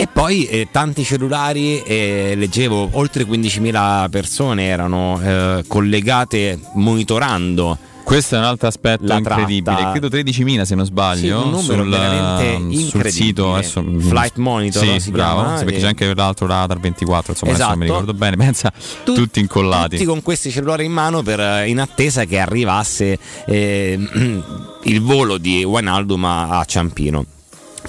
e 0.00 0.06
poi 0.06 0.46
eh, 0.46 0.68
tanti 0.70 1.04
cellulari, 1.04 1.82
eh, 1.82 2.32
leggevo 2.34 2.88
oltre 2.92 3.24
15.000 3.24 4.08
persone 4.08 4.64
erano 4.64 5.20
eh, 5.22 5.64
collegate 5.66 6.58
monitorando. 6.72 7.76
Questo 8.10 8.34
è 8.34 8.38
un 8.38 8.44
altro 8.44 8.66
aspetto 8.66 9.06
La 9.06 9.18
incredibile. 9.18 9.76
tratta. 9.76 9.90
Credo 9.92 10.08
13.000 10.08 10.62
se 10.62 10.74
non 10.74 10.84
sbaglio. 10.84 11.20
Sì, 11.20 11.44
un 11.46 11.50
numero 11.50 11.82
sul, 11.82 11.88
veramente 11.90 12.54
sul 12.56 12.72
incredibile. 12.72 13.10
sito 13.10 13.54
adesso, 13.54 13.82
mm, 13.82 14.00
Flight 14.00 14.36
Monitor, 14.38 14.82
Sì, 14.84 14.98
si 14.98 15.10
bravo. 15.12 15.40
chiama, 15.42 15.58
sì, 15.58 15.64
perché 15.64 15.78
eh. 15.78 15.82
c'è 15.82 15.86
anche 15.86 16.14
l'altro 16.16 16.46
radar 16.48 16.80
24, 16.80 17.32
insomma, 17.32 17.52
adesso 17.52 17.68
non 17.68 17.78
mi 17.78 17.84
Esatto. 17.84 18.00
ricordo 18.00 18.18
bene. 18.18 18.34
Pensa, 18.44 18.72
tutti 19.04 19.38
incollati. 19.38 19.90
Tutti 19.90 20.04
con 20.06 20.22
questi 20.22 20.50
cellulari 20.50 20.86
in 20.86 20.90
mano 20.92 21.22
per, 21.22 21.38
eh, 21.38 21.68
in 21.68 21.78
attesa 21.78 22.24
che 22.24 22.40
arrivasse 22.40 23.16
eh, 23.46 23.96
il 24.82 25.00
volo 25.02 25.38
di 25.38 25.62
Wijnaldum 25.62 26.24
a, 26.24 26.58
a 26.58 26.64
Ciampino. 26.64 27.24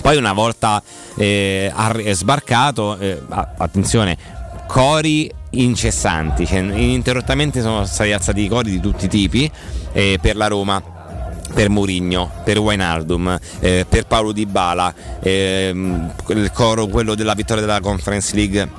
Poi 0.03 0.17
una 0.17 0.33
volta 0.33 0.83
eh, 1.15 1.73
sbarcato, 2.11 2.95
eh, 2.99 3.19
attenzione, 3.57 4.15
cori 4.67 5.29
incessanti, 5.51 6.45
cioè 6.45 6.59
ininterrottamente 6.59 7.61
sono 7.61 7.85
stati 7.85 8.11
alzati 8.11 8.41
i 8.41 8.47
cori 8.47 8.71
di 8.71 8.79
tutti 8.79 9.05
i 9.05 9.09
tipi 9.09 9.51
eh, 9.91 10.17
per 10.21 10.35
la 10.35 10.47
Roma 10.47 10.81
per 11.53 11.69
Mourinho, 11.69 12.31
per 12.43 12.59
Wijnaldum, 12.59 13.37
eh, 13.59 13.85
per 13.87 14.05
Paolo 14.05 14.31
Di 14.31 14.45
Bala, 14.45 14.93
ehm, 15.19 16.13
il 16.29 16.51
coro 16.53 16.87
quello 16.87 17.13
della 17.13 17.33
vittoria 17.33 17.65
della 17.65 17.81
Conference 17.81 18.33
League 18.35 18.69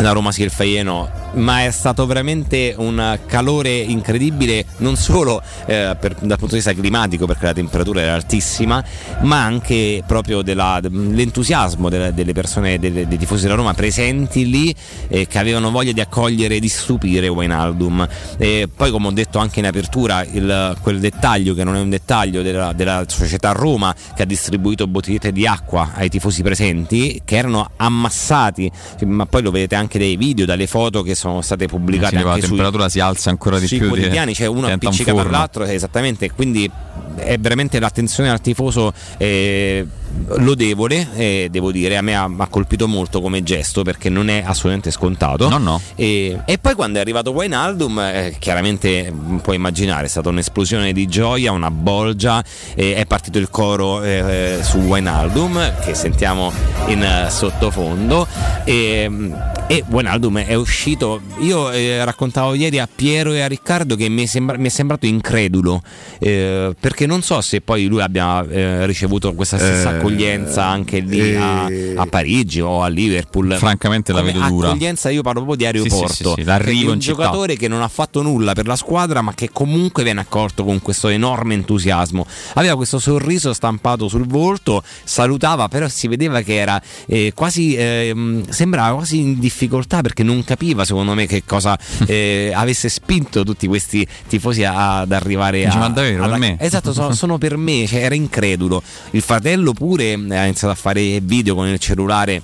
la 0.00 0.12
Roma 0.12 0.30
si 0.32 0.42
il 0.42 0.50
Faieno 0.50 1.26
ma 1.34 1.64
è 1.64 1.70
stato 1.70 2.06
veramente 2.06 2.74
un 2.78 3.18
calore 3.26 3.76
incredibile 3.76 4.64
non 4.78 4.96
solo 4.96 5.42
eh, 5.66 5.94
per- 5.98 6.14
dal 6.20 6.38
punto 6.38 6.54
di 6.54 6.62
vista 6.62 6.72
climatico 6.72 7.26
perché 7.26 7.46
la 7.46 7.52
temperatura 7.52 8.00
era 8.00 8.14
altissima 8.14 8.82
ma 9.22 9.42
anche 9.42 10.02
proprio 10.06 10.42
della- 10.42 10.78
dell'entusiasmo 10.80 11.88
delle, 11.88 12.14
delle 12.14 12.32
persone 12.32 12.78
delle- 12.78 13.06
dei 13.08 13.18
tifosi 13.18 13.42
della 13.42 13.56
Roma 13.56 13.74
presenti 13.74 14.48
lì 14.48 14.74
eh, 15.08 15.26
che 15.26 15.38
avevano 15.38 15.70
voglia 15.70 15.92
di 15.92 16.00
accogliere 16.00 16.56
e 16.56 16.60
di 16.60 16.68
stupire 16.68 17.28
Wijnaldum. 17.28 18.06
E 18.38 18.68
poi 18.74 18.90
come 18.90 19.08
ho 19.08 19.12
detto 19.12 19.38
anche 19.38 19.58
in 19.58 19.66
apertura 19.66 20.24
il- 20.24 20.76
quel 20.80 21.00
dettaglio 21.00 21.54
che 21.54 21.64
non 21.64 21.76
è 21.76 21.80
un 21.80 21.90
dettaglio 21.90 22.42
della, 22.42 22.72
della 22.72 23.04
società 23.06 23.52
Roma 23.52 23.94
che 24.14 24.22
ha 24.22 24.26
distribuito 24.26 24.86
bottigliette 24.86 25.32
di 25.32 25.46
acqua 25.46 25.90
ai 25.94 26.08
tifosi 26.08 26.42
presenti 26.42 27.20
che 27.24 27.36
erano 27.36 27.70
ammassati 27.76 28.70
ma 29.06 29.26
poi 29.26 29.42
lo 29.42 29.50
vedete 29.50 29.74
anche 29.74 29.87
dai 29.96 30.16
video 30.16 30.44
dalle 30.44 30.66
foto 30.66 31.00
che 31.02 31.14
sono 31.14 31.40
state 31.40 31.64
pubblicate 31.66 32.18
Sì, 32.18 32.22
la 32.22 32.28
anche 32.28 32.40
sui- 32.40 32.48
temperatura 32.50 32.88
si 32.90 33.00
alza 33.00 33.30
ancora 33.30 33.58
di 33.58 33.66
sui 33.66 33.78
più. 33.78 33.86
di- 33.86 33.92
quotidiani, 33.94 34.34
cioè 34.34 34.46
uno 34.48 34.66
un 34.66 34.72
appiccicato 34.72 35.16
forno. 35.16 35.34
all'altro, 35.34 35.64
esattamente, 35.64 36.30
quindi 36.32 36.70
è 37.16 37.38
veramente 37.38 37.80
l'attenzione 37.80 38.28
al 38.28 38.40
tifoso 38.42 38.92
eh, 39.16 39.86
lodevole, 40.36 41.08
eh, 41.14 41.48
devo 41.50 41.72
dire, 41.72 41.96
a 41.96 42.02
me 42.02 42.16
ha, 42.16 42.30
ha 42.36 42.46
colpito 42.48 42.86
molto 42.86 43.20
come 43.20 43.42
gesto 43.42 43.82
perché 43.82 44.08
non 44.08 44.28
è 44.28 44.42
assolutamente 44.44 44.90
scontato. 44.90 45.48
No, 45.48 45.58
no. 45.58 45.80
E, 45.94 46.38
e 46.44 46.58
poi 46.58 46.74
quando 46.74 46.98
è 46.98 47.00
arrivato 47.00 47.30
Wijnaldum, 47.30 47.98
eh, 47.98 48.36
chiaramente 48.38 49.10
mm, 49.10 49.36
puoi 49.38 49.56
immaginare, 49.56 50.06
è 50.06 50.08
stata 50.08 50.28
un'esplosione 50.28 50.92
di 50.92 51.06
gioia, 51.06 51.52
una 51.52 51.70
bolgia, 51.70 52.42
eh, 52.74 52.94
è 52.94 53.06
partito 53.06 53.38
il 53.38 53.48
coro 53.50 54.02
eh, 54.02 54.58
su 54.62 54.78
Wijnaldum 54.78 55.80
che 55.80 55.94
sentiamo 55.94 56.52
in 56.86 57.02
eh, 57.02 57.30
sottofondo 57.30 58.26
e, 58.64 59.10
e 59.66 59.84
Wijnaldum 59.88 60.38
è 60.38 60.54
uscito, 60.54 61.20
io 61.40 61.70
eh, 61.70 62.04
raccontavo 62.04 62.54
ieri 62.54 62.78
a 62.78 62.88
Piero 62.92 63.32
e 63.32 63.40
a 63.40 63.46
Riccardo 63.46 63.96
che 63.96 64.08
mi 64.08 64.24
è, 64.24 64.26
sembra- 64.26 64.56
mi 64.58 64.66
è 64.66 64.70
sembrato 64.70 65.06
incredulo 65.06 65.82
eh, 66.18 66.74
perché 66.78 67.06
non 67.06 67.22
so 67.22 67.40
se 67.40 67.60
poi 67.60 67.86
lui 67.86 68.00
abbia 68.00 68.46
eh, 68.48 68.86
ricevuto 68.86 69.32
questa 69.34 69.58
stessa 69.58 69.96
Eh, 69.96 69.97
accoglienza 69.98 70.64
anche 70.64 70.98
lì 71.00 71.34
a, 71.36 71.64
a 71.96 72.06
Parigi 72.06 72.60
o 72.60 72.82
a 72.82 72.88
Liverpool. 72.88 73.54
Francamente 73.58 74.12
la 74.12 74.20
Come 74.20 74.32
vedo 74.32 74.46
dura. 74.48 74.68
Accoglienza 74.68 75.10
io 75.10 75.22
parlo 75.22 75.44
proprio 75.44 75.70
di 75.70 75.78
Sì, 75.78 75.88
sì, 75.88 75.94
aeroporto. 75.94 76.28
sì, 76.34 76.40
sì, 76.40 76.44
l'arrivo 76.44 76.92
un 76.92 77.00
città. 77.00 77.14
giocatore 77.14 77.56
che 77.56 77.68
non 77.68 77.82
ha 77.82 77.88
fatto 77.88 78.22
nulla 78.22 78.52
per 78.52 78.66
la 78.66 78.76
squadra, 78.76 79.20
ma 79.22 79.34
che 79.34 79.50
comunque 79.52 80.02
viene 80.04 80.20
accolto 80.20 80.64
con 80.64 80.80
questo 80.80 81.08
enorme 81.08 81.54
entusiasmo. 81.54 82.26
Aveva 82.54 82.76
questo 82.76 82.98
sorriso 82.98 83.52
stampato 83.52 84.08
sul 84.08 84.26
volto, 84.26 84.82
salutava, 85.04 85.68
però 85.68 85.88
si 85.88 86.06
vedeva 86.08 86.40
che 86.42 86.54
era 86.56 86.80
eh, 87.06 87.32
quasi 87.34 87.74
ehm, 87.76 88.48
sembrava 88.48 88.96
quasi 88.96 89.18
in 89.18 89.38
difficoltà 89.38 90.00
perché 90.00 90.22
non 90.22 90.44
capiva, 90.44 90.84
secondo 90.84 91.14
me, 91.14 91.26
che 91.26 91.42
cosa 91.44 91.76
eh, 92.06 92.52
avesse 92.54 92.88
spinto 92.88 93.42
tutti 93.44 93.66
questi 93.66 94.06
tifosi 94.28 94.64
ad 94.64 95.10
arrivare 95.12 95.64
Dice, 95.64 95.76
a. 95.76 95.80
"Ma 95.80 95.88
davvero, 95.88 96.16
per 96.16 96.24
alla- 96.24 96.36
me?" 96.38 96.56
Esatto, 96.60 96.92
sono, 96.92 97.12
sono 97.14 97.38
per 97.38 97.56
me, 97.56 97.86
cioè, 97.86 98.02
era 98.04 98.14
incredulo. 98.14 98.82
Il 99.10 99.22
fratello 99.22 99.72
pure 99.72 99.87
eh, 99.96 100.36
ha 100.36 100.44
iniziato 100.44 100.72
a 100.72 100.76
fare 100.76 101.20
video 101.20 101.54
con 101.54 101.66
il 101.66 101.78
cellulare 101.78 102.42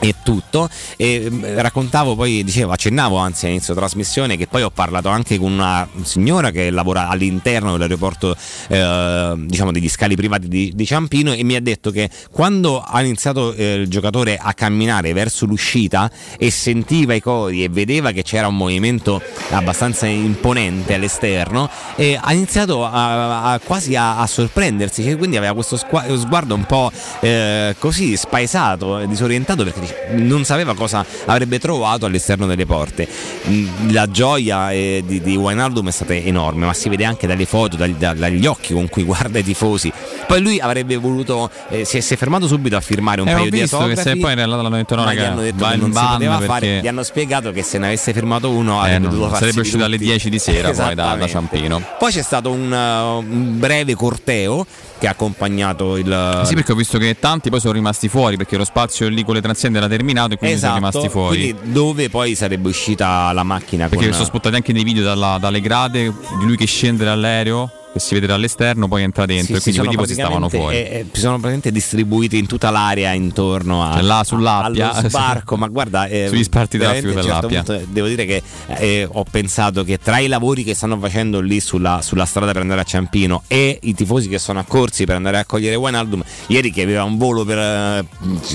e 0.00 0.14
tutto. 0.22 0.68
E 0.96 1.28
mm, 1.30 1.44
raccontavo 1.58 2.14
poi 2.14 2.44
dicevo 2.44 2.72
accennavo 2.72 3.16
anzi 3.16 3.46
all'inizio 3.46 3.74
trasmissione 3.74 4.36
che 4.36 4.46
poi 4.46 4.62
ho 4.62 4.70
parlato 4.70 5.08
anche 5.08 5.38
con 5.38 5.52
una 5.52 5.86
signora 6.02 6.50
che 6.50 6.70
lavora 6.70 7.08
all'interno 7.08 7.72
dell'aeroporto 7.72 8.36
eh, 8.68 9.34
diciamo 9.36 9.72
degli 9.72 9.88
scali 9.88 10.16
privati 10.16 10.48
di, 10.48 10.72
di 10.74 10.86
Ciampino 10.86 11.32
e 11.32 11.42
mi 11.44 11.54
ha 11.54 11.60
detto 11.60 11.90
che 11.90 12.10
quando 12.30 12.80
ha 12.80 13.00
iniziato 13.02 13.52
eh, 13.54 13.74
il 13.74 13.88
giocatore 13.88 14.38
a 14.40 14.52
camminare 14.54 15.12
verso 15.12 15.46
l'uscita 15.46 16.10
e 16.38 16.50
sentiva 16.50 17.14
i 17.14 17.20
cori 17.20 17.64
e 17.64 17.68
vedeva 17.68 18.10
che 18.12 18.22
c'era 18.22 18.48
un 18.48 18.56
movimento 18.56 19.20
abbastanza 19.50 20.06
imponente 20.06 20.94
all'esterno 20.94 21.68
e 21.94 22.18
ha 22.20 22.32
iniziato 22.32 22.84
a, 22.84 23.52
a- 23.52 23.58
quasi 23.60 23.96
a, 23.96 24.18
a 24.18 24.26
sorprendersi 24.26 25.02
cioè, 25.02 25.16
quindi 25.16 25.36
aveva 25.36 25.54
questo 25.54 25.76
sguardo 25.76 26.54
un 26.54 26.64
po' 26.64 26.90
eh, 27.20 27.74
così 27.78 28.16
spaesato 28.16 29.04
disorientato 29.06 29.64
perché 29.64 29.85
non 30.12 30.44
sapeva 30.44 30.74
cosa 30.74 31.04
avrebbe 31.26 31.58
trovato 31.58 32.06
all'esterno 32.06 32.46
delle 32.46 32.66
porte 32.66 33.08
Mm, 33.48 33.90
la 33.92 34.10
gioia 34.10 34.72
eh, 34.72 35.02
di, 35.06 35.20
di 35.20 35.36
Wijnaldum 35.36 35.86
è 35.88 35.92
stata 35.92 36.14
enorme 36.14 36.66
ma 36.66 36.72
si 36.74 36.88
vede 36.88 37.04
anche 37.04 37.26
dalle 37.28 37.44
foto 37.46 37.76
dagli, 37.76 37.92
da- 37.94 38.12
dagli 38.14 38.44
occhi 38.46 38.72
con 38.72 38.88
cui 38.88 39.04
guarda 39.04 39.38
i 39.38 39.44
tifosi 39.44 39.92
poi 40.26 40.40
lui 40.40 40.58
avrebbe 40.58 40.96
voluto 40.96 41.48
eh, 41.68 41.84
si, 41.84 41.98
è, 41.98 42.00
si 42.00 42.14
è 42.14 42.16
fermato 42.16 42.46
subito 42.48 42.76
a 42.76 42.80
firmare 42.80 43.20
un 43.20 43.28
Eh, 43.28 43.32
paio 43.32 43.50
di 43.50 43.60
visto 43.60 43.76
che 43.78 43.82
autografi 43.84 44.08
se 44.08 44.16
poi 44.16 44.34
l'hanno 44.34 44.68
detto 44.70 44.94
no, 44.96 45.04
ma 45.04 45.12
gli 45.14 45.16
raga, 45.18 45.30
hanno 45.30 45.40
detto 45.42 45.64
che 45.68 45.76
non 45.76 45.92
si 45.92 46.00
poteva 46.12 46.32
perché- 46.38 46.46
fare 46.52 46.80
gli 46.80 46.88
hanno 46.88 47.02
spiegato 47.02 47.52
che 47.52 47.62
se 47.62 47.78
ne 47.78 47.86
avesse 47.86 48.12
firmato 48.12 48.50
uno 48.50 48.74
Eh, 48.84 48.86
avrebbe 48.86 49.08
dovuto 49.08 49.28
farsi 49.28 49.38
sarebbe 49.44 49.60
uscito 49.60 49.84
alle 49.84 49.96
tutti. 49.96 50.08
10 50.08 50.30
di 50.30 50.38
sera 50.38 50.70
poi 50.72 50.94
da, 50.94 51.14
da. 51.14 51.26
Ciampino. 51.28 51.82
Poi 51.98 52.10
c'è 52.12 52.22
stato 52.22 52.50
un, 52.50 52.70
uh, 52.72 53.18
un 53.32 53.58
breve 53.58 53.94
corteo 53.94 54.66
che 54.98 55.06
ha 55.06 55.10
accompagnato 55.10 55.96
il. 55.98 56.42
Sì, 56.44 56.54
perché 56.54 56.72
ho 56.72 56.74
visto 56.74 56.96
che 56.98 57.16
tanti 57.18 57.50
poi 57.50 57.60
sono 57.60 57.74
rimasti 57.74 58.08
fuori 58.08 58.36
perché 58.36 58.56
lo 58.56 58.64
spazio 58.64 59.08
lì 59.08 59.24
con 59.24 59.34
le 59.34 59.42
transiende 59.42 59.75
era 59.76 59.88
terminato 59.88 60.34
e 60.34 60.36
quindi 60.36 60.58
sono 60.58 60.74
rimasti 60.74 60.98
Esatto, 60.98 61.12
fuori. 61.12 61.52
quindi 61.52 61.72
dove 61.72 62.08
poi 62.10 62.34
sarebbe 62.34 62.68
uscita 62.68 63.32
la 63.32 63.42
macchina 63.42 63.88
Perché 63.88 64.04
con 64.06 64.14
sono 64.14 64.24
spostati 64.26 64.54
anche 64.56 64.72
nei 64.72 64.84
video 64.84 65.02
dalla- 65.02 65.38
dalle 65.40 65.60
grade 65.60 66.04
di 66.38 66.44
lui 66.46 66.56
che 66.56 66.66
scende 66.66 67.04
dall'aereo, 67.04 67.70
che 67.96 68.02
si 68.02 68.14
vede 68.14 68.26
dall'esterno, 68.26 68.88
poi 68.88 69.02
entra 69.02 69.24
dentro 69.24 69.58
Sì, 69.58 69.70
e 69.70 69.72
quindi 69.72 69.80
quei 69.80 69.92
sono 69.92 70.04
tifosi 70.04 70.20
stavano 70.20 70.48
fuori. 70.50 70.76
eh, 70.76 70.78
eh, 70.80 71.06
si 71.12 71.20
sono 71.20 71.32
praticamente 71.32 71.72
distribuiti 71.72 72.36
in 72.38 72.46
tutta 72.46 72.68
l'area 72.70 73.12
intorno 73.12 73.82
a, 73.82 73.94
Cioè, 73.94 74.02
là 74.02 74.22
sull'Appia. 74.24 74.92
allo 74.92 75.08
sbarco. 75.08 75.56
ma 75.56 75.66
guarda, 75.68 76.06
eh, 76.06 76.26
Sugli 76.28 76.44
sparti 76.44 76.76
veramente 76.76 77.10
traffico 77.12 77.28
certo 77.32 77.46
dell'Appia. 77.48 77.74
punto 77.78 77.92
devo 77.92 78.06
dire 78.08 78.24
che 78.26 78.42
eh, 78.78 79.08
ho 79.10 79.24
pensato 79.30 79.82
che 79.84 79.98
tra 79.98 80.18
i 80.18 80.26
lavori 80.26 80.62
che 80.62 80.74
stanno 80.74 80.98
facendo 80.98 81.40
lì 81.40 81.58
sulla, 81.60 82.00
sulla 82.02 82.26
strada 82.26 82.52
per 82.52 82.60
andare 82.62 82.80
a 82.82 82.84
Ciampino 82.84 83.42
e 83.46 83.78
i 83.82 83.94
tifosi 83.94 84.28
che 84.28 84.38
sono 84.38 84.58
accorsi 84.58 85.04
per 85.06 85.16
andare 85.16 85.38
a 85.38 85.44
cogliere 85.46 85.74
Wijnaldum, 85.76 86.22
ieri 86.48 86.70
che 86.70 86.82
aveva 86.82 87.04
un 87.04 87.16
volo 87.16 87.44
per, 87.44 87.58
eh, 87.58 88.04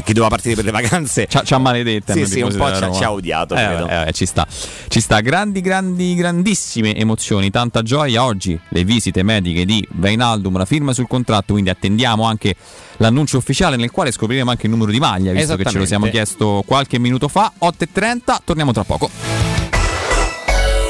che 0.04 0.14
doveva 0.14 0.28
partire 0.30 0.54
per 0.56 0.66
le 0.66 0.72
vacanze, 0.72 1.28
Ci 1.28 1.54
ha- 1.54 1.58
maledette. 1.58 2.14
Sì, 2.14 2.26
sì, 2.26 2.42
un 2.42 2.56
po' 2.56 2.70
della 2.70 2.92
ci 2.92 3.04
ha- 3.04 3.12
odiato, 3.12 3.56
Eh, 3.56 3.62
eh, 3.64 4.08
eh, 4.08 4.12
ci 4.12 4.26
sta. 4.26 4.46
Ci 4.88 5.00
sta. 5.02 5.20
Grandi, 5.22 5.62
grandi, 5.62 6.14
grandissime 6.16 6.96
emozioni, 6.96 7.50
tanta 7.50 7.82
gioia. 7.82 8.24
Oggi 8.24 8.60
le 8.70 8.84
visite 8.84 9.24
mediche 9.32 9.66
di 9.66 9.86
Veinaldum, 9.91 10.58
la 10.58 10.66
firma 10.66 10.94
sul 10.94 11.08
contratto, 11.08 11.53
quindi 11.53 11.70
attendiamo 11.70 12.26
anche 12.26 12.56
l'annuncio 12.98 13.38
ufficiale 13.38 13.78
nel 13.78 13.91
quale 13.91 14.12
scopriremo 14.12 14.49
anche 14.49 14.66
il 14.66 14.72
numero 14.72 14.91
di 14.91 14.99
maglia, 14.99 15.32
visto 15.32 15.56
che 15.56 15.66
ce 15.66 15.78
lo 15.78 15.86
siamo 15.86 16.08
chiesto 16.08 16.64
qualche 16.66 16.99
minuto 16.99 17.28
fa. 17.28 17.52
8.30, 17.60 18.38
torniamo 18.44 18.72
tra 18.72 18.84
poco. 18.84 19.10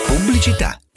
Pubblicità. 0.07 0.77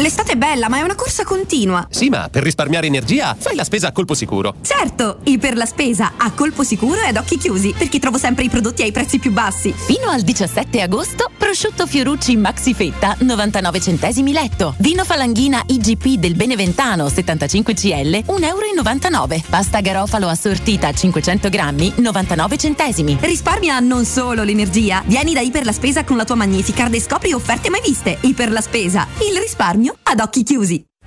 L'estate 0.00 0.32
è 0.32 0.36
bella, 0.36 0.70
ma 0.70 0.78
è 0.78 0.82
una 0.82 0.94
corsa 0.94 1.24
continua. 1.24 1.86
Sì, 1.90 2.08
ma 2.08 2.28
per 2.30 2.42
risparmiare 2.42 2.86
energia 2.86 3.36
fai 3.38 3.54
la 3.54 3.64
spesa 3.64 3.88
a 3.88 3.92
colpo 3.92 4.14
sicuro. 4.14 4.54
Certo, 4.62 5.18
i 5.24 5.36
per 5.36 5.56
la 5.56 5.66
spesa 5.66 6.12
a 6.16 6.30
colpo 6.30 6.62
sicuro 6.62 7.02
e 7.02 7.08
ad 7.08 7.16
occhi 7.18 7.36
chiusi, 7.36 7.74
perché 7.76 7.98
trovo 7.98 8.16
sempre 8.16 8.44
i 8.44 8.48
prodotti 8.48 8.82
ai 8.82 8.92
prezzi 8.92 9.18
più 9.18 9.30
bassi. 9.30 9.74
Fino 9.76 10.08
al 10.08 10.22
17 10.22 10.80
agosto, 10.80 11.28
prosciutto 11.36 11.86
Fiorucci 11.86 12.34
Maxi 12.36 12.72
Fetta 12.72 13.14
99 13.18 13.80
centesimi 13.80 14.32
letto. 14.32 14.74
Vino 14.78 15.04
Falanghina 15.04 15.62
IGP 15.66 16.18
del 16.18 16.34
Beneventano 16.34 17.08
75 17.08 17.74
CL 17.74 17.88
1,99 18.26 18.42
euro. 18.46 19.42
Pasta 19.50 19.80
garofalo 19.80 20.28
assortita 20.28 20.92
500 20.92 21.48
grammi 21.50 21.92
99 21.96 22.56
centesimi. 22.56 23.18
Risparmia 23.20 23.78
non 23.80 24.06
solo 24.06 24.44
l'energia. 24.44 25.02
Vieni 25.04 25.34
da 25.34 25.40
Iper 25.40 25.66
la 25.66 25.72
Spesa 25.72 26.04
con 26.04 26.16
la 26.16 26.24
tua 26.24 26.36
Magnificard 26.36 26.94
e 26.94 27.00
scopri 27.02 27.32
offerte 27.34 27.68
mai 27.68 27.82
viste. 27.84 28.16
Iper 28.20 28.50
la 28.50 28.62
Spesa. 28.62 29.06
Il 29.18 29.38
risparmio 29.38 29.79
ad 30.02 30.20
occhi 30.20 30.42
chiusi. 30.42 30.89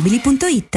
mobili.it 0.00 0.76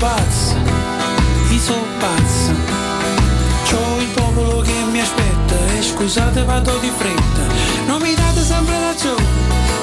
Ti 0.00 0.06
so 0.06 0.14
pazzo, 0.14 0.54
ti 1.48 1.58
so 1.58 1.86
pazzo 1.98 2.52
C'ho 3.68 4.00
il 4.00 4.08
popolo 4.14 4.62
che 4.62 4.72
mi 4.90 4.98
aspetta 4.98 5.56
E 5.76 5.82
scusate 5.82 6.42
vado 6.44 6.78
di 6.78 6.90
fretta. 6.96 7.42
Non 7.84 8.00
mi 8.00 8.14
date 8.14 8.42
sempre 8.42 8.80
ragione 8.80 9.22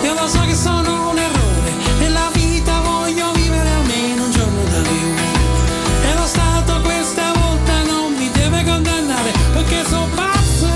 Io 0.01 0.13
lo 0.15 0.27
so 0.27 0.41
che 0.41 0.55
sono 0.55 1.11
un 1.11 1.19
errore. 1.19 1.71
Nella 1.99 2.31
vita 2.33 2.79
voglio 2.79 3.31
vivere 3.33 3.69
almeno 3.69 4.23
un 4.23 4.31
giorno 4.31 4.63
da 4.63 4.81
più. 4.81 6.09
E 6.09 6.13
lo 6.15 6.25
Stato 6.25 6.81
questa 6.81 7.31
volta 7.33 7.83
non 7.83 8.13
mi 8.13 8.31
deve 8.31 8.63
condannare 8.63 9.31
Perché 9.53 9.85
so 9.87 10.07
pazzo 10.15 10.67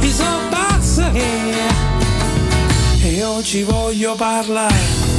Io 0.00 0.10
so 0.10 0.40
pazzo 0.50 1.10
E 3.00 3.24
oggi 3.24 3.62
voglio 3.62 4.14
parlare 4.16 5.11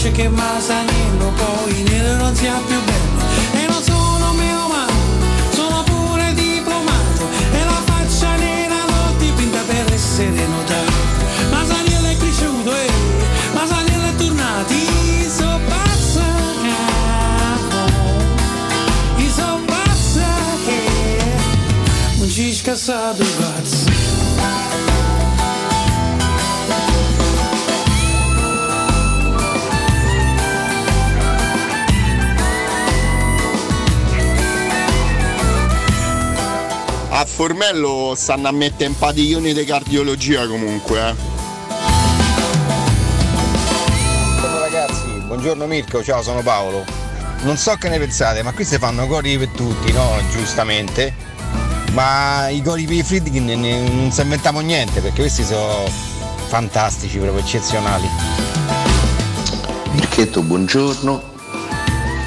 dice 0.00 0.12
che 0.12 0.28
Masaniello 0.30 1.30
Poi 1.36 1.82
nero 1.82 2.16
non 2.16 2.34
sia 2.34 2.58
più 2.66 2.82
bello. 2.84 3.22
E 3.52 3.66
non 3.66 3.82
sono 3.82 4.32
meno 4.32 4.68
male 4.68 4.92
Sono 5.50 5.82
pure 5.82 6.32
diplomato. 6.32 7.28
E 7.52 7.64
la 7.64 7.82
faccia 7.84 8.34
nera 8.36 8.76
l'ho 8.86 9.14
dipinta 9.18 9.60
per 9.66 9.92
essere 9.92 10.46
notato 10.46 10.92
Masaniello 11.50 12.08
è 12.08 12.16
cresciuto 12.16 12.74
e 12.74 12.90
Masaniello 13.52 14.06
è 14.06 14.14
tornato. 14.14 14.74
So 15.28 15.60
pazzo 15.68 16.22
so 19.28 19.60
pazza 19.66 20.26
che 20.64 20.80
non 22.16 22.28
ci 22.28 22.54
scassato 22.54 23.24
pazzo 23.38 23.89
A 37.20 37.26
Formello 37.26 38.14
stanno 38.16 38.48
a 38.48 38.50
mettere 38.50 38.88
un 38.88 38.96
padiglione 38.96 39.52
di 39.52 39.64
cardiologia 39.66 40.46
comunque, 40.46 41.06
eh. 41.06 41.14
Buongiorno 44.38 44.58
ragazzi, 44.58 45.06
buongiorno 45.26 45.66
Mirko, 45.66 46.02
ciao 46.02 46.22
sono 46.22 46.40
Paolo. 46.40 46.82
Non 47.42 47.58
so 47.58 47.74
che 47.74 47.90
ne 47.90 47.98
pensate, 47.98 48.42
ma 48.42 48.54
qui 48.54 48.64
si 48.64 48.78
fanno 48.78 49.06
cori 49.06 49.36
per 49.36 49.48
tutti, 49.48 49.92
no? 49.92 50.18
Giustamente. 50.30 51.12
Ma 51.92 52.48
i 52.48 52.62
cori 52.62 52.84
per 52.84 52.94
i 52.94 53.02
Friedkin 53.02 53.44
non 53.44 54.10
si 54.10 54.22
inventiamo 54.22 54.60
niente, 54.60 55.02
perché 55.02 55.20
questi 55.20 55.44
sono 55.44 55.90
fantastici, 56.46 57.18
proprio 57.18 57.42
eccezionali. 57.42 58.08
Mirchetto, 59.90 60.40
buongiorno. 60.40 61.22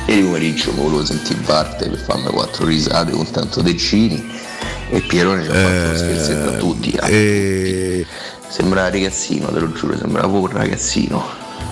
Ieri 0.05 0.21
pomeriggio 0.21 0.71
mi 0.73 0.83
volevo 0.83 1.03
sentire 1.03 1.39
parte 1.39 1.89
per 1.89 1.97
farmi 1.97 2.29
quattro 2.29 2.67
risate 2.67 3.11
con 3.11 3.31
tanto 3.31 3.63
decini 3.63 4.51
e 4.93 5.01
Pierone 5.01 5.43
ci 5.43 5.49
ha 5.49 5.53
fatto 5.53 5.85
uno 5.85 5.97
scherzetto 5.97 6.49
a 6.49 6.57
tutti. 6.57 6.95
a 6.97 7.07
tutti. 7.07 8.07
Sembrava 8.47 8.89
ragazzino, 8.89 9.47
te 9.47 9.59
lo 9.59 9.71
giuro, 9.71 9.97
sembrava 9.97 10.27
proprio 10.27 10.51
un 10.51 10.57
ragazzino. 10.61 11.25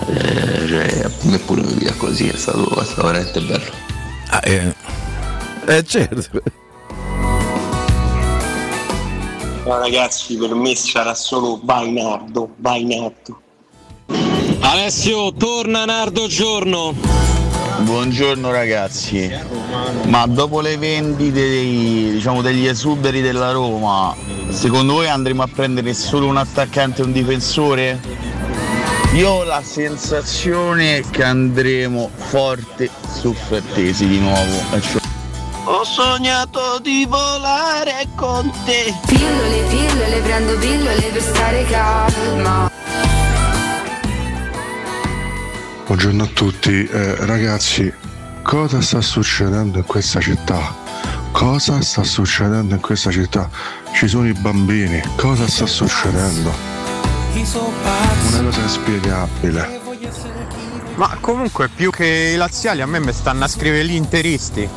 Eh, 0.08 0.66
cioè, 0.66 1.04
a 1.04 1.10
me 1.28 1.38
pure 1.38 1.62
mi 1.62 1.74
via 1.74 1.94
così, 1.94 2.26
è 2.26 2.36
stato, 2.36 2.68
è 2.80 2.84
stato 2.84 3.06
veramente 3.06 3.40
bello. 3.40 3.70
Ah, 4.30 4.40
eh. 4.42 4.74
eh 5.66 5.84
certo. 5.84 6.42
No, 9.64 9.78
ragazzi, 9.78 10.36
per 10.36 10.54
me 10.56 10.74
sarà 10.74 11.14
solo 11.14 11.60
Vainardo, 11.62 12.54
Vainardo. 12.56 13.40
Alessio, 14.58 15.32
torna 15.34 15.84
Nardo 15.84 16.26
giorno. 16.26 16.92
Buongiorno 17.82 18.52
ragazzi, 18.52 19.30
ma 20.06 20.24
dopo 20.26 20.60
le 20.60 20.76
vendite 20.76 21.40
dei- 21.40 22.12
diciamo, 22.12 22.40
degli 22.40 22.66
esuberi 22.66 23.20
della 23.20 23.50
Roma, 23.50 24.14
secondo 24.50 24.94
voi 24.94 25.08
andremo 25.08 25.42
a 25.42 25.48
prendere 25.52 25.92
solo 25.92 26.26
un 26.26 26.36
attaccante 26.36 27.02
e 27.02 27.04
un 27.04 27.12
difensore? 27.12 28.00
Io 29.14 29.30
ho 29.30 29.44
la 29.44 29.62
sensazione 29.62 31.02
che 31.10 31.24
andremo 31.24 32.08
forte 32.14 32.88
su 33.20 33.34
Frattesi 33.34 34.06
di 34.06 34.20
nuovo. 34.20 34.62
Ho 35.64 35.84
sognato 35.84 36.78
di 36.80 37.04
volare 37.06 38.06
con 38.14 38.50
te. 38.64 38.94
Pillole, 39.06 39.62
pillole, 39.68 40.20
prendo 40.20 40.56
pillole 40.56 41.10
per 41.12 41.22
stare 41.22 41.64
calma. 41.64 42.71
Buongiorno 45.84 46.22
a 46.22 46.26
tutti, 46.26 46.86
Eh, 46.86 47.16
ragazzi, 47.26 47.92
cosa 48.42 48.80
sta 48.80 49.00
succedendo 49.00 49.78
in 49.78 49.84
questa 49.84 50.20
città? 50.20 50.74
Cosa 51.32 51.80
sta 51.80 52.04
succedendo 52.04 52.74
in 52.74 52.80
questa 52.80 53.10
città? 53.10 53.50
Ci 53.92 54.06
sono 54.06 54.28
i 54.28 54.32
bambini, 54.32 55.02
cosa 55.16 55.46
sta 55.48 55.66
succedendo? 55.66 56.52
Una 57.34 58.42
cosa 58.42 58.60
inspiegabile. 58.60 59.80
Ma 60.94 61.16
comunque 61.20 61.68
più 61.68 61.90
che 61.90 62.32
i 62.34 62.36
laziali 62.36 62.80
a 62.80 62.86
me 62.86 63.00
mi 63.00 63.12
stanno 63.12 63.44
a 63.44 63.48
scrivere 63.48 63.84
gli 63.84 63.94
interisti. 63.94 64.68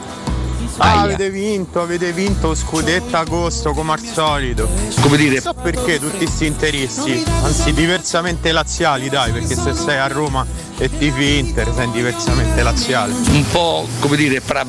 Ah, 0.78 1.02
avete 1.02 1.30
vinto, 1.30 1.82
avete 1.82 2.12
vinto 2.12 2.54
scudetto 2.56 3.16
agosto 3.18 3.72
come 3.74 3.94
al 3.94 4.00
solito. 4.02 4.68
Come 5.02 5.18
dire- 5.18 5.42
Non 5.42 5.42
so 5.42 5.54
perché 5.54 6.00
tutti 6.00 6.18
questi 6.26 6.46
interisti, 6.46 7.24
anzi 7.44 7.74
diversamente 7.74 8.52
laziali 8.52 9.10
dai, 9.10 9.32
perché 9.32 9.56
se 9.56 9.74
sei 9.74 9.98
a 9.98 10.08
Roma 10.08 10.46
e 10.78 10.90
tifi 10.90 11.38
Inter 11.38 11.72
sei 11.74 11.90
diversamente 11.92 12.62
laziale. 12.64 13.14
Un 13.14 13.46
po' 13.52 13.88
come 14.00 14.18
dire 14.18 14.42
pra- 14.42 14.66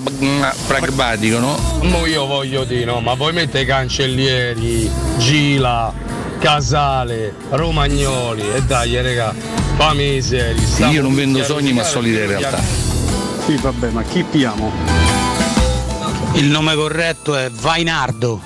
pragmatico, 0.67 1.39
no? 1.39 1.57
Mo 1.83 2.07
io 2.07 2.27
voglio 2.27 2.65
dire 2.65 2.85
no, 2.85 3.01
ma 3.01 3.15
voi 3.15 3.33
mette 3.33 3.65
cancellieri, 3.65 4.91
Gila, 5.19 5.93
Casale, 6.39 7.35
Romagnoli 7.51 8.43
e 8.55 8.63
dai 8.63 9.01
raga, 9.03 9.35
fammi 9.77 10.21
seri. 10.23 10.63
Io 10.91 11.03
non 11.03 11.15
vendo 11.15 11.43
sogni, 11.43 11.73
ma 11.73 11.83
solide 11.83 12.27
realtà. 12.27 12.61
Sì 13.47 13.57
vabbè, 13.57 13.91
ma 13.91 14.03
chi 14.03 14.25
piamo? 14.29 15.06
Il 16.37 16.51
nome 16.51 16.75
corretto 16.75 17.35
è 17.35 17.51
Vainardo. 17.51 18.41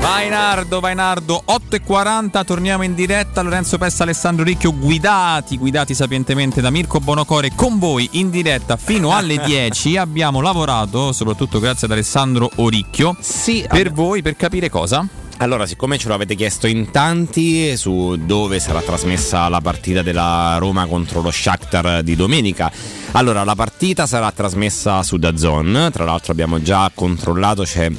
Vai 0.00 0.28
Nardo, 0.28 0.80
vai 0.80 0.94
Nardo, 0.96 1.44
8.40, 1.46 2.44
torniamo 2.44 2.82
in 2.82 2.94
diretta, 2.94 3.40
Lorenzo 3.40 3.78
Pessa, 3.78 4.02
Alessandro 4.02 4.42
Ricchio, 4.44 4.74
guidati, 4.74 5.56
guidati 5.56 5.94
sapientemente 5.94 6.60
da 6.60 6.70
Mirko 6.70 6.98
Bonocore, 6.98 7.52
con 7.54 7.78
voi 7.78 8.08
in 8.12 8.30
diretta 8.30 8.76
fino 8.76 9.14
alle 9.14 9.38
10, 9.44 9.98
abbiamo 9.98 10.40
lavorato, 10.40 11.12
soprattutto 11.12 11.60
grazie 11.60 11.86
ad 11.86 11.92
Alessandro 11.92 12.50
Oricchio, 12.56 13.16
per 13.68 13.92
voi, 13.92 14.22
per 14.22 14.34
capire 14.34 14.68
cosa? 14.68 15.06
Allora, 15.40 15.64
siccome 15.64 15.96
ce 15.96 16.08
lo 16.08 16.12
avete 16.12 16.34
chiesto 16.34 16.66
in 16.66 16.90
tanti 16.90 17.74
su 17.74 18.14
dove 18.26 18.60
sarà 18.60 18.82
trasmessa 18.82 19.48
la 19.48 19.62
partita 19.62 20.02
della 20.02 20.56
Roma 20.58 20.84
contro 20.84 21.22
lo 21.22 21.30
Shakhtar 21.30 22.02
di 22.02 22.14
domenica, 22.14 22.70
allora 23.12 23.42
la 23.42 23.54
partita 23.54 24.06
sarà 24.06 24.30
trasmessa 24.32 25.02
su 25.02 25.16
DAZN, 25.16 25.88
tra 25.92 26.04
l'altro 26.04 26.32
abbiamo 26.32 26.60
già 26.60 26.90
controllato, 26.94 27.62
c'è 27.62 27.90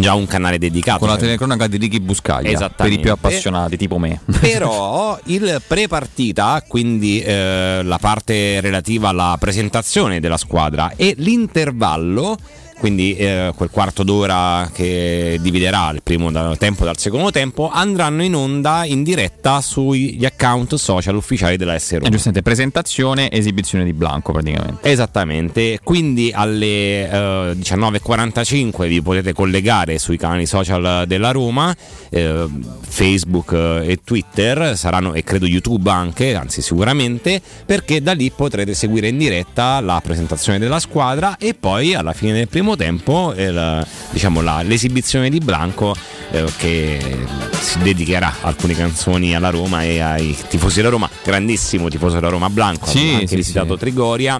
già 0.00 0.14
un 0.14 0.26
canale 0.26 0.58
dedicato. 0.58 0.98
Con 0.98 1.08
la 1.08 1.16
telecronaca 1.16 1.68
di 1.68 1.76
Ricky 1.76 2.00
Buscaglia, 2.00 2.68
per 2.70 2.90
i 2.90 2.98
più 2.98 3.12
appassionati, 3.12 3.76
tipo 3.76 3.98
me. 3.98 4.22
Però 4.40 5.16
il 5.26 5.62
pre-partita, 5.64 6.64
quindi 6.66 7.20
eh, 7.20 7.82
la 7.84 7.98
parte 7.98 8.60
relativa 8.60 9.10
alla 9.10 9.36
presentazione 9.38 10.18
della 10.18 10.36
squadra 10.36 10.94
e 10.96 11.14
l'intervallo 11.16 12.36
quindi 12.78 13.16
eh, 13.16 13.52
quel 13.56 13.70
quarto 13.70 14.02
d'ora 14.02 14.70
che 14.72 15.38
dividerà 15.40 15.90
il 15.90 16.02
primo 16.02 16.30
tempo 16.56 16.84
dal 16.84 16.98
secondo 16.98 17.30
tempo, 17.30 17.70
andranno 17.70 18.22
in 18.22 18.34
onda 18.34 18.84
in 18.84 19.02
diretta 19.02 19.60
sugli 19.60 20.24
account 20.24 20.74
social 20.74 21.16
ufficiali 21.16 21.56
della 21.56 21.78
S 21.78 21.92
E 21.92 21.98
Roma. 21.98 22.10
giustamente 22.10 22.42
presentazione, 22.42 23.30
esibizione 23.30 23.84
di 23.84 23.92
Blanco 23.92 24.32
praticamente. 24.32 24.88
Esattamente, 24.88 25.80
quindi 25.82 26.30
alle 26.34 27.08
eh, 27.10 27.56
19.45 27.56 28.86
vi 28.86 29.02
potete 29.02 29.32
collegare 29.32 29.98
sui 29.98 30.16
canali 30.16 30.46
social 30.46 31.06
della 31.06 31.30
Roma, 31.30 31.74
eh, 32.10 32.46
Facebook 32.80 33.52
eh, 33.52 33.92
e 33.92 34.00
Twitter, 34.04 34.76
saranno 34.76 35.14
e 35.14 35.22
credo 35.22 35.46
YouTube 35.46 35.90
anche, 35.90 36.34
anzi 36.34 36.62
sicuramente, 36.62 37.40
perché 37.64 38.02
da 38.02 38.12
lì 38.12 38.30
potrete 38.30 38.74
seguire 38.74 39.08
in 39.08 39.18
diretta 39.18 39.80
la 39.80 40.00
presentazione 40.02 40.58
della 40.58 40.78
squadra 40.78 41.36
e 41.38 41.54
poi 41.54 41.94
alla 41.94 42.12
fine 42.12 42.32
del 42.32 42.48
primo 42.48 42.65
tempo 42.74 43.32
eh, 43.34 43.52
la- 43.52 43.86
diciamo, 44.10 44.40
la- 44.40 44.62
l'esibizione 44.62 45.28
di 45.30 45.38
Blanco 45.38 45.94
eh, 46.32 46.44
che 46.56 46.98
si 47.60 47.78
dedicherà 47.78 48.36
alcune 48.40 48.74
canzoni 48.74 49.36
alla 49.36 49.50
Roma 49.50 49.84
e 49.84 50.00
ai 50.00 50.36
tifosi 50.48 50.76
della 50.76 50.88
Roma, 50.88 51.08
grandissimo 51.22 51.88
tifoso 51.88 52.14
della 52.14 52.30
Roma 52.30 52.50
Blanco, 52.50 52.86
Sì, 52.86 53.10
ha 53.10 53.14
anche 53.14 53.26
sì, 53.28 53.36
visitato 53.36 53.74
sì. 53.74 53.78
Trigoria. 53.80 54.38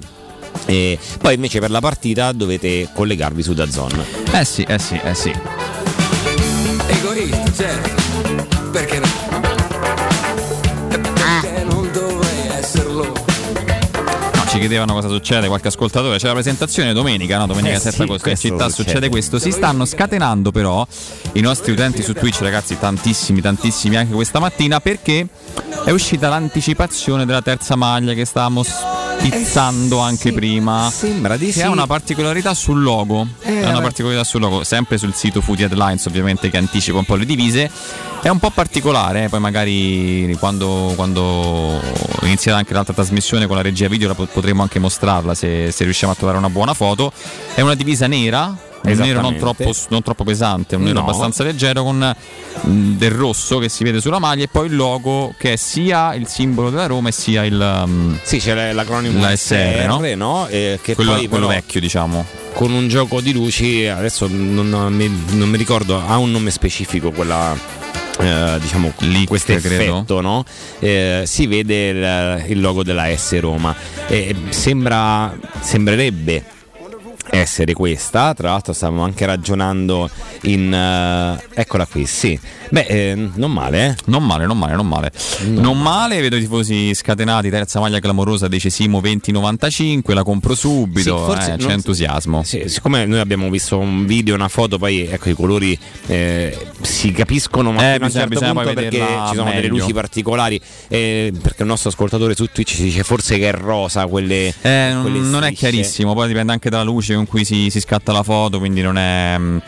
E 0.65 0.99
poi 1.21 1.35
invece 1.35 1.61
per 1.61 1.71
la 1.71 1.81
partita 1.81 2.33
dovete 2.33 2.89
collegarvi 2.93 3.43
su 3.43 3.53
Dazon. 3.53 4.03
Eh 4.33 4.45
sì, 4.45 4.63
eh 4.63 4.79
sì, 4.79 4.99
eh 5.05 5.15
sì. 5.15 5.33
Egoista, 6.89 7.53
certo. 7.53 8.71
Perché 8.71 8.99
no? 8.99 9.26
Chiedevano 14.67 14.95
cosa 14.95 15.09
succede, 15.09 15.47
qualche 15.47 15.69
ascoltatore. 15.69 16.19
C'è 16.19 16.27
la 16.27 16.33
presentazione 16.33 16.93
domenica, 16.93 17.39
no? 17.39 17.47
Domenica 17.47 17.77
Eh 17.77 17.79
7 17.79 17.91
sì, 17.97 18.03
agosto 18.03 18.15
in 18.29 18.35
questo 18.35 18.49
città 18.49 18.69
succede. 18.69 18.89
succede 18.89 19.09
questo. 19.09 19.39
Si 19.39 19.51
stanno 19.51 19.85
scatenando 19.85 20.51
però 20.51 20.87
i 21.33 21.41
nostri 21.41 21.73
utenti 21.73 22.03
su 22.03 22.13
Twitch, 22.13 22.41
ragazzi, 22.41 22.79
tantissimi, 22.79 23.41
tantissimi 23.41 23.97
anche 23.97 24.13
questa 24.13 24.41
mattina, 24.41 24.81
perché 24.81 25.27
è 25.85 25.91
uscita 25.91 26.29
l'anticipazione 26.29 27.25
della 27.25 27.43
terza 27.43 27.77
maglia 27.77 28.13
che 28.13 28.25
stavamo 28.25 28.65
spizzando 29.19 29.99
anche 29.99 30.33
prima. 30.33 30.91
Sembra 30.91 31.37
di 31.37 31.47
che 31.47 31.53
sì. 31.53 31.63
ha 31.63 31.71
una 31.71 31.87
particolarità 31.87 32.55
sul 32.55 32.83
logo. 32.83 33.27
Eh, 33.43 33.63
è 33.63 33.69
una 33.69 33.81
particolarità 33.81 34.25
sul 34.25 34.41
logo, 34.41 34.65
sempre 34.65 34.99
sul 34.99 35.15
sito 35.15 35.41
Foodie 35.41 35.67
Headlines, 35.67 36.05
ovviamente, 36.07 36.51
che 36.51 36.57
anticipa 36.57 36.99
un 36.99 37.05
po' 37.05 37.15
le 37.15 37.25
divise. 37.25 37.71
È 38.23 38.29
un 38.29 38.39
po' 38.39 38.51
particolare, 38.51 39.25
eh, 39.25 39.29
poi 39.29 39.39
magari 39.41 40.37
quando, 40.41 40.93
quando 40.97 41.81
inizierà 42.23 42.59
anche 42.59 42.73
l'altra 42.75 42.93
trasmissione 42.93 43.47
con 43.47 43.55
la 43.55 43.63
regia 43.63 43.87
video 43.89 44.09
la 44.09 44.15
pot- 44.15 44.33
potremo 44.57 44.63
anche 44.63 44.79
mostrarla 44.79 45.35
se, 45.35 45.71
se 45.71 45.85
riusciamo 45.85 46.13
a 46.13 46.17
trovare 46.17 46.39
una 46.39 46.51
buona 46.51 46.75
foto. 46.75 47.13
È 47.55 47.61
una 47.61 47.75
divisa 47.75 48.07
nera, 48.07 48.55
un 48.83 48.93
nero 48.93 49.21
non 49.21 49.37
troppo, 49.37 49.73
non 49.91 50.03
troppo 50.03 50.25
pesante, 50.25 50.77
un 50.77 50.83
nero 50.83 51.01
No. 51.01 51.07
abbastanza 51.07 51.43
leggero 51.45 51.83
con 51.83 51.99
mh, 52.63 52.71
del 52.97 53.11
rosso 53.11 53.59
che 53.59 53.69
si 53.69 53.85
vede 53.85 54.01
sulla 54.01 54.19
maglia 54.19 54.45
e 54.45 54.49
poi 54.49 54.67
il 54.69 54.77
logo 54.77 55.35
che 55.39 55.53
è 55.53 55.57
sia 55.57 56.15
il 56.15 56.27
simbolo 56.27 56.71
della 56.71 56.87
Roma 56.87 57.09
e 57.09 57.13
sia 57.13 57.45
il... 57.45 57.55
mh, 57.87 58.19
Sì, 58.23 58.39
c'è 58.39 58.73
l'acronimo 58.73 59.21
La 59.21 59.37
SR, 59.37 59.85
no? 59.87 60.15
no? 60.17 60.47
Eh, 60.49 60.79
che 60.83 60.95
quello, 60.95 61.13
poi 61.13 61.29
quello 61.29 61.47
però, 61.47 61.59
vecchio, 61.59 61.81
diciamo. 61.81 62.25
con 62.55 62.73
un 62.73 62.89
gioco 62.89 63.21
di 63.21 63.33
luci, 63.33 63.87
adesso 63.87 64.27
non, 64.31 64.69
non 64.69 64.93
mi, 64.93 65.25
non 65.33 65.49
mi 65.49 65.57
ricordo, 65.59 66.03
ha 66.05 66.17
un 66.17 66.31
nome 66.31 66.51
specifico 66.51 67.11
quella. 67.11 67.85
Eh, 68.27 68.59
diciamo 68.61 68.93
questo 69.27 69.53
effetto 69.53 70.21
no? 70.21 70.45
Eh, 70.81 71.23
si 71.25 71.47
vede 71.47 71.89
il, 71.89 72.45
il 72.51 72.61
logo 72.61 72.83
della 72.83 73.15
S 73.17 73.39
Roma 73.39 73.75
e 74.09 74.35
sembra 74.51 75.35
sembrerebbe 75.61 76.56
essere 77.31 77.73
questa 77.73 78.33
tra 78.35 78.51
l'altro 78.51 78.73
stavamo 78.73 79.03
anche 79.03 79.27
ragionando 79.27 80.09
in 80.43 80.73
eh, 80.73 81.45
eccola 81.55 81.85
qui 81.87 82.07
sì 82.07 82.39
beh 82.71 82.87
eh, 82.89 83.29
non 83.35 83.53
male 83.53 83.87
eh 83.89 83.95
Non 84.07 84.25
male, 84.25 84.47
non 84.47 84.57
male, 84.59 84.75
non 84.75 84.87
male. 84.87 85.11
Non 85.47 85.81
male, 85.81 86.21
vedo 86.21 86.37
i 86.37 86.41
tifosi 86.41 86.95
scatenati, 86.95 87.51
terza 87.51 87.81
maglia 87.81 87.99
clamorosa, 88.01 88.49
decesimo 88.49 89.01
2095, 89.01 90.15
la 90.15 90.23
compro 90.23 90.55
subito, 90.55 91.19
Sì, 91.19 91.25
forse 91.33 91.53
eh, 91.53 91.57
c'è 91.57 91.71
entusiasmo. 91.73 92.43
Sì, 92.43 92.65
siccome 92.67 93.05
noi 93.07 93.19
abbiamo 93.21 93.49
visto 93.51 93.79
un 93.79 94.07
video, 94.07 94.35
una 94.35 94.49
foto, 94.49 94.79
poi 94.79 95.07
ecco 95.07 95.29
i 95.31 95.35
colori 95.35 95.79
eh, 96.07 96.57
si 96.81 97.13
capiscono, 97.13 97.73
ma 97.73 97.83
Eh, 97.83 97.85
a 97.85 97.93
un 97.93 97.99
bisogna- 97.99 98.11
certo 98.13 98.29
bisogna 98.29 98.53
punto 98.53 98.73
perché 98.73 98.99
ci 98.99 99.35
sono 99.35 99.51
delle 99.51 99.61
meglio. 99.63 99.77
luci 99.79 99.93
particolari. 99.93 100.61
eh, 100.89 101.33
perché 101.43 101.63
il 101.63 101.69
nostro 101.69 101.91
ascoltatore 101.91 102.35
su 102.35 102.47
Twitch 102.53 102.75
ci 102.77 102.83
dice 102.85 103.03
forse 103.03 103.39
che 103.39 103.49
è 103.49 103.53
rosa 103.53 104.07
quelle. 104.07 104.53
Eh, 104.63 104.91
non- 104.93 105.03
quelle 105.03 105.19
non 105.21 105.45
è 105.45 105.53
chiarissimo, 105.53 106.15
poi 106.15 106.29
dipende 106.29 106.53
anche 106.53 106.71
dalla 106.71 106.85
luce 106.85 107.15
con 107.17 107.27
cui 107.27 107.45
si, 107.45 107.71
si 107.71 107.81
scatta 107.81 108.13
la 108.13 108.23
foto, 108.23 108.59
quindi 108.59 108.83
non 108.83 108.97
è, 108.97 109.37
mm, 109.39 109.59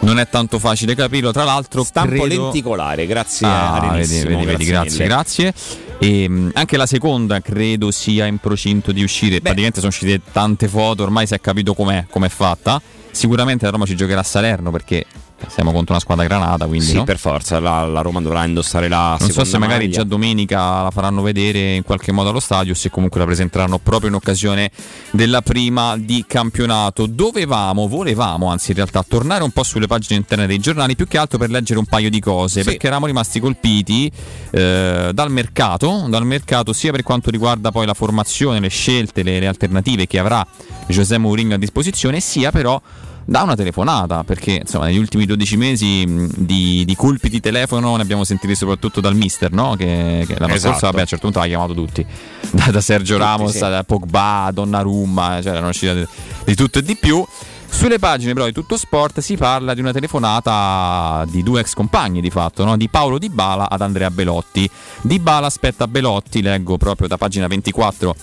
non 0.00 0.18
è 0.18 0.28
tanto 0.28 0.58
facile 0.58 0.94
capirlo. 0.94 1.32
Tra 1.32 1.44
l'altro, 1.44 1.82
Stampo 1.82 2.22
credo... 2.22 2.42
lenticolare, 2.42 3.06
grazie 3.06 3.46
Ah, 3.46 3.72
vedi, 3.74 3.86
Arenissimo, 3.86 4.28
vedi, 4.28 4.46
vedi, 4.46 4.64
grazie, 4.64 5.04
grazie. 5.06 5.54
E, 5.98 6.28
mh, 6.28 6.50
anche 6.54 6.76
la 6.76 6.86
seconda 6.86 7.40
credo 7.40 7.90
sia 7.90 8.26
in 8.26 8.38
procinto 8.38 8.92
di 8.92 9.02
uscire. 9.02 9.40
Praticamente 9.40 9.78
sono 9.80 9.90
uscite 9.90 10.20
tante 10.32 10.68
foto, 10.68 11.02
ormai 11.02 11.26
si 11.26 11.34
è 11.34 11.40
capito 11.40 11.74
com'è, 11.74 12.06
com'è 12.08 12.28
fatta. 12.28 12.80
Sicuramente 13.10 13.64
la 13.64 13.72
Roma 13.72 13.86
ci 13.86 13.96
giocherà 13.96 14.20
a 14.20 14.24
Salerno 14.24 14.70
perché 14.70 15.04
siamo 15.48 15.72
contro 15.72 15.92
una 15.94 16.00
squadra 16.02 16.24
granata, 16.24 16.66
quindi 16.66 16.86
Sì, 16.86 16.94
no? 16.96 17.04
per 17.04 17.18
forza, 17.18 17.58
la, 17.60 17.84
la 17.86 18.00
Roma 18.00 18.20
dovrà 18.20 18.44
indossare 18.44 18.88
la 18.88 19.16
Non 19.18 19.30
so 19.30 19.44
se 19.44 19.58
magari 19.58 19.84
maglia. 19.86 19.98
già 19.98 20.04
domenica 20.04 20.82
la 20.82 20.90
faranno 20.90 21.22
vedere 21.22 21.74
in 21.74 21.82
qualche 21.82 22.12
modo 22.12 22.30
allo 22.30 22.40
stadio, 22.40 22.74
se 22.74 22.90
comunque 22.90 23.18
la 23.20 23.26
presenteranno 23.26 23.78
proprio 23.78 24.08
in 24.08 24.14
occasione 24.14 24.70
della 25.10 25.42
prima 25.42 25.96
di 25.96 26.24
campionato. 26.26 27.06
Dovevamo, 27.06 27.88
volevamo 27.88 28.48
anzi 28.48 28.70
in 28.70 28.76
realtà 28.76 29.04
tornare 29.06 29.42
un 29.42 29.50
po' 29.50 29.62
sulle 29.62 29.86
pagine 29.86 30.18
interne 30.18 30.46
dei 30.46 30.58
giornali, 30.58 30.96
più 30.96 31.06
che 31.06 31.18
altro 31.18 31.38
per 31.38 31.50
leggere 31.50 31.78
un 31.78 31.86
paio 31.86 32.10
di 32.10 32.20
cose, 32.20 32.60
Sì. 32.62 32.66
perché 32.68 32.86
eravamo 32.86 33.06
rimasti 33.06 33.40
colpiti 33.40 34.10
eh, 34.50 35.10
dal 35.12 35.30
mercato, 35.30 36.06
dal 36.08 36.24
mercato 36.26 36.72
sia 36.72 36.90
per 36.92 37.02
quanto 37.02 37.30
riguarda 37.30 37.70
poi 37.70 37.86
la 37.86 37.94
formazione, 37.94 38.60
le 38.60 38.68
scelte, 38.68 39.22
le, 39.22 39.38
le 39.40 39.46
alternative 39.46 40.06
che 40.06 40.18
avrà 40.18 40.46
José 40.86 41.18
Mourinho 41.18 41.54
a 41.54 41.58
disposizione, 41.58 42.20
sia 42.20 42.50
però 42.50 42.80
da 43.24 43.42
una 43.42 43.54
telefonata, 43.54 44.24
perché 44.24 44.60
insomma 44.62 44.86
negli 44.86 44.98
ultimi 44.98 45.26
12 45.26 45.56
mesi 45.56 46.04
di, 46.36 46.84
di 46.84 46.96
colpi 46.96 47.28
di 47.28 47.40
telefono 47.40 47.96
ne 47.96 48.02
abbiamo 48.02 48.24
sentiti 48.24 48.54
soprattutto 48.54 49.00
dal 49.00 49.14
mister, 49.14 49.52
no? 49.52 49.74
che, 49.76 50.24
che 50.26 50.34
l'anno 50.38 50.54
Esatto. 50.54 50.72
scorso 50.74 50.86
vabbè, 50.86 50.98
a 50.98 51.02
un 51.02 51.06
certo 51.06 51.24
punto 51.24 51.40
ha 51.40 51.46
chiamato 51.46 51.74
tutti, 51.74 52.04
da, 52.50 52.70
da 52.70 52.80
Sergio 52.80 53.14
Tutti, 53.14 53.26
Ramos, 53.26 53.52
sì. 53.52 53.58
da 53.60 53.84
Pogba, 53.84 54.50
Donnarumma, 54.52 55.40
cioè 55.42 55.52
erano 55.52 55.68
uscite 55.68 56.08
di 56.44 56.54
tutto 56.54 56.78
e 56.78 56.82
di 56.82 56.96
più. 56.96 57.24
Sulle 57.72 57.98
pagine 57.98 58.34
però 58.34 58.44
di 58.44 58.52
Tutto 58.52 58.76
Sport 58.76 59.20
si 59.20 59.36
parla 59.36 59.72
di 59.72 59.80
una 59.80 59.92
telefonata 59.92 61.24
di 61.28 61.42
due 61.42 61.60
ex 61.60 61.72
compagni 61.72 62.20
di 62.20 62.28
fatto, 62.28 62.64
no? 62.64 62.76
di 62.76 62.88
Paolo 62.88 63.18
Di 63.18 63.30
Bala 63.30 63.70
ad 63.70 63.80
Andrea 63.80 64.10
Belotti. 64.10 64.68
Di 65.00 65.18
Bala 65.18 65.46
aspetta 65.46 65.88
Belotti, 65.88 66.42
leggo 66.42 66.76
proprio 66.76 67.08
da 67.08 67.16
pagina 67.16 67.46
24 67.46 68.14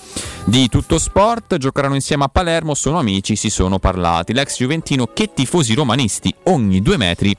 di 0.46 0.70
Tutto 0.70 1.00
Sport, 1.00 1.58
giocheranno 1.58 1.96
insieme 1.96 2.26
a 2.26 2.28
Palermo, 2.28 2.76
sono 2.76 3.00
amici, 3.00 3.36
si 3.36 3.50
sono 3.50 3.80
parlati. 3.80 4.34
L'ex 4.34 4.58
Juventino 4.58 5.08
che 5.12 5.34
tifosi 5.34 5.74
romanisti 5.74 6.34
ogni 6.44 6.82
due 6.82 6.98
metri 6.98 7.36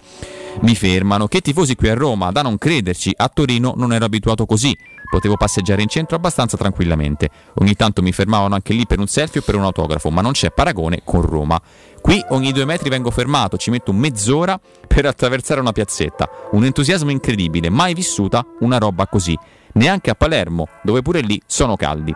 mi 0.62 0.74
fermano. 0.74 1.28
Che 1.28 1.40
tifosi 1.40 1.76
qui 1.76 1.89
a 1.89 1.94
Roma, 1.94 2.32
da 2.32 2.43
non 2.43 2.59
crederci, 2.59 3.14
a 3.16 3.30
Torino 3.32 3.74
non 3.76 3.93
ero 3.93 4.05
abituato 4.05 4.44
così. 4.47 4.76
Potevo 5.09 5.36
passeggiare 5.36 5.82
in 5.82 5.89
centro 5.89 6.16
abbastanza 6.16 6.56
tranquillamente. 6.56 7.30
Ogni 7.60 7.74
tanto 7.74 8.02
mi 8.02 8.12
fermavano 8.12 8.55
anche 8.55 8.74
lì 8.74 8.86
per 8.86 8.98
un 8.98 9.06
selfie 9.06 9.40
o 9.40 9.43
per 9.44 9.55
un 9.55 9.64
autografo, 9.64 10.10
ma 10.10 10.20
non 10.20 10.32
c'è 10.32 10.51
paragone 10.51 11.01
con 11.05 11.22
Roma. 11.22 11.60
Qui 12.01 12.22
ogni 12.30 12.52
due 12.52 12.64
metri 12.64 12.89
vengo 12.90 13.10
fermato, 13.10 13.56
ci 13.56 13.70
metto 13.70 13.93
mezz'ora 13.93 14.59
per 14.86 15.06
attraversare 15.06 15.60
una 15.60 15.72
piazzetta. 15.72 16.28
Un 16.52 16.64
entusiasmo 16.64 17.10
incredibile, 17.10 17.70
mai 17.70 17.94
vissuta 17.94 18.44
una 18.60 18.78
roba 18.78 19.06
così. 19.06 19.36
Neanche 19.74 20.10
a 20.10 20.14
Palermo, 20.14 20.68
dove 20.82 21.02
pure 21.02 21.20
lì 21.20 21.40
sono 21.47 21.76
caldi. 21.76 22.14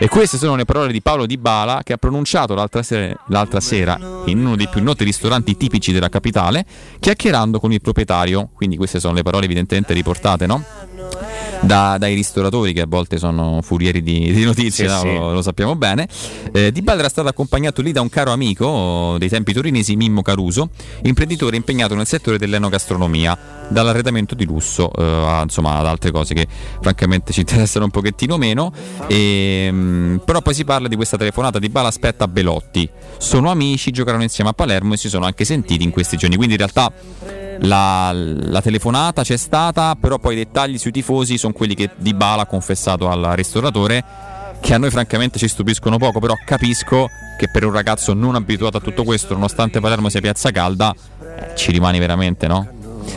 E 0.00 0.06
queste 0.08 0.38
sono 0.38 0.54
le 0.54 0.64
parole 0.64 0.92
di 0.92 1.02
Paolo 1.02 1.26
Di 1.26 1.36
Bala 1.38 1.80
che 1.82 1.92
ha 1.92 1.96
pronunciato 1.96 2.54
l'altra 2.54 2.84
sera, 2.84 3.12
l'altra 3.28 3.58
sera 3.58 3.98
in 4.26 4.38
uno 4.38 4.54
dei 4.54 4.68
più 4.68 4.80
noti 4.80 5.02
ristoranti 5.02 5.56
tipici 5.56 5.90
della 5.90 6.08
capitale, 6.08 6.64
chiacchierando 7.00 7.58
con 7.58 7.72
il 7.72 7.80
proprietario. 7.80 8.48
Quindi 8.54 8.76
queste 8.76 9.00
sono 9.00 9.14
le 9.14 9.22
parole 9.22 9.46
evidentemente 9.46 9.92
riportate, 9.94 10.46
no? 10.46 10.64
Da- 11.60 11.98
dai 11.98 12.14
ristoratori 12.14 12.72
che 12.72 12.82
a 12.82 12.86
volte 12.86 13.18
sono 13.18 13.60
furieri 13.62 14.02
di, 14.02 14.32
di 14.32 14.44
notizie, 14.44 14.88
Sì, 14.88 14.94
no? 14.94 15.00
sì. 15.00 15.14
Lo, 15.14 15.32
lo 15.32 15.42
sappiamo 15.42 15.74
bene. 15.76 16.08
Eh, 16.52 16.70
di 16.72 16.82
Bala 16.82 17.00
era 17.00 17.08
stato 17.08 17.28
accompagnato 17.28 17.82
lì 17.82 17.92
da 17.92 18.00
un 18.00 18.08
caro 18.08 18.30
amico 18.32 19.16
dei 19.18 19.28
tempi 19.28 19.52
torinesi, 19.52 19.96
Mimmo 19.96 20.22
Caruso, 20.22 20.70
imprenditore 21.02 21.56
impegnato 21.56 21.94
nel 21.94 22.06
settore 22.06 22.38
dell'enogastronomia, 22.38 23.66
dall'arredamento 23.68 24.34
di 24.34 24.44
lusso 24.44 24.90
eh, 24.96 25.02
a, 25.02 25.42
insomma, 25.42 25.76
ad 25.78 25.86
altre 25.86 26.10
cose 26.10 26.34
che 26.34 26.46
francamente 26.80 27.32
ci 27.32 27.40
interessano 27.46 27.84
un 27.86 27.90
pochettino 27.90 28.36
meno. 28.36 28.72
E, 29.06 29.68
mm, 29.70 30.16
però 30.18 30.40
poi 30.40 30.54
si 30.54 30.64
parla 30.64 30.88
di 30.88 30.96
questa 30.96 31.16
telefonata 31.16 31.58
di 31.58 31.68
Bala 31.68 31.88
aspetta 31.88 32.28
Belotti. 32.28 32.88
Sono 33.18 33.50
amici, 33.50 33.90
giocarono 33.90 34.22
insieme 34.22 34.50
a 34.50 34.52
Palermo 34.52 34.94
e 34.94 34.96
si 34.96 35.08
sono 35.08 35.24
anche 35.24 35.44
sentiti 35.44 35.82
in 35.82 35.90
questi 35.90 36.16
giorni. 36.16 36.36
Quindi 36.36 36.54
in 36.54 36.60
realtà 36.60 36.92
la, 37.60 38.12
la 38.12 38.62
telefonata 38.62 39.22
c'è 39.22 39.36
stata, 39.36 39.96
però 40.00 40.18
poi 40.18 40.34
i 40.34 40.36
dettagli 40.36 40.78
sui 40.78 40.92
tifosi 40.92 41.37
sono 41.38 41.52
quelli 41.52 41.74
che 41.74 41.90
Di 41.96 42.12
Bala 42.14 42.42
ha 42.42 42.46
confessato 42.46 43.08
al 43.08 43.32
ristoratore, 43.34 44.04
che 44.60 44.74
a 44.74 44.78
noi 44.78 44.90
francamente 44.90 45.38
ci 45.38 45.48
stupiscono 45.48 45.96
poco, 45.98 46.20
però 46.20 46.34
capisco 46.44 47.08
che 47.38 47.48
per 47.50 47.64
un 47.64 47.72
ragazzo 47.72 48.12
non 48.12 48.34
abituato 48.34 48.76
a 48.76 48.80
tutto 48.80 49.04
questo, 49.04 49.34
nonostante 49.34 49.80
Palermo 49.80 50.08
sia 50.08 50.20
piazza 50.20 50.50
calda, 50.50 50.92
eh, 50.92 51.56
ci 51.56 51.70
rimani 51.70 51.98
veramente, 51.98 52.46
no? 52.46 52.68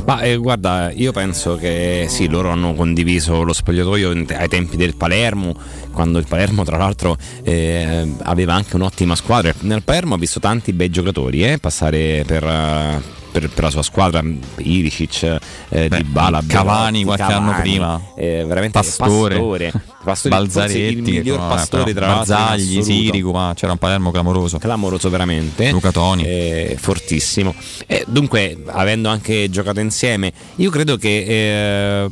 Ma 0.05 0.21
eh, 0.21 0.37
guarda, 0.37 0.91
io 0.91 1.11
penso 1.11 1.55
che 1.55 2.05
sì, 2.07 2.27
loro 2.29 2.49
hanno 2.49 2.73
condiviso 2.73 3.43
lo 3.43 3.53
spogliatoio 3.53 4.11
ai 4.11 4.47
tempi 4.47 4.77
del 4.77 4.95
Palermo, 4.95 5.55
quando 5.91 6.17
il 6.17 6.25
Palermo 6.27 6.63
tra 6.63 6.77
l'altro 6.77 7.17
eh, 7.43 8.09
aveva 8.23 8.53
anche 8.53 8.75
un'ottima 8.75 9.15
squadra. 9.15 9.53
Nel 9.61 9.83
Palermo 9.83 10.15
ha 10.15 10.17
visto 10.17 10.39
tanti 10.39 10.71
bei 10.73 10.89
giocatori 10.89 11.43
eh, 11.43 11.57
passare 11.57 12.23
per, 12.25 12.43
uh, 12.43 13.20
per, 13.31 13.49
per, 13.49 13.63
la 13.63 13.69
sua 13.69 13.83
squadra, 13.83 14.23
Ilicic, 14.57 15.37
eh, 15.69 15.89
Di 15.89 16.03
Bala, 16.03 16.43
Cavani 16.45 17.03
qualche 17.03 17.23
Cavani, 17.23 17.49
anno 17.49 17.61
prima, 17.61 18.01
eh, 18.15 18.43
veramente 18.45 18.77
Pastore. 18.77 19.35
Pastore. 19.35 19.71
Pastore 20.03 20.35
Balzaretti, 20.35 20.79
il 20.79 21.01
miglior 21.03 21.39
no, 21.39 21.47
pastore 21.47 21.93
tra 21.93 22.07
Barzagli, 22.07 22.81
Sirico, 22.81 23.31
ma 23.31 23.53
c'era 23.55 23.71
un 23.71 23.77
Palermo 23.77 24.09
clamoroso. 24.09 24.57
Clamoroso 24.57 25.09
veramente. 25.11 25.69
Luca 25.69 25.91
Toni. 25.91 26.23
Eh, 26.23 26.75
fortissimo. 26.79 27.53
Eh, 27.85 28.03
dunque, 28.07 28.63
avendo 28.65 29.09
anche 29.09 29.49
giocato 29.51 29.79
insieme, 29.79 30.33
io 30.55 30.71
credo 30.71 30.97
che 30.97 31.23
eh, 31.27 32.11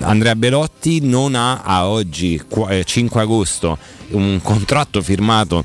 Andrea 0.00 0.34
Belotti 0.34 1.00
non 1.00 1.34
ha 1.34 1.60
a 1.62 1.86
oggi, 1.86 2.40
5 2.84 3.20
agosto, 3.20 3.76
un 4.10 4.40
contratto 4.42 5.02
firmato, 5.02 5.64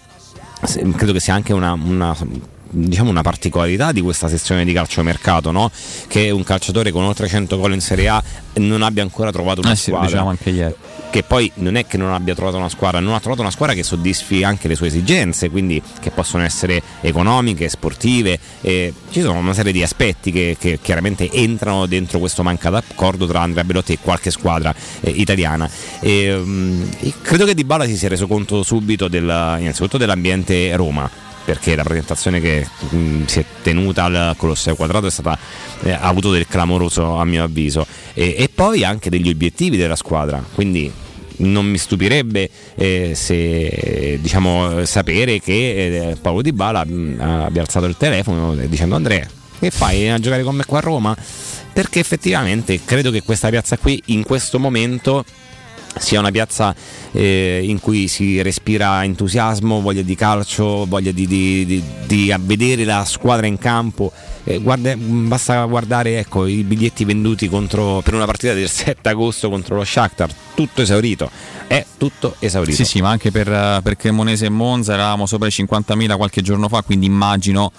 credo 0.95 1.13
che 1.13 1.19
sia 1.21 1.33
anche 1.33 1.53
una, 1.53 1.71
una 1.71 2.15
diciamo 2.69 3.09
una 3.09 3.21
particolarità 3.21 3.91
di 3.91 4.01
questa 4.01 4.27
sessione 4.27 4.65
di 4.65 4.73
calciomercato, 4.73 5.51
no? 5.51 5.71
che 6.07 6.29
un 6.29 6.43
calciatore 6.43 6.91
con 6.91 7.03
oltre 7.03 7.27
100 7.27 7.57
gol 7.57 7.73
in 7.73 7.81
Serie 7.81 8.07
A 8.07 8.23
non 8.55 8.81
abbia 8.81 9.03
ancora 9.03 9.31
trovato 9.31 9.61
una 9.61 9.71
eh 9.71 9.75
squadra. 9.75 10.07
Sì, 10.07 10.13
diciamo 10.13 10.29
anche 10.29 10.49
ieri. 10.49 10.75
Che 11.09 11.23
poi 11.23 11.49
non 11.55 11.75
è 11.75 11.85
che 11.85 11.97
non 11.97 12.11
abbia 12.11 12.35
trovato 12.35 12.57
una 12.57 12.69
squadra, 12.69 12.99
non 12.99 13.13
ha 13.13 13.19
trovato 13.19 13.41
una 13.41 13.51
squadra 13.51 13.73
che 13.75 13.83
soddisfi 13.83 14.43
anche 14.43 14.67
le 14.67 14.75
sue 14.75 14.87
esigenze, 14.87 15.49
quindi 15.49 15.81
che 15.99 16.11
possono 16.11 16.43
essere 16.43 16.81
economiche, 17.01 17.69
sportive. 17.69 18.37
Eh, 18.61 18.93
ci 19.09 19.21
sono 19.21 19.39
una 19.39 19.53
serie 19.53 19.71
di 19.71 19.81
aspetti 19.83 20.31
che, 20.31 20.57
che, 20.59 20.79
chiaramente 20.81 21.29
entrano 21.31 21.85
dentro 21.85 22.19
questo 22.19 22.43
mancato 22.43 22.75
accordo 22.75 23.25
tra 23.25 23.41
Andrea 23.41 23.63
Belotti 23.63 23.93
e 23.93 23.99
qualche 24.01 24.31
squadra 24.31 24.73
eh, 24.99 25.09
italiana. 25.09 25.69
E, 26.01 26.33
um, 26.33 26.89
credo 27.21 27.45
che 27.45 27.53
Di 27.53 27.63
Bala 27.63 27.85
si 27.85 27.95
sia 27.95 28.09
reso 28.09 28.27
conto 28.27 28.63
subito 28.63 29.07
del, 29.07 29.23
innanzitutto 29.23 29.97
dell'ambiente 29.97 30.75
Roma 30.75 31.25
perché 31.47 31.77
la 31.77 31.83
presentazione 31.83 32.41
che 32.41 32.67
mh, 32.89 33.23
si 33.23 33.39
è 33.39 33.45
tenuta 33.61 34.03
al 34.03 34.33
Colosseo 34.35 34.75
Quadrato 34.75 35.09
stata, 35.09 35.39
eh, 35.83 35.91
ha 35.91 36.01
avuto 36.01 36.29
del 36.29 36.45
clamoroso 36.45 37.15
a 37.15 37.23
mio 37.23 37.41
avviso. 37.41 37.87
E, 38.13 38.35
e 38.37 38.49
poi 38.53 38.83
anche 38.83 39.09
degli 39.09 39.29
obiettivi 39.29 39.77
della 39.77 39.95
squadra. 39.95 40.43
Quindi 40.53 40.91
non 41.37 41.65
mi 41.65 41.77
stupirebbe 41.77 42.49
eh, 42.75 43.13
se 43.15 44.17
diciamo 44.19 44.83
sapere 44.83 45.39
che 45.39 46.09
eh, 46.09 46.15
Paolo 46.19 46.41
Di 46.41 46.51
Bala 46.51 46.81
abbia 46.81 47.61
alzato 47.61 47.85
il 47.85 47.95
telefono 47.95 48.55
dicendo 48.55 48.95
Andrea 48.95 49.29
che 49.59 49.71
fai? 49.71 50.09
A 50.09 50.19
giocare 50.19 50.43
con 50.43 50.55
me 50.55 50.65
qua 50.65 50.77
a 50.77 50.81
Roma? 50.81 51.17
Perché 51.73 51.99
effettivamente 51.99 52.79
credo 52.83 53.09
che 53.11 53.23
questa 53.23 53.49
piazza 53.49 53.77
qui 53.77 54.01
in 54.07 54.23
questo 54.23 54.59
momento 54.59 55.25
sia 55.99 56.19
una 56.19 56.31
piazza 56.31 56.75
eh, 57.11 57.61
in 57.63 57.79
cui 57.79 58.07
si 58.07 58.41
respira 58.41 59.03
entusiasmo, 59.03 59.81
voglia 59.81 60.01
di 60.01 60.15
calcio, 60.15 60.85
voglia 60.85 61.11
di, 61.11 61.27
di, 61.27 61.65
di, 61.65 61.83
di 62.05 62.35
vedere 62.39 62.83
la 62.83 63.03
squadra 63.05 63.47
in 63.47 63.57
campo. 63.57 64.11
Eh, 64.43 64.59
guarda, 64.59 64.95
basta 64.95 65.63
guardare 65.65 66.19
ecco, 66.19 66.45
i 66.45 66.63
biglietti 66.63 67.03
venduti 67.05 67.49
contro, 67.49 68.01
per 68.03 68.13
una 68.13 68.25
partita 68.25 68.53
del 68.53 68.69
7 68.69 69.09
agosto 69.09 69.49
contro 69.49 69.75
lo 69.75 69.83
Shakhtar, 69.83 70.29
tutto 70.53 70.81
esaurito. 70.81 71.29
È 71.67 71.85
tutto 71.97 72.35
esaurito. 72.39 72.77
Sì, 72.77 72.85
sì, 72.85 73.01
ma 73.01 73.09
anche 73.09 73.31
per, 73.31 73.81
per 73.81 73.97
Cremonese 73.97 74.45
e 74.45 74.49
Monza 74.49 74.93
eravamo 74.93 75.25
sopra 75.25 75.47
i 75.47 75.51
50.000 75.51 76.15
qualche 76.15 76.41
giorno 76.41 76.69
fa, 76.69 76.81
quindi 76.81 77.05
immagino 77.05 77.71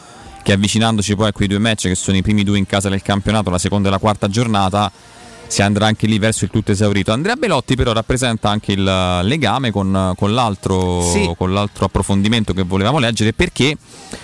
che 0.43 0.53
avvicinandoci 0.53 1.15
poi 1.15 1.29
a 1.29 1.33
quei 1.33 1.49
due 1.49 1.59
match 1.59 1.89
che 1.89 1.95
sono 1.95 2.17
i 2.17 2.23
primi 2.23 2.43
due 2.43 2.59
in 2.59 2.67
casa 2.67 2.89
del 2.89 3.03
campionato, 3.03 3.51
la 3.51 3.59
seconda 3.59 3.89
e 3.89 3.91
la 3.91 3.99
quarta 3.99 4.29
giornata, 4.29 4.91
si 5.49 5.63
andrà 5.63 5.87
anche 5.87 6.07
lì 6.07 6.19
verso 6.19 6.45
il 6.45 6.51
tutto 6.51 6.71
esaurito. 6.71 7.13
Andrea 7.13 7.35
Belotti 7.35 7.75
però 7.75 7.93
rappresenta 7.93 8.49
anche 8.51 8.73
il 8.73 9.21
legame 9.23 9.71
con, 9.71 10.13
con, 10.17 10.33
l'altro, 10.33 11.03
sì. 11.03 11.33
con 11.37 11.53
l'altro, 11.53 11.87
approfondimento 11.87 12.53
che 12.53 12.63
volevamo 12.63 12.99
leggere 12.99 13.33
perché, 13.33 13.77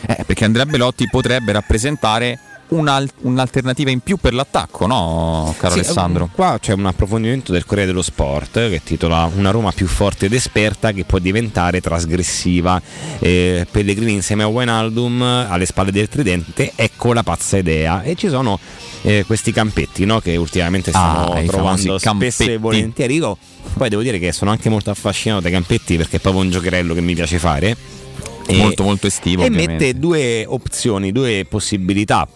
eh, 0.06 0.24
perché 0.24 0.44
Andrea 0.44 0.66
Belotti 0.66 1.08
potrebbe 1.08 1.52
rappresentare 1.52 2.38
un'alternativa 2.68 3.90
in 3.90 4.00
più 4.00 4.16
per 4.16 4.34
l'attacco, 4.34 4.86
no, 4.86 5.54
caro 5.58 5.74
sì, 5.74 5.80
Alessandro? 5.80 6.30
Qua 6.32 6.58
c'è 6.60 6.72
un 6.72 6.86
approfondimento 6.86 7.52
del 7.52 7.64
Corriere 7.64 7.88
dello 7.88 8.02
Sport 8.02 8.68
che 8.68 8.80
titola 8.82 9.30
Una 9.34 9.50
Roma 9.50 9.72
più 9.72 9.86
forte 9.86 10.26
ed 10.26 10.32
esperta 10.32 10.92
che 10.92 11.04
può 11.04 11.18
diventare 11.18 11.80
trasgressiva. 11.80 12.80
Eh, 13.18 13.66
Pellegrini 13.70 14.12
insieme 14.12 14.42
a 14.42 14.46
Wijnaldum 14.46 15.22
alle 15.22 15.66
spalle 15.66 15.92
del 15.92 16.08
tridente, 16.08 16.72
ecco 16.74 17.12
la 17.12 17.22
pazza 17.22 17.56
idea. 17.56 18.02
E 18.02 18.14
ci 18.14 18.28
sono 18.28 18.58
eh, 19.02 19.24
questi 19.26 19.52
campetti 19.52 20.04
no? 20.04 20.20
che 20.20 20.36
ultimamente 20.36 20.90
stiamo 20.90 21.32
ah, 21.32 21.42
trovando 21.42 21.98
spesso 21.98 22.44
e 22.44 22.58
volentieri. 22.58 23.16
Io 23.16 23.36
poi 23.74 23.88
devo 23.88 24.02
dire 24.02 24.18
che 24.18 24.32
sono 24.32 24.50
anche 24.50 24.68
molto 24.68 24.90
affascinato 24.90 25.42
dai 25.42 25.52
campetti 25.52 25.96
perché 25.96 26.16
è 26.16 26.20
proprio 26.20 26.42
un 26.42 26.50
giocherello 26.50 26.94
che 26.94 27.00
mi 27.00 27.14
piace 27.14 27.38
fare. 27.38 27.76
Molto 28.52 28.82
molto 28.82 29.06
estivo. 29.06 29.42
E 29.42 29.46
ovviamente. 29.46 29.72
mette 29.72 29.98
due 29.98 30.44
opzioni, 30.46 31.12
due 31.12 31.46
possibilità 31.48 32.28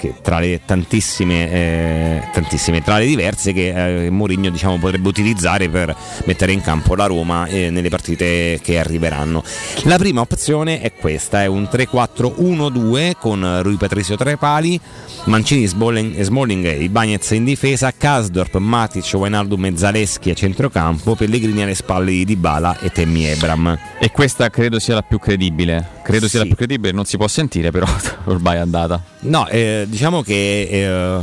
che 0.00 0.14
tra 0.22 0.38
le 0.40 0.62
tantissime, 0.64 1.50
eh, 1.52 2.22
tantissime, 2.32 2.82
tra 2.82 2.96
le 2.96 3.04
diverse 3.04 3.52
che 3.52 4.06
eh, 4.06 4.10
Mourinho 4.10 4.48
diciamo, 4.48 4.78
potrebbe 4.78 5.06
utilizzare 5.06 5.68
per 5.68 5.94
mettere 6.24 6.52
in 6.52 6.62
campo 6.62 6.94
la 6.94 7.04
Roma 7.04 7.44
eh, 7.46 7.68
nelle 7.68 7.90
partite 7.90 8.58
che 8.62 8.78
arriveranno. 8.78 9.44
La 9.84 9.98
prima 9.98 10.22
opzione 10.22 10.80
è 10.80 10.94
questa, 10.94 11.42
è 11.42 11.46
un 11.46 11.68
3-4-1-2 11.70 13.12
con 13.18 13.60
Rui 13.62 13.76
Patricio 13.76 14.16
tra 14.16 14.30
i 14.30 14.38
pali, 14.38 14.80
Mancini, 15.24 15.66
Smalling, 15.66 16.18
Smalling 16.20 16.64
e 16.64 16.82
Ibagnez 16.82 17.30
in 17.32 17.44
difesa, 17.44 17.92
Kasdorp, 17.96 18.56
Matic, 18.56 19.10
Wijnaldum 19.12 19.66
e 19.66 19.76
Zaleschi 19.76 20.30
a 20.30 20.34
centrocampo, 20.34 21.14
Pellegrini 21.14 21.62
alle 21.62 21.74
spalle 21.74 22.10
di 22.12 22.24
Dybala 22.24 22.78
e 22.78 22.90
Temmi 22.90 23.26
Ebram. 23.26 23.78
E 23.98 24.10
questa 24.10 24.48
credo 24.48 24.78
sia 24.78 24.94
la 24.94 25.02
più 25.02 25.18
credibile. 25.18 25.98
Credo 26.02 26.26
sia 26.26 26.38
Sì. 26.40 26.48
la 26.48 26.54
più 26.54 26.56
credibile, 26.56 26.92
non 26.92 27.04
si 27.04 27.18
può 27.18 27.28
sentire 27.28 27.70
però 27.70 27.86
ormai 28.24 28.56
è 28.56 28.60
andata. 28.60 29.02
No, 29.20 29.46
eh, 29.48 29.86
diciamo 29.90 30.22
che 30.22 30.68
eh, 30.70 31.20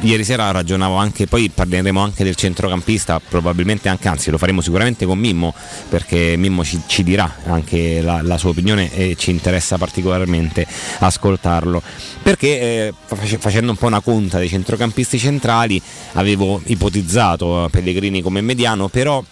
ieri 0.00 0.22
sera 0.22 0.50
ragionavo 0.52 0.94
anche, 0.94 1.26
poi 1.26 1.50
parleremo 1.52 2.00
anche 2.00 2.22
del 2.22 2.36
centrocampista, 2.36 3.20
probabilmente 3.20 3.88
anche, 3.88 4.06
anzi 4.06 4.30
lo 4.30 4.38
faremo 4.38 4.60
sicuramente 4.60 5.06
con 5.06 5.18
Mimmo, 5.18 5.52
perché 5.88 6.36
Mimmo 6.36 6.62
ci, 6.64 6.80
ci 6.86 7.02
dirà 7.02 7.38
anche 7.46 8.00
la, 8.00 8.22
la 8.22 8.38
sua 8.38 8.50
opinione 8.50 8.94
e 8.94 9.16
ci 9.18 9.30
interessa 9.30 9.76
particolarmente 9.76 10.66
ascoltarlo. 11.00 11.82
Perché 12.22 12.60
eh, 12.60 12.94
face- 13.06 13.38
facendo 13.38 13.72
un 13.72 13.76
po' 13.76 13.86
una 13.86 14.00
conta 14.00 14.38
dei 14.38 14.48
centrocampisti 14.48 15.18
centrali 15.18 15.80
avevo 16.12 16.60
ipotizzato 16.66 17.64
eh, 17.64 17.70
Pellegrini 17.70 18.22
come 18.22 18.40
mediano, 18.40 18.88
però 18.88 19.24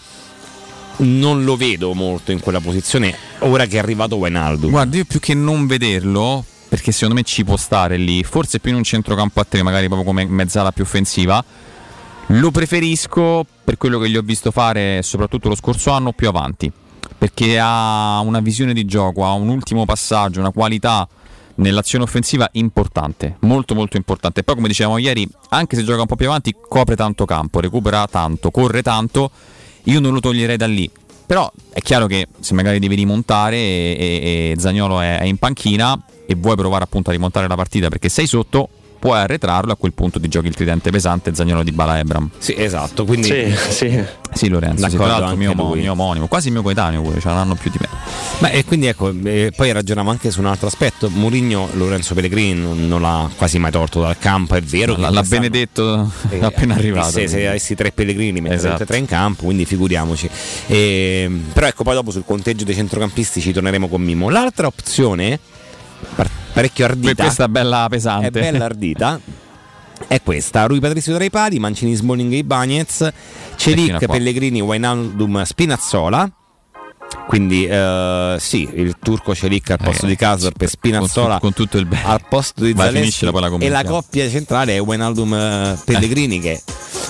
non 0.98 1.44
lo 1.44 1.56
vedo 1.56 1.92
molto 1.92 2.32
in 2.32 2.40
quella 2.40 2.60
posizione 2.60 3.14
ora 3.40 3.66
che 3.66 3.76
è 3.76 3.78
arrivato 3.78 4.16
Wijnaldum. 4.16 4.70
Guarda, 4.70 4.96
io 4.96 5.04
più 5.04 5.20
che 5.20 5.34
non 5.34 5.66
vederlo, 5.66 6.42
perché 6.76 6.92
secondo 6.92 7.14
me 7.14 7.22
ci 7.22 7.42
può 7.42 7.56
stare 7.56 7.96
lì, 7.96 8.22
forse 8.22 8.60
più 8.60 8.70
in 8.70 8.76
un 8.76 8.82
centrocampo 8.82 9.40
a 9.40 9.46
tre, 9.48 9.62
magari 9.62 9.86
proprio 9.86 10.06
come 10.06 10.26
mezzala 10.26 10.72
più 10.72 10.84
offensiva. 10.84 11.42
Lo 12.26 12.50
preferisco 12.50 13.46
per 13.64 13.78
quello 13.78 13.98
che 13.98 14.10
gli 14.10 14.16
ho 14.16 14.20
visto 14.20 14.50
fare, 14.50 15.00
soprattutto 15.02 15.48
lo 15.48 15.54
scorso 15.54 15.90
anno, 15.90 16.12
più 16.12 16.28
avanti. 16.28 16.70
Perché 17.16 17.58
ha 17.58 18.20
una 18.20 18.40
visione 18.40 18.74
di 18.74 18.84
gioco, 18.84 19.24
ha 19.24 19.32
un 19.32 19.48
ultimo 19.48 19.86
passaggio, 19.86 20.40
una 20.40 20.50
qualità 20.50 21.08
nell'azione 21.54 22.04
offensiva 22.04 22.46
importante, 22.52 23.38
molto 23.40 23.74
molto 23.74 23.96
importante. 23.96 24.40
E 24.40 24.42
poi 24.42 24.56
come 24.56 24.68
dicevamo 24.68 24.98
ieri, 24.98 25.26
anche 25.48 25.76
se 25.76 25.82
gioca 25.82 26.02
un 26.02 26.06
po' 26.06 26.16
più 26.16 26.26
avanti, 26.26 26.54
copre 26.68 26.94
tanto 26.94 27.24
campo, 27.24 27.60
recupera 27.60 28.06
tanto, 28.06 28.50
corre 28.50 28.82
tanto, 28.82 29.30
io 29.84 29.98
non 29.98 30.12
lo 30.12 30.20
toglierei 30.20 30.58
da 30.58 30.66
lì. 30.66 30.90
Però 31.26 31.50
è 31.70 31.80
chiaro 31.80 32.06
che 32.06 32.28
se 32.38 32.54
magari 32.54 32.78
devi 32.78 32.94
rimontare 32.94 33.56
e, 33.56 33.96
e, 33.98 34.50
e 34.52 34.54
Zagnolo 34.58 35.00
è, 35.00 35.18
è 35.18 35.24
in 35.24 35.36
panchina 35.38 36.00
e 36.26 36.34
vuoi 36.36 36.56
provare 36.56 36.84
appunto 36.84 37.10
a 37.10 37.12
rimontare 37.12 37.48
la 37.48 37.54
partita 37.56 37.88
perché 37.88 38.08
sei 38.08 38.26
sotto, 38.26 38.68
puoi 38.98 39.18
arretrarlo 39.18 39.72
a 39.72 39.76
quel 39.76 39.92
punto 39.92 40.20
ti 40.20 40.28
giochi 40.28 40.48
il 40.48 40.54
tridente 40.54 40.90
pesante 40.90 41.34
Zagnolo 41.34 41.62
di 41.62 41.72
Bala 41.72 41.98
Ebram. 41.98 42.30
Sì, 42.38 42.54
esatto, 42.56 43.04
quindi 43.04 43.28
Sì, 43.28 43.54
sì. 43.68 44.04
Sì, 44.32 44.48
Lorenzo, 44.48 44.88
sì, 44.88 44.96
tra 44.96 45.06
D'accordo 45.06 45.20
l'altro 45.20 45.36
mio, 45.36 45.74
mio 45.74 45.92
omonimo, 45.92 46.26
quasi 46.26 46.50
mio 46.50 46.60
coetaneo 46.60 47.00
pure, 47.00 47.20
ce 47.20 47.28
l'hanno 47.28 47.54
più 47.54 47.70
di 47.70 47.78
me. 47.80 47.88
Ma 48.38 48.50
e 48.50 48.64
quindi 48.66 48.86
ecco, 48.86 49.10
eh, 49.24 49.50
poi 49.56 49.72
ragioniamo 49.72 50.10
anche 50.10 50.30
su 50.30 50.40
un 50.40 50.46
altro 50.46 50.66
aspetto. 50.66 51.08
Mourinho 51.08 51.68
Lorenzo 51.72 52.12
Pellegrini 52.14 52.86
non, 52.86 53.00
l'ha 53.00 53.30
quasi 53.34 53.58
mai 53.58 53.70
torto 53.70 54.00
dal 54.02 54.18
campo, 54.18 54.54
è 54.54 54.60
vero. 54.60 54.94
che 54.94 55.00
L'ha, 55.00 55.10
l'ha 55.10 55.22
benedetto 55.22 56.12
eh, 56.28 56.40
appena 56.44 56.74
arrivato. 56.74 57.12
Se, 57.12 57.28
se 57.28 57.46
avessi 57.48 57.74
tre 57.74 57.92
Pellegrini 57.92 58.40
metterete 58.40 58.66
Esatto. 58.66 58.84
tre 58.84 58.98
in 58.98 59.06
campo, 59.06 59.44
quindi 59.44 59.64
figuriamoci. 59.64 60.28
Ehm, 60.66 61.44
però 61.52 61.66
ecco, 61.66 61.82
poi 61.82 61.94
dopo 61.94 62.10
sul 62.10 62.24
conteggio 62.26 62.64
dei 62.64 62.74
centrocampisti 62.74 63.40
ci 63.40 63.52
torneremo 63.52 63.88
con 63.88 64.02
Mimo. 64.02 64.28
L'altra 64.28 64.66
opzione, 64.66 65.38
parecchio 66.52 66.84
ardita, 66.84 67.24
questa 67.24 67.48
bella 67.48 67.86
pesante. 67.88 68.26
è 68.28 68.30
bella 68.30 68.64
ardita. 68.64 69.20
È 70.06 70.20
questa, 70.22 70.66
Rui 70.66 70.78
Patrizio 70.78 71.14
tra 71.14 71.24
i 71.24 71.30
pali, 71.30 71.58
Mancini, 71.58 71.94
Smalling 71.94 72.32
e 72.32 72.44
a 72.46 73.12
Celic. 73.56 74.06
Pellegrini, 74.06 74.60
Wijnaldum, 74.60 75.42
Spinazzola 75.42 76.30
Quindi 77.26 77.66
eh, 77.66 78.36
sì, 78.38 78.68
il 78.74 78.96
turco 79.02 79.34
Celic 79.34 79.70
al 79.70 79.78
posto 79.82 80.06
Eh, 80.06 80.08
di 80.08 80.16
Casor 80.16 80.52
per 80.52 80.68
Spinazzola 80.68 81.38
con, 81.40 81.52
tutto 81.52 81.76
il 81.76 81.84
bene. 81.86 82.04
al 82.04 82.20
posto 82.28 82.62
di 82.64 82.72
Zaleschi 82.76 83.26
e 83.58 83.68
la 83.68 83.84
coppia 83.84 84.28
centrale 84.30 84.76
è 84.76 84.80
Wijnaldum 84.80 85.34
eh, 85.34 85.78
Pellegrini 85.84 86.38
che 86.40 86.62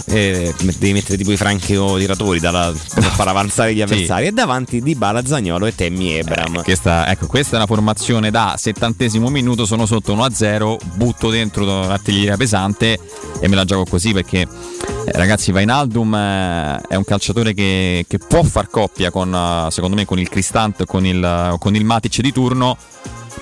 eh, 0.06 0.54
devi 0.78 0.92
mettere 0.94 1.18
tipo 1.18 1.32
i 1.32 1.36
franchi 1.36 1.74
tiratori 1.74 2.38
dalla- 2.40 2.72
per 2.94 3.02
far 3.04 3.28
avanzare 3.28 3.72
gli 3.74 3.76
Sì. 3.76 3.82
avversari 3.82 4.26
e 4.26 4.32
davanti 4.32 4.80
di 4.80 4.94
Bala, 4.94 5.24
Zagnolo 5.24 5.66
e 5.66 5.74
Temmi 5.74 6.14
Ebram. 6.14 6.62
Questa, 6.62 7.08
ecco, 7.10 7.26
questa 7.26 7.54
è 7.54 7.56
una 7.56 7.66
formazione 7.66 8.30
da 8.30 8.54
settantesimo 8.56 9.28
minuto, 9.28 9.66
sono 9.66 9.84
sotto 9.84 10.14
1-0, 10.14 10.76
butto 10.94 11.28
dentro 11.28 11.64
l'artiglieria 11.64 12.36
pesante 12.38 12.98
e 13.40 13.48
me 13.48 13.54
la 13.54 13.64
gioco 13.66 13.84
così 13.90 14.12
perché 14.12 14.40
eh, 14.40 15.12
ragazzi 15.12 15.52
Vainaldum 15.52 16.14
eh, 16.14 16.80
è 16.88 16.94
un 16.94 17.04
calciatore 17.04 17.52
che, 17.54 18.04
che 18.08 18.18
può 18.18 18.42
far 18.42 18.68
coppia 18.68 19.10
con, 19.10 19.32
eh, 19.34 19.70
secondo 19.86 19.96
me 19.96 20.04
con 20.04 20.18
il 20.18 20.28
Cristante 20.28 20.82
o 20.82 20.86
con 20.86 21.06
il, 21.06 21.56
con 21.58 21.74
il 21.76 21.84
Matic 21.84 22.20
di 22.20 22.32
turno 22.32 22.76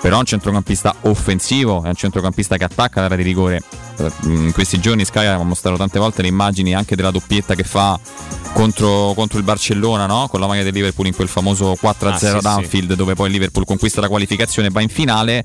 però 0.01 0.17
è 0.17 0.19
un 0.19 0.25
centrocampista 0.25 0.93
offensivo, 1.01 1.81
è 1.83 1.87
un 1.87 1.95
centrocampista 1.95 2.57
che 2.57 2.65
attacca 2.65 3.01
l'area 3.01 3.17
di 3.17 3.23
rigore. 3.23 3.63
Eh, 3.97 4.11
In 4.25 4.51
questi 4.53 4.79
giorni 4.79 5.03
Sky 5.05 5.25
ha 5.25 5.41
mostrato 5.41 5.77
tante 5.77 5.97
volte 5.97 6.21
le 6.21 6.27
immagini 6.27 6.75
anche 6.75 6.95
della 6.95 7.09
doppietta 7.11 7.55
che 7.55 7.63
fa 7.63 7.97
contro, 8.53 9.13
contro 9.15 9.39
il 9.39 9.43
Barcellona, 9.45 10.05
no? 10.05 10.27
con 10.29 10.39
la 10.41 10.47
maglia 10.47 10.61
del 10.63 10.73
Liverpool 10.73 11.07
in 11.07 11.15
quel 11.15 11.27
famoso 11.29 11.71
4-0 11.81 12.07
Ah, 12.07 12.17
sì, 12.17 12.25
ad 12.27 12.39
sì. 12.41 12.45
Anfield, 12.47 12.93
dove 12.93 13.15
poi 13.15 13.27
il 13.27 13.33
Liverpool 13.33 13.65
conquista 13.65 13.99
la 14.01 14.09
qualificazione 14.09 14.67
e 14.67 14.71
va 14.71 14.81
in 14.81 14.89
finale. 14.89 15.43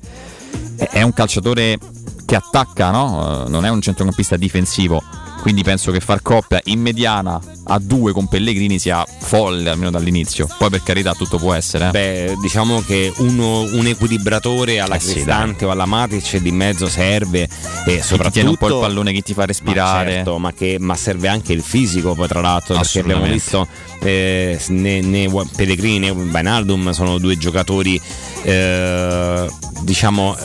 È- 0.75 0.89
È 0.91 1.01
un 1.01 1.13
calciatore 1.13 1.79
che 2.25 2.35
attacca, 2.35 2.91
no? 2.91 3.45
Eh, 3.45 3.49
non 3.49 3.65
è 3.65 3.69
un 3.69 3.81
centrocampista 3.81 4.35
difensivo. 4.37 5.01
Quindi 5.41 5.63
penso 5.63 5.91
che 5.91 5.99
far 5.99 6.21
coppia 6.21 6.61
in 6.65 6.79
mediana 6.81 7.39
a 7.65 7.79
due 7.79 8.11
con 8.13 8.27
Pellegrini 8.27 8.77
sia 8.77 9.03
folle 9.19 9.69
almeno 9.71 9.89
dall'inizio. 9.89 10.47
Poi 10.57 10.69
per 10.69 10.83
carità 10.83 11.13
tutto 11.13 11.37
può 11.39 11.53
essere. 11.53 11.87
eh. 11.87 11.89
Beh, 11.91 12.35
diciamo 12.39 12.81
che 12.81 13.11
uno- 13.17 13.61
un 13.61 13.87
equilibratore 13.87 14.79
alla 14.79 14.95
Eh 14.95 14.99
sì, 14.99 15.23
o 15.65 15.71
alla 15.71 15.85
Matic 15.85 16.37
di 16.37 16.51
mezzo 16.51 16.87
serve 16.87 17.49
e 17.87 18.01
soprattutto 18.03 18.29
tiene 18.29 18.49
un 18.49 18.57
po' 18.57 18.67
il 18.67 18.79
pallone 18.81 19.11
che 19.13 19.21
ti 19.21 19.33
fa 19.33 19.45
respirare. 19.45 20.05
Ma, 20.09 20.11
certo, 20.13 20.37
ma, 20.37 20.53
che, 20.53 20.77
ma 20.79 20.95
serve 20.95 21.27
anche 21.27 21.53
il 21.53 21.63
fisico 21.63 22.13
poi 22.13 22.27
tra 22.27 22.39
l'altro 22.41 22.75
perché 22.75 22.99
abbiamo 22.99 23.23
visto 23.33 23.67
eh, 24.01 24.59
né, 24.67 25.01
né 25.01 25.27
Pellegrini 25.55 25.99
né 25.99 26.09
Wijnaldum 26.11 26.91
sono 26.91 27.17
due 27.17 27.37
giocatori 27.37 27.99
eh, 28.43 29.47
diciamo 29.81 30.35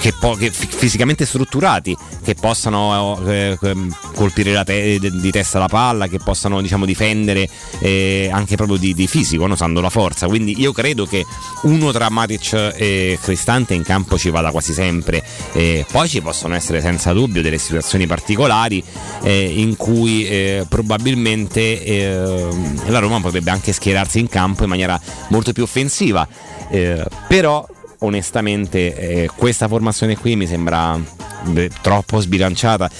che, 0.00 0.12
po- 0.18 0.34
che 0.34 0.50
fi- 0.50 0.66
fisicamente 0.68 1.24
strutturati 1.24 1.96
che 2.24 2.34
possano 2.34 3.20
eh, 3.26 3.56
ehm, 3.60 3.94
colpire 4.14 4.52
la 4.52 4.64
te- 4.64 4.98
di 4.98 5.30
testa 5.30 5.58
la 5.58 5.68
palla 5.68 6.08
che 6.08 6.18
possano 6.18 6.60
diciamo 6.60 6.84
difendere 6.84 7.48
eh, 7.78 8.28
anche 8.32 8.56
proprio 8.56 8.76
di, 8.76 8.94
di 8.94 9.06
fisico 9.06 9.46
no? 9.46 9.54
usando 9.54 9.80
la 9.80 9.90
forza 9.90 10.26
quindi 10.26 10.60
io 10.60 10.72
credo 10.72 11.06
che 11.06 11.24
uno 11.62 11.92
tra 11.92 12.10
Matic 12.10 12.72
e 12.76 13.18
Cristante 13.22 13.74
in 13.74 13.82
campo 13.82 14.18
ci 14.18 14.30
vada 14.30 14.50
quasi 14.50 14.72
sempre 14.72 15.22
Eh, 15.52 15.86
poi 15.90 16.08
ci 16.08 16.20
possono 16.20 16.54
essere 16.54 16.80
senza 16.80 17.12
dubbio 17.12 17.42
delle 17.42 17.58
situazioni 17.58 18.06
particolari 18.06 18.82
eh, 19.22 19.52
in 19.60 19.76
cui 19.76 20.26
eh, 20.26 20.66
probabilmente 20.68 21.82
eh, 21.82 22.48
la 22.86 22.98
Roma 22.98 23.20
potrebbe 23.20 23.50
anche 23.50 23.72
schierarsi 23.72 24.18
in 24.18 24.28
campo 24.28 24.64
in 24.64 24.68
maniera 24.68 25.00
molto 25.28 25.52
più 25.52 25.62
offensiva 25.62 26.26
Eh, 26.70 27.04
però 27.28 27.66
onestamente 28.02 28.96
eh, 28.96 29.30
questa 29.34 29.66
formazione 29.68 30.16
qui 30.16 30.36
mi 30.36 30.46
sembra 30.46 30.98
beh, 31.44 31.70
troppo 31.80 32.20
sbilanciata. 32.20 32.90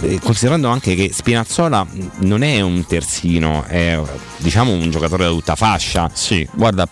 Eh, 0.00 0.18
considerando 0.20 0.68
anche 0.68 0.94
che 0.94 1.10
Spinazzola 1.12 1.86
non 2.18 2.42
è 2.42 2.60
un 2.60 2.84
terzino 2.84 3.64
è 3.64 3.98
diciamo 4.38 4.72
un 4.72 4.90
giocatore 4.90 5.24
da 5.24 5.30
tutta 5.30 5.54
fascia. 5.54 6.10
Sì, 6.12 6.46
guarda, 6.52 6.86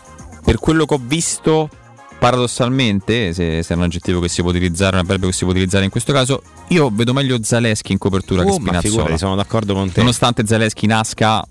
per 0.45 0.59
quello 0.59 0.87
che 0.87 0.95
ho 0.95 1.01
visto, 1.03 1.69
paradossalmente, 2.19 3.33
se, 3.35 3.63
se 3.63 3.75
è 3.75 3.77
un 3.77 3.83
aggettivo 3.83 4.21
che 4.21 4.29
si 4.29 4.41
può 4.41 4.51
utilizzare, 4.51 4.97
un 4.97 5.03
avverbio 5.03 5.29
che 5.29 5.35
si 5.35 5.43
può 5.43 5.53
utilizzare 5.53 5.85
in 5.85 5.91
questo 5.91 6.13
caso, 6.13 6.43
io 6.69 6.91
vedo 6.93 7.13
meglio 7.13 7.39
Zaleschi 7.43 7.93
in 7.93 7.99
copertura 7.99 8.43
che 8.45 8.49
Oh, 8.51 8.59
ma 8.59 8.61
Spinazzola. 8.65 8.91
figurati, 8.91 9.19
sono 9.19 9.35
d'accordo 9.35 9.75
con 9.75 9.91
te. 9.93 10.01
Nonostante 10.01 10.47
Zaleschi 10.47 10.87
nasca 10.87 11.45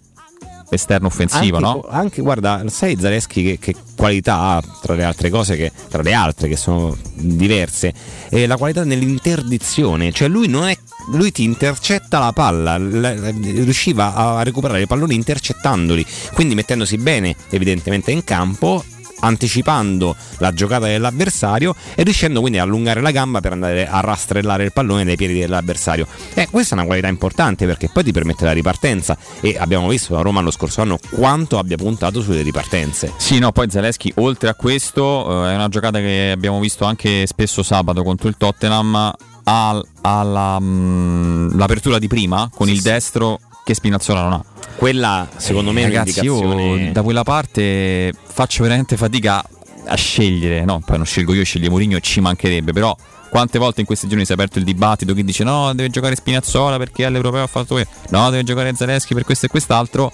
esterno 0.72 1.08
offensivo, 1.08 1.58
anche, 1.58 1.68
no? 1.68 1.86
Anche, 1.90 2.22
guarda, 2.22 2.64
sai 2.68 2.98
Zaleschi 3.00 3.44
che, 3.44 3.60
che 3.60 3.76
qualità 3.96 4.38
ha 4.40 4.64
tra 4.82 4.96
le 4.96 5.04
altre 5.04 5.30
cose, 5.30 5.56
che, 5.56 5.72
tra 5.90 6.02
le 6.02 6.14
altre 6.14 6.48
che 6.48 6.56
sono 6.56 6.98
diverse, 7.14 7.94
è 8.30 8.46
la 8.46 8.58
qualità 8.58 8.84
nell'interdizione, 8.84 10.12
cioè 10.12 10.28
lui 10.28 10.48
non 10.48 10.68
è. 10.68 10.78
Lui 11.14 11.32
ti 11.32 11.44
intercetta 11.44 12.20
la 12.20 12.32
palla, 12.32 12.78
la- 12.78 13.16
la- 13.16 13.32
riusciva 13.32 14.14
a 14.14 14.44
recuperare 14.44 14.82
i 14.82 14.88
palloni 14.88 15.16
intercettandoli, 15.16 16.06
quindi 16.34 16.54
mettendosi 16.54 16.96
bene 16.98 17.36
evidentemente 17.50 18.12
in 18.12 18.24
campo, 18.24 18.84
anticipando 19.22 20.16
la 20.38 20.54
giocata 20.54 20.86
dell'avversario 20.86 21.76
e 21.96 22.04
riuscendo 22.04 22.40
quindi 22.40 22.60
a 22.60 22.64
allungare 22.64 23.02
la 23.02 23.12
gamba 23.12 23.40
per 23.40 23.54
andare 23.54 23.88
a 23.88 24.00
rastrellare 24.02 24.66
il 24.66 24.74
pallone 24.74 25.04
dai 25.04 25.16
piedi 25.16 25.40
dell'avversario. 25.40 26.06
Eh, 26.34 26.48
questa 26.50 26.76
è 26.76 26.78
una 26.78 26.86
qualità 26.86 27.08
importante 27.08 27.66
perché 27.66 27.90
poi 27.90 28.04
ti 28.04 28.12
permette 28.12 28.46
la 28.46 28.52
ripartenza 28.52 29.18
e 29.40 29.56
abbiamo 29.58 29.88
visto 29.88 30.14
la 30.14 30.22
Roma 30.22 30.42
lo 30.42 30.52
scorso 30.52 30.82
anno 30.82 31.00
quanto 31.12 31.58
abbia 31.58 31.78
puntato 31.78 32.22
sulle 32.22 32.42
ripartenze. 32.42 33.14
Sì, 33.18 33.40
no, 33.40 33.52
poi 33.52 33.70
Zaleschi, 33.70 34.12
oltre 34.18 34.50
a 34.50 34.56
questo, 34.56 35.46
eh, 35.46 35.52
è 35.52 35.56
una 35.56 35.70
giocata 35.70 36.00
che 36.00 36.32
abbiamo 36.32 36.60
visto 36.60 36.86
anche 36.86 37.26
spesso 37.28 37.64
sabato 37.64 38.04
contro 38.04 38.28
il 38.28 38.36
Tottenham, 38.38 39.14
ha, 39.44 39.84
ha 40.02 40.24
la, 40.24 40.60
mm, 40.60 41.58
l'apertura 41.58 42.00
di 42.00 42.08
prima 42.08 42.50
con 42.54 42.70
il 42.70 42.82
destro 42.82 43.40
che 43.64 43.74
Spinazzola 43.74 44.22
non 44.22 44.34
ha. 44.34 44.44
Quella 44.76 45.28
secondo 45.36 45.72
me 45.72 45.82
è 45.82 45.86
Eh, 45.86 45.88
Ragazzi, 45.88 46.20
un'indicazione 46.28 46.86
io 46.86 46.92
da 46.92 47.02
quella 47.04 47.24
parte 47.24 48.14
faccio 48.24 48.64
veramente 48.64 48.98
fatica 48.98 49.44
a 49.86 49.96
scegliere, 49.96 50.64
no, 50.64 50.82
poi 50.86 50.98
non 50.98 51.06
scelgo 51.06 51.34
io, 51.34 51.44
sceglie 51.44 51.70
Mourinho 51.70 51.98
e 51.98 52.02
ci 52.02 52.22
mancherebbe, 52.22 52.72
però 52.72 52.96
quante 53.30 53.60
volte 53.60 53.80
in 53.82 53.86
questi 53.86 54.08
giorni 54.08 54.26
si 54.26 54.32
è 54.32 54.34
aperto 54.34 54.60
il 54.60 54.66
dibattito 54.66 55.14
chi 55.14 55.24
dice 55.24 55.44
no, 55.44 55.74
deve 55.74 55.90
giocare 55.90 56.16
Spinazzola 56.16 56.78
perché 56.78 57.06
all'Europeo 57.06 57.44
ha 57.44 57.48
fatto 57.48 57.76
questo, 57.76 57.92
no, 58.10 58.30
deve 58.30 58.44
giocare 58.44 58.74
Zaleschi 58.74 59.14
per 59.14 59.24
questo 59.24 59.46
e 59.46 59.50
quest'altro. 59.50 60.12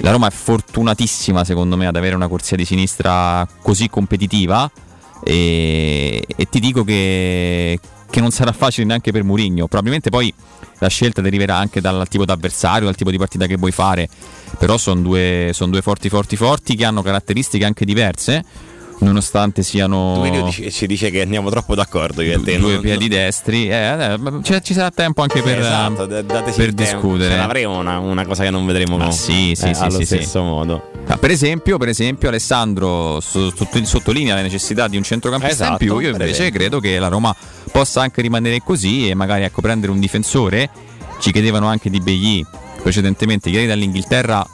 La 0.00 0.10
Roma 0.10 0.26
è 0.26 0.30
fortunatissima 0.30 1.44
secondo 1.44 1.76
me 1.76 1.86
ad 1.86 1.94
avere 1.94 2.16
una 2.16 2.26
corsia 2.26 2.56
di 2.56 2.64
sinistra 2.64 3.46
così 3.62 3.88
competitiva 3.88 4.68
e, 5.22 6.24
e 6.26 6.48
ti 6.48 6.58
dico 6.58 6.82
che, 6.82 7.78
che 8.10 8.20
non 8.20 8.32
sarà 8.32 8.50
facile 8.52 8.86
neanche 8.86 9.12
per 9.12 9.22
Mourinho, 9.22 9.68
probabilmente 9.68 10.10
poi 10.10 10.34
la 10.78 10.88
scelta 10.88 11.20
deriverà 11.20 11.56
anche 11.56 11.80
dal 11.80 12.06
tipo 12.08 12.24
d'avversario, 12.24 12.84
dal 12.84 12.96
tipo 12.96 13.10
di 13.10 13.18
partita 13.18 13.46
che 13.46 13.56
vuoi 13.56 13.72
fare, 13.72 14.08
però 14.58 14.76
sono 14.76 15.00
due, 15.00 15.50
son 15.52 15.70
due 15.70 15.82
forti 15.82 16.08
forti 16.08 16.36
forti 16.36 16.74
che 16.76 16.84
hanno 16.84 17.02
caratteristiche 17.02 17.64
anche 17.64 17.84
diverse, 17.84 18.44
nonostante 18.98 19.62
siano 19.62 20.14
Duilio 20.18 20.42
dice- 20.44 20.70
ci 20.70 20.86
dice 20.86 21.10
che 21.10 21.20
andiamo 21.20 21.50
troppo 21.50 21.74
d'accordo 21.74 22.22
io 22.22 22.38
due 22.38 22.56
non- 22.58 22.80
piedi 22.80 23.08
destri, 23.08 23.68
eh, 23.68 24.18
cioè, 24.42 24.60
ci 24.62 24.72
sarà 24.72 24.90
tempo 24.90 25.22
anche 25.22 25.42
per, 25.42 25.58
Esatto, 25.58 26.08
eh, 26.08 26.24
dateci 26.24 26.56
per 26.56 26.72
discutere. 26.72 27.30
Ce 27.30 27.36
l'avremo 27.36 27.78
una, 27.78 27.98
una 27.98 28.24
cosa 28.24 28.44
che 28.44 28.50
non 28.50 28.64
vedremo 28.66 28.96
Ma 28.96 29.10
sì, 29.10 29.52
sì, 29.54 29.68
eh, 29.68 29.74
sì, 29.74 29.82
allo 29.82 29.90
sì, 29.98 30.04
sì. 30.04 30.16
stesso 30.16 30.42
modo. 30.42 30.90
Ah, 31.06 31.16
per, 31.18 31.30
esempio, 31.30 31.76
per 31.76 31.88
esempio, 31.88 32.28
Alessandro 32.28 33.20
so- 33.20 33.52
sotto- 33.54 33.84
sottolinea 33.84 34.34
la 34.34 34.42
necessità 34.42 34.88
di 34.88 34.96
un 34.96 35.02
centrocampista 35.02 35.64
Esatto, 35.64 35.82
in 35.82 35.88
più. 35.90 35.98
Io 36.00 36.10
invece 36.10 36.50
credo 36.50 36.80
che 36.80 36.98
la 36.98 37.08
Roma 37.08 37.34
possa 37.70 38.00
anche 38.00 38.22
rimanere 38.22 38.60
così 38.64 39.08
e 39.08 39.14
magari 39.14 39.42
ecco, 39.44 39.60
prendere 39.60 39.92
un 39.92 40.00
difensore. 40.00 40.70
Ci 41.18 41.30
chiedevano 41.32 41.66
anche 41.66 41.90
di 41.90 42.00
Begli 42.00 42.44
precedentemente. 42.82 43.48
Ieri 43.50 43.66
dall'Inghilterra 43.66 44.46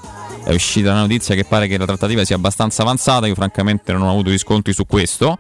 è 0.51 0.55
uscita 0.55 0.93
la 0.93 1.01
notizia 1.01 1.35
che 1.35 1.45
pare 1.45 1.67
che 1.67 1.79
la 1.79 1.87
trattativa 1.87 2.25
sia 2.25 2.37
abbastanza 2.37 2.83
avanzata. 2.83 3.27
Io, 3.27 3.35
francamente, 3.35 3.93
non 3.93 4.03
ho 4.03 4.11
avuto 4.11 4.31
riscontri 4.31 4.73
su 4.73 4.87
questo. 4.87 5.39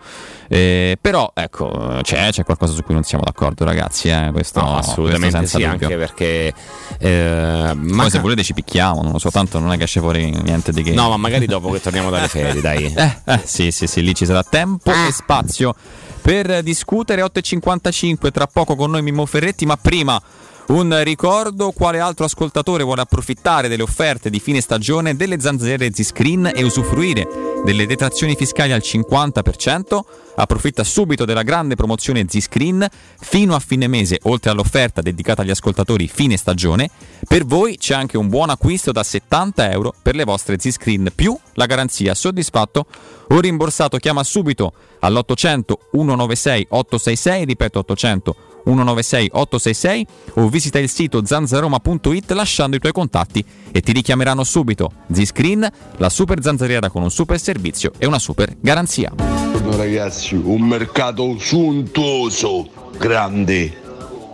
Eh, 0.48 0.96
però, 1.00 1.30
ecco, 1.34 1.98
c'è, 2.02 2.30
c'è 2.30 2.44
qualcosa 2.44 2.72
su 2.74 2.82
cui 2.82 2.94
non 2.94 3.02
siamo 3.02 3.24
d'accordo, 3.24 3.64
ragazzi. 3.64 4.08
eh, 4.08 4.30
Questo, 4.32 4.60
No, 4.60 4.76
assolutamente 4.76 5.36
questo 5.38 5.58
sì, 5.58 5.64
dubbio. 5.66 5.86
anche 5.86 5.96
perché 5.98 6.54
eh, 6.98 7.62
Poi 7.72 7.76
manca- 7.76 8.10
se 8.10 8.18
volete 8.20 8.42
ci 8.42 8.54
picchiamo, 8.54 9.02
non 9.02 9.12
lo 9.12 9.18
so, 9.18 9.30
tanto 9.30 9.58
non 9.58 9.72
è 9.72 9.76
che 9.76 9.84
esce 9.84 10.00
fuori 10.00 10.30
niente 10.30 10.72
di 10.72 10.82
che. 10.82 10.92
No, 10.92 11.08
ma 11.08 11.16
magari 11.16 11.46
dopo 11.46 11.70
che 11.70 11.80
torniamo 11.80 12.10
dalle 12.10 12.28
ferie, 12.28 12.60
dai. 12.60 12.78
Eh, 13.00 13.16
eh, 13.24 13.40
sì, 13.44 13.70
sì, 13.70 13.86
sì, 13.86 14.02
lì 14.02 14.14
ci 14.14 14.24
sarà 14.26 14.42
tempo 14.42 14.90
e 14.90 15.12
spazio 15.12 15.74
per 16.20 16.62
discutere. 16.62 17.22
8.55 17.22 18.30
tra 18.30 18.46
poco 18.46 18.74
con 18.76 18.90
noi 18.90 19.02
Mimmo 19.02 19.24
Ferretti, 19.26 19.64
ma 19.66 19.76
prima 19.76 20.20
un 20.68 21.02
ricordo, 21.02 21.72
quale 21.72 21.98
altro 21.98 22.24
ascoltatore 22.24 22.84
vuole 22.84 23.00
approfittare 23.00 23.68
delle 23.68 23.82
offerte 23.82 24.30
di 24.30 24.38
fine 24.38 24.60
stagione 24.60 25.16
delle 25.16 25.40
zanzare 25.40 25.90
Z-Screen 25.92 26.52
e 26.54 26.62
usufruire 26.62 27.26
delle 27.64 27.86
detrazioni 27.86 28.36
fiscali 28.36 28.72
al 28.72 28.80
50%? 28.84 30.00
Approfitta 30.36 30.84
subito 30.84 31.24
della 31.24 31.42
grande 31.42 31.74
promozione 31.74 32.24
Z-Screen 32.28 32.86
fino 33.18 33.54
a 33.54 33.58
fine 33.58 33.88
mese, 33.88 34.20
oltre 34.22 34.50
all'offerta 34.50 35.02
dedicata 35.02 35.42
agli 35.42 35.50
ascoltatori 35.50 36.06
fine 36.06 36.36
stagione. 36.36 36.88
Per 37.26 37.44
voi 37.44 37.76
c'è 37.76 37.94
anche 37.94 38.16
un 38.16 38.28
buon 38.28 38.50
acquisto 38.50 38.92
da 38.92 39.02
70 39.02 39.70
euro 39.72 39.94
per 40.00 40.14
le 40.14 40.24
vostre 40.24 40.56
Z-Screen 40.58 41.10
più 41.14 41.36
la 41.54 41.66
garanzia 41.66 42.14
soddisfatto 42.14 42.86
o 43.28 43.40
rimborsato. 43.40 43.98
Chiama 43.98 44.22
subito 44.22 44.72
all'800 45.00 45.74
196 45.92 46.66
866, 46.68 47.44
ripeto 47.44 47.78
800 47.80 48.36
196 48.64 49.30
866 49.32 50.06
o 50.34 50.48
visita 50.48 50.78
il 50.78 50.88
sito 50.88 51.24
zanzaroma.it 51.24 52.30
lasciando 52.32 52.76
i 52.76 52.78
tuoi 52.78 52.92
contatti 52.92 53.44
e 53.72 53.80
ti 53.80 53.92
richiameranno 53.92 54.44
subito. 54.44 54.92
Z-Screen, 55.10 55.68
la 55.96 56.08
super 56.08 56.42
zanzariera 56.42 56.90
con 56.90 57.02
un 57.02 57.10
super 57.10 57.40
servizio 57.40 57.92
e 57.98 58.06
una 58.06 58.18
super 58.18 58.54
garanzia. 58.60 59.12
Buongiorno 59.16 59.76
ragazzi, 59.76 60.34
un 60.34 60.62
mercato 60.62 61.36
suntuoso, 61.38 62.68
grande, 62.98 63.72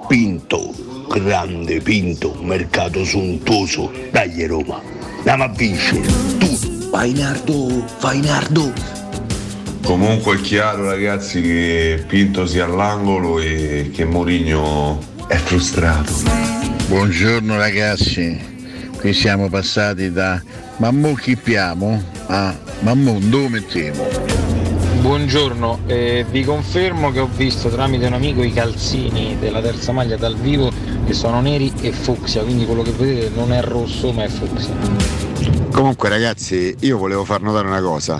pinto, 0.09 0.72
grande, 1.09 1.80
pinto, 1.80 2.34
mercato 2.40 3.05
suntuoso. 3.05 3.90
Dai 4.10 4.47
Roma, 4.47 4.80
andiamo 5.18 5.44
a 5.44 5.48
vincere. 5.48 6.06
Tu, 6.38 6.88
vai 6.90 7.12
Nardo, 7.12 7.84
vai 8.01 8.20
Nardo. 8.20 9.05
Comunque 9.86 10.34
è 10.34 10.40
chiaro 10.40 10.86
ragazzi 10.86 11.40
che 11.40 12.04
Pinto 12.08 12.44
sia 12.44 12.64
all'angolo 12.64 13.38
e 13.38 13.92
che 13.94 14.04
Mourinho 14.04 14.98
è 15.28 15.36
frustrato. 15.36 16.12
Buongiorno 16.88 17.56
ragazzi, 17.56 18.36
qui 18.98 19.12
siamo 19.12 19.48
passati 19.48 20.10
da 20.10 20.42
Mammo 20.78 21.14
chippiamo 21.14 22.02
a 22.26 22.52
Mammo 22.80 23.20
dove 23.20 23.48
mettiamo? 23.48 24.08
Buongiorno, 25.02 25.78
eh, 25.86 26.26
vi 26.28 26.42
confermo 26.42 27.12
che 27.12 27.20
ho 27.20 27.28
visto 27.36 27.68
tramite 27.68 28.06
un 28.06 28.14
amico 28.14 28.42
i 28.42 28.52
calzini 28.52 29.36
della 29.38 29.60
terza 29.60 29.92
maglia 29.92 30.16
dal 30.16 30.34
vivo 30.34 30.68
che 31.06 31.12
sono 31.12 31.40
neri 31.40 31.72
e 31.80 31.92
fucsia, 31.92 32.42
quindi 32.42 32.66
quello 32.66 32.82
che 32.82 32.90
vedete 32.90 33.30
non 33.36 33.52
è 33.52 33.62
rosso 33.62 34.10
ma 34.10 34.24
è 34.24 34.28
fucsia. 34.28 35.55
Comunque 35.76 36.08
ragazzi, 36.08 36.74
io 36.80 36.96
volevo 36.96 37.22
far 37.26 37.42
notare 37.42 37.68
una 37.68 37.82
cosa, 37.82 38.18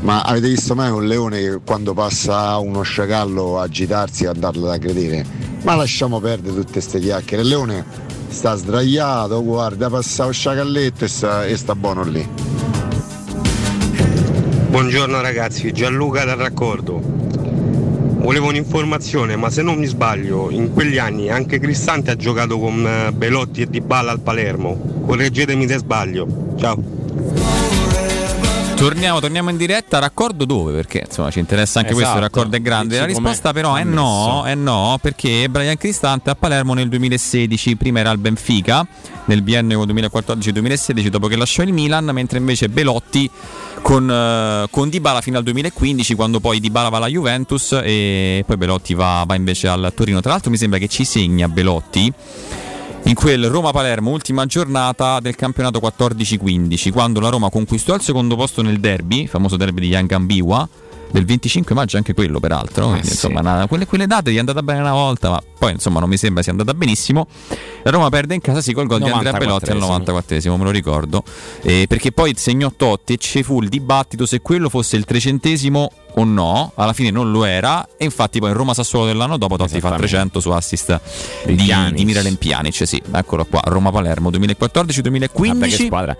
ma 0.00 0.20
avete 0.20 0.48
visto 0.48 0.74
mai 0.74 0.90
un 0.90 1.06
leone 1.06 1.40
che 1.40 1.60
quando 1.64 1.94
passa 1.94 2.58
uno 2.58 2.82
sciacallo 2.82 3.58
agitarsi 3.58 4.24
e 4.24 4.26
andarlo 4.26 4.66
ad 4.66 4.74
aggredire? 4.74 5.24
Ma 5.62 5.74
lasciamo 5.74 6.20
perdere 6.20 6.54
tutte 6.54 6.72
queste 6.72 6.98
chiacchiere, 7.00 7.44
il 7.44 7.48
leone 7.48 7.82
sta 8.28 8.56
sdraiato, 8.56 9.42
guarda, 9.42 9.88
passa 9.88 10.26
lo 10.26 10.32
sciacalletto 10.32 11.06
e 11.06 11.08
sta, 11.08 11.46
e 11.46 11.56
sta 11.56 11.74
buono 11.74 12.02
lì. 12.02 12.28
Buongiorno 14.68 15.18
ragazzi, 15.22 15.72
Gianluca 15.72 16.26
dal 16.26 16.36
raccordo. 16.36 17.27
Volevo 18.28 18.48
un'informazione, 18.48 19.36
ma 19.36 19.48
se 19.48 19.62
non 19.62 19.78
mi 19.78 19.86
sbaglio, 19.86 20.50
in 20.50 20.74
quegli 20.74 20.98
anni 20.98 21.30
anche 21.30 21.58
Cristante 21.58 22.10
ha 22.10 22.14
giocato 22.14 22.58
con 22.58 22.86
eh, 22.86 23.10
Belotti 23.10 23.62
e 23.62 23.66
Dybala 23.70 24.10
al 24.10 24.20
Palermo. 24.20 25.00
Correggetemi 25.06 25.66
se 25.66 25.78
sbaglio. 25.78 26.52
Ciao. 26.58 27.57
Torniamo, 28.78 29.18
torniamo 29.18 29.50
in 29.50 29.56
diretta, 29.56 29.98
raccordo 29.98 30.44
dove? 30.44 30.72
Perché 30.72 31.02
insomma 31.04 31.32
ci 31.32 31.40
interessa 31.40 31.80
anche 31.80 31.92
questo, 31.92 32.12
il 32.12 32.18
Esatto. 32.18 32.32
raccordo 32.32 32.56
è 32.56 32.60
grande. 32.60 32.96
La 32.96 33.06
Dici 33.06 33.18
risposta 33.18 33.50
com'è 33.50 33.60
però 33.60 33.74
è 33.74 33.82
no, 33.82 34.44
è 34.44 34.54
no, 34.54 34.96
perché 35.02 35.48
Brian 35.48 35.76
Cristante 35.76 36.30
a 36.30 36.36
Palermo 36.36 36.74
nel 36.74 36.88
2016, 36.88 37.74
prima 37.74 37.98
era 37.98 38.10
al 38.10 38.18
Benfica, 38.18 38.86
nel 39.24 39.42
biennio 39.42 39.84
2014-2016 39.84 41.08
dopo 41.08 41.26
che 41.26 41.36
lasciò 41.36 41.64
il 41.64 41.72
Milan, 41.72 42.04
mentre 42.12 42.38
invece 42.38 42.68
Belotti 42.68 43.28
con, 43.82 44.08
eh, 44.08 44.68
con 44.70 44.88
Dybala 44.88 45.22
fino 45.22 45.38
al 45.38 45.42
2015 45.42 46.14
quando 46.14 46.38
poi 46.38 46.60
Dybala 46.60 46.88
va 46.88 46.98
alla 46.98 47.08
Juventus 47.08 47.72
e 47.82 48.44
poi 48.46 48.56
Belotti 48.56 48.94
va, 48.94 49.24
va 49.26 49.34
invece 49.34 49.66
al 49.66 49.92
Torino. 49.92 50.20
Tra 50.20 50.30
l'altro 50.30 50.52
mi 50.52 50.56
sembra 50.56 50.78
che 50.78 50.86
ci 50.86 51.04
segna 51.04 51.48
Belotti 51.48 52.12
in 53.04 53.14
quel 53.14 53.46
Roma-Palermo, 53.48 54.10
ultima 54.10 54.44
giornata 54.44 55.18
del 55.20 55.34
campionato 55.34 55.80
14-15, 55.80 56.92
quando 56.92 57.20
la 57.20 57.30
Roma 57.30 57.48
conquistò 57.48 57.94
il 57.94 58.02
secondo 58.02 58.36
posto 58.36 58.60
nel 58.62 58.80
derby, 58.80 59.26
famoso 59.26 59.56
derby 59.56 59.80
di 59.80 59.86
Young 59.88 60.10
Ambiwa, 60.12 60.68
del 61.10 61.24
25 61.24 61.74
maggio 61.74 61.96
anche 61.96 62.12
quello 62.12 62.38
peraltro, 62.38 62.88
quindi, 62.88 63.06
sì. 63.06 63.12
insomma 63.14 63.40
una- 63.40 63.66
quelle, 63.66 63.86
quelle 63.86 64.06
date 64.06 64.30
gli 64.30 64.36
è 64.36 64.40
andata 64.40 64.62
bene 64.62 64.80
una 64.80 64.92
volta, 64.92 65.30
ma 65.30 65.42
poi 65.58 65.72
insomma 65.72 66.00
non 66.00 66.08
mi 66.10 66.18
sembra 66.18 66.42
sia 66.42 66.52
andata 66.52 66.74
benissimo. 66.74 67.26
La 67.82 67.90
Roma 67.90 68.10
perde 68.10 68.34
in 68.34 68.42
casa 68.42 68.60
sì 68.60 68.74
col 68.74 68.86
gol 68.86 69.00
di 69.02 69.08
Andrea 69.08 69.32
Belotti 69.32 69.70
al 69.70 69.78
94esimo, 69.78 70.58
me 70.58 70.64
lo 70.64 70.70
ricordo, 70.70 71.22
Eh, 71.62 71.86
perché 71.88 72.12
poi 72.12 72.34
segnò 72.36 72.70
Totti 72.76 73.14
e 73.14 73.16
ci 73.16 73.42
fu 73.42 73.62
il 73.62 73.70
dibattito 73.70 74.26
se 74.26 74.42
quello 74.42 74.68
fosse 74.68 74.96
il 74.96 75.06
trecentesimo 75.06 75.90
o 76.18 76.24
no, 76.24 76.72
alla 76.74 76.92
fine 76.92 77.10
non 77.10 77.30
lo 77.30 77.44
era 77.44 77.86
e 77.96 78.04
infatti 78.04 78.40
poi 78.40 78.50
in 78.50 78.56
Roma 78.56 78.74
Sassuolo 78.74 79.06
dell'anno 79.06 79.36
dopo 79.36 79.56
Totti 79.56 79.80
fa 79.80 79.94
300 79.94 80.40
su 80.40 80.50
assist 80.50 81.00
di, 81.44 81.72
di 81.92 82.04
Miralem 82.04 82.34
Pjanic, 82.34 82.86
sì, 82.86 83.00
eccolo 83.12 83.44
qua, 83.44 83.60
Roma-Palermo 83.64 84.30
2014-2015. 84.30 85.28
Vabbè, 85.46 85.68
che 85.68 85.84
squadra. 85.84 86.16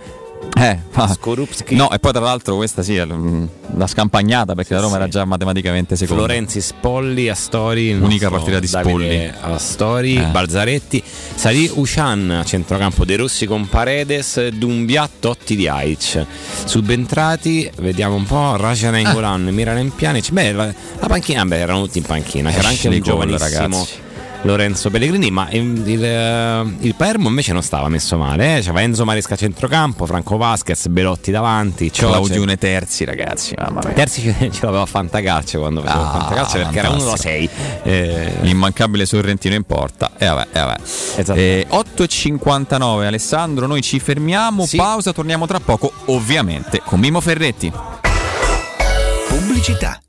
Eh, 0.57 0.79
Skorupski. 1.13 1.77
No, 1.77 1.91
e 1.93 1.99
poi 2.01 2.11
tra 2.13 2.21
l'altro 2.23 2.57
questa 2.57 2.83
sì, 2.83 2.97
l- 2.97 3.49
la 3.77 3.87
scampagnata 3.87 4.55
perché 4.55 4.75
la 4.75 4.81
Roma 4.81 4.97
era 4.97 5.07
già 5.07 5.25
matematicamente 5.25 5.95
seconda. 5.95 6.25
Florenzi 6.25 6.61
Spolli, 6.61 7.29
Astori, 7.29 7.93
Unica 7.93 8.29
partita 8.29 8.59
di 8.59 8.67
Davide 8.69 9.33
Spolli. 9.37 9.55
Astori, 9.55 10.17
Eh. 10.17 10.25
Balzaretti, 10.27 11.01
Sari 11.05 11.71
Ushan 11.75 12.31
a 12.31 12.45
centrocampo 12.45 13.05
De 13.05 13.17
Rossi 13.17 13.47
con 13.47 13.69
Paredes, 13.69 14.49
Dumbia, 14.49 15.09
Totti 15.21 15.55
di 15.55 15.69
Aic. 15.69 16.25
Subentrati, 16.65 17.71
vediamo 17.79 18.17
un 18.17 18.25
po', 18.25 18.57
Raja 18.57 18.91
Nengolan, 18.91 19.45
Miralem 19.47 19.91
Pjanic. 19.91 20.31
Beh, 20.33 20.53
la, 20.53 20.65
la 20.67 21.07
panchina, 21.07 21.45
beh, 21.45 21.57
erano 21.59 21.85
tutti 21.85 21.99
in 21.99 22.05
panchina. 22.05 22.51
C'era 22.51 22.69
anche 22.69 22.89
un 22.89 23.01
giovanissimo 23.01 23.49
ragazzi. 23.61 23.89
Lorenzo 24.43 24.89
Pellegrini, 24.91 25.31
ma 25.31 25.49
il, 25.51 25.83
il, 25.87 26.05
eh, 26.05 26.61
il 26.81 26.95
Palermo 26.95 27.29
invece 27.29 27.53
non 27.53 27.63
stava 27.63 27.89
messo 27.89 28.17
male. 28.17 28.59
Eh? 28.59 28.61
C'era 28.61 28.81
Enzo 28.83 29.05
Maresca 29.05 29.35
a 29.35 29.37
centrocampo, 29.37 30.07
Franco 30.07 30.37
Vasquez, 30.37 30.87
Belotti 30.89 31.31
davanti. 31.31 31.91
Claudione 31.91 32.57
Terzi, 32.57 33.05
ragazzi, 33.05 33.55
mamma 33.59 33.81
mia. 33.85 33.93
Terzi 33.95 34.23
ce 34.23 34.51
ce 34.53 34.65
l'aveva 34.65 34.83
a 34.83 34.87
Fantacalcio 34.87 35.59
quando 35.59 35.83
faceva 35.83 36.09
Ah, 36.09 36.19
Fantacalcio 36.19 36.57
perché 36.59 36.79
era 36.79 36.89
uno 36.91 37.05
da 37.05 37.17
fantastico. 37.17 37.53
6. 37.83 38.31
L'immancabile 38.43 39.07
Sorrentino 39.07 39.55
in 39.55 39.65
porta. 39.65 40.13
E 40.17 40.27
vabbè, 40.27 40.47
e 40.53 40.61
vabbè. 40.61 41.39
Eh, 41.39 41.67
8.59 41.71 43.05
Alessandro, 43.05 43.67
noi 43.67 43.83
ci 43.83 43.99
fermiamo, 43.99 44.67
pausa, 44.77 45.13
torniamo 45.13 45.47
tra 45.47 45.59
poco, 45.61 45.93
ovviamente, 46.07 46.81
con 46.85 47.01
Mimo 47.01 47.21
Ferretti. 47.21 47.73
Pubblicità. 49.29 50.01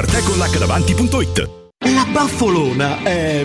www.artecollacdavanti.it 0.00 1.48
La 1.78 2.06
baffolona 2.10 3.02
è 3.02 3.44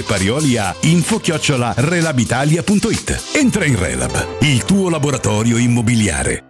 e 0.00 0.02
Parioli 0.02 0.56
a 0.56 0.74
info-relabitalia.it. 0.80 3.22
Entra 3.34 3.64
in 3.64 3.78
Relab, 3.78 4.38
il 4.40 4.64
tuo 4.64 4.88
laboratorio 4.88 5.56
immobiliare. 5.56 6.49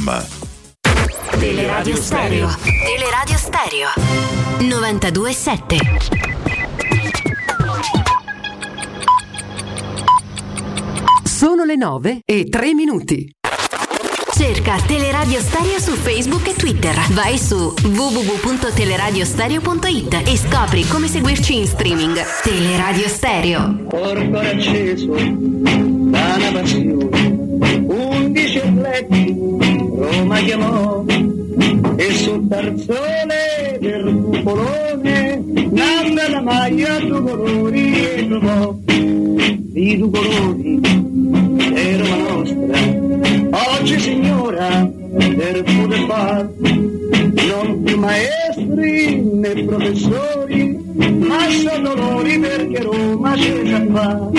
materasso.com 0.01 0.49
Teleradio 1.39 1.95
Stereo. 1.95 2.49
Teleradio 2.63 3.37
Stereo. 3.37 3.87
92.7. 4.59 5.77
Sono 11.23 11.63
le 11.63 11.75
9 11.75 12.21
e 12.25 12.45
3 12.49 12.73
minuti. 12.73 13.31
Cerca 14.33 14.75
Teleradio 14.85 15.39
Stereo 15.39 15.79
su 15.79 15.93
Facebook 15.93 16.47
e 16.47 16.55
Twitter. 16.55 16.93
Vai 17.11 17.37
su 17.37 17.73
www.teleradiostereo.it 17.81 20.21
e 20.25 20.35
scopri 20.37 20.85
come 20.87 21.07
seguirci 21.07 21.55
in 21.57 21.67
streaming. 21.67 22.19
Teleradio 22.43 23.07
Stereo. 23.07 23.85
Porto 23.87 24.37
acceso 24.37 25.13
da 25.13 26.35
una 26.35 26.51
passione, 26.51 27.85
undici 27.87 28.57
atleti 28.59 29.80
Roma 30.01 30.39
chiamò 30.39 31.05
e 31.95 32.11
sul 32.13 32.47
tarzone 32.47 33.77
del 33.79 34.19
cupolone 34.25 35.43
nanda 35.69 36.27
la 36.27 36.41
maglia 36.41 36.99
due 37.01 37.21
colori 37.21 38.03
e 38.03 38.27
trovò. 38.27 38.75
Di 38.87 39.97
due 39.97 40.09
colori 40.09 40.81
è 41.73 41.97
Roma 41.97 42.15
nostra. 42.33 43.77
Oggi 43.77 43.99
signora 43.99 44.91
per 45.37 45.63
poter 45.63 46.05
far 46.07 46.49
non 46.59 47.83
più 47.83 47.99
maestri 47.99 49.21
né 49.21 49.63
professori 49.65 50.79
ma 50.95 51.47
sono 51.49 51.93
loro 51.93 52.39
perché 52.39 52.81
Roma 52.81 53.33
c'è 53.35 53.61
già 53.63 53.85
fa 53.91 54.29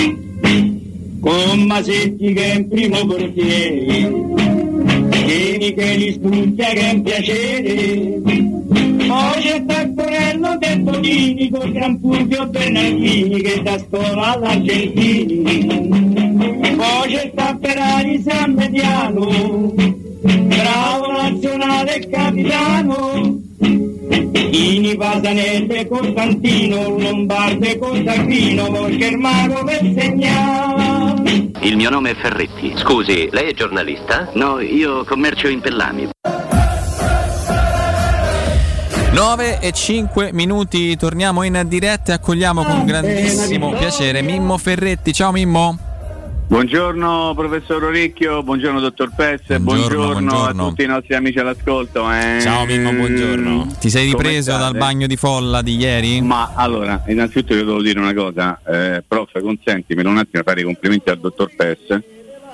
con 1.20 1.62
Masetti 1.66 2.32
che 2.32 2.42
è 2.42 2.54
in 2.56 2.68
primo 2.68 3.06
portiere 3.06 4.51
Vieni 5.34 5.72
che 5.72 5.94
li 5.96 6.12
studia 6.12 6.66
che 6.66 6.90
è 6.90 6.92
un 6.92 7.02
piacere. 7.02 8.20
Poi 9.08 9.40
c'è 9.40 9.64
Taccorello 9.64 10.58
del 10.58 10.82
Tonini 10.84 11.48
con 11.48 11.72
Gran 11.72 11.98
Fulvio 11.98 12.46
Bernardini 12.48 13.40
che 13.40 13.62
da 13.62 13.78
scuola 13.78 14.32
all'Argentini. 14.32 15.42
Poi 16.76 17.12
c'è 17.12 17.32
Tapperari 17.34 18.22
San 18.22 18.52
Mediano 18.52 19.72
bravo 20.20 21.12
nazionale 21.12 22.08
capitano. 22.10 23.40
Ini 24.50 24.96
Pasanese 24.96 25.88
Costantino 25.88 26.98
Lombardo 26.98 27.64
e 27.64 27.78
Costantino 27.78 28.70
mago 29.16 29.64
per 29.64 29.92
segnare 29.96 31.51
Il 31.62 31.76
mio 31.76 31.90
nome 31.90 32.10
è 32.10 32.14
Ferretti. 32.16 32.74
Scusi, 32.76 33.28
lei 33.30 33.50
è 33.50 33.54
giornalista? 33.54 34.28
No, 34.34 34.58
io 34.58 35.04
commercio 35.04 35.46
in 35.46 35.60
pellami. 35.60 36.08
9 39.12 39.60
e 39.60 39.70
5 39.70 40.32
minuti, 40.32 40.96
torniamo 40.96 41.44
in 41.44 41.62
diretta 41.66 42.10
e 42.10 42.14
accogliamo 42.14 42.64
con 42.64 42.84
grandissimo 42.84 43.72
piacere 43.74 44.22
Mimmo 44.22 44.58
Ferretti. 44.58 45.12
Ciao 45.12 45.30
Mimmo. 45.30 45.91
Buongiorno 46.56 47.32
professor 47.34 47.82
Orecchio, 47.82 48.42
buongiorno 48.42 48.78
dottor 48.78 49.10
Pezze, 49.16 49.58
buongiorno, 49.58 50.10
buongiorno. 50.10 50.66
a 50.66 50.68
tutti 50.68 50.82
i 50.82 50.86
nostri 50.86 51.14
amici 51.14 51.38
all'ascolto. 51.38 52.12
Eh, 52.12 52.40
Ciao 52.42 52.66
Mimmo, 52.66 52.92
buongiorno. 52.92 53.68
Ti 53.80 53.88
sei 53.88 54.10
ripreso 54.10 54.50
dal 54.58 54.76
bagno 54.76 55.06
di 55.06 55.16
folla 55.16 55.62
di 55.62 55.76
ieri? 55.76 56.20
Ma 56.20 56.52
allora, 56.54 57.04
innanzitutto 57.06 57.54
io 57.54 57.64
devo 57.64 57.80
dire 57.80 57.98
una 57.98 58.12
cosa, 58.12 58.60
eh, 58.66 59.02
prof, 59.08 59.40
consentimelo 59.40 60.10
un 60.10 60.18
attimo 60.18 60.42
a 60.42 60.44
fare 60.44 60.60
i 60.60 60.64
complimenti 60.64 61.08
al 61.08 61.20
dottor 61.20 61.52
Pezze, 61.56 62.04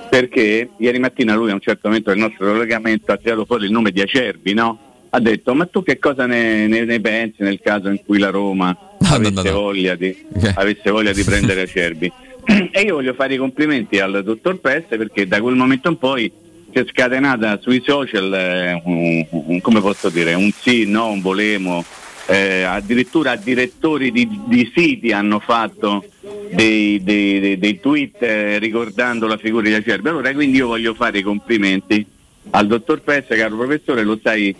perché 0.08 0.70
ieri 0.76 1.00
mattina 1.00 1.34
lui 1.34 1.50
a 1.50 1.54
un 1.54 1.60
certo 1.60 1.88
momento 1.88 2.10
del 2.10 2.20
nostro 2.20 2.46
collegamento 2.46 3.10
ha 3.10 3.16
tirato 3.16 3.44
fuori 3.46 3.64
il 3.64 3.72
nome 3.72 3.90
di 3.90 4.00
Acerbi, 4.00 4.54
no? 4.54 4.78
Ha 5.10 5.18
detto, 5.18 5.54
ma 5.56 5.66
tu 5.66 5.82
che 5.82 5.98
cosa 5.98 6.24
ne, 6.24 6.68
ne- 6.68 6.84
ne 6.84 7.00
pensi 7.00 7.42
nel 7.42 7.58
caso 7.60 7.88
in 7.88 7.98
cui 8.06 8.20
la 8.20 8.30
Roma 8.30 8.76
avesse, 9.10 9.32
no, 9.32 9.42
no. 9.42 9.50
Voglia, 9.50 9.96
di, 9.96 10.16
avesse 10.54 10.88
voglia 10.88 11.12
di 11.12 11.24
prendere 11.24 11.62
Acerbi? 11.62 12.12
e 12.72 12.80
io 12.80 12.94
voglio 12.94 13.12
fare 13.12 13.34
i 13.34 13.36
complimenti 13.36 13.98
al 13.98 14.22
dottor 14.24 14.58
Peste 14.58 14.96
perché 14.96 15.26
da 15.26 15.40
quel 15.40 15.54
momento 15.54 15.88
in 15.88 15.98
poi 15.98 16.32
si 16.72 16.78
è 16.78 16.84
scatenata 16.86 17.58
sui 17.60 17.82
social 17.84 18.32
eh, 18.32 18.82
un, 18.84 19.26
un- 19.30 19.60
come 19.60 19.80
posso 19.80 20.08
dire, 20.08 20.34
un 20.34 20.50
sì, 20.52 20.86
no, 20.86 21.10
un 21.10 21.20
volemo 21.20 21.84
eh, 22.26 22.62
addirittura 22.62 23.36
direttori 23.36 24.10
di, 24.10 24.28
di 24.46 24.70
siti 24.74 25.12
hanno 25.12 25.40
fatto 25.40 26.04
dei, 26.50 27.02
dei, 27.02 27.40
dei, 27.40 27.58
dei 27.58 27.80
tweet 27.80 28.22
eh, 28.22 28.58
ricordando 28.58 29.26
la 29.26 29.36
figura 29.36 29.68
di 29.68 29.74
Acerbi. 29.74 30.08
Allora 30.08 30.32
quindi 30.32 30.56
io 30.56 30.68
voglio 30.68 30.94
fare 30.94 31.18
i 31.18 31.22
complimenti 31.22 32.04
al 32.50 32.66
dottor 32.66 33.02
Pezza, 33.02 33.34
caro 33.34 33.56
professore, 33.56 34.04
lo 34.04 34.16
stai 34.16 34.54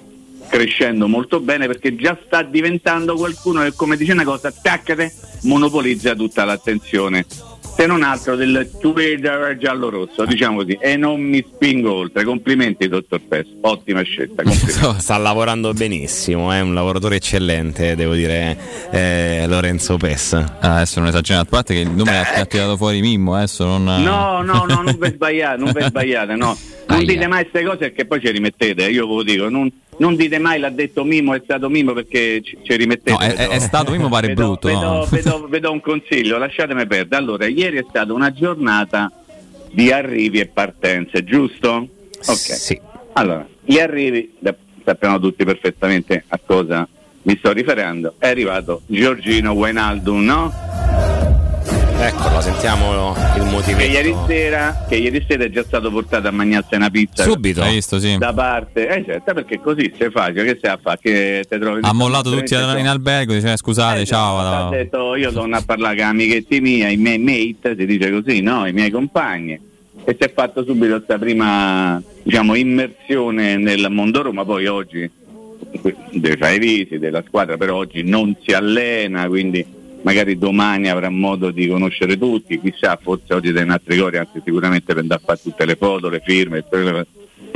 crescendo 0.49 1.09
molto 1.09 1.41
bene 1.41 1.67
perché 1.67 1.95
già 1.95 2.19
sta 2.25 2.43
diventando 2.43 3.17
qualcuno 3.17 3.63
che 3.63 3.73
come 3.75 3.97
dice 3.97 4.13
una 4.13 4.25
cosa, 4.25 4.53
taccate, 4.53 5.13
monopolizza 5.43 6.15
tutta 6.15 6.45
l'attenzione 6.45 7.25
se 7.79 7.87
non 7.87 8.03
altro 8.03 8.35
del 8.35 8.69
Twitter 8.81 9.57
giallo-rosso, 9.57 10.25
diciamo 10.25 10.65
così, 10.65 10.77
e 10.81 10.97
non 10.97 11.21
mi 11.21 11.47
spingo 11.47 11.95
oltre. 11.95 12.25
Complimenti, 12.25 12.89
dottor 12.89 13.21
Pes, 13.21 13.47
ottima 13.61 14.03
scelta. 14.03 14.43
complimenti. 14.43 14.73
Sta 14.99 15.17
lavorando 15.17 15.73
benissimo, 15.73 16.51
è 16.51 16.59
un 16.59 16.75
lavoratore 16.75 17.17
eccellente, 17.17 17.95
devo 17.95 18.15
dire, 18.15 18.59
eh, 18.91 19.45
Lorenzo 19.47 19.97
Pes. 19.97 20.33
Ah, 20.33 20.75
adesso 20.75 20.99
non 20.99 21.11
esagerate, 21.11 21.47
a 21.47 21.49
parte 21.49 21.75
che 21.75 21.81
il 21.81 21.91
nome 21.91 22.19
ha 22.19 22.45
tirato 22.47 22.77
fuori 22.77 23.01
Mimmo, 23.01 23.37
adesso 23.37 23.65
non... 23.65 23.85
No, 23.85 24.43
no, 24.43 24.65
no, 24.67 24.83
non 24.83 24.97
vi 24.99 25.11
sbagliate, 25.11 25.63
non 25.63 25.71
vi 25.73 25.83
sbagliate, 25.87 26.35
no. 26.35 26.59
Non 26.89 27.05
dite 27.05 27.29
mai 27.29 27.43
queste 27.49 27.63
cose 27.65 27.79
perché 27.79 28.07
poi 28.07 28.21
ci 28.21 28.29
rimettete, 28.33 28.89
io 28.89 29.07
ve 29.07 29.15
lo 29.15 29.23
dico, 29.23 29.49
non, 29.49 29.71
non 29.99 30.17
dite 30.17 30.39
mai 30.39 30.59
l'ha 30.59 30.71
detto 30.71 31.05
Mimo, 31.05 31.35
è 31.35 31.41
stato 31.45 31.69
Mimo 31.69 31.93
perché 31.93 32.41
ci, 32.43 32.59
ci 32.63 32.77
rimettete. 32.77 33.11
No, 33.13 33.19
è, 33.19 33.35
è- 33.35 33.49
è 33.49 33.59
stato 33.59 33.91
Mimo 33.91 34.09
pare 34.09 34.29
vedo, 34.35 34.43
brutto, 34.47 34.69
Vedo, 34.69 34.81
no? 34.81 35.05
vedo- 35.11 35.47
vedo 35.49 35.73
un 35.73 35.81
consiglio, 35.81 36.39
lasciatemi 36.39 36.87
perdere. 36.87 37.17
Allora, 37.23 37.47
ieri 37.47 37.79
è 37.79 37.85
stata 37.89 38.13
una 38.13 38.33
giornata 38.33 39.11
di 39.71 39.91
arrivi 39.93 40.41
e 40.41 40.47
partenze, 40.47 41.25
giusto? 41.25 41.69
Ok. 42.27 42.37
Sì. 42.37 42.81
Allora, 43.15 43.47
gli 43.65 43.79
arrivi, 43.79 44.35
sappiamo 44.85 45.19
tutti 45.19 45.45
perfettamente 45.45 46.25
a 46.29 46.41
cosa 46.45 46.89
mi 47.23 47.37
sto 47.37 47.53
riferendo, 47.53 48.15
è 48.19 48.29
arrivato 48.29 48.83
Giorgino 48.87 49.53
Wijnaldum, 49.53 50.25
no? 50.25 50.55
Eccolo, 52.01 52.41
sentiamo 52.41 53.15
il 53.15 53.33
Che 53.35 53.41
motivetto. 53.43 53.91
ieri, 53.91 54.15
sera, 54.29 54.87
che 54.89 54.95
ieri 54.97 55.25
sera 55.29 55.45
è 55.45 55.51
già 55.51 55.65
stato 55.65 55.91
portato 55.91 56.29
a 56.29 56.31
mangiarsi 56.31 56.77
una 56.77 56.91
pizza 56.91 57.25
Subito. 57.25 57.61
Hai 57.61 57.75
visto, 57.75 57.99
sì. 57.99 58.17
da 58.19 58.33
parte 58.33 58.89
eh 58.89 59.05
certo 59.05 59.35
perché 59.35 59.61
così 59.61 59.93
sei 59.99 60.09
facile 60.11 60.45
che 60.45 60.55
stai 60.59 60.71
a 60.71 60.79
fare 60.81 60.99
che 61.03 61.45
te 61.49 61.59
trovi 61.59 61.81
Ha 61.83 61.93
mollato 61.93 62.31
tutti 62.31 62.55
in 62.55 62.87
albergo, 62.87 63.33
dice 63.35 63.53
"Eh, 63.53 63.57
scusate, 63.57 64.05
ciao. 64.07 64.39
ha 64.39 64.63
no." 64.65 64.71
detto 64.71 65.17
io 65.17 65.33
torno 65.33 65.57
a 65.57 65.63
parlare 65.67 65.97
con 65.97 66.05
amichetti 66.07 66.61
miei, 66.61 66.95
i 66.95 66.97
miei 66.97 67.19
mate, 67.19 67.75
si 67.77 67.85
dice 67.85 68.11
così, 68.13 68.41
no? 68.43 68.65
I 68.67 68.73
miei 68.73 68.91
compagni. 68.91 69.59
E 70.05 70.17
si 70.19 70.25
è 70.27 70.33
fatto 70.33 70.65
subito 70.65 70.95
questa 70.95 71.19
prima 71.19 72.01
diciamo, 72.23 72.55
immersione 72.55 73.57
nel 73.57 73.89
mondo 73.91 74.23
Roma, 74.23 74.45
poi 74.45 74.67
oggi 74.67 75.11
deve 76.13 76.37
fare 76.37 76.55
i 76.55 76.59
visi 76.61 76.99
della 76.99 77.23
squadra, 77.27 77.57
però 77.57 77.77
oggi 77.77 78.03
non 78.05 78.35
si 78.43 78.53
allena, 78.53 79.27
quindi 79.27 79.67
magari 80.09 80.39
domani 80.39 80.89
avrà 80.89 81.11
modo 81.11 81.51
di 81.51 81.69
conoscere 81.69 82.17
tutti, 82.17 82.59
chissà, 82.59 82.99
forse 83.01 83.35
oggi 83.35 83.53
dai 83.53 83.69
altri 83.69 83.99
cori, 83.99 84.17
anzi 84.17 84.41
sicuramente 84.43 84.95
per 84.95 85.03
andare 85.03 85.21
a 85.21 85.25
fare 85.27 85.39
tutte 85.43 85.67
le 85.67 85.77
foto, 85.77 86.09
le 86.09 86.23
firme, 86.25 86.65
che 86.67 87.07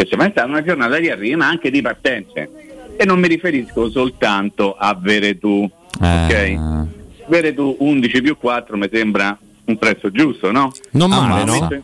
insomma 0.02 0.26
è 0.26 0.30
stata 0.32 0.48
una 0.48 0.62
giornata 0.62 0.98
di 0.98 1.08
arrivi 1.08 1.34
ma 1.34 1.48
anche 1.48 1.70
di 1.70 1.80
partenze. 1.80 2.50
E 2.98 3.06
non 3.06 3.18
mi 3.20 3.28
riferisco 3.28 3.88
soltanto 3.88 4.74
a 4.74 4.94
Veretù, 4.94 5.66
Eh. 5.98 6.24
ok? 6.26 6.86
Veretù 7.26 7.74
11 7.78 8.20
più 8.20 8.36
4 8.36 8.76
mi 8.76 8.88
sembra 8.92 9.38
un 9.64 9.78
prezzo 9.78 10.10
giusto, 10.10 10.50
no? 10.52 10.72
Non 10.90 11.10
un 11.10 11.26
male, 11.26 11.44
no? 11.44 11.82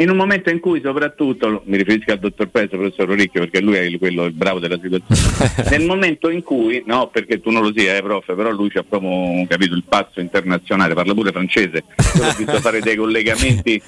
In 0.00 0.10
un 0.10 0.16
momento 0.16 0.48
in 0.50 0.60
cui 0.60 0.80
soprattutto, 0.82 1.62
mi 1.66 1.76
riferisco 1.76 2.12
al 2.12 2.18
dottor 2.20 2.48
Pezzo, 2.48 2.76
professor 2.76 3.08
Ricchio, 3.08 3.40
perché 3.40 3.60
lui 3.60 3.74
è 3.74 3.80
il- 3.80 3.98
quello 3.98 4.24
il 4.26 4.32
bravo 4.32 4.60
della 4.60 4.78
situazione, 4.80 5.52
nel 5.70 5.84
momento 5.86 6.30
in 6.30 6.42
cui, 6.42 6.82
no 6.86 7.08
perché 7.08 7.40
tu 7.40 7.50
non 7.50 7.62
lo 7.62 7.72
sia, 7.74 7.96
eh, 7.96 8.02
prof, 8.02 8.24
però 8.26 8.50
lui 8.50 8.70
ha 8.74 8.84
proprio 8.88 9.44
capito 9.48 9.74
il 9.74 9.82
passo 9.88 10.20
internazionale, 10.20 10.94
parla 10.94 11.14
pure 11.14 11.32
francese, 11.32 11.82
l'ho 12.14 12.34
visto 12.36 12.60
fare 12.60 12.80
dei 12.80 12.94
collegamenti. 12.96 13.82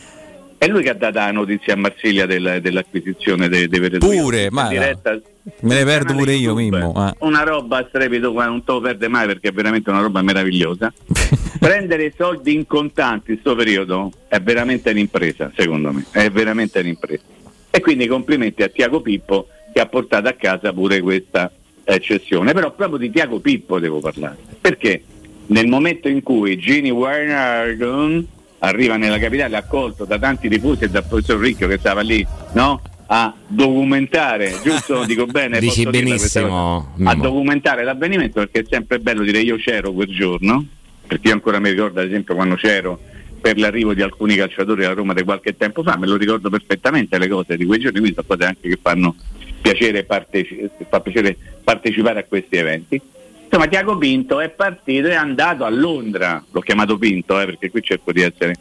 È 0.59 0.66
lui 0.66 0.82
che 0.82 0.91
ha 0.91 0.95
dato 0.95 1.16
la 1.19 1.31
notizia 1.31 1.73
a 1.73 1.77
Marsiglia 1.77 2.27
del- 2.27 2.59
dell'acquisizione 2.61 3.49
dei 3.49 3.66
de 3.66 3.78
Veretù. 3.78 4.07
Pure, 4.11 4.43
In 4.43 4.49
ma 4.53 4.69
diretta 4.69 5.19
me 5.60 5.74
ne 5.74 5.85
perdo 5.85 6.14
pure 6.14 6.35
io. 6.35 6.55
Mimmo. 6.55 7.09
eh. 7.09 7.14
una 7.20 7.43
roba 7.43 7.85
strepito 7.89 8.32
qua 8.32 8.47
non 8.47 8.64
te 8.64 8.72
lo 8.72 8.81
perde 8.81 9.09
mai 9.09 9.27
perché 9.27 9.48
è 9.48 9.52
veramente 9.52 9.90
una 9.90 10.01
roba 10.01 10.22
meravigliosa 10.22 10.93
prendere 11.59 12.12
soldi 12.16 12.55
in 12.55 12.66
contanti 12.66 13.32
in 13.32 13.40
questo 13.40 13.55
periodo 13.56 14.10
è 14.28 14.40
veramente 14.40 14.90
un'impresa 14.90 15.52
secondo 15.56 15.93
me 15.93 16.05
è 16.10 16.31
veramente 16.31 16.81
un'impresa 16.81 17.22
e 17.70 17.81
quindi 17.81 18.06
complimenti 18.06 18.62
a 18.62 18.68
Tiago 18.68 19.01
Pippo 19.01 19.48
che 19.72 19.81
ha 19.81 19.86
portato 19.86 20.28
a 20.28 20.32
casa 20.32 20.72
pure 20.72 21.01
questa 21.01 21.51
eccezione 21.85 22.52
però 22.52 22.72
proprio 22.72 22.98
di 22.98 23.10
Tiago 23.10 23.40
Pippo 23.40 23.78
devo 23.78 24.01
parlare 24.01 24.36
perché 24.60 25.02
nel 25.47 25.66
momento 25.66 26.09
in 26.09 26.22
cui 26.22 26.56
Gini 26.59 26.90
Wijnaldum 26.90 28.24
arriva 28.60 28.97
nella 28.97 29.18
capitale 29.18 29.56
accolto 29.56 30.05
da 30.05 30.18
tanti 30.18 30.48
tifosi 30.48 30.85
e 30.85 30.89
dal 30.90 31.06
professor 31.06 31.39
Ricchio 31.39 31.66
che 31.68 31.78
stava 31.78 32.02
lì 32.02 32.24
no? 32.52 32.81
A 33.12 33.35
documentare 33.47 34.61
giusto? 34.62 35.05
Dico 35.07 35.27
bene 35.27 35.59
Dici 35.59 35.85
benissimo, 35.85 36.95
a 37.05 37.15
documentare 37.15 37.82
l'avvenimento 37.82 38.41
perché 38.41 38.61
è 38.61 38.65
sempre 38.69 38.99
bello 39.01 39.23
dire 39.23 39.41
io 39.41 39.57
c'ero 39.57 39.93
quel 39.93 40.09
giorno 40.09 40.65
perché 41.07 41.28
io 41.28 41.35
ancora 41.35 41.59
mi 41.59 41.70
ricordo 41.70 42.01
ad 42.01 42.07
esempio 42.07 42.35
quando 42.35 42.55
c'ero 42.55 42.99
per 43.41 43.59
l'arrivo 43.59 43.95
di 43.95 44.03
alcuni 44.03 44.37
calciatori 44.37 44.85
a 44.85 44.93
Roma 44.93 45.12
di 45.12 45.24
qualche 45.24 45.57
tempo 45.57 45.82
fa 45.82 45.97
me 45.97 46.07
lo 46.07 46.16
ricordo 46.16 46.51
perfettamente 46.51 47.19
le 47.19 47.28
cose 47.28 47.57
di 47.57 47.65
quei 47.65 47.81
giorni 47.81 47.99
quindi 47.99 48.15
sono 48.15 48.27
cose 48.28 48.45
anche 48.45 48.69
che 48.69 48.78
fanno 48.81 49.16
piacere, 49.61 50.05
parteci- 50.05 50.70
fa 50.89 51.01
piacere 51.01 51.37
partecipare 51.62 52.20
a 52.20 52.24
questi 52.24 52.57
eventi. 52.57 53.01
Insomma 53.45 53.66
Tiago 53.66 53.99
Pinto 53.99 54.41
è 54.41 54.49
partito 54.49 55.09
e 55.09 55.11
è 55.11 55.15
andato 55.15 55.65
a 55.65 55.69
Londra. 55.69 56.43
L'ho 56.51 56.61
chiamato 56.61 56.97
Pinto 56.97 57.41
eh, 57.41 57.45
perché 57.45 57.70
qui 57.70 57.82
cerco 57.82 58.12
di 58.12 58.23
essere 58.23 58.55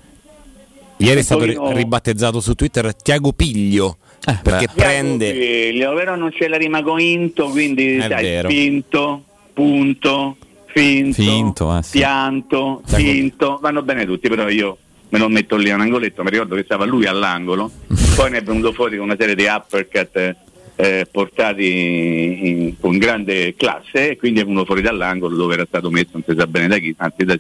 Ieri 0.98 1.20
è 1.20 1.24
stato 1.24 1.46
ri- 1.46 1.58
ribattezzato 1.58 2.42
su 2.42 2.54
Twitter 2.56 2.94
Tiago 2.94 3.32
Piglio. 3.32 3.98
Perché 4.44 4.68
prende. 4.74 5.34
Figlio, 5.34 5.94
però 5.94 6.16
non 6.16 6.30
c'è 6.32 6.48
la 6.48 6.58
rima 6.58 6.82
con 6.82 7.00
into, 7.00 7.48
quindi 7.50 7.96
È 7.98 8.08
sai, 8.08 8.24
vero. 8.24 8.50
finto, 8.50 9.24
punto, 9.54 10.38
finto, 10.68 11.14
Finto, 11.22 11.78
eh, 11.78 11.84
sì. 11.84 11.98
pianto, 11.98 12.82
finto, 12.86 13.58
vanno 13.62 13.82
bene 13.82 14.06
tutti, 14.06 14.28
però 14.30 14.48
io 14.50 14.78
me 15.10 15.18
lo 15.20 15.28
metto 15.30 15.56
lì 15.56 15.70
a 15.72 15.76
un 15.76 15.82
angoletto, 15.82 16.24
mi 16.24 16.30
ricordo 16.30 16.56
che 16.56 16.64
stava 16.64 16.86
lui 16.86 17.06
all'angolo, 17.06 17.72
poi 18.16 18.30
ne 18.32 18.38
è 18.38 18.44
venuto 18.44 18.72
fuori 18.74 18.98
con 18.98 19.06
una 19.06 19.16
serie 19.18 19.36
di 19.36 19.46
uppercut 19.46 20.36
eh, 20.76 21.08
portati 21.12 22.48
in- 22.48 22.80
con 22.80 22.98
grande 22.98 23.54
classe 23.58 24.12
e 24.12 24.18
quindi 24.18 24.40
è 24.40 24.46
venuto 24.46 24.64
fuori 24.66 24.82
dall'angolo 24.82 25.36
dove 25.36 25.56
era 25.56 25.66
stato 25.66 25.90
messo 25.90 26.12
non 26.14 26.24
si 26.26 26.34
sa 26.38 26.48
bene 26.48 26.68
da 26.68 26.78
chi, 26.78 26.94
anzi 26.98 27.26
da- 27.26 27.38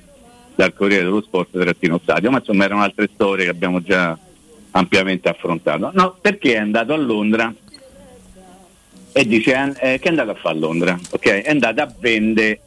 dal 0.56 0.74
Corriere 0.74 1.04
dello 1.04 1.22
Sport 1.22 1.58
trattino 1.58 2.00
stadio, 2.04 2.30
ma 2.32 2.40
insomma 2.40 2.66
erano 2.66 2.82
altre 2.82 3.10
storie 3.14 3.46
che 3.46 3.52
abbiamo 3.52 3.82
già 3.82 4.18
ampiamente 4.72 5.30
affrontato. 5.30 5.92
No, 5.94 6.18
perché 6.20 6.54
è 6.54 6.58
andato 6.58 6.94
a 6.94 6.98
Londra 6.98 7.54
e 9.12 9.28
dice 9.28 9.74
eh, 9.80 10.00
che 10.00 10.08
è 10.08 10.10
andato 10.10 10.32
a 10.32 10.36
fare 10.36 10.56
a 10.56 10.60
Londra, 10.60 11.00
ok? 11.10 11.26
È 11.26 11.50
andato 11.50 11.82
a 11.82 11.94
vendere 12.00 12.62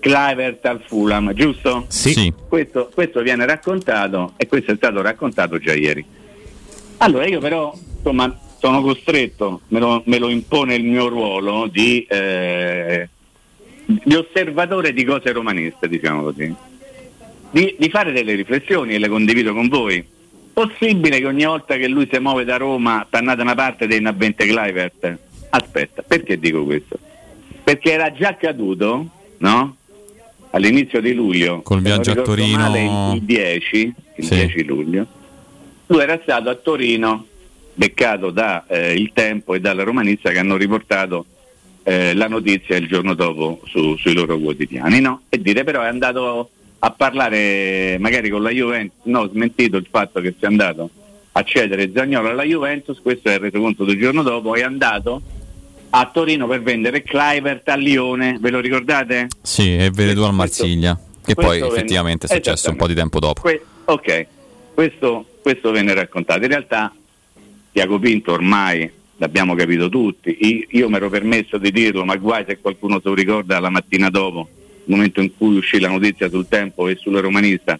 Clivert 0.00 0.66
al 0.66 0.82
Fulham, 0.84 1.32
giusto? 1.32 1.84
Sì. 1.88 2.32
Questo, 2.48 2.90
questo 2.92 3.22
viene 3.22 3.46
raccontato 3.46 4.32
e 4.36 4.48
questo 4.48 4.72
è 4.72 4.76
stato 4.76 5.00
raccontato 5.00 5.58
già 5.58 5.74
ieri. 5.74 6.04
Allora 6.98 7.26
io 7.26 7.38
però 7.38 7.72
insomma 7.96 8.36
sono 8.58 8.80
costretto, 8.82 9.62
me 9.68 9.78
lo, 9.78 10.02
me 10.06 10.18
lo 10.18 10.28
impone 10.28 10.74
il 10.74 10.84
mio 10.84 11.08
ruolo 11.08 11.68
di, 11.68 12.04
eh, 12.08 13.08
di 13.84 14.14
osservatore 14.14 14.92
di 14.92 15.04
cose 15.04 15.32
romaniste, 15.32 15.88
diciamo 15.88 16.22
così, 16.22 16.52
di, 17.50 17.76
di 17.78 17.88
fare 17.88 18.12
delle 18.12 18.34
riflessioni 18.34 18.94
e 18.94 18.98
le 18.98 19.08
condivido 19.08 19.54
con 19.54 19.68
voi. 19.68 20.04
Possibile 20.52 21.18
che 21.18 21.26
ogni 21.26 21.44
volta 21.44 21.76
che 21.76 21.88
lui 21.88 22.08
si 22.10 22.18
muove 22.18 22.44
da 22.44 22.56
Roma, 22.58 23.06
torna 23.08 23.34
da 23.34 23.42
una 23.42 23.54
parte 23.54 23.86
dei 23.86 24.00
Navente 24.00 24.46
Clivert? 24.46 25.18
Aspetta, 25.50 26.02
perché 26.02 26.38
dico 26.38 26.64
questo? 26.64 26.98
Perché 27.64 27.92
era 27.92 28.12
già 28.12 28.28
accaduto, 28.28 29.06
no? 29.38 29.76
All'inizio 30.50 31.00
di 31.00 31.14
luglio, 31.14 31.62
Col 31.62 31.80
viaggio 31.80 32.10
a 32.12 32.16
Torino. 32.16 32.58
male, 32.58 32.82
il, 32.84 33.14
il 33.16 33.22
10, 33.22 33.94
il 34.16 34.24
Sì. 34.24 34.34
10 34.34 34.64
luglio, 34.64 35.06
lui 35.86 36.00
era 36.02 36.18
stato 36.22 36.50
a 36.50 36.54
Torino, 36.54 37.26
beccato 37.74 38.30
da 38.30 38.66
eh, 38.66 38.92
Il 38.92 39.12
Tempo 39.14 39.54
e 39.54 39.60
dalla 39.60 39.82
Romanista 39.82 40.30
che 40.30 40.38
hanno 40.38 40.56
riportato 40.56 41.24
eh, 41.84 42.12
la 42.14 42.28
notizia 42.28 42.76
il 42.76 42.86
giorno 42.86 43.14
dopo 43.14 43.62
su- 43.64 43.96
sui 43.96 44.12
loro 44.12 44.38
quotidiani, 44.38 45.00
no? 45.00 45.22
E 45.30 45.40
dire 45.40 45.64
però 45.64 45.80
è 45.82 45.86
andato 45.88 46.50
a 46.84 46.90
parlare 46.90 47.96
magari 48.00 48.28
con 48.28 48.42
la 48.42 48.50
Juventus, 48.50 49.04
no, 49.04 49.28
smentito 49.28 49.76
il 49.76 49.86
fatto 49.88 50.20
che 50.20 50.34
sia 50.36 50.48
andato 50.48 50.90
a 51.32 51.42
cedere 51.44 51.92
Zagnolo 51.94 52.28
alla 52.28 52.42
Juventus, 52.42 53.00
questo 53.00 53.28
è 53.28 53.34
il 53.34 53.38
resoconto 53.38 53.84
del 53.84 53.98
giorno 53.98 54.22
dopo, 54.22 54.56
è 54.56 54.62
andato 54.62 55.22
a 55.90 56.10
Torino 56.12 56.48
per 56.48 56.60
vendere 56.62 57.02
Clivert 57.04 57.68
a 57.68 57.76
Lione, 57.76 58.36
ve 58.40 58.50
lo 58.50 58.58
ricordate? 58.58 59.28
Sì, 59.42 59.76
e 59.76 59.90
Veretù 59.90 60.22
al 60.22 60.34
Marsiglia. 60.34 60.98
Che 61.24 61.34
poi 61.34 61.60
effettivamente 61.60 62.26
è 62.26 62.28
venne- 62.28 62.42
successo 62.42 62.70
un 62.70 62.76
po' 62.76 62.88
di 62.88 62.94
tempo 62.94 63.20
dopo. 63.20 63.42
Que- 63.42 63.64
ok, 63.84 64.26
questo, 64.74 65.24
questo 65.40 65.70
venne 65.70 65.94
raccontato. 65.94 66.42
In 66.42 66.48
realtà 66.48 66.92
Tiago 67.70 68.00
Pinto 68.00 68.32
ormai 68.32 68.90
l'abbiamo 69.18 69.54
capito 69.54 69.88
tutti. 69.88 70.36
Io, 70.40 70.66
io 70.70 70.88
mi 70.88 70.96
ero 70.96 71.08
permesso 71.08 71.58
di 71.58 71.70
dirlo, 71.70 72.04
ma 72.04 72.16
guai 72.16 72.44
se 72.44 72.58
qualcuno 72.58 72.96
se 73.00 73.08
lo 73.08 73.14
ricorda 73.14 73.60
la 73.60 73.70
mattina 73.70 74.10
dopo, 74.10 74.48
momento 74.84 75.20
in 75.20 75.36
cui 75.36 75.56
uscì 75.56 75.78
la 75.80 75.88
notizia 75.88 76.28
sul 76.28 76.48
tempo 76.48 76.88
e 76.88 76.96
sulla 76.96 77.20
romanista, 77.20 77.78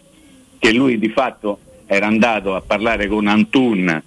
che 0.58 0.72
lui 0.72 0.98
di 0.98 1.08
fatto 1.08 1.58
era 1.86 2.06
andato 2.06 2.54
a 2.54 2.60
parlare 2.60 3.06
con 3.08 3.26
Antun, 3.26 4.02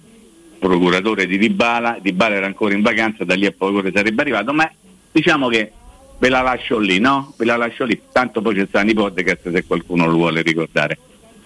procuratore 0.58 1.26
di 1.26 1.38
Dybala, 1.38 1.98
Dybala 2.00 2.34
era 2.34 2.46
ancora 2.46 2.74
in 2.74 2.82
vacanza, 2.82 3.24
da 3.24 3.34
lì 3.34 3.46
a 3.46 3.54
poco 3.56 3.82
sarebbe 3.92 4.22
arrivato, 4.22 4.52
ma 4.52 4.70
diciamo 5.12 5.48
che 5.48 5.72
ve 6.18 6.28
la 6.28 6.40
lascio 6.40 6.78
lì, 6.78 6.98
no? 6.98 7.34
Ve 7.36 7.44
la 7.44 7.56
lascio 7.56 7.84
lì, 7.84 8.00
tanto 8.12 8.40
poi 8.40 8.54
c'è 8.54 8.66
Sani 8.70 8.94
Podcast 8.94 9.50
se 9.52 9.64
qualcuno 9.64 10.06
lo 10.06 10.16
vuole 10.16 10.42
ricordare. 10.42 10.98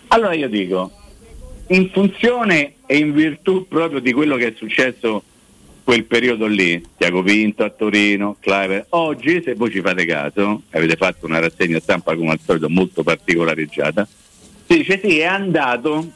Allora 0.08 0.34
io 0.34 0.48
dico, 0.48 0.90
in 1.68 1.90
funzione 1.90 2.74
e 2.86 2.96
in 2.96 3.12
virtù 3.12 3.66
proprio 3.68 4.00
di 4.00 4.12
quello 4.12 4.36
che 4.36 4.48
è 4.48 4.54
successo 4.56 5.22
quel 5.82 6.04
periodo 6.04 6.46
lì, 6.46 6.82
Tiago 6.96 7.22
Pinto 7.22 7.64
a 7.64 7.70
Torino, 7.70 8.36
Clive, 8.40 8.86
oggi 8.90 9.42
se 9.42 9.54
voi 9.54 9.70
ci 9.70 9.80
fate 9.80 10.04
caso, 10.04 10.62
avete 10.70 10.96
fatto 10.96 11.26
una 11.26 11.38
rassegna 11.40 11.80
stampa 11.80 12.14
come 12.16 12.30
al 12.30 12.40
solito 12.44 12.68
molto 12.68 13.02
particolareggiata, 13.02 14.06
si 14.66 14.76
dice 14.78 15.00
sì, 15.02 15.18
è 15.18 15.24
andato 15.24 16.08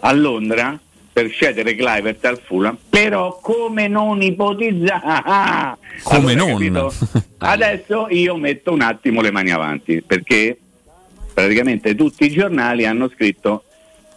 a 0.00 0.12
Londra 0.12 0.78
per 1.12 1.30
cedere 1.32 1.74
Clivert 1.74 2.24
al 2.24 2.40
Fulham, 2.44 2.76
però 2.88 3.38
come 3.40 3.86
non 3.88 4.20
ipotizzare... 4.20 5.76
Come 6.02 6.32
Allora, 6.32 6.68
non? 6.70 6.90
Adesso 7.38 8.08
io 8.10 8.36
metto 8.36 8.72
un 8.72 8.80
attimo 8.80 9.20
le 9.20 9.30
mani 9.30 9.50
avanti, 9.52 10.02
perché 10.02 10.58
praticamente 11.32 11.94
tutti 11.94 12.24
i 12.24 12.30
giornali 12.30 12.84
hanno 12.84 13.08
scritto 13.08 13.64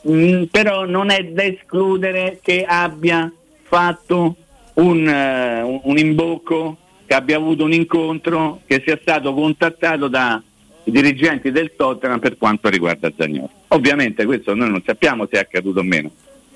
"Mm, 0.09 0.43
però 0.45 0.85
non 0.85 1.09
è 1.09 1.23
da 1.23 1.43
escludere 1.43 2.39
che 2.41 2.63
abbia 2.67 3.31
fatto 3.67 4.35
un, 4.75 5.07
eh, 5.07 5.61
un- 5.83 5.97
imbocco, 5.97 6.77
che 7.05 7.13
abbia 7.13 7.37
avuto 7.37 7.63
un 7.63 7.73
incontro, 7.73 8.61
che 8.65 8.81
sia 8.85 8.97
stato 9.01 9.33
contattato 9.33 10.07
dai 10.07 10.39
dirigenti 10.83 11.51
del 11.51 11.73
Tottenham 11.75 12.19
per 12.19 12.37
quanto 12.37 12.69
riguarda 12.69 13.11
Zagnolo. 13.15 13.49
Ovviamente 13.69 14.25
questo 14.25 14.53
noi 14.55 14.69
non 14.69 14.81
sappiamo 14.85 15.25
se 15.29 15.37
è 15.37 15.39
accaduto 15.39 15.79
o 15.79 15.83
meno. 15.83 16.11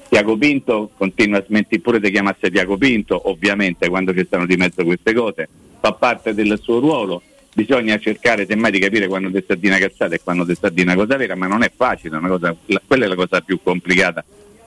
Tiago 0.10 0.36
Pinto 0.38 0.90
continua 0.98 1.40
a 1.40 1.44
smentire 1.46 1.82
pure 1.82 2.00
di 2.00 2.12
chiamarsi 2.12 2.52
Tiago 2.52 2.78
Pinto, 2.78 3.30
ovviamente 3.30 3.88
quando 3.88 4.14
ci 4.14 4.26
stanno 4.26 4.46
di 4.46 4.58
mezzo 4.58 4.84
queste 4.84 5.14
cose, 5.14 5.48
fa 5.80 5.94
parte 5.94 6.34
del 6.34 6.60
suo 6.62 6.80
ruolo, 6.80 7.22
bisogna 7.54 7.98
cercare 7.98 8.46
semmai 8.46 8.72
di 8.72 8.80
capire 8.80 9.08
quando 9.08 9.32
ti 9.32 9.42
sta 9.42 9.56
di 9.56 9.68
una 9.68 9.78
cazzata 9.78 10.14
e 10.16 10.20
quando 10.22 10.46
ti 10.46 10.54
sta 10.54 10.68
di 10.70 10.82
una 10.82 10.96
cosa 10.96 11.16
vera, 11.16 11.36
ma 11.36 11.48
non 11.48 11.64
è 11.64 11.72
facile, 11.74 12.18
è 12.18 12.28
cosa- 12.28 12.54
la- 12.66 12.82
quella 12.86 13.06
è 13.06 13.08
la 13.08 13.16
cosa 13.16 13.40
più 13.40 13.60
complicata 13.64 14.24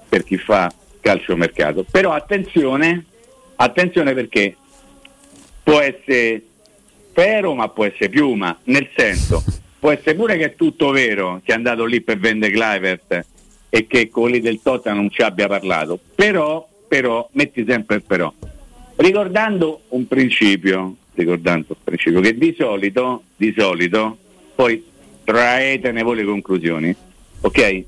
per 0.08 0.24
chi 0.24 0.38
fa 0.38 0.72
calciomercato. 1.04 1.84
Però 1.90 2.12
attenzione, 2.12 3.04
attenzione 3.56 4.14
perché 4.14 4.56
può 5.62 5.78
essere 5.80 6.42
vero 7.12 7.54
ma 7.54 7.68
può 7.68 7.84
essere 7.84 8.08
piuma, 8.08 8.58
nel 8.64 8.88
senso 8.96 9.44
può 9.78 9.90
essere 9.90 10.14
pure 10.14 10.38
che 10.38 10.44
è 10.44 10.54
tutto 10.56 10.90
vero 10.90 11.42
che 11.44 11.52
è 11.52 11.54
andato 11.54 11.84
lì 11.84 12.00
per 12.00 12.18
vendere 12.18 12.52
Clivert 12.52 13.26
e 13.68 13.86
che 13.86 14.08
quelli 14.08 14.40
del 14.40 14.60
Tottenham 14.62 14.98
non 14.98 15.10
ci 15.10 15.20
abbia 15.20 15.46
parlato, 15.46 15.98
però, 16.14 16.66
però, 16.88 17.28
metti 17.32 17.64
sempre 17.68 17.96
il 17.96 18.02
però, 18.02 18.32
ricordando 18.96 19.82
un 19.88 20.08
principio, 20.08 20.96
ricordando 21.14 21.66
un 21.68 21.84
principio 21.84 22.20
che 22.20 22.36
di 22.36 22.54
solito, 22.56 23.24
di 23.36 23.52
solito, 23.56 24.16
poi 24.54 24.82
traetene 25.24 26.02
voi 26.02 26.16
le 26.16 26.24
conclusioni, 26.24 26.94
ok? 27.40 27.84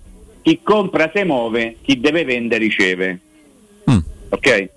Chi 0.47 0.61
compra 0.63 1.11
se 1.13 1.25
muove, 1.25 1.79
chi 1.83 1.99
deve 1.99 2.25
vendere 2.25 2.63
riceve. 2.63 3.19
Ok? 4.29 4.69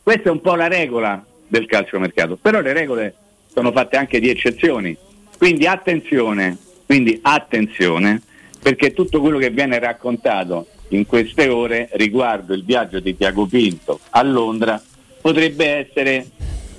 Questa 0.00 0.28
è 0.28 0.30
un 0.30 0.40
po' 0.40 0.54
la 0.54 0.68
regola 0.68 1.20
del 1.48 1.66
calciomercato, 1.66 2.36
però 2.40 2.60
le 2.60 2.72
regole 2.72 3.14
sono 3.52 3.72
fatte 3.72 3.96
anche 3.96 4.20
di 4.20 4.28
eccezioni. 4.28 4.96
Quindi 5.36 5.66
attenzione, 5.66 6.56
quindi 6.86 7.18
attenzione, 7.22 8.22
perché 8.62 8.92
tutto 8.92 9.20
quello 9.20 9.38
che 9.38 9.50
viene 9.50 9.80
raccontato 9.80 10.68
in 10.90 11.06
queste 11.06 11.48
ore 11.48 11.88
riguardo 11.94 12.54
il 12.54 12.64
viaggio 12.64 13.00
di 13.00 13.16
Tiago 13.16 13.46
Pinto 13.46 13.98
a 14.10 14.22
Londra 14.22 14.80
potrebbe 15.20 15.88
essere, 15.88 16.24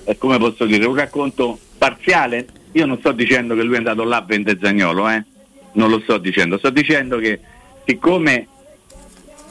eh, 0.04 0.16
come 0.16 0.38
posso 0.38 0.64
dire, 0.64 0.86
un 0.86 0.94
racconto 0.94 1.58
parziale. 1.76 2.46
Io 2.72 2.86
non 2.86 2.96
sto 2.96 3.12
dicendo 3.12 3.54
che 3.54 3.62
lui 3.62 3.74
è 3.74 3.76
andato 3.76 4.04
là 4.04 4.16
a 4.16 4.24
vendere 4.26 4.58
Zagnolo, 4.58 5.06
eh? 5.10 5.22
non 5.72 5.90
lo 5.90 6.00
sto 6.00 6.16
dicendo, 6.16 6.56
sto 6.56 6.70
dicendo 6.70 7.18
che 7.18 7.40
siccome 7.88 8.46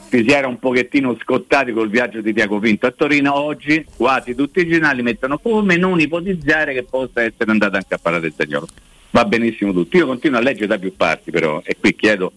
si 0.10 0.24
era 0.28 0.48
un 0.48 0.60
pochettino 0.60 1.18
scottati 1.20 1.72
col 1.72 1.90
viaggio 1.90 2.22
di 2.22 2.34
Tiago 2.34 2.60
Pinto 2.60 2.86
a 2.86 2.92
Torino, 2.92 3.34
oggi 3.34 3.84
quasi 3.96 4.36
tutti 4.36 4.60
i 4.60 4.68
giornali 4.68 5.02
mettono 5.02 5.40
come 5.40 5.76
non 5.76 6.00
ipotizzare 6.00 6.74
che 6.74 6.84
possa 6.84 7.24
essere 7.24 7.50
andato 7.50 7.78
anche 7.78 7.96
a 7.96 7.98
parlare 7.98 8.30
del 8.30 8.34
Zagnolo. 8.38 8.68
Va 9.10 9.26
benissimo 9.26 9.74
tutto. 9.74 9.98
Io 9.98 10.06
continuo 10.06 10.38
a 10.38 10.44
leggere 10.44 10.68
da 10.68 10.78
più 10.78 10.96
parti 10.96 11.32
però, 11.32 11.62
e 11.66 11.78
qui 11.80 11.96
chiedo 11.96 12.32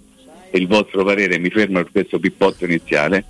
il 0.52 0.66
vostro 0.66 1.05
parere, 1.05 1.39
mi 1.39 1.51
fermo 1.51 1.82
per 1.82 1.93
questo 1.93 2.18
pippotto 2.18 2.64
iniziale. 2.64 3.24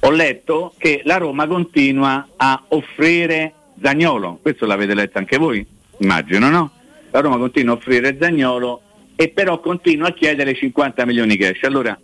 Ho 0.00 0.10
letto 0.10 0.74
che 0.76 1.02
la 1.04 1.18
Roma 1.18 1.46
continua 1.46 2.30
a 2.36 2.64
offrire 2.68 3.52
Zagnolo, 3.80 4.40
questo 4.42 4.66
l'avete 4.66 4.94
letto 4.94 5.18
anche 5.18 5.38
voi, 5.38 5.64
immagino, 5.98 6.50
no? 6.50 6.70
La 7.12 7.20
Roma 7.20 7.38
continua 7.38 7.74
a 7.74 7.76
offrire 7.76 8.16
Zagnolo 8.18 8.82
e 9.22 9.28
però 9.28 9.60
continua 9.60 10.08
a 10.08 10.12
chiedere 10.12 10.52
50 10.52 11.06
milioni 11.06 11.36
cash. 11.36 11.62
Allora, 11.62 11.96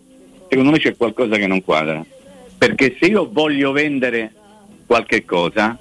secondo 0.49 0.71
me 0.71 0.79
c'è 0.79 0.97
qualcosa 0.97 1.37
che 1.37 1.49
non 1.49 1.65
quadra. 1.65 2.05
Perché 2.57 2.97
se 3.01 3.07
io 3.07 3.29
voglio 3.29 3.73
vendere 3.73 4.33
qualche 4.87 5.25
cosa, 5.25 5.77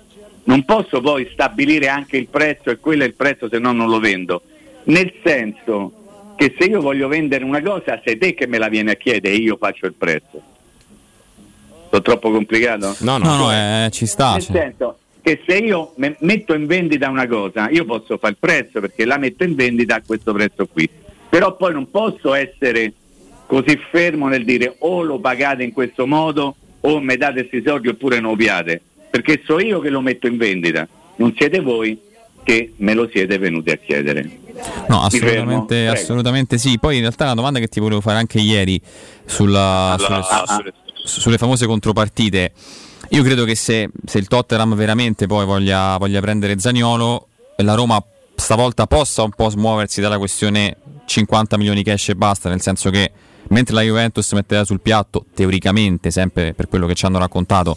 non 0.46 0.66
posso 0.66 1.00
poi 1.00 1.30
stabilire 1.32 1.90
anche 1.90 2.18
il 2.18 2.28
prezzo 2.28 2.72
e 2.72 2.80
quello 2.80 3.04
è 3.04 3.06
il 3.06 3.14
prezzo 3.14 3.48
se 3.50 3.60
no 3.60 3.72
non 3.72 3.88
lo 3.88 4.00
vendo. 4.00 4.42
Nel 4.86 5.14
senso 5.24 6.34
che 6.36 6.56
se 6.58 6.66
io 6.66 6.82
voglio 6.82 7.08
vendere 7.08 7.44
una 7.44 7.62
cosa, 7.62 8.02
sei 8.04 8.18
te 8.18 8.34
che 8.34 8.48
me 8.48 8.58
la 8.58 8.68
viene 8.68 8.94
a 8.94 8.96
chiedere 8.96 9.36
e 9.36 9.38
io 9.38 9.58
faccio 9.58 9.86
il 9.86 9.94
prezzo. 9.94 10.42
Sono 11.92 12.02
troppo 12.02 12.32
complicato? 12.32 12.96
No, 13.02 13.20
no, 13.20 13.52
eh, 13.52 13.90
ci 13.92 14.08
sta. 14.08 14.34
Nel 14.34 14.42
cioè. 14.42 14.56
senso 14.56 14.98
che 15.22 15.44
se 15.46 15.58
io 15.58 15.94
me- 15.98 16.16
metto 16.22 16.56
in 16.56 16.66
vendita 16.66 17.10
una 17.10 17.28
cosa, 17.28 17.70
io 17.70 17.86
posso 17.86 18.18
fare 18.18 18.34
il 18.34 18.40
prezzo 18.40 18.80
perché 18.80 19.06
la 19.06 19.18
metto 19.18 19.44
in 19.44 19.54
vendita 19.54 19.94
a 19.98 20.02
questo 20.04 20.34
prezzo 20.34 20.66
qui. 20.66 21.06
Però 21.30 21.56
poi 21.56 21.74
non 21.74 21.90
posso 21.92 22.34
essere 22.34 22.94
così 23.46 23.80
fermo 23.92 24.28
nel 24.28 24.44
dire 24.46 24.76
o 24.80 25.02
lo 25.04 25.20
pagate 25.20 25.64
in 25.64 25.72
questo 25.72 26.06
modo 26.06 26.56
o 26.82 27.00
mi 27.00 27.16
date 27.18 27.48
questi 27.48 27.64
soldi 27.68 27.90
oppure 27.90 28.20
non 28.20 28.32
lo 28.32 28.38
piate. 28.38 28.82
Perché 29.10 29.42
so 29.46 29.60
io 29.60 29.80
che 29.80 29.90
lo 29.90 30.02
metto 30.02 30.28
in 30.28 30.38
vendita, 30.38 30.88
non 31.18 31.34
siete 31.38 31.60
voi 31.62 32.00
che 32.44 32.74
me 32.78 32.94
lo 32.94 33.10
siete 33.12 33.38
venuti 33.38 33.72
a 33.72 33.78
chiedere. 33.78 34.40
No, 34.88 35.02
assolutamente, 35.02 35.88
assolutamente 35.88 36.58
sì. 36.58 36.78
Poi 36.80 36.96
in 36.96 37.02
realtà 37.02 37.26
una 37.26 37.36
domanda 37.36 37.60
che 37.60 37.68
ti 37.68 37.80
volevo 37.80 38.02
fare 38.02 38.18
anche 38.18 38.40
ieri 38.40 38.80
sulla- 39.26 39.94
Allora, 39.98 40.22
sulle, 40.24 40.44
ah, 40.46 40.64
su- 41.04 41.20
sulle 41.20 41.38
famose 41.38 41.66
contropartite. 41.68 42.52
Io 43.12 43.24
credo 43.24 43.44
che 43.46 43.56
se, 43.56 43.90
se 44.06 44.18
il 44.18 44.28
Tottenham 44.28 44.76
veramente 44.76 45.28
poi 45.28 45.46
voglia, 45.46 45.98
voglia 45.98 46.20
prendere 46.22 46.58
Zaniolo, 46.60 47.28
la 47.58 47.74
Roma 47.76 48.04
stavolta 48.48 48.88
possa 48.88 49.24
un 49.24 49.32
po' 49.32 49.50
smuoversi 49.50 50.00
dalla 50.00 50.18
questione 50.18 50.78
50 51.04 51.58
milioni 51.58 51.84
cash 51.84 52.08
e 52.08 52.16
basta, 52.16 52.48
nel 52.48 52.62
senso 52.62 52.90
che 52.90 53.12
mentre 53.50 53.76
la 53.76 53.82
Juventus 53.82 54.32
metteva 54.32 54.64
sul 54.64 54.80
piatto, 54.80 55.26
teoricamente, 55.34 56.12
sempre 56.12 56.54
per 56.54 56.70
quello 56.70 56.88
che 56.88 56.96
ci 56.96 57.06
hanno 57.06 57.20
raccontato, 57.20 57.76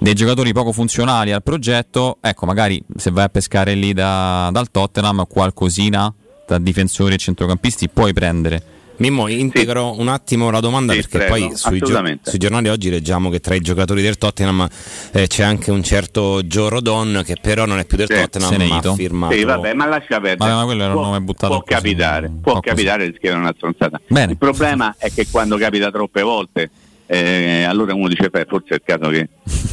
dei 0.00 0.12
giocatori 0.12 0.52
poco 0.52 0.70
funzionali 0.70 1.32
al 1.32 1.42
progetto, 1.42 2.18
ecco, 2.20 2.44
magari 2.44 2.84
se 2.94 3.10
vai 3.10 3.24
a 3.24 3.28
pescare 3.30 3.72
lì 3.72 3.94
da- 3.94 4.50
dal 4.52 4.70
Tottenham 4.70 5.24
qualcosina 5.26 6.12
tra 6.46 6.58
difensori 6.58 7.14
e 7.14 7.16
centrocampisti 7.16 7.88
puoi 7.88 8.12
prendere. 8.12 8.62
Mimmo, 9.02 9.26
integro 9.26 9.98
un 9.98 10.06
attimo 10.06 10.48
la 10.50 10.60
domanda 10.60 10.92
Sì, 10.92 11.00
perché 11.00 11.18
prego, 11.26 11.48
poi 11.48 11.56
sui, 11.56 11.78
gio- 11.80 12.00
sui 12.22 12.38
giornali 12.38 12.68
oggi 12.68 12.88
leggiamo 12.88 13.30
che 13.30 13.40
tra 13.40 13.56
i 13.56 13.60
giocatori 13.60 14.00
del 14.00 14.16
Tottenham 14.16 14.68
eh, 15.10 15.26
c'è 15.26 15.42
anche 15.42 15.72
un 15.72 15.82
certo 15.82 16.40
Joe 16.44 16.68
Rodon 16.68 17.22
che 17.24 17.34
però 17.40 17.66
non 17.66 17.80
è 17.80 17.84
più 17.84 17.96
del 17.96 18.06
Sì. 18.08 18.14
Tottenham 18.14 18.68
ma 18.68 18.76
ha 18.78 18.94
firmato 18.94 19.34
Sì, 19.34 19.42
vabbè, 19.44 19.74
ma 19.74 19.86
lascia 19.86 20.20
perdere. 20.20 20.52
Ma 20.52 20.64
quello 20.64 20.82
era 20.84 20.92
un 20.92 20.98
può, 20.98 21.06
nome 21.06 21.20
buttato 21.20 21.52
può 21.52 21.62
così, 21.62 21.74
capitare, 21.74 22.26
un 22.28 22.40
può 22.40 22.60
capitare 22.60 23.10
di 23.10 23.16
scrivere 23.18 23.40
una 23.40 23.52
stronzata. 23.56 24.00
Bene. 24.06 24.32
Il 24.32 24.38
problema 24.38 24.94
è 24.96 25.12
che 25.12 25.26
quando 25.28 25.56
capita 25.56 25.90
troppe 25.90 26.22
volte, 26.22 26.70
eh, 27.06 27.64
allora 27.64 27.94
uno 27.94 28.06
dice, 28.06 28.28
beh, 28.30 28.46
forse 28.48 28.68
è 28.68 28.74
il 28.74 28.82
caso 28.84 29.10
che, 29.10 29.28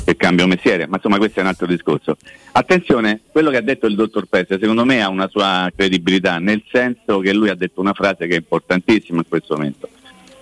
che 0.09 0.15
cambio 0.15 0.47
mestiere, 0.47 0.87
ma 0.87 0.95
insomma 0.95 1.17
questo 1.17 1.39
è 1.39 1.43
un 1.43 1.49
altro 1.49 1.67
discorso. 1.67 2.17
Attenzione, 2.53 3.21
quello 3.31 3.51
che 3.51 3.57
ha 3.57 3.61
detto 3.61 3.85
il 3.85 3.95
dottor 3.95 4.25
Pesse 4.25 4.57
secondo 4.59 4.83
me 4.83 5.01
ha 5.01 5.09
una 5.09 5.27
sua 5.27 5.71
credibilità, 5.75 6.39
nel 6.39 6.63
senso 6.71 7.19
che 7.19 7.33
lui 7.33 7.49
ha 7.49 7.55
detto 7.55 7.79
una 7.79 7.93
frase 7.93 8.27
che 8.27 8.33
è 8.33 8.37
importantissima 8.37 9.19
in 9.19 9.27
questo 9.27 9.55
momento. 9.55 9.87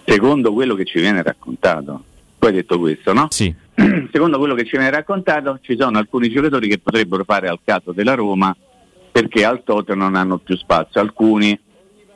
Secondo 0.06 0.54
quello 0.54 0.74
che 0.76 0.86
ci 0.86 1.00
viene 1.00 1.22
raccontato, 1.22 2.04
tu 2.40 2.46
hai 2.46 2.54
detto 2.54 2.80
questo, 2.80 3.12
no? 3.12 3.28
Sì. 3.30 3.54
Secondo 4.12 4.38
quello 4.38 4.56
che 4.56 4.64
ci 4.64 4.78
viene 4.78 4.90
raccontato, 4.90 5.60
ci 5.62 5.76
sono 5.78 5.98
alcuni 5.98 6.30
giocatori 6.30 6.70
che 6.70 6.80
potrebbero 6.80 7.26
fare 7.26 7.50
al 7.50 7.60
caso 7.64 7.92
della 7.92 8.14
Roma 8.14 8.56
perché 9.12 9.44
al 9.44 9.64
Tottenham 9.64 10.00
non 10.00 10.16
hanno 10.16 10.38
più 10.38 10.56
spazio. 10.56 11.02
Alcuni, 11.02 11.60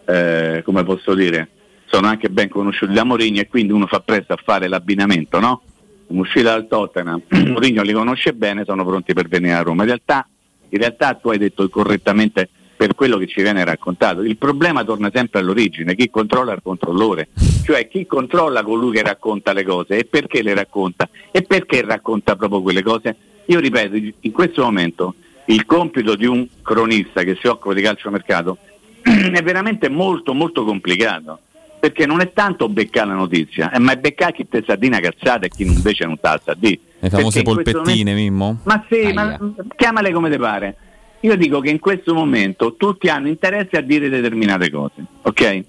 eh, 0.05 0.61
come 0.63 0.83
posso 0.83 1.13
dire, 1.13 1.49
sono 1.85 2.07
anche 2.07 2.29
ben 2.29 2.47
conosciuti 2.47 2.93
da 2.93 3.03
Mourinho 3.03 3.41
e 3.41 3.47
quindi 3.47 3.73
uno 3.73 3.87
fa 3.87 3.99
presto 3.99 4.31
a 4.33 4.39
fare 4.41 4.69
l'abbinamento, 4.69 5.39
no? 5.39 5.63
Un'uscita 6.11 6.51
dal 6.51 6.67
Tottenham, 6.67 7.21
Mourinho 7.47 7.81
li 7.81 7.93
conosce 7.93 8.33
bene, 8.33 8.63
sono 8.65 8.85
pronti 8.85 9.13
per 9.13 9.27
venire 9.27 9.53
a 9.53 9.61
Roma. 9.61 9.83
In 9.83 9.87
realtà, 9.87 10.27
in 10.69 10.79
realtà 10.79 11.13
tu 11.15 11.29
hai 11.29 11.37
detto 11.37 11.67
correttamente 11.69 12.49
per 12.75 12.95
quello 12.95 13.17
che 13.17 13.27
ci 13.27 13.41
viene 13.41 13.63
raccontato. 13.63 14.21
Il 14.23 14.37
problema 14.37 14.83
torna 14.83 15.11
sempre 15.13 15.39
all'origine, 15.39 15.95
chi 15.95 16.09
controlla 16.09 16.53
il 16.53 16.61
controllore, 16.63 17.29
cioè 17.63 17.87
chi 17.87 18.05
controlla 18.05 18.63
colui 18.63 18.95
che 18.95 19.03
racconta 19.03 19.53
le 19.53 19.63
cose 19.63 19.97
e 19.97 20.05
perché 20.05 20.41
le 20.41 20.53
racconta 20.53 21.07
e 21.31 21.43
perché 21.43 21.81
racconta 21.81 22.35
proprio 22.35 22.61
quelle 22.61 22.81
cose. 22.81 23.15
Io 23.45 23.59
ripeto, 23.59 23.95
in 24.19 24.31
questo 24.31 24.63
momento 24.63 25.15
il 25.45 25.65
compito 25.65 26.15
di 26.15 26.25
un 26.25 26.47
cronista 26.61 27.23
che 27.23 27.37
si 27.39 27.47
occupa 27.47 27.73
di 27.73 27.81
calciomercato 27.81 28.57
è 29.01 29.41
veramente 29.43 29.89
molto 29.89 30.33
molto 30.33 30.63
complicato 30.63 31.39
perché 31.81 32.05
non 32.05 32.21
è 32.21 32.31
tanto 32.31 32.69
beccare 32.69 33.07
la 33.07 33.15
notizia, 33.15 33.71
eh, 33.71 33.79
ma 33.79 33.93
è 33.93 33.97
beccare 33.97 34.33
chi 34.33 34.47
te 34.47 34.63
sa 34.63 34.75
di 34.75 34.85
una 34.85 34.99
cazzata 34.99 35.47
e 35.47 35.49
chi 35.49 35.63
invece 35.63 36.05
non 36.05 36.15
sa 36.21 36.53
di. 36.55 36.79
Le 36.99 37.09
famose 37.09 37.41
polpettine, 37.41 38.11
momento- 38.11 38.13
Mimmo? 38.13 38.59
Ma 38.65 38.85
sì, 38.87 39.11
ma 39.11 39.35
chiamale 39.75 40.11
come 40.11 40.29
ti 40.29 40.37
pare. 40.37 40.75
Io 41.21 41.35
dico 41.35 41.59
che 41.59 41.71
in 41.71 41.79
questo 41.79 42.13
momento 42.13 42.75
tutti 42.75 43.09
hanno 43.09 43.29
interesse 43.29 43.77
a 43.77 43.81
dire 43.81 44.09
determinate 44.09 44.69
cose, 44.69 45.03
ok? 45.23 45.63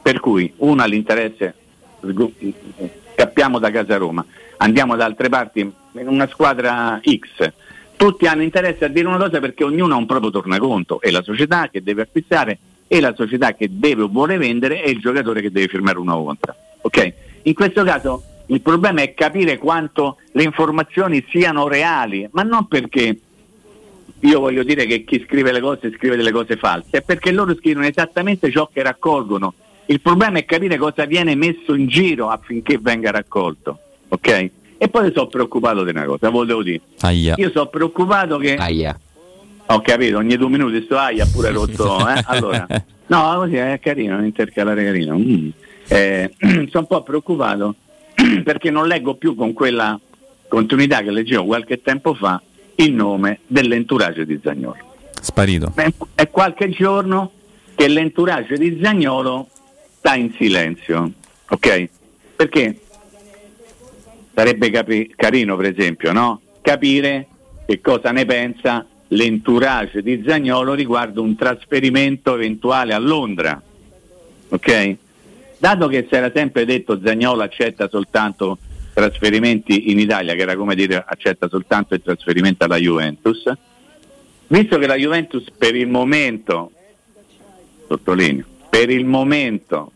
Per 0.00 0.20
cui 0.20 0.50
uno 0.56 0.80
ha 0.80 0.86
l'interesse, 0.86 1.54
scappiamo 3.14 3.58
da 3.58 3.70
casa 3.70 3.98
Roma, 3.98 4.24
andiamo 4.56 4.96
da 4.96 5.04
altre 5.04 5.28
parti 5.28 5.60
in 5.60 6.08
una 6.08 6.26
squadra 6.28 6.98
X. 7.02 7.52
Tutti 7.94 8.26
hanno 8.26 8.42
interesse 8.42 8.86
a 8.86 8.88
dire 8.88 9.06
una 9.06 9.18
cosa 9.18 9.38
perché 9.38 9.64
ognuno 9.64 9.94
ha 9.94 9.98
un 9.98 10.06
proprio 10.06 10.30
tornaconto 10.30 11.02
e 11.02 11.10
la 11.10 11.22
società 11.22 11.68
che 11.70 11.82
deve 11.82 12.02
acquistare 12.02 12.58
e 12.88 13.00
la 13.00 13.14
società 13.14 13.54
che 13.54 13.68
deve 13.70 14.02
o 14.02 14.08
vuole 14.08 14.38
vendere 14.38 14.82
e 14.82 14.90
il 14.90 14.98
giocatore 14.98 15.42
che 15.42 15.52
deve 15.52 15.68
firmare 15.68 15.98
un 15.98 16.06
nuovo 16.06 16.24
contratto. 16.24 16.58
ok? 16.80 17.12
In 17.42 17.54
questo 17.54 17.84
caso 17.84 18.22
il 18.46 18.62
problema 18.62 19.02
è 19.02 19.14
capire 19.14 19.58
quanto 19.58 20.16
le 20.32 20.42
informazioni 20.42 21.24
siano 21.28 21.68
reali, 21.68 22.26
ma 22.32 22.42
non 22.42 22.66
perché 22.66 23.20
io 24.20 24.40
voglio 24.40 24.64
dire 24.64 24.86
che 24.86 25.04
chi 25.04 25.22
scrive 25.26 25.52
le 25.52 25.60
cose 25.60 25.92
scrive 25.94 26.16
delle 26.16 26.32
cose 26.32 26.56
false, 26.56 26.98
è 26.98 27.02
perché 27.02 27.30
loro 27.30 27.54
scrivono 27.54 27.86
esattamente 27.86 28.50
ciò 28.50 28.68
che 28.72 28.82
raccolgono. 28.82 29.54
Il 29.86 30.00
problema 30.00 30.38
è 30.38 30.44
capire 30.44 30.76
cosa 30.76 31.04
viene 31.04 31.34
messo 31.34 31.74
in 31.74 31.86
giro 31.86 32.28
affinché 32.28 32.78
venga 32.78 33.10
raccolto. 33.10 33.78
Ok? 34.08 34.50
E 34.78 34.88
poi 34.88 35.12
sono 35.12 35.26
preoccupato 35.26 35.84
di 35.84 35.90
una 35.90 36.04
cosa, 36.04 36.30
volevo 36.30 36.62
dire. 36.62 36.80
Aia. 37.00 37.34
Io 37.36 37.50
sono 37.50 37.66
preoccupato 37.66 38.38
che. 38.38 38.54
Aia. 38.54 38.98
Ho 39.70 39.80
capito, 39.82 40.16
ogni 40.16 40.36
due 40.36 40.48
minuti 40.48 40.82
sto 40.84 40.96
aia 40.96 41.26
pure 41.26 41.50
rotto. 41.50 42.08
Eh? 42.08 42.22
Allora, 42.26 42.66
no, 43.06 43.34
così 43.36 43.56
è 43.56 43.78
carino, 43.80 44.16
un 44.16 44.24
intercalare 44.24 44.84
carino. 44.84 45.18
Mm. 45.18 45.48
Eh, 45.88 46.30
sono 46.40 46.68
un 46.72 46.86
po' 46.86 47.02
preoccupato 47.02 47.74
perché 48.44 48.70
non 48.70 48.86
leggo 48.86 49.16
più 49.16 49.34
con 49.34 49.52
quella 49.52 49.98
continuità 50.48 51.02
che 51.02 51.10
leggevo 51.10 51.44
qualche 51.44 51.82
tempo 51.82 52.14
fa 52.14 52.40
il 52.76 52.92
nome 52.94 53.40
dell'entourage 53.46 54.24
di 54.24 54.40
Zagnolo. 54.42 54.76
Sparito. 55.20 55.72
È, 55.74 55.92
è 56.14 56.30
qualche 56.30 56.70
giorno 56.70 57.32
che 57.74 57.88
l'entourage 57.88 58.56
di 58.56 58.78
Zagnolo 58.82 59.48
sta 59.98 60.14
in 60.14 60.32
silenzio, 60.38 61.12
ok? 61.48 61.88
Perché 62.36 62.80
sarebbe 64.34 64.70
capi- 64.70 65.12
carino, 65.14 65.56
per 65.56 65.66
esempio, 65.66 66.12
no? 66.12 66.40
capire 66.62 67.26
che 67.66 67.80
cosa 67.80 68.12
ne 68.12 68.24
pensa 68.24 68.86
l'entourage 69.08 70.02
di 70.02 70.22
Zagnolo 70.26 70.74
riguardo 70.74 71.22
un 71.22 71.34
trasferimento 71.36 72.34
eventuale 72.34 72.92
a 72.92 72.98
Londra. 72.98 73.60
Ok? 74.48 74.96
Dato 75.58 75.88
che 75.88 76.06
si 76.08 76.14
era 76.14 76.30
sempre 76.34 76.64
detto 76.64 77.00
Zagnolo 77.02 77.42
accetta 77.42 77.88
soltanto 77.88 78.58
trasferimenti 78.92 79.90
in 79.90 79.98
Italia, 79.98 80.34
che 80.34 80.42
era 80.42 80.56
come 80.56 80.74
dire 80.74 81.04
accetta 81.06 81.48
soltanto 81.48 81.94
il 81.94 82.02
trasferimento 82.02 82.64
alla 82.64 82.76
Juventus, 82.76 83.44
visto 84.48 84.78
che 84.78 84.86
la 84.86 84.96
Juventus 84.96 85.44
per 85.56 85.74
il 85.74 85.88
momento, 85.88 86.72
sottolineo, 87.86 88.44
per 88.68 88.90
il 88.90 89.04
momento 89.04 89.92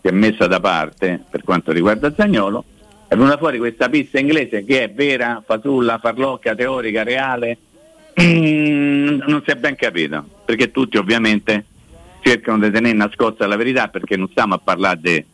si 0.00 0.08
è 0.08 0.10
messa 0.10 0.46
da 0.46 0.60
parte 0.60 1.22
per 1.30 1.42
quanto 1.42 1.72
riguarda 1.72 2.12
Zagnolo, 2.14 2.64
è 3.06 3.14
venuta 3.14 3.36
fuori 3.36 3.58
questa 3.58 3.88
pista 3.88 4.18
inglese 4.18 4.64
che 4.64 4.84
è 4.84 4.90
vera, 4.90 5.42
fasulla, 5.44 5.98
farlocca, 5.98 6.54
teorica, 6.54 7.02
reale, 7.02 7.58
Mm, 8.20 9.20
non 9.26 9.42
si 9.44 9.50
è 9.50 9.54
ben 9.56 9.76
capito, 9.76 10.24
perché 10.44 10.70
tutti 10.70 10.96
ovviamente 10.96 11.64
cercano 12.20 12.58
di 12.58 12.70
tenere 12.70 12.96
nascosta 12.96 13.46
la 13.46 13.56
verità 13.56 13.88
perché 13.88 14.16
non 14.16 14.28
stiamo 14.30 14.54
a 14.54 14.58
parlare 14.58 14.98
di 15.00 15.24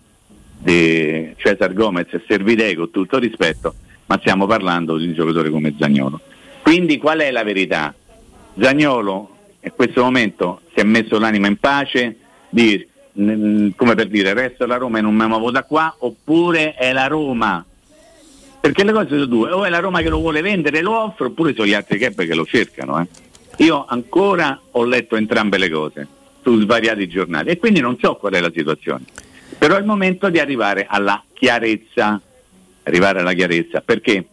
di 0.58 1.32
Cesar 1.36 1.72
Gomez 1.72 2.12
e 2.12 2.22
Servidei 2.26 2.74
con 2.74 2.90
tutto 2.90 3.18
rispetto, 3.18 3.74
ma 4.06 4.18
stiamo 4.18 4.46
parlando 4.46 4.96
di 4.96 5.06
un 5.06 5.14
giocatore 5.14 5.50
come 5.50 5.74
Zagnolo. 5.78 6.20
Quindi 6.62 6.98
qual 6.98 7.20
è 7.20 7.30
la 7.30 7.44
verità? 7.44 7.94
Zagnolo 8.58 9.36
in 9.60 9.72
questo 9.74 10.02
momento 10.02 10.60
si 10.74 10.80
è 10.80 10.82
messo 10.82 11.18
l'anima 11.18 11.46
in 11.46 11.56
pace, 11.56 12.16
di, 12.50 12.86
mm, 13.18 13.70
come 13.76 13.94
per 13.94 14.08
dire 14.08 14.34
resto 14.34 14.66
la 14.66 14.76
Roma 14.76 14.98
e 14.98 15.02
non 15.02 15.14
mi 15.14 15.26
muovo 15.26 15.50
da 15.50 15.62
qua, 15.62 15.94
oppure 15.98 16.74
è 16.74 16.92
la 16.92 17.06
Roma 17.06 17.64
perché 18.60 18.84
le 18.84 18.92
cose 18.92 19.08
sono 19.08 19.24
due, 19.26 19.50
o 19.50 19.64
è 19.64 19.68
la 19.68 19.78
Roma 19.78 20.00
che 20.00 20.08
lo 20.08 20.18
vuole 20.18 20.40
vendere 20.40 20.82
lo 20.82 20.98
offre, 20.98 21.26
oppure 21.26 21.54
sono 21.54 21.66
gli 21.66 21.74
altri 21.74 21.98
club 21.98 22.24
che 22.24 22.34
lo 22.34 22.44
cercano. 22.44 23.00
eh. 23.00 23.06
Io 23.58 23.84
ancora 23.88 24.60
ho 24.70 24.84
letto 24.84 25.16
entrambe 25.16 25.58
le 25.58 25.68
cose 25.68 26.06
su 26.42 26.60
svariati 26.60 27.08
giornali 27.08 27.50
e 27.50 27.58
quindi 27.58 27.80
non 27.80 27.96
so 28.00 28.16
qual 28.16 28.34
è 28.34 28.40
la 28.40 28.52
situazione. 28.54 29.04
Però 29.58 29.74
è 29.74 29.78
il 29.78 29.84
momento 29.84 30.28
di 30.28 30.38
arrivare 30.38 30.86
alla 30.88 31.22
chiarezza, 31.32 32.20
arrivare 32.84 33.20
alla 33.20 33.32
chiarezza, 33.32 33.80
perché 33.80 34.24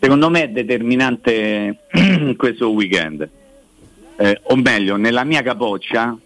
secondo 0.00 0.30
me 0.30 0.44
è 0.44 0.48
determinante 0.48 1.84
questo 2.36 2.70
weekend. 2.70 3.28
Eh, 4.16 4.40
o 4.42 4.56
meglio, 4.56 4.96
nella 4.96 5.24
mia 5.24 5.42
capoccia, 5.42 6.16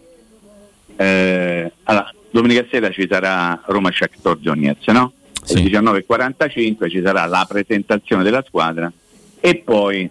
eh, 0.95 1.71
allora, 1.83 2.13
domenica 2.31 2.65
sera 2.69 2.89
ci 2.89 3.07
sarà 3.09 3.61
Roma 3.65 3.91
Shakhtar 3.91 4.37
Donetsk, 4.37 4.87
no? 4.87 5.13
Alle 5.49 5.61
19.45 5.61 6.89
ci 6.89 7.01
sarà 7.01 7.25
la 7.25 7.45
presentazione 7.47 8.23
della 8.23 8.43
squadra 8.45 8.91
e 9.39 9.55
poi 9.57 10.09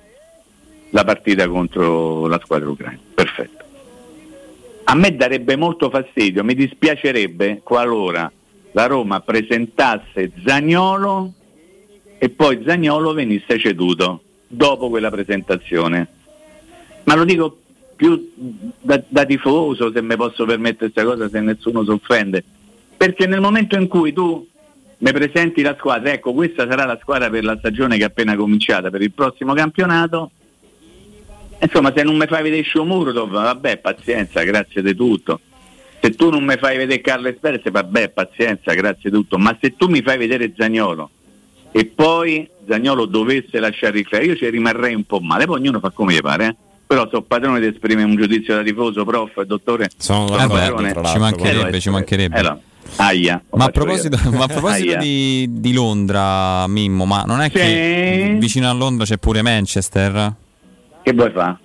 la 0.91 1.05
partita 1.05 1.47
contro 1.49 2.27
la 2.27 2.41
squadra 2.43 2.69
ucraina. 2.69 3.01
Perfetto. 3.15 3.65
A 4.85 4.95
me 4.95 5.17
darebbe 5.17 5.57
molto 5.57 5.91
fastidio, 5.91 6.45
mi 6.45 6.55
dispiacerebbe 6.55 7.61
qualora 7.63 8.31
la 8.73 8.87
Roma 8.87 9.21
presentasse 9.21 10.33
Zagnolo 10.45 11.33
e 12.19 12.29
poi 12.29 12.63
Zagnolo 12.65 13.13
venisse 13.13 13.59
ceduto 13.59 14.23
dopo 14.47 14.89
quella 14.89 15.11
presentazione. 15.11 16.07
Ma 17.05 17.15
lo 17.15 17.25
dico 17.25 17.59
più 17.97 18.31
da, 18.81 19.03
da 19.09 19.25
tifoso, 19.25 19.91
se 19.91 20.03
mi 20.03 20.15
posso 20.17 20.45
permettere 20.45 20.91
questa 20.91 21.05
cosa, 21.05 21.29
se 21.29 21.41
nessuno 21.41 21.83
si 21.85 21.91
offende, 21.91 22.45
perché 22.97 23.27
nel 23.27 23.41
momento 23.41 23.77
in 23.77 23.89
cui 23.89 24.13
tu 24.13 24.47
mi 24.99 25.13
presenti 25.13 25.63
la 25.63 25.75
squadra, 25.79 26.13
ecco 26.13 26.33
questa 26.33 26.67
sarà 26.69 26.85
la 26.85 26.99
squadra 27.01 27.29
per 27.29 27.45
la 27.45 27.57
stagione 27.59 27.97
che 27.97 28.03
è 28.03 28.07
appena 28.07 28.35
cominciata, 28.35 28.91
per 28.91 29.03
il 29.03 29.13
prossimo 29.13 29.53
campionato, 29.53 30.31
insomma 31.61 31.93
se 31.95 32.03
non 32.03 32.17
mi 32.17 32.27
fai 32.27 32.43
vedere 32.43 32.65
Shomurdov, 32.65 33.31
vabbè 33.31 33.79
pazienza, 33.79 34.43
grazie 34.43 34.83
di 34.83 34.95
tutto. 34.95 35.41
Se 36.01 36.11
tu 36.15 36.31
non 36.31 36.45
mi 36.45 36.57
fai 36.57 36.77
vedere 36.77 37.01
Carles 37.01 37.37
Perez, 37.41 37.69
vabbè 37.69 38.11
pazienza, 38.11 38.73
grazie 38.75 39.11
di 39.11 39.17
tutto. 39.17 39.39
Ma 39.39 39.57
se 39.61 39.77
tu 39.77 39.89
mi 39.89 40.03
fai 40.03 40.19
vedere 40.19 40.53
Zagnolo 40.57 41.11
e 41.73 41.85
poi 41.87 42.49
Zagnolo 42.67 43.07
dovesse 43.07 43.59
lasciare 43.59 43.99
il 43.99 44.07
club, 44.07 44.23
io 44.23 44.37
ci 44.37 44.49
rimarrei 44.49 44.95
un 44.95 45.05
po' 45.05 45.19
male, 45.21 45.47
poi 45.47 45.59
ognuno 45.59 45.81
fa 45.81 45.91
come 45.91 46.15
gli 46.15 46.21
pare, 46.21 46.47
eh? 46.47 46.55
però 46.87 47.09
sono 47.09 47.23
padrone 47.23 47.61
di 47.61 47.67
esprimere 47.67 48.07
un 48.07 48.17
giudizio 48.17 48.55
da 48.55 48.63
tifoso, 48.63 49.05
prof, 49.05 49.43
dottore. 49.43 49.91
Sono 49.97 50.29
sono 50.29 50.49
padrone. 50.49 50.95
Ci 51.05 51.19
mancherebbe, 51.19 51.81
ci 51.81 51.91
mancherebbe. 51.91 52.39
eh, 52.39 52.43
no. 52.43 52.61
Aia, 52.97 53.43
Ma 53.51 53.65
a 53.65 53.69
proposito, 53.69 54.19
ma 54.31 54.45
a 54.45 54.47
proposito 54.49 54.97
di, 54.97 55.47
di 55.51 55.73
Londra, 55.73 56.67
Mimmo, 56.69 57.05
ma 57.05 57.23
non 57.27 57.41
è 57.41 57.51
che 57.51 58.37
vicino 58.39 58.69
a 58.69 58.73
Londra 58.73 59.05
c'è 59.05 59.19
pure 59.19 59.43
Manchester? 59.43 60.35
Che 61.03 61.13
vuoi 61.13 61.31
fare? 61.31 61.59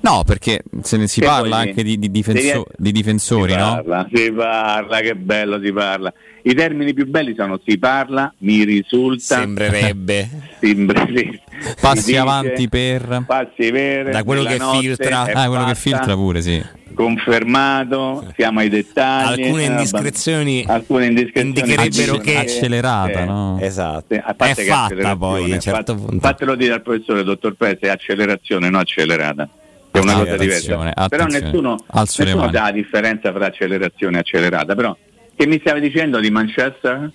No, 0.00 0.22
perché 0.24 0.62
se 0.82 0.96
ne 0.96 1.08
si 1.08 1.20
Che 1.20 1.26
parla 1.26 1.56
vuoi 1.56 1.68
anche 1.68 1.82
di, 1.82 1.98
di 1.98 2.10
difenso- 2.10 2.42
Devi- 2.42 2.64
di 2.76 2.92
difensori, 2.92 3.50
si 3.52 3.58
no? 3.58 3.74
Parla, 3.74 4.08
si 4.12 4.32
parla, 4.32 5.00
che 5.00 5.14
bello 5.16 5.60
si 5.60 5.72
parla. 5.72 6.12
I 6.42 6.54
termini 6.54 6.94
più 6.94 7.06
belli 7.06 7.34
sono 7.36 7.60
si 7.66 7.78
parla, 7.78 8.32
mi 8.38 8.62
risulta. 8.64 9.36
Sembrerebbe. 9.40 10.28
Sembrerebbe. 10.60 11.42
Passi 11.80 12.00
Si 12.00 12.06
dice, 12.06 12.18
avanti 12.18 12.68
per... 12.68 13.24
Passi 13.26 13.70
per. 13.72 14.10
Da 14.10 14.22
quello 14.22 14.44
che 14.44 14.56
notte 14.56 14.78
filtra. 14.78 15.22
Ah, 15.22 15.48
quello 15.48 15.64
che 15.64 15.74
fatta, 15.74 15.96
filtra 15.96 16.14
pure, 16.14 16.42
sì. 16.42 16.64
Confermato, 16.98 18.26
siamo 18.36 18.58
ai 18.58 18.68
dettagli. 18.68 19.42
Alcune 19.44 19.62
eh, 19.62 19.66
indiscrezioni 19.66 20.64
alcune 20.66 21.06
indiscrezioni 21.06 21.48
indicherebbero 21.60 22.16
che- 22.18 22.36
Accelerata, 22.36 23.20
eh, 23.20 23.24
no? 23.24 23.58
Esatto. 23.60 24.14
a 24.20 24.34
parte 24.34 24.62
È 24.62 24.64
che 24.64 24.70
fatta 24.70 25.16
poi 25.16 25.50
a 25.52 25.54
un 25.54 25.60
certo 25.60 25.94
fat- 25.94 26.04
punto. 26.06 26.26
Fatelo 26.26 26.54
dire 26.56 26.74
al 26.74 26.82
professore 26.82 27.22
dottor 27.22 27.54
Pese, 27.54 27.78
è 27.82 27.88
accelerazione, 27.88 28.68
no 28.68 28.78
accelerata. 28.80 29.48
È 29.92 29.98
una 29.98 30.12
cosa 30.14 30.32
Attenzione, 30.32 30.38
diversa. 30.44 31.06
Però 31.08 31.22
attenzione. 31.24 31.40
nessuno, 31.40 31.70
le 31.70 32.00
nessuno 32.24 32.36
mani. 32.42 32.52
sa 32.52 32.62
la 32.62 32.70
differenza 32.72 33.32
tra 33.32 33.46
accelerazione 33.46 34.16
e 34.16 34.20
accelerata. 34.20 34.74
Però 34.74 34.96
che 35.38 35.46
mi 35.46 35.58
stavi 35.60 35.80
dicendo 35.80 36.18
di 36.18 36.30
Manchester? 36.30 37.10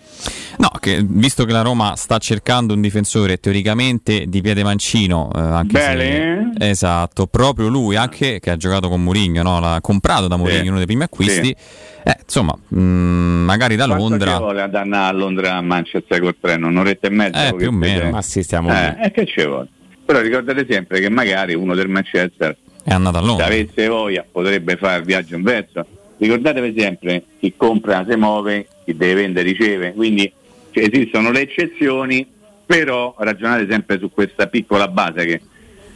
No, 0.57 0.69
che, 0.79 1.03
visto 1.05 1.43
che 1.43 1.51
la 1.51 1.61
Roma 1.61 1.95
sta 1.97 2.17
cercando 2.19 2.73
un 2.73 2.79
difensore 2.79 3.37
teoricamente 3.37 4.25
di 4.27 4.39
piede 4.41 4.63
mancino, 4.63 5.29
eh, 5.35 5.39
anche 5.39 5.73
Bene. 5.77 6.51
se, 6.57 6.69
esatto, 6.69 7.27
proprio 7.27 7.67
lui, 7.67 7.97
anche 7.97 8.39
che 8.39 8.49
ha 8.49 8.55
giocato 8.55 8.87
con 8.87 9.03
Mourinho, 9.03 9.43
no? 9.43 9.59
l'ha 9.59 9.79
comprato 9.81 10.27
da 10.29 10.37
Mourinho, 10.37 10.61
Sì. 10.63 10.67
uno 10.69 10.77
dei 10.77 10.85
primi 10.85 11.03
acquisti. 11.03 11.45
Sì. 11.47 11.55
Eh, 12.05 12.17
insomma, 12.23 12.55
mh, 12.69 12.77
magari 12.81 13.75
da 13.75 13.85
Quanto 13.87 14.03
Londra. 14.07 14.31
ci 14.31 14.37
vuole 14.37 14.61
ad 14.61 14.75
andare 14.75 15.07
a 15.07 15.11
Londra 15.11 15.55
a 15.55 15.61
Manchester 15.61 16.19
col 16.21 16.35
treno? 16.39 16.67
Un'oretta 16.67 17.07
e 17.07 17.09
mezza? 17.11 17.47
Eh, 17.47 17.55
più 17.55 17.67
o 17.67 17.71
meno. 17.71 18.09
Ma 18.09 18.21
sì, 18.21 18.41
stiamo 18.41 18.69
eh. 18.73 18.95
E 19.03 19.11
che 19.11 19.25
ci 19.25 19.45
vuole? 19.45 19.67
Però 20.05 20.19
ricordate 20.21 20.65
sempre 20.69 20.99
che 21.01 21.09
magari 21.09 21.53
uno 21.55 21.75
del 21.75 21.87
Manchester 21.89 22.55
È 22.83 22.91
andato 22.93 23.17
a 23.17 23.21
se 23.21 23.25
Londra. 23.27 23.45
avesse 23.45 23.87
voglia 23.87 24.25
potrebbe 24.29 24.75
fare 24.77 24.99
il 24.99 25.05
viaggio 25.05 25.35
inverso. 25.35 25.85
Ricordatevi 26.23 26.73
sempre, 26.79 27.25
chi 27.37 27.53
compra 27.57 28.05
si 28.07 28.15
muove, 28.15 28.65
chi 28.85 28.95
deve 28.95 29.23
vendere 29.23 29.45
riceve, 29.45 29.91
quindi 29.91 30.31
cioè, 30.71 30.85
esistono 30.89 31.31
le 31.31 31.41
eccezioni, 31.41 32.25
però 32.65 33.13
ragionate 33.17 33.67
sempre 33.69 33.99
su 33.99 34.09
questa 34.09 34.47
piccola 34.47 34.87
base 34.87 35.25
che, 35.25 35.41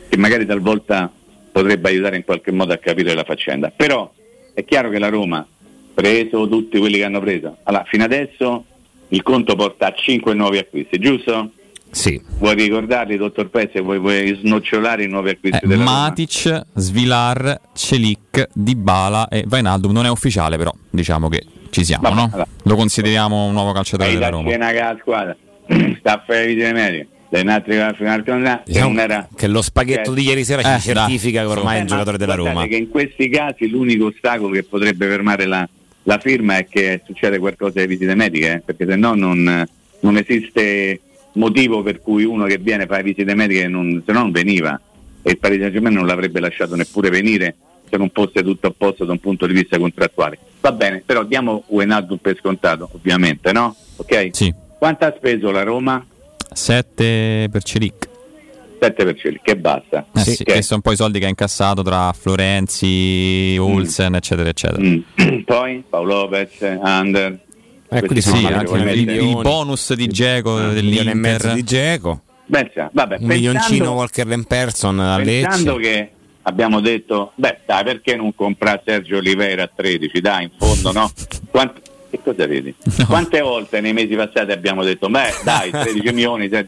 che 0.09 0.17
magari 0.17 0.45
talvolta 0.45 1.09
potrebbe 1.49 1.87
aiutare 1.87 2.17
in 2.17 2.25
qualche 2.25 2.51
modo 2.51 2.73
a 2.73 2.77
capire 2.77 3.13
la 3.13 3.23
faccenda. 3.23 3.71
Però 3.73 4.11
è 4.53 4.65
chiaro 4.65 4.89
che 4.89 4.99
la 4.99 5.07
Roma, 5.07 5.47
preso 5.93 6.45
tutti 6.49 6.77
quelli 6.77 6.97
che 6.97 7.05
hanno 7.05 7.21
preso, 7.21 7.59
allora 7.63 7.85
fino 7.85 8.03
adesso 8.03 8.65
il 9.07 9.23
conto 9.23 9.55
porta 9.55 9.87
a 9.87 9.93
5 9.93 10.33
nuovi 10.33 10.57
acquisti, 10.57 10.99
giusto? 10.99 11.51
Sì. 11.91 12.21
Vuoi 12.39 12.55
ricordarli, 12.55 13.17
dottor 13.17 13.49
Pezzi, 13.49 13.79
vuoi, 13.81 13.97
vuoi 13.99 14.37
snocciolare 14.41 15.03
i 15.03 15.07
nuovi 15.07 15.29
acquisti 15.31 15.57
Eh, 15.63 15.67
della 15.67 15.83
Roma? 15.83 15.99
Matic, 16.01 16.61
Svilar, 16.75 17.59
Celic, 17.73 18.49
Dybala 18.53 19.27
e 19.29 19.43
Vainaldum 19.47 19.91
non 19.91 20.05
è 20.05 20.09
ufficiale 20.09 20.57
però, 20.57 20.71
diciamo 20.89 21.27
che 21.29 21.43
ci 21.69 21.83
siamo, 21.83 22.09
no? 22.09 22.29
allora. 22.31 22.47
Lo 22.63 22.75
consideriamo 22.75 23.45
un 23.45 23.53
nuovo 23.53 23.71
calciatore 23.71 24.13
della 24.13 24.29
Roma. 24.29 24.49
che 24.49 24.57
la 24.57 24.97
squadra 24.99 25.35
sta 25.99 26.13
a 26.13 26.23
fare 26.25 26.39
le 26.41 26.45
visite 26.47 26.71
mediche 26.73 27.07
dai 27.29 27.45
altri 27.47 27.75
che 27.75 27.93
finale 27.97 28.23
che 28.23 28.61
Diciamo 28.65 28.87
non 28.87 28.99
era 28.99 29.27
che 29.35 29.47
lo 29.47 29.61
spaghetto 29.61 30.13
di 30.13 30.23
ieri 30.23 30.45
sera 30.45 30.61
Eh, 30.61 30.79
ci 30.79 30.93
certifica 30.93 31.41
che 31.41 31.45
ormai 31.47 31.75
è 31.75 31.79
Eh, 31.79 31.81
un 31.81 31.87
ma 31.87 31.89
giocatore 31.91 32.17
della 32.17 32.35
Roma. 32.35 32.65
che 32.67 32.75
in 32.77 32.87
questi 32.89 33.27
casi 33.29 33.67
l'unico 33.67 34.05
ostacolo 34.05 34.53
che 34.53 34.63
potrebbe 34.63 35.07
fermare 35.07 35.45
la, 35.45 35.67
la 36.03 36.17
firma 36.19 36.55
è 36.55 36.67
che 36.69 37.01
succede 37.05 37.37
qualcosa 37.37 37.79
alle 37.79 37.87
visite 37.87 38.15
mediche 38.15 38.53
eh, 38.53 38.61
perché 38.65 38.85
se 38.87 38.95
no 38.95 39.13
non, 39.13 39.67
non 39.99 40.15
esiste 40.17 41.01
motivo 41.37 41.81
per 41.83 41.99
cui 42.01 42.23
uno 42.23 42.45
che 42.45 42.57
viene 42.57 42.85
fa 42.85 42.97
le 42.97 43.03
visite 43.03 43.33
mediche 43.35 43.67
non, 43.67 44.01
se 44.05 44.11
no 44.11 44.19
non 44.19 44.31
veniva 44.31 44.79
e 45.21 45.31
il 45.31 45.37
Paris 45.37 45.59
Saint 45.59 45.73
Germain 45.73 45.95
non 45.95 46.05
l'avrebbe 46.05 46.39
lasciato 46.39 46.75
neppure 46.75 47.09
venire 47.09 47.55
se 47.89 47.97
non 47.97 48.09
fosse 48.13 48.43
tutto 48.43 48.67
a 48.67 48.73
posto 48.75 49.05
da 49.05 49.13
un 49.13 49.19
punto 49.19 49.45
di 49.47 49.53
vista 49.53 49.77
contrattuale 49.77 50.37
va 50.61 50.71
bene 50.71 51.03
però 51.05 51.23
diamo 51.23 51.63
Wijnaldum 51.67 52.17
per 52.17 52.37
scontato 52.37 52.89
ovviamente 52.93 53.51
no? 53.51 53.75
ok? 53.95 54.29
Sì. 54.31 54.53
quanto 54.77 55.05
ha 55.05 55.13
speso 55.17 55.51
la 55.51 55.63
Roma? 55.63 56.05
7 56.53 57.49
per 57.51 57.63
Celic. 57.63 58.09
7 58.79 59.03
per 59.05 59.15
Celi, 59.19 59.39
che 59.43 59.57
basta 59.57 60.05
Eh 60.15 60.19
sì, 60.19 60.43
Ok. 60.43 60.53
che 60.53 60.61
sono 60.61 60.81
poi 60.81 60.93
i 60.93 60.97
soldi 60.97 61.17
che 61.19 61.25
ha 61.25 61.29
incassato 61.29 61.81
tra 61.81 62.13
Florenzi, 62.13 63.57
Olsen, 63.59 64.15
eccetera, 64.15 64.49
eccetera. 64.49 64.81
poi 65.45 65.83
Paolo 65.89 66.13
Lopez, 66.21 66.59
Under 66.61 67.39
Eh, 67.89 67.99
quindi 68.01 68.21
sì, 68.21 68.45
anche 68.45 68.53
altri 68.53 68.81
i, 68.81 69.05
milioni. 69.05 69.31
i 69.31 69.41
bonus 69.41 69.93
di 69.93 70.07
Geco 70.07 70.53
Un 70.55 70.73
dell'Inter. 70.73 71.07
e 71.07 71.13
mezzo 71.13 71.53
di 71.53 71.63
Geco. 71.63 72.21
Beh, 72.45 72.71
sì, 72.73 72.81
vabbè, 72.91 73.17
Un 73.19 73.25
milioncino 73.27 73.67
pensando- 73.69 73.91
Walker 73.93 74.27
Lemperson 74.27 74.99
a 74.99 75.15
pensando 75.21 75.77
Lecce. 75.77 75.89
che 75.89 76.11
abbiamo 76.43 76.79
detto 76.79 77.31
beh 77.35 77.57
dai 77.65 77.83
perché 77.83 78.15
non 78.15 78.33
comprare 78.33 78.81
Sergio 78.85 79.17
Oliveira 79.17 79.63
a 79.63 79.69
13 79.73 80.21
dai 80.21 80.43
in 80.43 80.51
fondo 80.57 80.93
no 80.93 81.11
Quant- 81.51 81.81
che 82.09 82.19
cosa 82.23 82.47
vedi? 82.47 82.73
quante 83.05 83.41
volte 83.41 83.81
nei 83.81 83.91
mesi 83.91 84.15
passati 84.15 84.51
abbiamo 84.53 84.83
detto 84.85 85.09
beh 85.09 85.33
dai 85.43 85.71
13 85.71 86.13
milioni 86.13 86.47
se- 86.47 86.67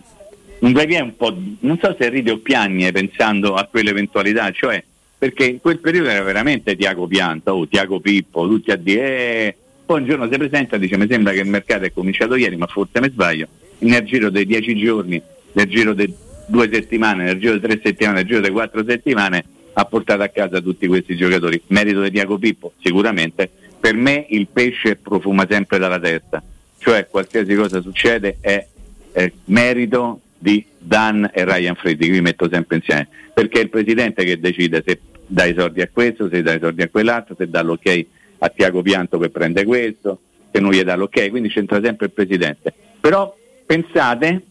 non 0.59 0.73
vi 0.73 0.81
è 0.95 0.99
un 0.99 1.15
po' 1.15 1.33
non 1.61 1.79
so 1.81 1.95
se 1.97 2.09
ride 2.09 2.31
o 2.31 2.39
piagne 2.39 2.91
pensando 2.91 3.53
a 3.55 3.63
quell'eventualità 3.71 4.51
cioè 4.51 4.83
perché 5.17 5.45
in 5.45 5.61
quel 5.61 5.79
periodo 5.79 6.09
era 6.09 6.23
veramente 6.23 6.75
Tiago 6.75 7.07
Pianta 7.07 7.53
o 7.53 7.65
Tiago 7.65 8.01
Pippo 8.01 8.47
tutti 8.49 8.71
a 8.71 8.75
dire 8.75 9.07
eh, 9.07 9.55
poi 9.89 10.01
un 10.01 10.05
giorno 10.05 10.29
si 10.31 10.37
presenta 10.37 10.75
e 10.75 10.79
dice 10.79 10.97
mi 10.97 11.07
sembra 11.09 11.33
che 11.33 11.39
il 11.39 11.47
mercato 11.47 11.83
è 11.83 11.91
cominciato 11.91 12.35
ieri 12.35 12.55
ma 12.57 12.67
forse 12.67 13.01
mi 13.01 13.09
sbaglio. 13.09 13.47
Nel 13.79 14.03
giro 14.03 14.29
dei 14.29 14.45
10 14.45 14.75
giorni 14.75 15.19
nel 15.53 15.65
giro 15.65 15.93
di 15.93 16.13
due 16.45 16.69
settimane 16.71 17.23
nel 17.23 17.39
giro 17.39 17.53
di 17.53 17.59
tre 17.59 17.79
settimane 17.83 18.17
nel 18.17 18.27
giro 18.27 18.39
di 18.39 18.51
quattro 18.51 18.83
settimane 18.85 19.43
ha 19.73 19.85
portato 19.85 20.21
a 20.21 20.27
casa 20.27 20.61
tutti 20.61 20.85
questi 20.85 21.15
giocatori. 21.15 21.59
Merito 21.69 22.03
di 22.03 22.11
Tiago 22.11 22.37
Pippo 22.37 22.73
sicuramente. 22.83 23.49
Per 23.79 23.95
me 23.95 24.27
il 24.29 24.45
pesce 24.45 24.95
profuma 24.95 25.47
sempre 25.49 25.79
dalla 25.79 25.99
testa. 25.99 26.43
Cioè 26.77 27.07
qualsiasi 27.09 27.55
cosa 27.55 27.81
succede 27.81 28.37
è, 28.41 28.63
è 29.11 29.31
merito 29.45 30.19
di 30.37 30.63
Dan 30.77 31.31
e 31.33 31.43
Ryan 31.43 31.73
Freddy 31.73 32.05
che 32.05 32.11
vi 32.11 32.21
metto 32.21 32.47
sempre 32.47 32.75
insieme. 32.75 33.07
Perché 33.33 33.57
è 33.57 33.63
il 33.63 33.69
presidente 33.71 34.23
che 34.23 34.39
decide 34.39 34.83
se 34.85 34.99
dà 35.25 35.45
i 35.45 35.55
soldi 35.57 35.81
a 35.81 35.89
questo 35.91 36.29
se 36.29 36.43
dà 36.43 36.53
i 36.53 36.59
soldi 36.59 36.83
a 36.83 36.89
quell'altro 36.89 37.35
se 37.35 37.47
dà 37.49 37.61
l'ok 37.61 38.05
a 38.39 38.49
Tiago 38.49 38.81
Pianto 38.81 39.17
che 39.17 39.29
prende 39.29 39.65
questo 39.65 40.19
se 40.51 40.59
non 40.59 40.71
gli 40.71 40.81
dà 40.81 40.95
l'ok 40.95 41.29
quindi 41.29 41.49
c'entra 41.49 41.79
sempre 41.81 42.07
il 42.07 42.11
presidente. 42.11 42.73
Però 42.99 43.35
pensate 43.65 44.41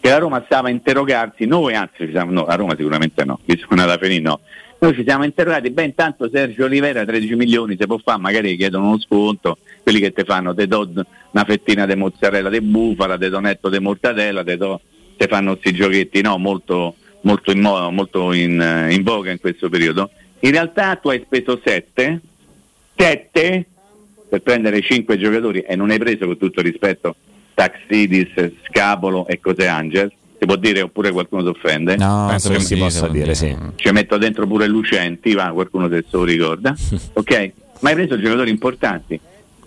che 0.00 0.08
la 0.08 0.18
Roma 0.18 0.42
stava 0.44 0.68
a 0.68 0.70
interrogarsi, 0.70 1.46
noi 1.46 1.74
anzi, 1.74 2.08
siamo, 2.10 2.30
no, 2.30 2.44
a 2.46 2.54
Roma 2.54 2.76
sicuramente 2.76 3.24
no, 3.24 3.40
chi 3.44 3.58
sono 3.58 3.80
andata 3.80 3.94
a 3.94 4.02
finire? 4.02 4.22
No, 4.22 4.40
noi 4.78 4.94
ci 4.94 5.04
siamo 5.04 5.24
interrogati, 5.24 5.70
beh 5.70 5.84
intanto 5.84 6.28
Sergio 6.30 6.66
Olivera 6.66 7.04
13 7.04 7.34
milioni 7.34 7.76
se 7.78 7.86
può 7.86 7.98
fare, 7.98 8.20
magari 8.20 8.56
chiedono 8.56 8.86
uno 8.86 9.00
sconto, 9.00 9.58
quelli 9.82 10.00
che 10.00 10.12
ti 10.12 10.22
fanno, 10.24 10.54
te 10.54 10.66
do 10.66 10.88
una 11.30 11.44
fettina 11.44 11.86
di 11.86 11.94
mozzarella 11.96 12.48
di 12.48 12.60
bufala, 12.60 13.18
te 13.18 13.28
do 13.28 13.40
netto 13.40 13.68
di 13.68 13.80
mortadella, 13.80 14.44
te, 14.44 14.56
do, 14.56 14.80
te 15.16 15.26
fanno 15.26 15.56
questi 15.56 15.72
giochetti 15.72 16.20
no, 16.20 16.38
molto, 16.38 16.94
molto, 17.22 17.50
in, 17.50 17.60
mo- 17.60 17.90
molto 17.90 18.32
in, 18.32 18.60
eh, 18.60 18.92
in 18.92 19.02
voga 19.02 19.30
in 19.30 19.40
questo 19.40 19.68
periodo. 19.68 20.10
In 20.40 20.50
realtà 20.50 20.94
tu 20.96 21.08
hai 21.08 21.22
speso 21.24 21.60
7, 21.64 22.20
7 22.96 23.66
per 24.28 24.42
prendere 24.42 24.80
5 24.80 25.18
giocatori 25.18 25.60
e 25.60 25.76
non 25.76 25.90
hai 25.90 25.98
preso 25.98 26.26
con 26.26 26.36
tutto 26.36 26.60
rispetto 26.60 27.14
Taxidis, 27.54 28.52
Scapolo 28.66 29.26
e 29.26 29.40
Cose 29.40 29.66
Angel, 29.66 30.12
si 30.38 30.44
può 30.44 30.56
dire 30.56 30.82
oppure 30.82 31.10
qualcuno 31.10 31.42
si 31.42 31.48
offende? 31.48 31.96
No, 31.96 32.26
Penso 32.28 32.50
che 32.50 32.60
si 32.60 32.76
possa 32.76 33.08
dire, 33.08 33.34
sì. 33.34 33.56
Ci 33.76 33.90
metto 33.92 34.18
dentro 34.18 34.46
pure 34.46 34.66
Lucenti, 34.66 35.32
va, 35.32 35.50
qualcuno 35.52 35.88
se 35.88 36.04
se 36.08 36.16
lo 36.16 36.24
ricorda, 36.24 36.74
ok? 37.14 37.52
Ma 37.80 37.90
hai 37.90 37.94
preso 37.94 38.20
giocatori 38.20 38.50
importanti. 38.50 39.18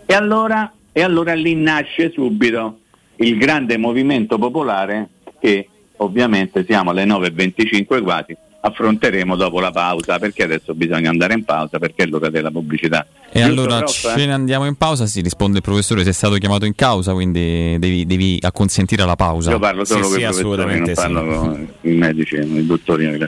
E 0.06 0.14
allora, 0.14 0.72
e 0.92 1.02
allora 1.02 1.34
lì 1.34 1.56
nasce 1.56 2.12
subito 2.12 2.80
il 3.18 3.38
grande 3.38 3.78
movimento 3.78 4.38
popolare 4.38 5.10
che 5.40 5.68
ovviamente 5.98 6.64
siamo 6.66 6.92
alle 6.92 7.06
9.25 7.06 8.02
quasi, 8.04 8.36
affronteremo 8.70 9.36
dopo 9.36 9.60
la 9.60 9.72
pausa, 9.72 10.18
perché 10.18 10.44
adesso 10.44 10.74
bisogna 10.74 11.10
andare 11.10 11.34
in 11.34 11.44
pausa, 11.44 11.78
perché 11.78 12.04
è 12.04 12.06
l'ora 12.08 12.30
della 12.30 12.50
pubblicità. 12.50 13.06
E 13.32 13.42
Giusto, 13.42 13.62
allora 13.62 13.78
prof? 13.80 14.16
ce 14.16 14.26
ne 14.26 14.34
andiamo 14.34 14.66
in 14.66 14.76
pausa, 14.76 15.06
si 15.06 15.22
risponde 15.22 15.58
il 15.58 15.64
professore, 15.64 16.04
sei 16.04 16.14
stato 16.14 16.36
chiamato 16.36 16.66
in 16.66 16.74
causa, 16.76 17.14
quindi 17.14 17.78
devi, 17.78 18.06
devi 18.06 18.40
acconsentire 18.42 19.04
alla 19.04 19.16
pausa. 19.16 19.52
Io 19.52 19.60
parlo 19.60 19.86
solo 19.86 20.08
con 20.08 20.20
i 20.20 20.24
professori, 20.24 20.80
non 20.80 20.92
parlo 20.94 21.26
con 21.26 21.68
i 21.82 21.92
medici, 21.92 22.36
i 22.36 22.66
dottori. 22.66 23.08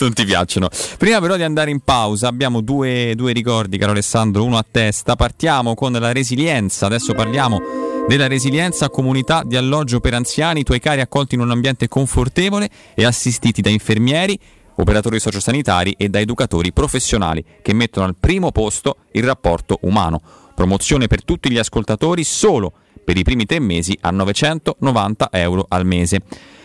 non 0.00 0.12
ti 0.12 0.24
piacciono. 0.24 0.68
Prima 0.98 1.20
però 1.20 1.36
di 1.36 1.42
andare 1.42 1.70
in 1.70 1.80
pausa 1.80 2.28
abbiamo 2.28 2.60
due, 2.60 3.12
due 3.14 3.32
ricordi, 3.32 3.78
caro 3.78 3.92
Alessandro, 3.92 4.44
uno 4.44 4.56
a 4.56 4.64
testa. 4.68 5.14
Partiamo 5.14 5.74
con 5.74 5.92
la 5.92 6.12
resilienza, 6.12 6.86
adesso 6.86 7.14
parliamo 7.14 7.60
della 8.08 8.26
resilienza 8.26 8.86
a 8.86 8.90
comunità 8.90 9.42
di 9.44 9.54
alloggio 9.54 10.00
per 10.00 10.14
anziani, 10.14 10.60
i 10.60 10.62
tuoi 10.64 10.80
cari 10.80 11.02
accolti 11.02 11.34
in 11.34 11.42
un 11.42 11.50
ambiente 11.50 11.88
confortevole 11.88 12.70
e 12.94 13.04
assistiti 13.04 13.60
da 13.60 13.68
infermieri, 13.68 14.38
operatori 14.78 15.20
sociosanitari 15.20 15.94
e 15.96 16.08
da 16.08 16.20
educatori 16.20 16.72
professionali 16.72 17.44
che 17.62 17.72
mettono 17.72 18.06
al 18.06 18.16
primo 18.18 18.50
posto 18.50 18.96
il 19.12 19.24
rapporto 19.24 19.78
umano. 19.82 20.20
Promozione 20.54 21.06
per 21.06 21.24
tutti 21.24 21.50
gli 21.50 21.58
ascoltatori 21.58 22.24
solo 22.24 22.72
per 23.04 23.16
i 23.16 23.22
primi 23.22 23.46
tre 23.46 23.58
mesi 23.60 23.96
a 24.00 24.10
990 24.10 25.28
euro 25.32 25.66
al 25.68 25.86
mese. 25.86 26.22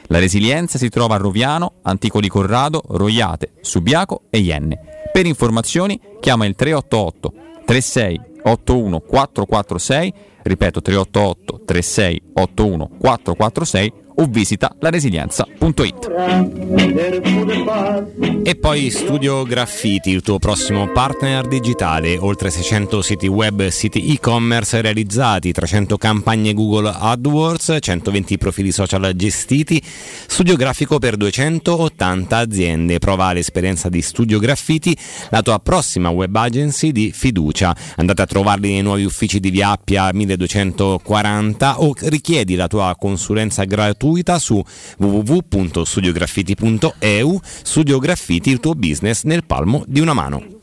La 0.08 0.20
resilienza 0.20 0.78
si 0.78 0.90
trova 0.90 1.16
a 1.16 1.18
Roviano, 1.18 1.76
Antico 1.84 2.20
di 2.20 2.28
Corrado, 2.28 2.82
Roiate, 2.88 3.54
Subiaco 3.62 4.24
e 4.30 4.40
Ienne. 4.40 4.80
Per 5.12 5.26
informazioni 5.26 6.00
chiama 6.20 6.46
il 6.46 6.56
388 6.56 7.34
36 7.66 8.22
81 8.44 9.00
446, 9.00 10.14
ripeto 10.44 10.82
388 10.82 11.62
36 11.66 12.22
81 12.34 12.90
446 13.00 13.94
o 14.16 14.26
visita 14.26 14.76
laresilienza.it. 14.80 16.12
E 18.44 18.56
poi 18.56 18.90
Studio 18.92 19.44
Graffiti, 19.44 20.12
il 20.12 20.22
tuo 20.22 20.38
prossimo 20.38 20.92
partner 20.92 21.48
digitale, 21.48 22.18
oltre 22.18 22.50
600 22.50 23.02
siti 23.02 23.28
web 23.28 23.62
e 23.62 23.72
siti 23.72 24.12
e-commerce 24.12 24.82
realizzati, 24.82 25.52
300 25.52 25.98
campagne 25.98 26.54
Google 26.54 26.94
AdWords, 26.96 27.78
120 27.80 28.38
profili 28.38 28.72
social 28.72 29.14
gestiti, 29.16 29.82
studio 29.84 30.56
grafico 30.56 31.00
per 31.00 31.16
280 31.16 32.38
aziende. 32.38 33.00
Prova 33.00 33.34
l'esperienza 33.34 33.90
di 33.90 34.02
Studio 34.02 34.40
Graffiti, 34.40 34.96
la 35.30 35.42
tua 35.42 35.60
prossima 35.60 36.10
web 36.10 36.36
agency 36.36 36.92
di 36.92 37.12
fiducia. 37.14 37.76
Andate 37.96 38.22
a 38.22 38.26
trovarli 38.26 38.72
nei 38.72 38.82
nuovi 38.82 39.06
uffici 39.06 39.40
di 39.40 39.50
Via 39.50 39.72
Appia 39.72 40.12
1240 40.14 41.82
o 41.82 41.94
richiedi 42.02 42.56
la 42.56 42.68
tua 42.68 42.96
consulenza 43.00 43.64
gratuita 43.64 44.02
su 44.40 44.64
www.studiograffiti.eu. 44.98 47.40
Studio 47.64 48.00
Graffiti, 48.00 48.50
il 48.50 48.60
tuo 48.60 48.74
business 48.76 49.24
nel 49.24 49.46
palmo 49.46 49.84
di 49.88 50.00
una 50.00 50.14
mano. 50.14 50.63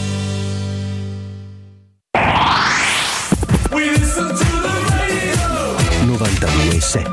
92.7 6.81 7.05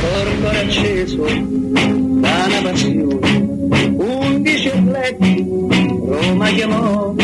Corpo 0.00 0.48
acceso 0.48 1.24
da 2.20 2.60
passione, 2.62 3.94
undici 3.96 4.68
atleti 4.68 5.46
Roma 5.46 6.48
chiamò 6.48 7.14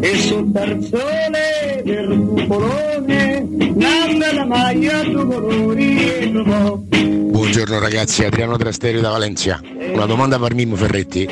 e 0.00 0.10
il 0.10 0.18
sole 0.18 1.82
del 1.82 2.26
cupolone 2.28 3.46
nanda 3.74 4.34
la 4.34 4.44
maglia 4.44 5.02
due 5.02 5.26
colori 5.26 6.06
e 6.06 6.30
trovò 6.30 6.93
Buongiorno 7.02 7.80
ragazzi, 7.80 8.24
Adriano 8.24 8.56
Trasteri 8.56 9.00
da 9.00 9.10
Valencia. 9.10 9.60
Una 9.92 10.06
domanda 10.06 10.38
per 10.38 10.54
Mimmo 10.54 10.76
Ferretti. 10.76 11.28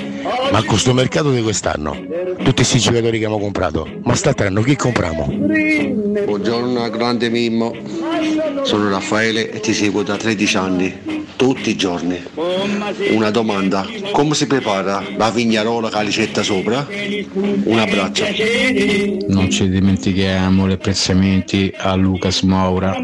Ma 0.50 0.58
a 0.58 0.64
questo 0.64 0.92
mercato 0.92 1.30
di 1.30 1.40
quest'anno, 1.40 1.92
tutti 2.38 2.52
questi 2.54 2.78
giocatori 2.78 3.18
che 3.18 3.24
abbiamo 3.24 3.38
comprato, 3.38 3.88
ma 4.02 4.14
statranno 4.14 4.60
chi 4.62 4.76
compriamo? 4.76 5.32
Buongiorno 6.24 6.90
grande 6.90 7.30
Mimmo, 7.30 7.74
sono 8.62 8.90
Raffaele 8.90 9.50
e 9.50 9.60
ti 9.60 9.72
seguo 9.72 10.02
da 10.02 10.16
13 10.16 10.56
anni, 10.56 11.24
tutti 11.36 11.70
i 11.70 11.76
giorni. 11.76 12.20
Una 13.12 13.30
domanda, 13.30 13.86
come 14.12 14.34
si 14.34 14.46
prepara 14.46 15.02
la 15.16 15.30
vignarola 15.30 15.88
calicetta 15.88 16.42
sopra? 16.42 16.86
Un 17.64 17.78
abbraccio. 17.78 18.24
Non 19.28 19.48
ci 19.50 19.68
dimentichiamo 19.70 20.68
gli 20.68 20.72
apprezzamenti 20.72 21.72
a 21.74 21.94
Lucas 21.94 22.42
Moura. 22.42 22.94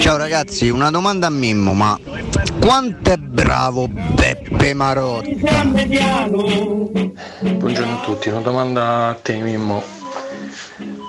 Ciao 0.00 0.16
ragazzi, 0.16 0.68
una 0.68 0.90
domanda 0.90 1.28
a 1.28 1.30
Mimmo, 1.30 1.57
ma 1.62 1.98
quanto 2.60 3.10
è 3.10 3.16
bravo 3.16 3.88
Beppe 3.88 4.74
Marotta? 4.74 5.64
Buongiorno 7.40 7.92
a 7.94 8.00
tutti, 8.02 8.28
una 8.28 8.40
domanda 8.40 9.08
a 9.08 9.14
te 9.14 9.36
Mimmo. 9.36 9.82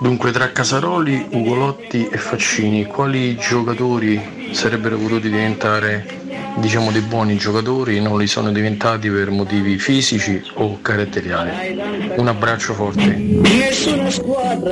Dunque 0.02 0.32
tra 0.32 0.52
Casaroli, 0.52 1.28
Ugolotti 1.32 2.08
e 2.08 2.18
Faccini, 2.18 2.86
quali 2.86 3.36
giocatori 3.36 4.50
sarebbero 4.52 4.98
potuti 4.98 5.30
diventare 5.30 6.18
diciamo 6.58 6.92
dei 6.92 7.02
buoni 7.02 7.38
giocatori 7.38 8.02
non 8.02 8.18
li 8.18 8.28
sono 8.28 8.52
diventati 8.52 9.10
per 9.10 9.30
motivi 9.30 9.78
fisici 9.78 10.42
o 10.56 10.80
caratteriali? 10.82 11.80
Un 12.18 12.28
abbraccio 12.28 12.74
forte. 12.74 13.42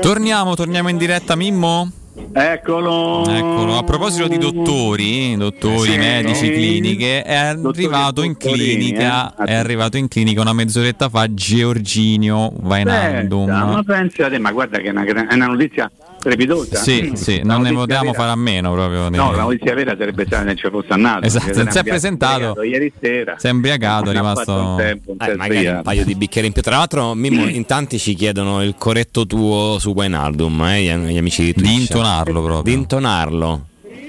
Torniamo, 0.01 0.55
torniamo 0.55 0.89
in 0.89 0.97
diretta 0.97 1.35
Mimmo? 1.35 1.91
Eccolo. 2.33 3.25
Eccolo. 3.27 3.77
A 3.77 3.83
proposito 3.83 4.27
di 4.27 4.37
dottori, 4.37 5.35
dottori, 5.37 5.91
Sì, 5.91 5.97
medici, 5.97 6.49
no. 6.49 6.55
cliniche, 6.55 7.23
è 7.23 7.33
arrivato 7.35 8.21
in 8.23 8.37
clinica, 8.37 9.35
eh. 9.35 9.45
è 9.45 9.53
arrivato 9.53 9.97
in 9.97 10.07
clinica 10.07 10.41
una 10.41 10.53
mezz'oretta 10.53 11.09
fa 11.09 11.33
Giorginio 11.33 12.51
Vainaldum. 12.59 13.45
Pensa, 13.45 13.65
ma 13.65 13.83
pensate, 13.83 14.39
ma 14.39 14.51
guarda 14.51 14.77
che 14.77 14.87
è 14.87 14.89
una, 14.89 15.03
è 15.03 15.33
una 15.33 15.47
notizia 15.47 15.89
trepidosa. 16.19 16.75
Sì, 16.77 17.11
sì, 17.15 17.41
La 17.43 17.53
non 17.53 17.61
ne 17.63 17.73
potevamo 17.73 18.13
fare 18.13 18.31
a 18.31 18.35
meno 18.35 18.71
proprio. 18.73 19.09
No, 19.09 19.31
la 19.31 19.43
notizia 19.43 19.73
vera 19.73 19.95
sarebbe 19.97 20.25
stata 20.25 20.47
se 20.49 20.55
ci 20.55 20.67
fosse 20.69 20.87
andato. 20.93 21.25
Esatto, 21.25 21.53
non 21.63 21.71
si 21.71 21.77
è 21.77 21.83
presentato. 21.83 22.61
Ieri 22.63 22.91
sera. 22.99 23.35
Si 23.37 23.47
è 23.47 23.49
imbriagato, 23.49 24.09
è 24.09 24.13
rimasto... 24.13 24.53
un 24.53 24.75
tempo, 24.77 25.11
un 25.11 25.17
Eh, 25.19 25.35
magari 25.35 25.65
un 25.67 25.81
paio 25.83 26.03
di 26.05 26.15
bicchieri 26.15 26.47
in 26.47 26.53
più. 26.53 26.61
Tra 26.61 26.77
l'altro, 26.77 27.13
Mimmo, 27.13 27.45
in 27.47 27.65
tanti 27.65 27.97
ci 27.99 28.13
chiedono 28.13 28.61
il 28.63 28.75
corretto 28.77 29.25
tuo 29.25 29.77
su 29.79 29.91
Wijnaldum, 29.91 30.61
eh, 30.63 30.81
gli, 30.81 30.93
gli 31.11 31.17
amici 31.17 31.43
di 31.43 31.53
Twitch. 31.53 31.67
Di 31.69 31.79
intonarlo 31.81 32.41
proprio. 32.43 32.61
Di 32.73 32.79
intonarlo. 32.79 33.65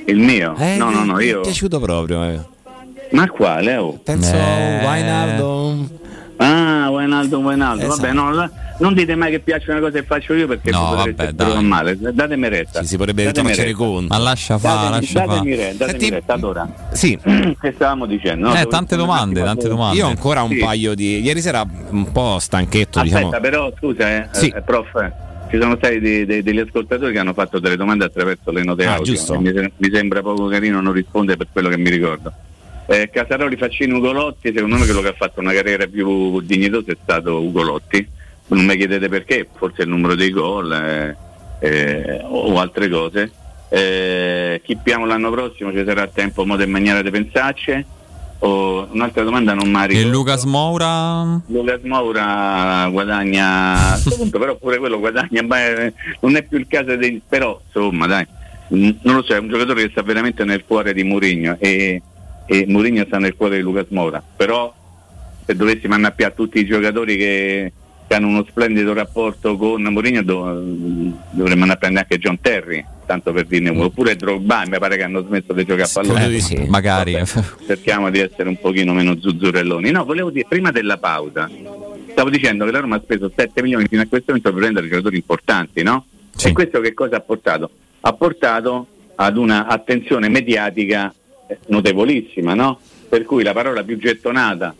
Il 0.06 0.18
mio? 0.18 0.54
Eh, 0.58 0.76
no, 0.76 0.90
no, 0.90 1.04
no, 1.04 1.14
mi 1.14 1.24
è 1.24 1.26
io. 1.28 1.40
piaciuto 1.42 1.78
proprio. 1.80 2.24
eh. 2.24 2.40
Ma 3.10 3.28
quale? 3.30 3.76
Oh? 3.76 3.98
Penso 4.02 4.34
Eh. 4.34 4.80
Wijnaldum. 4.84 5.88
Ah, 6.38 6.88
Wijnaldum, 6.90 7.44
Wijnaldum. 7.44 7.84
Esatto. 7.90 8.00
Vabbè, 8.00 8.12
no, 8.14 8.32
la- 8.32 8.50
non 8.78 8.94
dite 8.94 9.14
mai 9.16 9.30
che 9.32 9.40
piacciono 9.40 9.78
le 9.80 9.84
cose 9.86 10.00
che 10.00 10.06
faccio 10.06 10.34
io 10.34 10.46
perché 10.46 10.70
No, 10.70 10.94
vabbè, 10.94 11.32
dai. 11.32 11.64
male. 11.64 11.96
Datemi 11.98 12.48
retta. 12.48 12.80
Ci 12.80 12.86
si 12.86 12.96
potrebbe 12.96 13.24
retta. 13.24 13.42
conto. 13.74 14.06
Ma 14.14 14.18
lascia 14.18 14.56
fare, 14.58 14.76
Datemi, 14.76 15.00
lascia 15.00 15.26
datemi 15.26 15.50
fare. 15.56 15.56
retta, 15.56 15.78
datemi 15.86 15.98
Senti- 16.00 16.14
retta. 16.14 16.32
Allora, 16.34 16.68
Sì. 16.92 17.18
che 17.60 17.72
stavamo 17.74 18.06
dicendo? 18.06 18.48
no? 18.48 18.54
Eh, 18.60 18.66
tante 18.66 18.96
domande, 18.96 19.42
tante 19.42 19.68
domande. 19.68 19.98
Io 19.98 20.06
ho 20.06 20.08
ancora 20.08 20.42
un 20.42 20.50
Sì. 20.50 20.58
paio 20.58 20.94
di. 20.94 21.20
Ieri 21.20 21.40
sera 21.40 21.64
un 21.90 22.12
po' 22.12 22.38
stanchetto, 22.38 23.00
Aspetta, 23.00 23.16
diciamo. 23.24 23.40
però 23.40 23.72
scusa, 23.76 24.08
eh, 24.16 24.28
Sì. 24.32 24.48
eh, 24.48 24.62
prof, 24.62 24.94
eh, 24.94 25.12
ci 25.50 25.58
sono 25.60 25.74
stati 25.76 25.98
dei- 25.98 26.24
dei- 26.26 26.42
degli 26.42 26.58
ascoltatori 26.60 27.12
che 27.12 27.18
hanno 27.18 27.32
fatto 27.32 27.58
delle 27.58 27.76
domande 27.76 28.04
attraverso 28.04 28.50
le 28.52 28.62
note 28.62 28.84
Ah, 28.86 28.94
audio. 28.94 29.12
giusto. 29.12 29.40
Mi, 29.40 29.50
mi 29.52 29.90
sembra 29.92 30.22
poco 30.22 30.46
carino 30.46 30.80
non 30.80 30.92
rispondere 30.92 31.36
per 31.36 31.48
quello 31.52 31.68
che 31.68 31.78
mi 31.78 31.90
ricordo. 31.90 32.32
Eh, 32.90 33.10
Casaroli, 33.12 33.56
Faccini, 33.56 33.92
Ugolotti, 33.92 34.50
secondo 34.54 34.76
me 34.76 34.84
quello 34.86 35.00
che 35.02 35.08
ha 35.08 35.14
fatto 35.14 35.40
una 35.40 35.52
carriera 35.52 35.86
più 35.86 36.40
dignitosa 36.40 36.92
è 36.92 36.96
stato 37.02 37.38
Ugolotti. 37.42 38.08
Non 38.48 38.64
mi 38.64 38.76
chiedete 38.76 39.08
perché, 39.08 39.46
forse 39.52 39.82
il 39.82 39.88
numero 39.88 40.14
dei 40.14 40.30
gol 40.30 40.72
eh, 40.72 41.16
eh, 41.60 42.20
o 42.24 42.58
altre 42.58 42.88
cose. 42.88 43.30
Eh, 43.68 44.60
chippiamo 44.64 45.04
l'anno 45.04 45.30
prossimo, 45.30 45.72
ci 45.72 45.82
sarà 45.84 46.06
tempo, 46.06 46.46
modo 46.46 46.62
e 46.62 46.66
maniera 46.66 47.02
di 47.02 47.10
pensarci. 47.10 47.84
O, 48.40 48.86
un'altra 48.92 49.24
domanda 49.24 49.52
non 49.52 49.68
mi 49.68 49.86
E. 49.86 50.04
Lucas 50.04 50.44
Moura? 50.44 51.40
Lucas 51.46 51.80
Moura 51.82 52.88
guadagna 52.88 53.94
a 53.94 54.00
questo 54.00 54.14
punto 54.14 54.38
però 54.38 54.54
pure 54.54 54.78
quello 54.78 55.00
guadagna 55.00 55.42
ma 55.42 55.66
eh, 55.66 55.92
non 56.20 56.36
è 56.36 56.44
più 56.44 56.56
il 56.56 56.68
caso 56.68 56.94
dei 56.94 57.20
però 57.28 57.60
insomma 57.66 58.06
dai 58.06 58.24
non 58.68 58.96
lo 59.02 59.24
so 59.24 59.34
è 59.34 59.38
un 59.38 59.48
giocatore 59.48 59.82
che 59.82 59.90
sta 59.90 60.02
veramente 60.02 60.44
nel 60.44 60.62
cuore 60.64 60.94
di 60.94 61.02
Mourinho 61.02 61.56
e, 61.58 62.00
e 62.46 62.64
Mourinho 62.68 63.04
sta 63.06 63.18
nel 63.18 63.34
cuore 63.34 63.56
di 63.56 63.62
Lucas 63.62 63.86
Moura 63.88 64.22
però 64.36 64.72
se 65.44 65.56
dovessimo 65.56 65.94
annappiare 65.94 66.34
tutti 66.34 66.60
i 66.60 66.66
giocatori 66.66 67.16
che, 67.16 67.72
che 68.08 68.14
hanno 68.14 68.26
uno 68.28 68.44
splendido 68.48 68.94
rapporto 68.94 69.56
con 69.58 69.82
Mourinho 69.82 70.22
do- 70.22 70.60
dovremmo 71.30 71.64
annappiare 71.64 71.94
anche 71.94 72.18
John 72.18 72.40
Terry 72.40 72.82
tanto 73.04 73.32
per 73.32 73.44
dirne 73.46 73.68
uno 73.70 73.84
oppure 73.84 74.16
Drogba 74.16 74.64
mi 74.66 74.78
pare 74.78 74.96
che 74.96 75.02
hanno 75.02 75.22
smesso 75.26 75.52
di 75.52 75.64
giocare 75.64 75.82
a 75.82 75.90
pallone 75.92 76.34
Eh, 76.34 76.40
sì. 76.40 76.56
Magari. 76.68 77.18
cerchiamo 77.66 78.10
di 78.10 78.18
essere 78.18 78.48
un 78.48 78.58
pochino 78.60 78.92
meno 78.92 79.18
zuzzurelloni. 79.18 79.90
No, 79.90 80.04
volevo 80.04 80.30
dire, 80.30 80.44
prima 80.46 80.70
della 80.70 80.98
pausa, 80.98 81.48
stavo 82.10 82.28
dicendo 82.28 82.66
che 82.66 82.70
la 82.70 82.80
Roma 82.80 82.96
ha 82.96 83.00
speso 83.02 83.30
7 83.34 83.62
milioni 83.62 83.86
fino 83.88 84.02
a 84.02 84.06
questo 84.06 84.26
momento 84.28 84.50
per 84.50 84.60
prendere 84.60 84.88
giocatori 84.88 85.16
importanti, 85.16 85.82
no? 85.82 86.04
E 86.42 86.52
questo 86.52 86.80
che 86.80 86.92
cosa 86.92 87.16
ha 87.16 87.20
portato? 87.20 87.70
Ha 88.00 88.12
portato 88.12 88.86
ad 89.14 89.36
una 89.38 89.66
attenzione 89.66 90.28
mediatica 90.28 91.12
notevolissima, 91.68 92.54
no? 92.54 92.78
Per 93.08 93.24
cui 93.24 93.42
la 93.42 93.52
parola 93.54 93.82
più 93.82 93.96
gettonata 93.98 94.74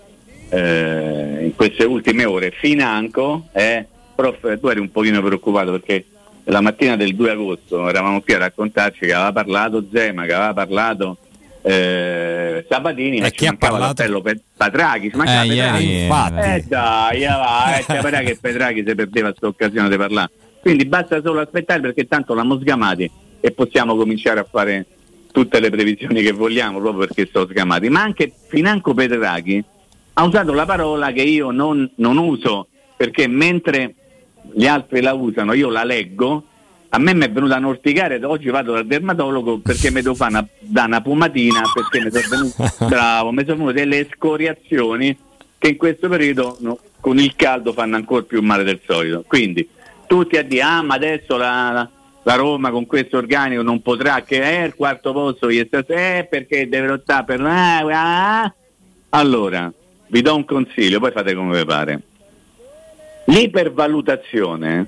eh, 0.49 1.45
in 1.45 1.55
queste 1.55 1.85
ultime 1.85 2.25
ore, 2.25 2.51
financo, 2.51 3.49
è, 3.53 3.85
prof, 4.15 4.59
tu 4.59 4.69
eri 4.69 4.81
un 4.81 4.91
pochino 4.91 5.23
preoccupato 5.23 5.73
perché 5.73 6.05
la 6.45 6.61
mattina 6.61 6.97
del 6.97 7.15
2 7.15 7.31
agosto 7.31 7.89
eravamo 7.89 8.21
qui 8.23 8.35
a 8.35 8.39
raccontarci 8.39 9.01
che 9.01 9.13
aveva 9.13 9.33
parlato 9.33 9.85
Zema, 9.91 10.25
che 10.25 10.33
aveva 10.33 10.55
parlato 10.55 11.19
eh, 11.63 12.65
Sabatini, 12.69 13.21
ma 13.21 13.29
chi 13.29 13.45
ci 13.45 13.47
ha 13.47 13.57
parlato? 13.57 14.21
per 14.23 14.41
Patraghi, 14.57 15.11
ci 15.11 15.17
mancava 15.17 15.43
Eh, 15.43 15.47
ieri, 15.47 16.03
infatti. 16.03 16.41
Eh 16.41 16.65
dai, 16.67 17.23
eh, 17.23 17.27
va, 17.27 17.79
eh, 17.79 17.83
sapeva 17.83 18.19
che 18.21 18.39
Petraghi 18.41 18.85
si 18.87 18.95
perdeva 18.95 19.29
questa 19.29 19.47
occasione 19.49 19.89
di 19.89 19.97
parlare. 19.97 20.31
Quindi 20.61 20.87
basta 20.87 21.21
solo 21.23 21.41
aspettare 21.41 21.81
perché 21.81 22.07
tanto 22.07 22.35
l'hanno 22.35 22.59
sgamati 22.59 23.11
e 23.41 23.51
possiamo 23.51 23.97
cominciare 23.97 24.41
a 24.41 24.47
fare 24.51 24.87
tutte 25.31 25.61
le 25.61 25.71
previsioni 25.71 26.23
che 26.23 26.33
vogliamo 26.33 26.81
proprio 26.81 27.07
perché 27.07 27.29
sono 27.31 27.47
sgamati. 27.47 27.89
Ma 27.89 28.03
anche 28.03 28.33
Financo 28.49 28.95
Petraghi 28.95 29.63
ha 30.19 30.25
usato 30.25 30.53
la 30.53 30.67
parola 30.67 31.13
che 31.13 31.23
io 31.23 31.53
non, 31.53 31.89
non 31.97 32.17
uso 32.19 32.67
perché 32.97 33.29
mentre 33.29 33.95
gli 34.53 34.67
altri 34.67 35.01
la 35.01 35.13
usano 35.15 35.53
io 35.53 35.71
la 35.71 35.85
leggo. 35.85 36.43
A 36.91 36.99
me 36.99 37.15
mi 37.15 37.25
è 37.25 37.31
venuta 37.31 37.57
a 37.57 37.67
orticare, 37.67 38.19
oggi 38.25 38.49
vado 38.49 38.73
dal 38.73 38.87
dermatologo 38.87 39.59
perché 39.59 39.91
mi 39.91 40.01
devo 40.01 40.15
fare 40.17 40.31
una, 40.31 40.49
da 40.59 40.85
una 40.85 41.03
pomatina 41.03 41.61
perché 41.73 42.01
mi 42.01 42.11
sono 42.11 42.27
venute, 42.29 42.75
bravo, 42.89 43.31
mi 43.31 43.45
sono 43.45 43.57
venute 43.67 43.75
delle 43.75 44.09
scoriazioni 44.13 45.17
che 45.57 45.69
in 45.69 45.77
questo 45.77 46.09
periodo 46.09 46.57
no, 46.61 46.79
con 46.99 47.19
il 47.19 47.37
caldo 47.37 47.73
fanno 47.73 47.95
ancora 47.95 48.23
più 48.23 48.43
male 48.43 48.65
del 48.65 48.81
solito. 48.85 49.23
Quindi 49.25 49.69
tutti 50.09 50.37
a 50.37 50.43
dire, 50.43 50.63
ah 50.63 50.83
ma 50.83 50.95
adesso 50.95 51.37
la, 51.37 51.71
la- 51.71 51.91
la 52.23 52.35
Roma 52.35 52.71
con 52.71 52.87
questo 52.87 53.17
organico 53.17 53.63
non 53.63 53.81
potrà 53.81 54.23
che 54.23 54.43
è 54.43 54.65
il 54.65 54.75
quarto 54.75 55.13
posto 55.13 55.49
stasera, 55.51 56.19
eh, 56.19 56.25
perché 56.25 56.69
deve 56.69 56.89
lottare 56.89 57.25
per... 57.25 57.41
ah, 57.41 58.43
ah. 58.43 58.55
Allora, 59.11 59.73
vi 60.09 60.23
do 60.23 60.35
un 60.35 60.45
consiglio, 60.45 61.01
poi 61.01 61.11
fate 61.11 61.35
come 61.35 61.59
vi 61.59 61.65
pare. 61.65 62.03
L'ipervalutazione, 63.27 64.87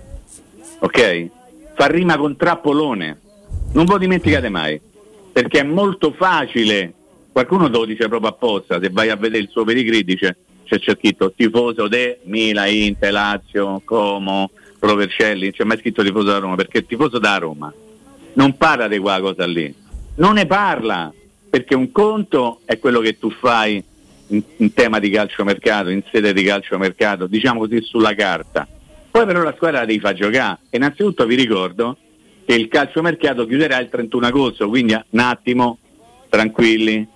ok, 0.78 1.28
fa 1.74 1.86
rima 1.86 2.16
con 2.16 2.36
trappolone. 2.36 3.20
Non 3.72 3.84
lo 3.86 3.98
dimenticate 3.98 4.48
mai, 4.48 4.80
perché 5.32 5.60
è 5.60 5.64
molto 5.64 6.12
facile. 6.12 6.92
Qualcuno 7.32 7.70
te 7.70 7.76
lo 7.76 7.84
dice 7.84 8.08
proprio 8.08 8.30
apposta, 8.30 8.80
se 8.80 8.90
vai 8.90 9.08
a 9.10 9.16
vedere 9.16 9.42
il 9.42 9.48
suo 9.50 9.64
pedigree 9.64 10.02
dice 10.02 10.36
c'è, 10.64 10.94
scritto 10.94 11.32
tifoso 11.32 11.88
de 11.88 12.20
Mila, 12.24 12.66
Inter, 12.66 13.12
Lazio, 13.12 13.82
Como, 13.84 14.50
Provercelli, 14.78 15.52
c'è 15.52 15.64
mai 15.64 15.78
scritto 15.78 16.02
tifoso 16.02 16.30
da 16.30 16.38
Roma, 16.38 16.54
perché 16.54 16.84
tifoso 16.86 17.18
da 17.18 17.38
Roma 17.38 17.72
non 18.34 18.56
parla 18.56 18.88
di 18.88 18.98
quella 18.98 19.20
cosa 19.20 19.46
lì, 19.46 19.72
non 20.16 20.34
ne 20.34 20.46
parla, 20.46 21.12
perché 21.48 21.74
un 21.74 21.90
conto 21.90 22.60
è 22.64 22.78
quello 22.78 23.00
che 23.00 23.18
tu 23.18 23.30
fai 23.30 23.82
in, 24.30 24.42
in 24.56 24.72
tema 24.74 24.98
di 24.98 25.10
calciomercato, 25.10 25.90
in 25.90 26.02
sede 26.10 26.32
di 26.32 26.42
calciomercato, 26.42 27.26
diciamo 27.26 27.60
così 27.60 27.80
sulla 27.82 28.14
carta. 28.14 28.66
Poi 29.10 29.26
però 29.26 29.42
la 29.42 29.54
squadra 29.54 29.80
la 29.80 29.86
devi 29.86 30.00
far 30.00 30.14
giocare. 30.14 30.58
E 30.70 30.76
innanzitutto 30.76 31.26
vi 31.26 31.34
ricordo 31.34 31.96
che 32.44 32.54
il 32.54 32.68
calciomercato 32.68 33.46
chiuderà 33.46 33.78
il 33.78 33.88
31 33.88 34.26
agosto, 34.26 34.68
quindi 34.68 34.92
un 34.92 35.18
attimo, 35.18 35.78
tranquilli, 36.28 37.06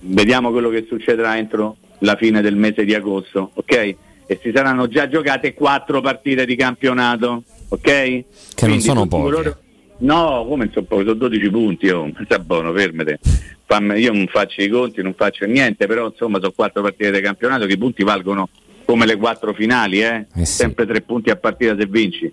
vediamo 0.00 0.50
quello 0.50 0.68
che 0.68 0.86
succederà 0.88 1.36
entro 1.36 1.76
la 1.98 2.16
fine 2.16 2.40
del 2.40 2.56
mese 2.56 2.84
di 2.84 2.94
agosto, 2.94 3.50
ok? 3.54 3.96
e 4.32 4.38
si 4.42 4.50
saranno 4.54 4.88
già 4.88 5.08
giocate 5.08 5.52
quattro 5.52 6.00
partite 6.00 6.46
di 6.46 6.56
campionato, 6.56 7.42
ok? 7.68 8.24
Che 8.54 8.66
non 8.66 8.80
sono 8.80 9.06
poche. 9.06 9.56
No, 10.02 10.44
come 10.48 10.68
sono 10.72 10.86
pochi? 10.86 11.02
Sono 11.04 11.14
12 11.14 11.50
punti, 11.50 11.88
oh, 11.88 12.10
sta 12.24 12.38
buono, 12.38 12.72
fermate. 12.72 13.18
Fammi- 13.66 13.98
io 14.00 14.12
non 14.12 14.26
faccio 14.26 14.60
i 14.62 14.68
conti, 14.68 15.02
non 15.02 15.14
faccio 15.14 15.46
niente, 15.46 15.86
però 15.86 16.06
insomma 16.08 16.38
sono 16.40 16.52
quattro 16.54 16.82
partite 16.82 17.10
di 17.12 17.20
campionato 17.20 17.66
che 17.66 17.72
i 17.74 17.78
punti 17.78 18.02
valgono 18.02 18.48
come 18.84 19.06
le 19.06 19.16
quattro 19.16 19.52
finali, 19.54 20.02
eh? 20.02 20.26
sempre 20.42 20.86
tre 20.86 21.00
punti 21.02 21.30
a 21.30 21.36
partita 21.36 21.76
se 21.78 21.86
vinci. 21.86 22.30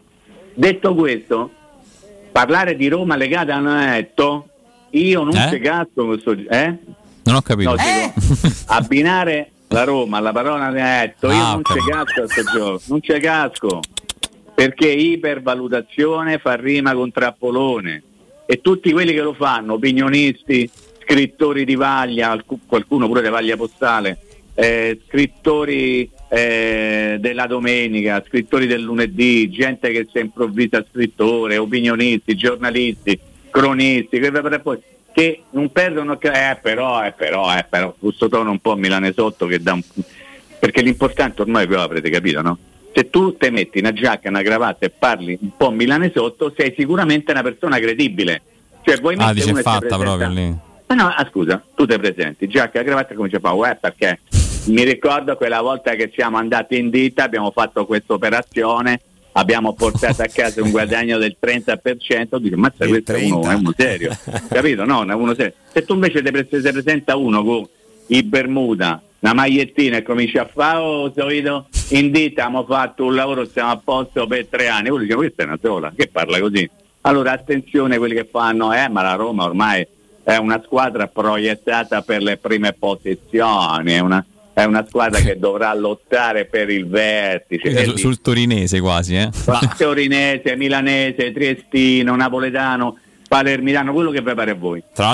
Detto 0.53 0.95
questo, 0.95 1.51
parlare 2.31 2.75
di 2.75 2.87
Roma 2.87 3.15
legata 3.15 3.55
a 3.55 3.59
Netto, 3.59 4.49
io 4.91 5.23
non 5.23 5.35
Eh? 5.35 5.59
cazzo 5.59 6.05
questo... 6.07 6.31
Eh? 6.31 6.75
Non 7.23 7.35
ho 7.35 7.41
capito. 7.41 7.69
No, 7.69 7.75
dico, 7.77 8.53
abbinare 8.73 9.51
la 9.67 9.83
Roma 9.83 10.17
alla 10.17 10.31
parola 10.31 10.69
netto, 10.69 11.27
io 11.27 11.33
Ah, 11.43 11.51
non 11.51 11.59
ok. 11.63 11.71
ci 11.79 11.89
casco 11.89 12.21
a 12.23 12.27
sto 12.27 12.43
gioco, 12.51 12.81
non 12.87 13.01
ci 13.03 13.19
casco, 13.19 13.79
perché 14.59 14.89
ipervalutazione 14.89 16.37
fa 16.37 16.55
rima 16.55 16.93
con 16.93 17.13
trappolone 17.13 18.03
e 18.45 18.59
tutti 18.59 18.91
quelli 18.91 19.13
che 19.13 19.21
lo 19.21 19.31
fanno, 19.31 19.75
opinionisti, 19.75 20.69
scrittori 21.01 21.63
di 21.63 21.75
vaglia, 21.75 22.31
alcu- 22.31 22.67
qualcuno 22.67 23.07
pure 23.07 23.21
di 23.21 23.29
vaglia 23.29 23.55
postale, 23.55 24.17
eh, 24.55 24.99
scrittori 25.07 26.09
eh, 26.27 27.15
della 27.21 27.47
domenica, 27.47 28.21
scrittori 28.27 28.67
del 28.67 28.81
lunedì, 28.81 29.49
gente 29.49 29.91
che 29.91 30.05
si 30.11 30.19
improvvisa 30.19 30.85
scrittore, 30.91 31.55
opinionisti, 31.55 32.35
giornalisti, 32.35 33.17
cronisti, 33.49 34.19
che, 35.13 35.43
non 35.51 35.71
perdono 35.71 36.19
eh 36.19 36.59
però, 36.61 37.05
eh 37.05 37.13
però, 37.13 37.57
eh 37.57 37.65
però, 37.69 37.95
questo 37.97 38.27
tono 38.27 38.51
un 38.51 38.59
po' 38.59 38.75
milanesotto 38.75 39.45
che 39.45 39.61
dà 39.61 39.71
un 39.71 39.81
perché 40.59 40.81
l'importante 40.81 41.43
ormai 41.43 41.65
voi 41.65 41.77
avrete 41.77 42.09
capito, 42.09 42.41
no? 42.41 42.57
Se 42.99 43.09
tu 43.09 43.37
ti 43.37 43.49
metti 43.49 43.79
una 43.79 43.93
giacca, 43.93 44.27
una 44.27 44.41
cravatta 44.41 44.85
e 44.85 44.89
parli 44.89 45.37
un 45.41 45.51
po' 45.55 45.71
milanesotto, 45.71 46.53
sei 46.53 46.73
sicuramente 46.77 47.31
una 47.31 47.41
persona 47.43 47.79
credibile. 47.79 48.41
Cioè, 48.83 48.99
vuoi 48.99 49.15
Ah, 49.19 49.31
dice 49.31 49.51
e 49.51 49.61
fatta 49.61 49.97
proprio 49.97 50.27
lì. 50.27 50.53
ma 50.87 50.95
no, 50.95 51.07
ah, 51.07 51.25
scusa, 51.31 51.63
tu 51.75 51.85
ti 51.85 51.97
presenti, 51.97 52.47
giacca, 52.49 52.83
cravatta 52.83 53.13
come 53.15 53.29
ci 53.29 53.37
fa? 53.39 53.53
Uè, 53.53 53.77
perché 53.79 54.19
mi 54.65 54.83
ricordo 54.83 55.37
quella 55.37 55.61
volta 55.61 55.95
che 55.95 56.11
siamo 56.13 56.35
andati 56.35 56.77
in 56.77 56.89
ditta, 56.89 57.23
abbiamo 57.23 57.51
fatto 57.51 57.85
questa 57.85 58.11
operazione, 58.15 58.99
abbiamo 59.31 59.71
portato 59.75 60.21
a 60.21 60.27
casa 60.33 60.61
un 60.61 60.71
guadagno 60.71 61.17
del 61.17 61.37
30%, 61.41 62.35
dico, 62.37 62.55
Il 62.57 62.73
questo 62.75 62.83
è 62.83 62.87
uno, 63.23 63.39
30. 63.39 63.51
è 63.51 63.53
uno 63.55 63.73
serio, 63.77 64.17
capito? 64.49 64.83
No, 64.83 65.05
è 65.09 65.13
uno 65.13 65.33
serio. 65.35 65.53
Se 65.71 65.85
tu 65.85 65.93
invece 65.93 66.21
ti 66.21 66.31
presenta 66.31 67.15
uno 67.15 67.45
con 67.45 67.65
i 68.07 68.23
Bermuda, 68.23 69.01
una 69.19 69.33
magliettina 69.33 69.97
e 69.97 70.03
cominci 70.03 70.37
a 70.37 70.49
fare, 70.51 70.77
oh, 70.77 71.11
solito, 71.13 71.67
in 71.89 72.11
ditta 72.11 72.45
abbiamo 72.45 72.65
fatto 72.65 73.05
un 73.05 73.15
lavoro, 73.15 73.45
stiamo 73.45 73.71
a 73.71 73.81
posto 73.83 74.27
per 74.27 74.47
tre 74.47 74.67
anni, 74.67 74.89
uno 74.89 75.01
dice, 75.01 75.15
questa 75.15 75.43
è 75.43 75.45
una 75.45 75.59
sola, 75.61 75.91
che 75.95 76.07
parla 76.07 76.39
così? 76.39 76.69
Allora 77.01 77.31
attenzione 77.31 77.97
quelli 77.97 78.15
che 78.15 78.27
fanno, 78.29 78.73
eh, 78.73 78.87
ma 78.89 79.01
la 79.01 79.15
Roma 79.15 79.45
ormai 79.45 79.85
è 80.23 80.35
una 80.35 80.61
squadra 80.63 81.07
proiettata 81.07 82.01
per 82.01 82.21
le 82.21 82.37
prime 82.37 82.73
posizioni, 82.73 83.93
è 83.93 83.99
una, 83.99 84.23
è 84.53 84.63
una 84.63 84.85
squadra 84.87 85.19
che 85.19 85.37
dovrà 85.39 85.73
lottare 85.73 86.45
per 86.45 86.69
il 86.69 86.87
vertice. 86.87 87.85
Su- 87.85 87.97
sul 87.97 88.21
torinese 88.21 88.79
quasi, 88.79 89.15
eh. 89.15 89.29
Torinese, 89.77 90.55
Milanese, 90.55 91.31
Triestino, 91.31 92.15
Napoletano, 92.15 92.97
Palermitano, 93.27 93.93
quello 93.93 94.11
che 94.11 94.21
vi 94.21 94.33
pare 94.33 94.51
a 94.51 94.55
voi. 94.55 94.83
Tra 94.93 95.13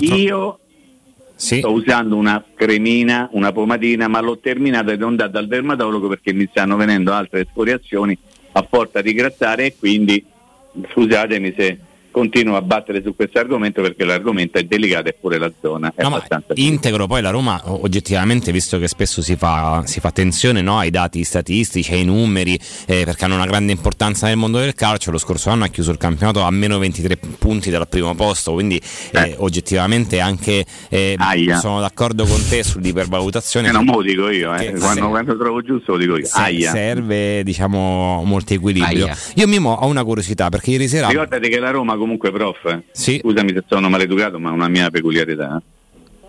Io 1.38 1.58
sto 1.58 1.72
usando 1.72 2.16
una 2.16 2.44
cremina, 2.56 3.30
una 3.34 3.52
pomatina, 3.52 4.08
ma 4.08 4.22
l'ho 4.22 4.38
terminata 4.38 4.92
ed 4.94 5.04
ho 5.04 5.08
andato 5.08 5.32
dal 5.32 5.48
dermatologo 5.48 6.08
perché 6.08 6.32
mi 6.34 6.48
stanno 6.50 6.78
venendo 6.78 7.12
altre 7.12 7.42
escoriazioni 7.42 8.18
a 8.54 8.66
forza 8.70 9.02
di 9.02 9.14
grattare 9.14 9.66
e 9.66 9.76
quindi 9.78 10.26
scusatemi 10.92 11.54
se 11.58 11.80
continuo 12.16 12.56
a 12.56 12.62
battere 12.62 13.02
su 13.04 13.14
questo 13.14 13.40
argomento 13.40 13.82
perché 13.82 14.06
l'argomento 14.06 14.58
è 14.58 14.64
delicato 14.64 15.10
e 15.10 15.18
pure 15.20 15.38
la 15.38 15.52
zona 15.60 15.92
è 15.94 16.02
No, 16.02 16.16
abbastanza 16.16 16.54
integro 16.56 17.08
poi 17.08 17.22
la 17.22 17.30
Roma 17.30 17.62
oggettivamente 17.66 18.54
visto 18.54 18.80
che 18.80 18.88
spesso 18.88 19.22
si 19.22 19.36
fa, 19.36 19.84
si 19.86 20.00
fa 20.00 20.08
attenzione 20.08 20.62
no, 20.62 20.78
ai 20.78 20.92
dati 20.92 21.26
statistici, 21.26 21.92
ai 21.92 22.06
numeri 22.06 22.58
eh, 22.86 23.04
perché 23.04 23.26
hanno 23.26 23.36
una 23.36 23.46
grande 23.46 23.74
importanza 23.74 24.28
nel 24.28 24.38
mondo 24.38 24.60
del 24.60 24.74
calcio 24.76 25.12
lo 25.12 25.18
scorso 25.18 25.50
anno 25.50 25.66
ha 25.66 25.68
chiuso 25.68 25.92
il 25.92 25.98
campionato 25.98 26.40
a 26.40 26.50
meno 26.52 26.78
23 26.78 27.18
punti 27.38 27.70
dal 27.70 27.86
primo 27.90 28.16
posto 28.16 28.54
quindi 28.54 28.80
eh, 29.12 29.36
oggettivamente 29.40 30.22
anche 30.22 30.66
eh, 30.88 31.18
sono 31.60 31.82
d'accordo 31.82 32.24
con 32.24 32.42
te 32.48 32.64
sull'ipervalutazione 32.64 33.68
Eh, 33.68 33.72
non 33.74 33.84
lo 33.84 34.02
dico 34.02 34.30
io, 34.30 34.56
eh. 34.56 34.72
Quando, 34.80 35.10
quando 35.10 35.38
trovo 35.38 35.62
giusto 35.62 35.92
lo 35.92 35.98
dico 35.98 36.16
io. 36.16 36.30
Aia. 36.32 36.72
serve 36.72 37.44
diciamo 37.44 38.24
molto 38.24 38.54
equilibrio 38.54 39.04
Aia. 39.08 39.18
io 39.36 39.48
Mimo 39.48 39.74
ho 39.74 39.88
una 39.88 40.06
curiosità 40.06 40.48
perché 40.48 40.72
ieri 40.72 40.88
sera 40.88 41.10
Ricordati 41.10 41.50
che 41.50 41.60
la 41.60 41.72
Roma 41.72 41.98
comunque 42.06 42.32
prof, 42.32 42.64
eh. 42.66 42.84
scusami 43.20 43.50
se 43.54 43.64
sono 43.68 43.90
maleducato 43.90 44.40
ma 44.40 44.50
è 44.50 44.54
una 44.54 44.68
mia 44.70 44.90
peculiarità. 44.92 45.62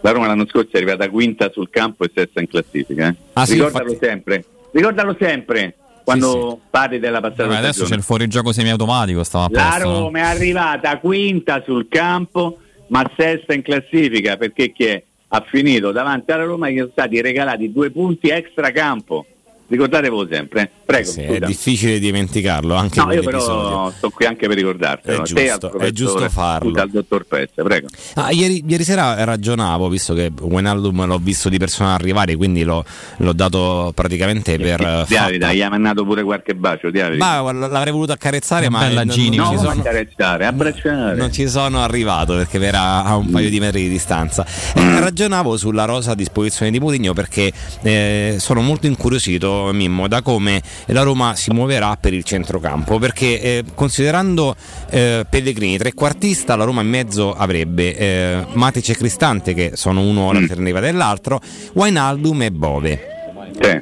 La 0.00 0.10
Roma 0.10 0.26
l'anno 0.26 0.46
scorso 0.46 0.70
è 0.72 0.76
arrivata 0.76 1.08
quinta 1.10 1.50
sul 1.52 1.68
campo 1.70 2.04
e 2.04 2.10
sesta 2.14 2.40
in 2.40 2.48
classifica. 2.48 3.08
eh. 3.08 3.14
Ah, 3.34 3.44
sì, 3.46 3.54
Ricordalo 3.54 3.90
infatti- 3.90 4.06
sempre, 4.06 4.44
ricordalo 4.72 5.16
sempre 5.18 5.74
quando 6.04 6.60
parli 6.70 6.98
della 6.98 7.20
passata 7.20 7.44
Vabbè, 7.46 7.56
adesso 7.56 7.72
stagione. 7.72 7.90
c'è 7.90 7.96
il 7.96 8.02
fuorigioco 8.04 8.52
semiautomatico, 8.52 9.22
stava 9.24 9.48
La? 9.50 9.76
Roma 9.78 10.18
è 10.18 10.22
arrivata 10.22 10.98
quinta 10.98 11.62
sul 11.64 11.86
campo 11.88 12.58
ma 12.88 13.08
sesta 13.16 13.52
in 13.54 13.62
classifica 13.62 14.36
perché 14.36 14.72
chi 14.72 14.84
è? 14.84 15.02
ha 15.28 15.44
finito 15.48 15.90
davanti 15.90 16.30
alla 16.30 16.44
Roma 16.44 16.70
gli 16.70 16.78
sono 16.78 16.90
stati 16.92 17.20
regalati 17.20 17.72
due 17.72 17.90
punti 17.90 18.28
extra 18.28 18.70
campo. 18.70 19.26
Ricordatevo 19.68 20.26
sempre, 20.30 20.62
eh. 20.62 20.70
prego. 20.84 21.10
sì, 21.10 21.22
è 21.22 21.40
difficile 21.40 21.98
dimenticarlo 21.98 22.74
anche 22.74 23.00
No, 23.02 23.12
io 23.12 23.22
però 23.22 23.90
sto 23.90 24.10
qui 24.10 24.24
anche 24.26 24.46
per 24.46 24.56
ricordartelo. 24.56 25.22
È 25.22 25.22
giusto, 25.22 25.78
è 25.78 25.90
giusto 25.90 26.28
farlo. 26.28 26.70
tu 26.70 26.78
Al 26.78 26.90
dottor 26.90 27.24
Pezza, 27.26 27.62
prego. 27.62 27.88
Ah, 28.14 28.30
ieri, 28.30 28.64
ieri 28.66 28.84
sera 28.84 29.24
ragionavo, 29.24 29.88
visto 29.88 30.14
che 30.14 30.30
Wijnaldum 30.38 31.06
l'ho 31.06 31.18
visto 31.18 31.48
di 31.48 31.58
persona 31.58 31.94
arrivare, 31.94 32.36
quindi 32.36 32.62
l'ho, 32.62 32.84
l'ho 33.18 33.32
dato 33.32 33.92
praticamente 33.94 34.56
per 34.58 34.80
Davide, 34.80 35.16
fatta. 35.16 35.52
gli 35.52 35.62
ha 35.62 35.68
mandato 35.68 36.04
pure 36.04 36.22
qualche 36.22 36.54
bacio. 36.54 36.90
Ma 37.16 37.52
l'avrei 37.52 37.92
voluto 37.92 38.12
accarezzare, 38.12 38.68
ma 38.68 38.80
bella 38.80 39.04
non, 39.04 39.14
Gini, 39.14 39.36
non 39.36 39.46
no, 39.46 39.50
ci 39.50 39.56
non 39.56 39.64
sono, 39.64 39.80
accarezzare, 39.80 40.46
abbracciare. 40.46 41.16
non 41.16 41.32
ci 41.32 41.48
sono 41.48 41.82
arrivato 41.82 42.34
perché 42.34 42.60
era 42.60 43.04
a 43.04 43.16
un 43.16 43.30
paio 43.30 43.50
di 43.50 43.60
metri 43.60 43.82
di 43.82 43.88
distanza. 43.88 44.46
Eh, 44.74 45.00
ragionavo 45.00 45.56
sulla 45.56 45.84
rosa 45.84 46.12
a 46.12 46.14
disposizione 46.14 46.70
di 46.70 46.78
Mourinho 46.78 47.12
perché 47.12 47.52
eh, 47.82 48.36
sono 48.38 48.60
molto 48.60 48.86
incuriosito, 48.86 49.55
Mimmo, 49.72 50.08
da 50.08 50.22
come 50.22 50.62
la 50.86 51.02
Roma 51.02 51.34
si 51.34 51.50
muoverà 51.50 51.96
per 52.00 52.12
il 52.12 52.24
centrocampo. 52.24 52.98
Perché 52.98 53.40
eh, 53.40 53.64
considerando 53.74 54.54
eh, 54.90 55.26
Pellegrini 55.28 55.78
trequartista, 55.78 56.56
la 56.56 56.64
Roma 56.64 56.82
in 56.82 56.88
mezzo 56.88 57.32
avrebbe 57.32 57.96
eh, 57.96 58.44
Matic 58.52 58.90
e 58.90 58.96
Cristante, 58.96 59.54
che 59.54 59.72
sono 59.74 60.00
uno 60.00 60.30
all'alternativa 60.30 60.80
dell'altro, 60.80 61.40
Wijnaldum 61.72 62.42
e 62.42 62.50
Bove. 62.50 63.06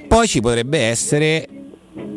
Poi 0.07 0.28
ci 0.28 0.41
potrebbe 0.41 0.78
essere 0.78 1.49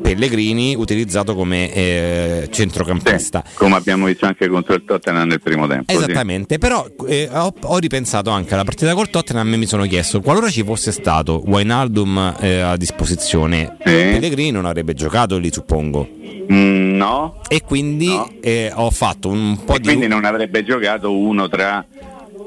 Pellegrini 0.02 0.76
utilizzato 0.76 1.36
come 1.36 1.74
eh, 1.74 2.48
centrocampista. 2.50 3.44
Come 3.54 3.76
abbiamo 3.76 4.06
visto 4.06 4.26
anche 4.26 4.48
contro 4.48 4.74
il 4.74 4.84
Tottenham 4.86 5.28
nel 5.28 5.42
primo 5.42 5.68
tempo. 5.68 5.92
sì. 5.92 5.98
Esattamente, 5.98 6.58
però 6.58 6.88
eh, 7.08 7.30
ho, 7.32 7.54
ho 7.62 7.78
ripensato 7.78 8.30
anche 8.30 8.54
alla 8.54 8.64
partita 8.64 8.94
col 8.94 9.10
Tottenham 9.10 9.54
e 9.54 9.58
mi 9.58 9.66
sono 9.66 9.86
chiesto 9.86 10.22
qualora 10.22 10.50
ci 10.50 10.64
fosse 10.64 10.92
stato 10.92 11.44
Wijnaldum 11.46 12.36
eh, 12.40 12.60
a 12.60 12.78
disposizione, 12.78 13.76
Pellegrini 13.84 14.52
non 14.52 14.66
avrebbe 14.66 14.94
giocato 14.94 15.38
lì 15.38 15.52
suppongo. 15.52 16.08
Mm, 16.52 16.96
no. 16.96 17.42
E 17.48 17.62
quindi 17.62 18.10
eh, 18.42 18.72
ho 18.74 18.90
fatto 18.90 19.28
un 19.30 19.64
po' 19.64 19.76
E 19.76 19.80
di... 19.80 19.88
quindi 19.88 20.08
non 20.08 20.26
avrebbe 20.26 20.64
giocato 20.64 21.16
uno 21.16 21.48
tra. 21.48 21.86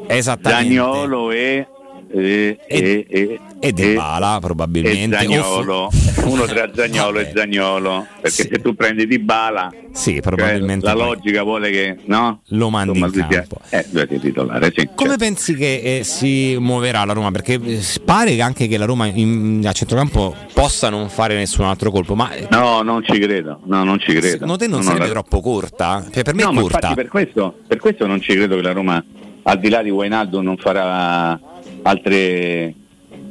Zagnolo 0.09 1.31
e 1.31 1.67
e, 2.13 2.59
e, 2.67 3.07
e, 3.09 3.41
e 3.61 3.73
Dybala 3.73 4.39
probabilmente. 4.41 5.17
e 5.17 5.19
Zagnolo, 5.19 5.89
uno 6.27 6.45
tra 6.47 6.71
Zagnolo 6.75 7.19
e 7.21 7.31
Zagnolo, 7.35 8.07
perché 8.21 8.49
se 8.51 8.61
tu 8.61 8.75
prendi 8.75 9.07
Dybala, 9.07 9.73
sì, 9.93 10.13
cioè, 10.13 10.21
probabilmente 10.21 10.87
la 10.87 10.93
poi 10.95 11.03
logica 11.03 11.43
vuole 11.43 11.71
che 11.71 11.97
no? 12.07 12.41
lo 12.49 12.71
mandi 12.71 12.99
Insomma, 12.99 13.07
in 13.07 13.13
lui 13.13 13.27
sia- 13.29 13.47
campo. 13.47 13.61
Eh, 13.71 14.19
titolare, 14.21 14.73
sì. 14.75 14.89
Come 14.95 15.17
pensi 15.17 15.55
che 15.55 15.99
eh, 15.99 16.05
si 16.05 16.57
muoverà 16.59 17.05
la 17.05 17.13
Roma? 17.13 17.31
Perché 17.31 17.55
eh, 17.63 17.81
pare 18.05 18.35
che 18.35 18.43
anche 18.43 18.67
che 18.67 18.77
la 18.77 18.85
Roma 18.87 19.07
in- 19.07 19.63
a 19.65 19.73
centrocampo 19.73 20.35
possa 20.53 20.89
non 20.91 21.09
fare 21.09 21.35
nessun 21.37 21.65
altro 21.65 21.91
colpo, 21.91 22.15
ma 22.15 22.33
eh, 22.33 22.47
No, 22.51 22.83
non 22.83 23.05
ci 23.05 23.19
credo, 23.19 23.61
no, 23.65 23.85
non 23.85 23.99
ci 24.01 24.11
credo. 24.13 24.27
secondo 24.27 24.57
te 24.57 24.67
non 24.67 24.79
No, 24.81 24.85
sarebbe 24.85 25.07
la- 25.07 25.11
troppo 25.13 25.41
corta? 25.41 26.05
Cioè, 26.13 26.23
per 26.23 26.35
me 26.35 26.43
no, 26.43 26.51
è 26.51 26.53
ma 26.55 26.61
corta. 26.61 26.77
infatti 26.79 26.95
per 26.95 27.09
questo, 27.09 27.55
per 27.67 27.79
questo 27.79 28.07
non 28.07 28.21
ci 28.21 28.35
credo 28.35 28.57
che 28.57 28.63
la 28.63 28.73
Roma, 28.73 29.05
al 29.43 29.59
di 29.59 29.69
là 29.69 29.83
di 29.83 29.91
Wijnaldum, 29.91 30.43
non 30.43 30.57
farà 30.57 31.39
altre 31.83 32.75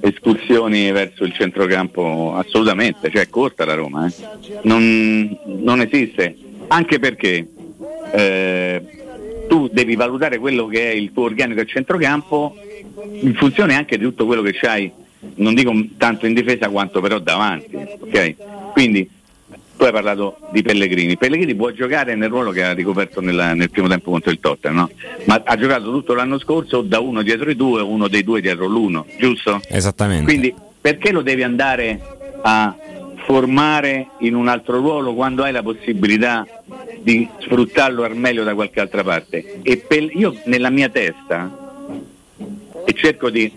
escursioni 0.01 0.91
verso 0.91 1.23
il 1.23 1.33
centrocampo 1.33 2.33
assolutamente, 2.35 3.09
cioè 3.09 3.23
è 3.23 3.29
corta 3.29 3.65
la 3.65 3.73
Roma, 3.73 4.07
eh. 4.07 4.13
non, 4.63 5.37
non 5.45 5.81
esiste, 5.81 6.35
anche 6.67 6.99
perché 6.99 7.47
eh, 8.13 8.81
tu 9.47 9.67
devi 9.71 9.95
valutare 9.95 10.37
quello 10.37 10.67
che 10.67 10.91
è 10.91 10.93
il 10.93 11.11
tuo 11.11 11.23
organico 11.23 11.61
a 11.61 11.65
centrocampo 11.65 12.55
in 13.21 13.33
funzione 13.35 13.75
anche 13.75 13.97
di 13.97 14.03
tutto 14.03 14.25
quello 14.25 14.41
che 14.41 14.53
c'hai, 14.53 14.91
non 15.35 15.53
dico 15.53 15.73
tanto 15.97 16.25
in 16.25 16.33
difesa 16.33 16.69
quanto 16.69 17.01
però 17.01 17.19
davanti, 17.19 17.75
ok? 17.75 18.35
Quindi 18.71 19.09
tu 19.79 19.85
hai 19.85 19.91
parlato 19.93 20.35
di 20.51 20.61
Pellegrini. 20.61 21.15
Pellegrini 21.15 21.55
può 21.55 21.71
giocare 21.71 22.13
nel 22.13 22.27
ruolo 22.27 22.51
che 22.51 22.63
ha 22.65 22.73
ricoperto 22.73 23.21
nella- 23.21 23.53
nel 23.53 23.69
primo 23.69 23.87
tempo 23.87 24.11
contro 24.11 24.29
il 24.29 24.41
Tottenham, 24.41 24.75
no? 24.75 24.89
ma 25.23 25.41
ha 25.41 25.55
giocato 25.55 25.85
tutto 25.85 26.13
l'anno 26.13 26.37
scorso 26.37 26.81
da 26.81 26.99
uno 26.99 27.21
dietro 27.21 27.49
i 27.49 27.55
due, 27.55 27.81
uno 27.81 28.09
dei 28.09 28.25
due 28.25 28.41
dietro 28.41 28.65
l'uno, 28.67 29.05
giusto? 29.17 29.61
Esattamente. 29.69 30.25
Quindi 30.25 30.53
perché 30.81 31.13
lo 31.13 31.21
devi 31.21 31.43
andare 31.43 31.97
a 32.41 32.75
formare 33.25 34.07
in 34.19 34.35
un 34.35 34.49
altro 34.49 34.79
ruolo 34.79 35.13
quando 35.13 35.43
hai 35.43 35.53
la 35.53 35.63
possibilità 35.63 36.45
di 36.99 37.25
sfruttarlo 37.39 38.03
al 38.03 38.17
meglio 38.17 38.43
da 38.43 38.53
qualche 38.55 38.81
altra 38.81 39.01
parte? 39.05 39.61
E 39.61 39.77
per- 39.77 40.11
io 40.13 40.35
nella 40.43 40.69
mia 40.69 40.89
testa, 40.89 41.57
e 42.85 42.91
cerco 42.93 43.29
di, 43.29 43.49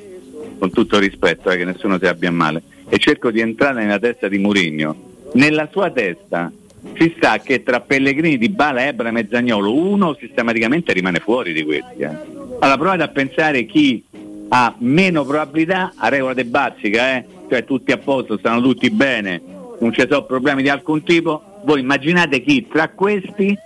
con 0.56 0.70
tutto 0.70 1.00
rispetto, 1.00 1.50
eh, 1.50 1.56
che 1.56 1.64
nessuno 1.64 1.98
si 1.98 2.06
abbia 2.06 2.30
male, 2.30 2.62
e 2.88 2.96
cerco 2.98 3.32
di 3.32 3.40
entrare 3.40 3.82
nella 3.82 3.98
testa 3.98 4.28
di 4.28 4.38
Mourinho, 4.38 5.10
nella 5.34 5.68
sua 5.70 5.90
testa 5.90 6.50
ci 6.94 7.14
sta 7.16 7.38
che 7.38 7.62
tra 7.62 7.80
Pellegrini, 7.80 8.38
Di 8.38 8.48
Bala, 8.48 8.86
Ebram 8.86 9.16
e 9.16 9.28
Zagnolo 9.30 9.72
uno 9.72 10.16
sistematicamente 10.18 10.92
rimane 10.92 11.20
fuori 11.20 11.52
di 11.52 11.62
questi. 11.62 12.02
eh. 12.02 12.08
Allora 12.58 12.76
provate 12.76 13.02
a 13.02 13.08
pensare 13.08 13.64
chi 13.66 14.04
ha 14.48 14.74
meno 14.78 15.24
probabilità 15.24 15.92
a 15.96 16.08
regola 16.08 16.34
de 16.34 16.44
bazzica, 16.44 17.16
eh? 17.16 17.24
cioè 17.48 17.64
tutti 17.64 17.92
a 17.92 17.98
posto, 17.98 18.36
stanno 18.36 18.60
tutti 18.60 18.90
bene, 18.90 19.40
non 19.78 19.92
ci 19.92 20.04
sono 20.08 20.24
problemi 20.24 20.62
di 20.62 20.68
alcun 20.68 21.02
tipo. 21.02 21.60
Voi 21.64 21.80
immaginate 21.80 22.42
chi 22.42 22.66
tra 22.66 22.88
questi 22.88 23.56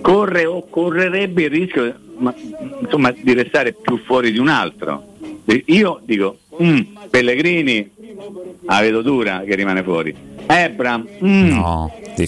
corre 0.00 0.44
o 0.44 0.66
correrebbe 0.68 1.44
il 1.44 1.50
rischio 1.50 1.94
ma, 2.18 2.34
insomma, 2.80 3.10
di 3.10 3.32
restare 3.32 3.72
più 3.72 3.98
fuori 4.04 4.30
di 4.30 4.38
un 4.38 4.48
altro. 4.48 5.13
Io 5.66 6.00
dico, 6.04 6.38
mm, 6.62 6.80
Pellegrini, 7.10 7.90
la 8.62 8.80
vedo 8.80 9.02
dura 9.02 9.42
che 9.46 9.54
rimane 9.54 9.82
fuori. 9.82 10.14
Ebram, 10.46 11.06
mm, 11.24 11.58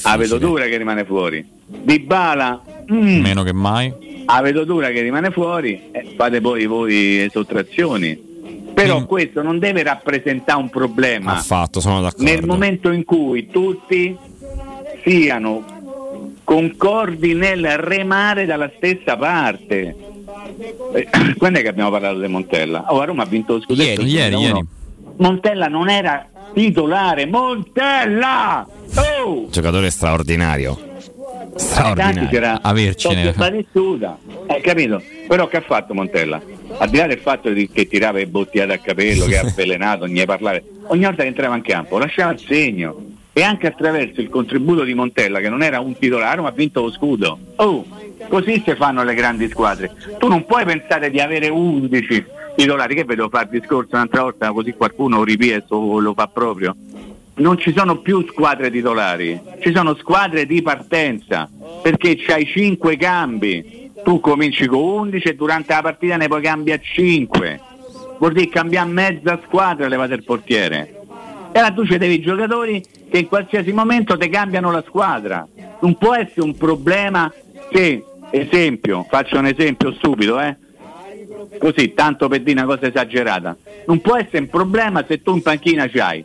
la 0.02 0.16
vedo 0.16 0.38
dura 0.38 0.64
che 0.66 0.76
rimane 0.76 1.04
fuori. 1.04 1.44
Di 1.66 1.98
Bala, 2.00 2.62
mm, 2.92 3.20
Meno 3.20 3.42
che 3.42 3.52
mai. 3.52 3.92
la 4.26 4.40
vedo 4.42 4.64
dura 4.64 4.90
che 4.90 5.00
rimane 5.00 5.30
fuori, 5.30 5.80
eh, 5.92 6.14
fate 6.16 6.40
poi 6.40 6.66
voi 6.66 7.18
le 7.18 7.30
sottrazioni. 7.30 8.24
Però 8.74 9.06
questo 9.06 9.42
non 9.42 9.58
deve 9.58 9.82
rappresentare 9.82 10.60
un 10.60 10.68
problema. 10.68 11.32
Affatto, 11.32 11.80
sono 11.80 12.02
d'accordo. 12.02 12.24
Nel 12.24 12.44
momento 12.44 12.90
in 12.90 13.04
cui 13.04 13.46
tutti 13.48 14.14
siano 15.02 15.64
concordi 16.44 17.32
nel 17.32 17.78
remare 17.78 18.44
dalla 18.44 18.70
stessa 18.76 19.16
parte. 19.16 19.96
Eh, 20.58 21.08
Quando 21.36 21.58
è 21.58 21.62
che 21.62 21.68
abbiamo 21.68 21.90
parlato 21.90 22.18
di 22.20 22.26
Montella? 22.28 22.84
Oh, 22.88 23.00
a 23.00 23.04
Roma 23.04 23.22
ha 23.22 23.26
vinto 23.26 23.54
lo 23.54 23.60
scudetto. 23.60 24.00
Ieri, 24.02 24.10
ieri, 24.10 24.30
2001. 24.30 24.42
ieri. 24.56 24.66
Montella 25.18 25.66
non 25.68 25.88
era 25.88 26.26
titolare. 26.52 27.26
Montella! 27.26 28.66
Oh! 29.24 29.48
Giocatore 29.50 29.90
straordinario. 29.90 30.78
Straordinario. 31.56 32.28
c'era 32.28 32.58
Avercene. 32.62 33.24
Totti 33.24 33.34
e 33.34 33.38
Battistuta. 33.38 34.18
Eh, 34.46 34.60
capito? 34.60 35.02
Però 35.26 35.46
che 35.48 35.56
ha 35.58 35.60
fatto 35.62 35.94
Montella? 35.94 36.40
Al 36.78 36.88
di 36.90 36.96
là 36.98 37.06
del 37.06 37.18
fatto 37.18 37.50
di- 37.50 37.68
che 37.70 37.86
tirava 37.86 38.18
le 38.18 38.26
bottigliate 38.26 38.72
a 38.74 38.78
capello, 38.78 39.24
che 39.26 39.38
ha 39.38 39.42
avvelenato, 39.46 40.04
non 40.06 40.14
ne 40.14 40.24
parlare, 40.24 40.64
ogni 40.88 41.04
volta 41.04 41.22
che 41.22 41.28
entrava 41.28 41.56
in 41.56 41.62
campo 41.62 41.98
lasciava 41.98 42.32
il 42.32 42.40
segno. 42.40 43.04
E 43.32 43.42
anche 43.42 43.66
attraverso 43.66 44.22
il 44.22 44.30
contributo 44.30 44.82
di 44.82 44.94
Montella, 44.94 45.40
che 45.40 45.50
non 45.50 45.62
era 45.62 45.78
un 45.80 45.94
titolare, 45.98 46.40
ma 46.40 46.48
ha 46.48 46.52
vinto 46.52 46.80
lo 46.82 46.90
scudo. 46.90 47.38
Oh, 47.56 47.84
così 48.28 48.62
si 48.64 48.74
fanno 48.74 49.02
le 49.02 49.14
grandi 49.14 49.48
squadre. 49.48 49.92
Tu 50.18 50.28
non 50.28 50.44
puoi 50.46 50.64
pensare 50.64 51.10
di 51.10 51.20
avere 51.20 51.48
11 51.48 52.24
titolari, 52.56 52.94
che 52.94 53.04
vedo 53.04 53.28
fare 53.28 53.48
il 53.50 53.60
discorso 53.60 53.94
un'altra 53.94 54.22
volta, 54.22 54.52
così 54.52 54.72
qualcuno 54.72 55.22
ripie 55.24 55.64
o 55.68 55.98
lo 55.98 56.14
fa 56.14 56.26
proprio 56.26 56.74
non 57.36 57.58
ci 57.58 57.72
sono 57.76 57.98
più 57.98 58.24
squadre 58.26 58.70
titolari, 58.70 59.38
ci 59.60 59.72
sono 59.74 59.94
squadre 59.96 60.46
di 60.46 60.62
partenza, 60.62 61.48
perché 61.82 62.16
c'hai 62.16 62.46
5 62.46 62.96
cambi, 62.96 63.90
tu 64.02 64.20
cominci 64.20 64.66
con 64.66 64.80
11 64.80 65.28
e 65.28 65.34
durante 65.34 65.74
la 65.74 65.82
partita 65.82 66.16
ne 66.16 66.28
puoi 66.28 66.40
cambiare 66.40 66.80
5, 66.82 67.60
vuol 68.18 68.32
dire 68.32 68.48
cambiare 68.48 68.88
mezza 68.88 69.38
squadra 69.44 69.88
levate 69.88 70.14
il 70.14 70.24
portiere. 70.24 71.00
E 71.52 71.58
allora 71.58 71.74
tu 71.74 71.86
ci 71.86 71.98
devi 71.98 72.20
giocatori 72.20 72.82
che 73.10 73.18
in 73.18 73.28
qualsiasi 73.28 73.72
momento 73.72 74.16
ti 74.16 74.28
cambiano 74.28 74.70
la 74.70 74.84
squadra. 74.86 75.46
Non 75.80 75.96
può 75.96 76.14
essere 76.14 76.42
un 76.42 76.56
problema 76.56 77.32
che, 77.70 78.02
esempio, 78.30 79.06
faccio 79.08 79.38
un 79.38 79.46
esempio 79.46 79.92
stupido, 79.92 80.40
eh? 80.40 80.56
così, 81.58 81.94
tanto 81.94 82.28
per 82.28 82.42
dire 82.42 82.62
una 82.62 82.74
cosa 82.74 82.86
esagerata, 82.86 83.56
non 83.86 84.00
può 84.00 84.16
essere 84.16 84.38
un 84.38 84.48
problema 84.48 85.04
se 85.06 85.22
tu 85.22 85.34
in 85.34 85.42
panchina 85.42 85.88
c'hai 85.88 86.24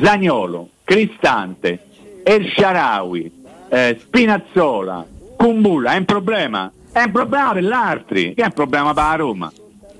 Zagnolo, 0.00 0.68
Cristante, 0.84 1.78
El 2.22 2.52
Sharawi, 2.54 3.30
eh, 3.68 3.98
Spinazzola, 4.00 5.06
Kumbulla, 5.36 5.92
è 5.92 5.96
un 5.96 6.04
problema? 6.04 6.70
È 6.92 7.02
un 7.02 7.12
problema 7.12 7.52
per 7.52 7.62
l'altri, 7.62 8.34
che 8.34 8.42
è 8.42 8.46
un 8.46 8.52
problema 8.52 8.92
per 8.92 9.04
la 9.04 9.14
Roma. 9.14 9.52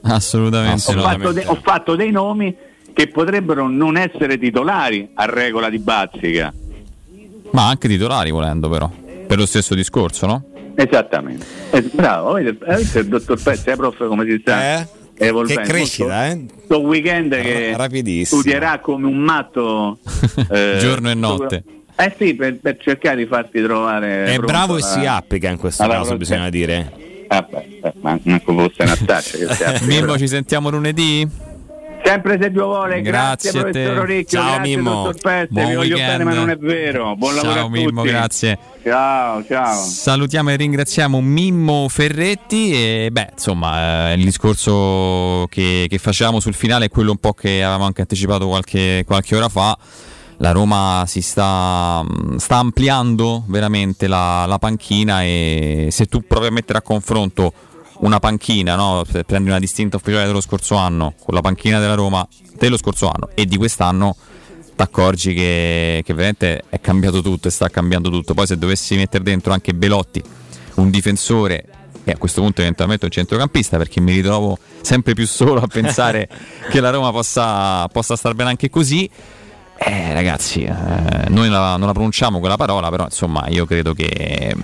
Assolutamente 0.02 0.92
Ho 0.94 1.00
fatto, 1.00 1.32
de- 1.32 1.44
ho 1.46 1.58
fatto 1.62 1.96
dei 1.96 2.10
nomi 2.10 2.54
che 2.92 3.08
potrebbero 3.08 3.68
non 3.68 3.96
essere 3.96 4.38
titolari 4.38 5.10
a 5.14 5.24
regola 5.26 5.70
di 5.70 5.78
Bazzica. 5.78 6.52
Ma 7.50 7.68
anche 7.68 7.88
titolari 7.88 8.30
volendo 8.30 8.68
però. 8.68 8.90
Per 9.26 9.36
lo 9.36 9.46
stesso 9.46 9.74
discorso, 9.74 10.26
no? 10.26 10.42
Esattamente. 10.80 11.44
Eh, 11.70 11.82
bravo, 11.92 12.30
avete 12.36 12.56
avete 12.64 13.00
il 13.00 13.06
dottor 13.08 13.42
Pezzi, 13.42 13.68
eh, 13.70 13.74
prof, 13.76 13.96
come 14.06 14.24
si 14.26 14.38
sta? 14.40 14.86
evolvendo. 15.20 15.62
Che 15.62 15.68
crescita, 15.68 16.26
eh? 16.28 16.44
Questo 16.54 16.80
weekend 16.82 17.34
che 17.34 17.74
Rapidissimo. 17.76 18.40
studierà 18.40 18.78
come 18.78 19.06
un 19.08 19.18
matto 19.18 19.98
eh, 20.50 20.76
Giorno 20.78 21.10
e 21.10 21.14
notte. 21.14 21.64
Eh 21.96 22.14
sì, 22.16 22.34
per, 22.34 22.58
per 22.60 22.76
cercare 22.78 23.16
di 23.16 23.26
farti 23.26 23.60
trovare. 23.60 24.26
È 24.26 24.38
bravo 24.38 24.76
e 24.76 24.80
a- 24.80 24.84
si 24.84 25.04
applica 25.04 25.50
in 25.50 25.56
questo 25.58 25.82
alla 25.82 25.94
caso, 25.94 26.16
bisogna 26.16 26.48
dire. 26.48 26.92
Ah, 27.26 27.42
beh, 27.42 27.80
eh, 27.82 27.92
ma 28.00 28.16
manco 28.22 28.52
fosse 28.54 28.82
una 28.84 28.96
taccia 29.04 29.36
che 29.36 29.52
si 29.52 29.64
applica. 29.64 29.84
Mimmo, 29.84 30.16
ci 30.16 30.28
sentiamo 30.28 30.70
lunedì? 30.70 31.28
Sempre 32.04 32.38
se 32.40 32.50
Dio 32.50 32.64
vuole, 32.64 33.02
Grazie 33.02 33.50
grazie, 33.50 33.60
professor 33.60 33.98
Orecchio, 33.98 34.38
Ciao, 34.40 34.54
grazie 34.54 34.76
Mimmo. 34.76 35.10
Peste, 35.20 35.46
Buon 35.50 35.66
vi 35.68 35.74
voglio 35.74 35.94
weekend. 35.96 36.10
bene 36.18 36.24
ma 36.24 36.34
non 36.34 36.50
è 36.50 36.56
vero. 36.56 37.16
Buon 37.16 37.34
lavoro 37.34 37.54
Ciao 37.54 37.66
a 37.66 37.70
Mimmo, 37.70 38.00
tutti. 38.02 38.12
grazie. 38.12 38.58
Ciao, 38.82 39.44
ciao. 39.44 39.74
Salutiamo 39.84 40.50
e 40.50 40.56
ringraziamo 40.56 41.20
Mimmo 41.20 41.86
Ferretti 41.88 42.72
e 42.72 43.08
beh, 43.12 43.28
insomma, 43.32 44.10
eh, 44.10 44.14
il 44.14 44.24
discorso 44.24 45.46
che, 45.50 45.86
che 45.88 45.98
facevamo 45.98 46.40
sul 46.40 46.54
finale 46.54 46.86
è 46.86 46.88
quello 46.88 47.10
un 47.10 47.18
po' 47.18 47.34
che 47.34 47.62
avevamo 47.62 47.84
anche 47.84 48.00
anticipato 48.00 48.46
qualche, 48.48 49.04
qualche 49.06 49.36
ora 49.36 49.48
fa. 49.48 49.76
La 50.40 50.52
Roma 50.52 51.02
si 51.08 51.20
sta, 51.20 52.00
mh, 52.04 52.36
sta 52.36 52.56
ampliando 52.56 53.42
veramente 53.48 54.06
la, 54.06 54.46
la 54.46 54.58
panchina 54.58 55.24
e 55.24 55.88
se 55.90 56.06
tu 56.06 56.24
provi 56.26 56.46
a 56.46 56.50
mettere 56.52 56.78
a 56.78 56.82
confronto 56.82 57.52
una 58.00 58.18
panchina, 58.20 58.76
no? 58.76 59.04
Prendi 59.26 59.48
una 59.48 59.58
distinta 59.58 59.96
ufficiale 59.96 60.26
dello 60.26 60.40
scorso 60.40 60.76
anno 60.76 61.14
con 61.24 61.34
la 61.34 61.40
panchina 61.40 61.78
della 61.80 61.94
Roma 61.94 62.26
dello 62.56 62.76
scorso 62.76 63.08
anno 63.08 63.28
e 63.34 63.46
di 63.46 63.56
quest'anno 63.56 64.16
ti 64.76 64.82
accorgi 64.82 65.34
che, 65.34 66.02
che 66.04 66.12
veramente 66.14 66.64
è 66.68 66.80
cambiato 66.80 67.20
tutto 67.20 67.48
e 67.48 67.50
sta 67.50 67.68
cambiando 67.68 68.10
tutto. 68.10 68.34
Poi 68.34 68.46
se 68.46 68.56
dovessi 68.56 68.94
mettere 68.96 69.24
dentro 69.24 69.52
anche 69.52 69.74
Belotti, 69.74 70.22
un 70.74 70.90
difensore 70.90 71.64
e 72.04 72.12
a 72.12 72.16
questo 72.16 72.40
punto 72.40 72.60
eventualmente 72.60 73.04
un 73.04 73.10
centrocampista, 73.10 73.76
perché 73.76 74.00
mi 74.00 74.12
ritrovo 74.12 74.56
sempre 74.80 75.14
più 75.14 75.26
solo 75.26 75.60
a 75.60 75.66
pensare 75.66 76.28
che 76.70 76.80
la 76.80 76.90
Roma 76.90 77.10
possa, 77.10 77.86
possa 77.88 78.16
star 78.16 78.34
bene 78.34 78.50
anche 78.50 78.70
così. 78.70 79.10
Eh, 79.80 80.12
ragazzi, 80.12 80.62
eh, 80.62 80.74
noi 81.28 81.48
la- 81.48 81.76
non 81.76 81.86
la 81.86 81.92
pronunciamo 81.92 82.38
quella 82.38 82.56
parola, 82.56 82.88
però 82.88 83.04
insomma 83.04 83.46
io 83.48 83.66
credo 83.66 83.92
che, 83.94 84.54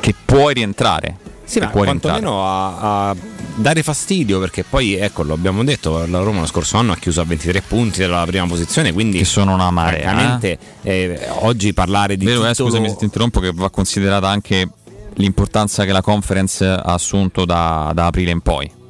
che 0.00 0.14
puoi 0.24 0.54
rientrare. 0.54 1.21
Sì, 1.44 1.58
ma 1.58 1.68
quantomeno 1.68 2.46
a, 2.46 3.08
a 3.10 3.16
dare 3.56 3.82
fastidio 3.82 4.38
perché 4.38 4.64
poi, 4.64 4.94
ecco, 4.94 5.22
lo 5.22 5.34
abbiamo 5.34 5.62
detto, 5.64 6.06
la 6.06 6.20
Roma 6.20 6.40
lo 6.40 6.46
scorso 6.46 6.76
anno 6.78 6.92
ha 6.92 6.96
chiuso 6.96 7.20
a 7.20 7.24
23 7.24 7.62
punti 7.62 8.00
dalla 8.00 8.24
prima 8.24 8.46
posizione, 8.46 8.92
quindi 8.92 9.18
Che 9.18 9.24
sono 9.24 9.52
una 9.54 9.70
marea, 9.70 10.08
francamente, 10.10 10.58
eh, 10.82 11.28
oggi 11.40 11.72
parlare 11.74 12.16
di 12.16 12.24
Vero, 12.24 12.44
eh, 12.46 12.50
titolo- 12.50 12.70
scusami 12.70 12.88
se 12.88 12.96
ti 12.96 13.04
interrompo, 13.04 13.40
che 13.40 13.52
va 13.52 13.70
considerata 13.70 14.28
anche 14.28 14.68
l'importanza 15.14 15.84
che 15.84 15.92
la 15.92 16.00
conference 16.00 16.64
ha 16.64 16.80
assunto 16.80 17.44
da, 17.44 17.90
da 17.94 18.06
aprile 18.06 18.30
in 18.30 18.40
poi. 18.40 18.80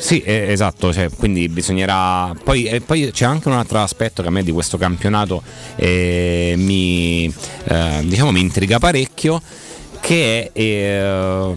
Sì, 0.00 0.22
eh, 0.22 0.46
esatto, 0.50 0.92
cioè, 0.92 1.10
quindi 1.10 1.48
bisognerà. 1.48 2.34
Poi, 2.42 2.64
e 2.64 2.80
poi 2.80 3.10
c'è 3.12 3.26
anche 3.26 3.48
un 3.48 3.54
altro 3.54 3.80
aspetto 3.80 4.22
che 4.22 4.28
a 4.28 4.30
me 4.30 4.42
di 4.42 4.50
questo 4.50 4.78
campionato 4.78 5.42
eh, 5.76 6.54
mi, 6.56 7.32
eh, 7.64 8.00
diciamo, 8.04 8.30
mi 8.30 8.40
intriga 8.40 8.78
parecchio, 8.78 9.42
che 10.00 10.50
è 10.52 10.58
eh, 10.58 11.56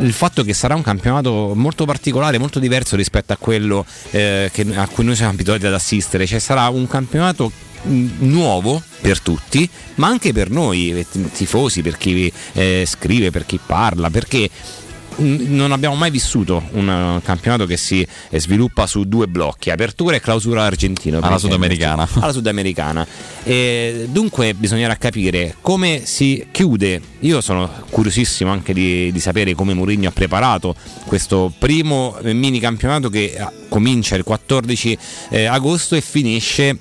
il 0.00 0.12
fatto 0.12 0.42
che 0.42 0.52
sarà 0.52 0.74
un 0.74 0.82
campionato 0.82 1.52
molto 1.54 1.84
particolare, 1.84 2.38
molto 2.38 2.58
diverso 2.58 2.96
rispetto 2.96 3.32
a 3.32 3.36
quello 3.36 3.84
eh, 4.10 4.50
che- 4.52 4.66
a 4.74 4.86
cui 4.88 5.04
noi 5.04 5.16
siamo 5.16 5.32
abituati 5.32 5.66
ad 5.66 5.74
assistere, 5.74 6.26
cioè 6.26 6.38
sarà 6.38 6.68
un 6.68 6.86
campionato 6.86 7.50
mh, 7.82 8.06
nuovo 8.18 8.82
per 9.00 9.20
tutti, 9.20 9.68
ma 9.96 10.08
anche 10.08 10.32
per 10.32 10.50
noi 10.50 10.90
eh, 10.98 11.06
tifosi, 11.32 11.82
per 11.82 11.96
chi 11.96 12.32
eh, 12.52 12.84
scrive, 12.86 13.30
per 13.30 13.46
chi 13.46 13.58
parla, 13.64 14.10
perché 14.10 14.48
non 15.20 15.72
abbiamo 15.72 15.94
mai 15.94 16.10
vissuto 16.10 16.62
un 16.72 16.88
uh, 16.88 17.22
campionato 17.22 17.66
che 17.66 17.76
si 17.76 18.06
eh, 18.30 18.40
sviluppa 18.40 18.86
su 18.86 19.04
due 19.04 19.26
blocchi, 19.26 19.70
apertura 19.70 20.16
e 20.16 20.20
clausura 20.20 20.64
argentino. 20.64 21.20
per 21.20 21.28
Alla 21.28 21.38
sudamericana. 21.38 22.08
Alla 22.20 22.32
sudamericana. 22.32 23.06
E 23.42 24.06
dunque 24.10 24.54
bisognerà 24.54 24.96
capire 24.96 25.56
come 25.60 26.02
si 26.04 26.46
chiude. 26.50 27.00
Io 27.20 27.40
sono 27.40 27.70
curiosissimo 27.90 28.50
anche 28.50 28.72
di, 28.72 29.12
di 29.12 29.20
sapere 29.20 29.54
come 29.54 29.74
Mourinho 29.74 30.08
ha 30.08 30.12
preparato 30.12 30.74
questo 31.04 31.52
primo 31.58 32.16
eh, 32.22 32.32
mini 32.32 32.60
campionato 32.60 33.08
che 33.08 33.34
eh, 33.36 33.46
comincia 33.68 34.16
il 34.16 34.24
14 34.24 34.98
eh, 35.30 35.44
agosto 35.44 35.94
e 35.94 36.00
finisce 36.00 36.78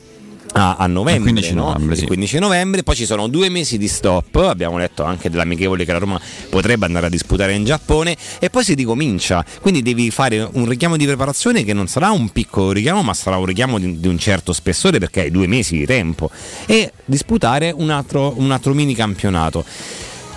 a, 0.53 0.75
a 0.75 0.87
novembre, 0.87 1.29
Il 1.29 1.35
15 1.35 1.53
no? 1.53 1.63
novembre, 1.65 1.95
sì. 1.95 2.01
Il 2.01 2.07
15 2.07 2.39
novembre, 2.39 2.83
poi 2.83 2.95
ci 2.95 3.05
sono 3.05 3.27
due 3.27 3.49
mesi 3.49 3.77
di 3.77 3.87
stop, 3.87 4.35
abbiamo 4.37 4.77
letto 4.77 5.03
anche 5.03 5.29
dell'amichevole 5.29 5.85
che 5.85 5.91
la 5.91 5.99
Roma 5.99 6.19
potrebbe 6.49 6.85
andare 6.85 7.07
a 7.07 7.09
disputare 7.09 7.53
in 7.53 7.65
Giappone 7.65 8.15
e 8.39 8.49
poi 8.49 8.63
si 8.63 8.73
ricomincia, 8.73 9.45
quindi 9.61 9.81
devi 9.81 10.09
fare 10.11 10.47
un 10.51 10.67
richiamo 10.67 10.97
di 10.97 11.05
preparazione 11.05 11.63
che 11.63 11.73
non 11.73 11.87
sarà 11.87 12.11
un 12.11 12.29
piccolo 12.29 12.71
richiamo 12.71 13.03
ma 13.03 13.13
sarà 13.13 13.37
un 13.37 13.45
richiamo 13.45 13.79
di, 13.79 13.99
di 13.99 14.07
un 14.07 14.17
certo 14.17 14.53
spessore 14.53 14.99
perché 14.99 15.21
hai 15.21 15.31
due 15.31 15.47
mesi 15.47 15.77
di 15.77 15.85
tempo 15.85 16.29
e 16.65 16.91
disputare 17.05 17.73
un 17.75 17.89
altro, 17.89 18.33
un 18.37 18.51
altro 18.51 18.73
mini 18.73 18.95
campionato. 18.95 19.65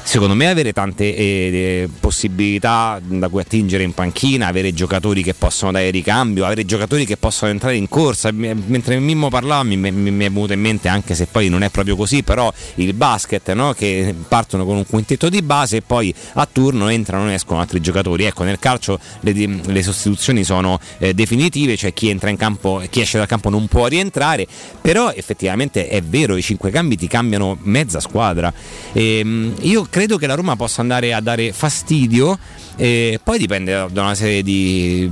Secondo 0.05 0.35
me 0.35 0.49
avere 0.49 0.73
tante 0.73 1.17
eh, 1.17 1.89
possibilità 2.01 3.01
da 3.03 3.29
cui 3.29 3.41
attingere 3.41 3.83
in 3.83 3.95
panchina, 3.95 4.49
avere 4.49 4.75
giocatori 4.75 5.23
che 5.23 5.33
possono 5.33 5.71
dare 5.73 5.91
ricambio, 5.91 6.45
avere 6.45 6.67
giocatori 6.67 7.07
che 7.07 7.17
possono 7.17 7.51
entrare 7.51 7.77
in 7.77 7.89
corsa. 7.89 8.31
Mi- 8.33 8.53
Mentre 8.67 8.99
Mimmo 8.99 9.29
parlava 9.31 9.63
mi, 9.63 9.77
mi- 9.77 9.91
mi 9.91 10.25
è 10.25 10.31
venuto 10.31 10.53
in 10.53 10.61
mente, 10.61 10.89
anche 10.89 11.15
se 11.15 11.27
poi 11.27 11.49
non 11.49 11.63
è 11.63 11.71
proprio 11.71 11.97
così, 11.97 12.23
però 12.23 12.53
il 12.75 12.93
basket, 12.93 13.53
no? 13.53 13.73
che 13.73 14.15
partono 14.29 14.65
con 14.67 14.77
un 14.77 14.87
quintetto 14.87 15.29
di 15.29 15.41
base 15.41 15.79
e 15.79 15.83
poi 15.83 16.13
a 16.35 16.49
turno 16.51 16.89
entrano 16.89 17.31
e 17.31 17.35
escono 17.35 17.61
altri 17.61 17.81
giocatori. 17.81 18.25
Ecco, 18.25 18.43
nel 18.43 18.59
calcio 18.59 18.99
le, 19.21 19.33
le 19.65 19.83
sostituzioni 19.83 20.45
sono 20.45 20.79
eh, 20.99 21.15
definitive, 21.15 21.77
cioè 21.77 21.95
chi 21.95 22.09
entra 22.09 22.29
in 22.29 22.37
campo, 22.37 22.83
chi 22.91 23.01
esce 23.01 23.19
dal 23.19 23.29
campo 23.29 23.49
non 23.49 23.67
può 23.67 23.87
rientrare, 23.87 24.47
però 24.81 25.11
effettivamente 25.11 25.89
è 25.89 26.03
vero, 26.03 26.37
i 26.37 26.43
cinque 26.43 26.71
cambi 26.71 26.97
ti 26.97 27.07
cambiano 27.07 27.57
mezza 27.63 28.01
squadra. 28.01 28.53
Ehm, 28.93 29.55
io 29.61 29.87
credo 29.93 30.17
che 30.17 30.27
la 30.27 30.35
Roma 30.35 30.57
possa 30.57 30.81
andare 30.81 31.13
a 31.13 31.21
dare 31.21 31.53
fastidio. 31.53 32.39
E 32.77 33.21
poi 33.23 33.37
dipende 33.39 33.73
da- 33.73 33.89
da 33.93 34.01
una 34.01 34.15
serie 34.15 34.43
di, 34.43 35.07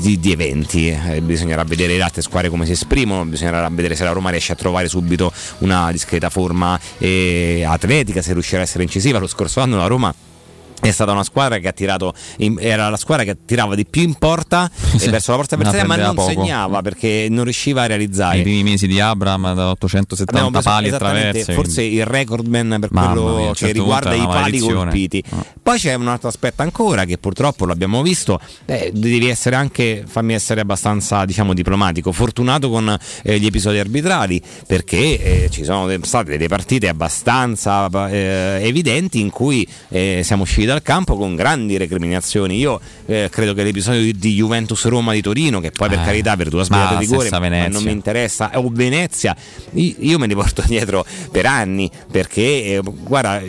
di- 0.00 0.20
di 0.20 0.30
eventi, 0.30 0.86
Eh, 0.88 1.20
bisognerà 1.20 1.64
vedere 1.64 1.96
le 1.96 2.02
altre 2.02 2.22
squadre 2.22 2.48
come 2.48 2.64
si 2.64 2.72
esprimono, 2.72 3.24
bisognerà 3.24 3.68
vedere 3.68 3.96
se 3.96 4.04
la 4.04 4.12
Roma 4.12 4.30
riesce 4.30 4.52
a 4.52 4.54
trovare 4.54 4.86
subito 4.86 5.32
una 5.58 5.90
discreta 5.90 6.30
forma 6.30 6.78
eh, 6.98 7.64
atletica, 7.66 8.22
se 8.22 8.32
riuscirà 8.32 8.60
a 8.60 8.64
essere 8.64 8.84
incisiva. 8.84 9.18
Lo 9.18 9.26
scorso 9.26 9.60
anno 9.60 9.76
la 9.76 9.88
Roma 9.88 10.14
è 10.80 10.90
stata 10.90 11.12
una 11.12 11.24
squadra 11.24 11.58
che 11.58 11.68
ha 11.68 11.72
tirato 11.72 12.14
in- 12.38 12.56
era 12.60 12.88
la 12.88 12.96
squadra 12.96 13.24
che 13.24 13.36
tirava 13.44 13.74
di 13.74 13.84
più 13.86 14.02
in 14.02 14.14
porta 14.14 14.70
Sì, 14.96 15.06
e 15.06 15.10
verso 15.10 15.30
la 15.32 15.36
porta 15.38 15.54
avversaria 15.56 15.84
ma 15.86 15.96
non 15.96 16.14
poco. 16.14 16.28
segnava 16.28 16.82
perché 16.82 17.26
non 17.30 17.44
riusciva 17.44 17.82
a 17.82 17.86
realizzare 17.86 18.34
Nei 18.36 18.42
primi 18.42 18.62
mesi 18.62 18.86
di 18.86 18.98
Abram 19.00 19.54
da 19.54 19.70
870 19.70 20.30
Abbiamo 20.30 20.50
preso 20.50 20.68
pali 20.68 20.90
traverse. 20.90 21.52
forse 21.52 21.82
il 21.82 22.04
recordman 22.06 22.76
per 22.80 22.88
Mamma 22.92 23.12
quello 23.12 23.36
mia, 23.36 23.48
che 23.48 23.54
certo 23.56 23.74
riguarda 23.74 24.14
i 24.14 24.26
pali 24.26 24.58
colpiti. 24.58 25.22
Poi 25.62 25.78
c'è 25.78 25.94
un 25.94 26.08
altro 26.08 26.28
aspetto 26.28 26.62
ancora 26.62 27.04
che 27.04 27.18
purtroppo 27.18 27.66
l'abbiamo 27.66 28.02
visto, 28.02 28.40
eh, 28.66 28.90
devi 28.94 29.28
essere 29.28 29.56
anche, 29.56 30.04
fammi 30.06 30.34
essere 30.34 30.60
abbastanza 30.62 31.24
diciamo 31.24 31.52
diplomatico, 31.54 32.10
fortunato 32.12 32.70
con 32.70 32.96
eh, 33.22 33.38
gli 33.38 33.46
episodi 33.46 33.78
arbitrali 33.78 34.40
perché 34.66 35.44
eh, 35.44 35.48
ci 35.50 35.64
sono 35.64 35.88
state 36.02 36.30
delle 36.30 36.48
partite 36.48 36.88
abbastanza 36.88 37.88
eh, 38.08 38.60
evidenti 38.62 39.20
in 39.20 39.30
cui 39.30 39.66
eh, 39.90 40.22
siamo 40.24 40.42
usciti 40.42 40.66
dal 40.70 40.82
campo 40.82 41.16
con 41.16 41.34
grandi 41.34 41.76
recriminazioni. 41.76 42.56
Io 42.56 42.80
eh, 43.06 43.28
credo 43.30 43.54
che 43.54 43.64
l'episodio 43.64 44.02
di, 44.02 44.16
di 44.16 44.34
Juventus-Roma 44.34 45.12
di 45.12 45.20
Torino, 45.20 45.60
che 45.60 45.72
poi 45.72 45.88
per 45.88 46.00
Eh, 46.00 46.04
carità 46.04 46.36
per 46.36 46.48
due 46.48 46.64
la 46.68 46.96
di 46.98 47.06
rigore, 47.06 47.28
non 47.68 47.82
mi 47.82 47.90
interessa, 47.90 48.50
o 48.54 48.68
Venezia, 48.70 49.34
io, 49.72 49.94
io 49.98 50.18
me 50.18 50.26
ne 50.26 50.34
porto 50.34 50.62
dietro 50.66 51.04
per 51.30 51.46
anni 51.46 51.90
perché, 52.10 52.40
eh, 52.40 52.80
guarda, 52.82 53.42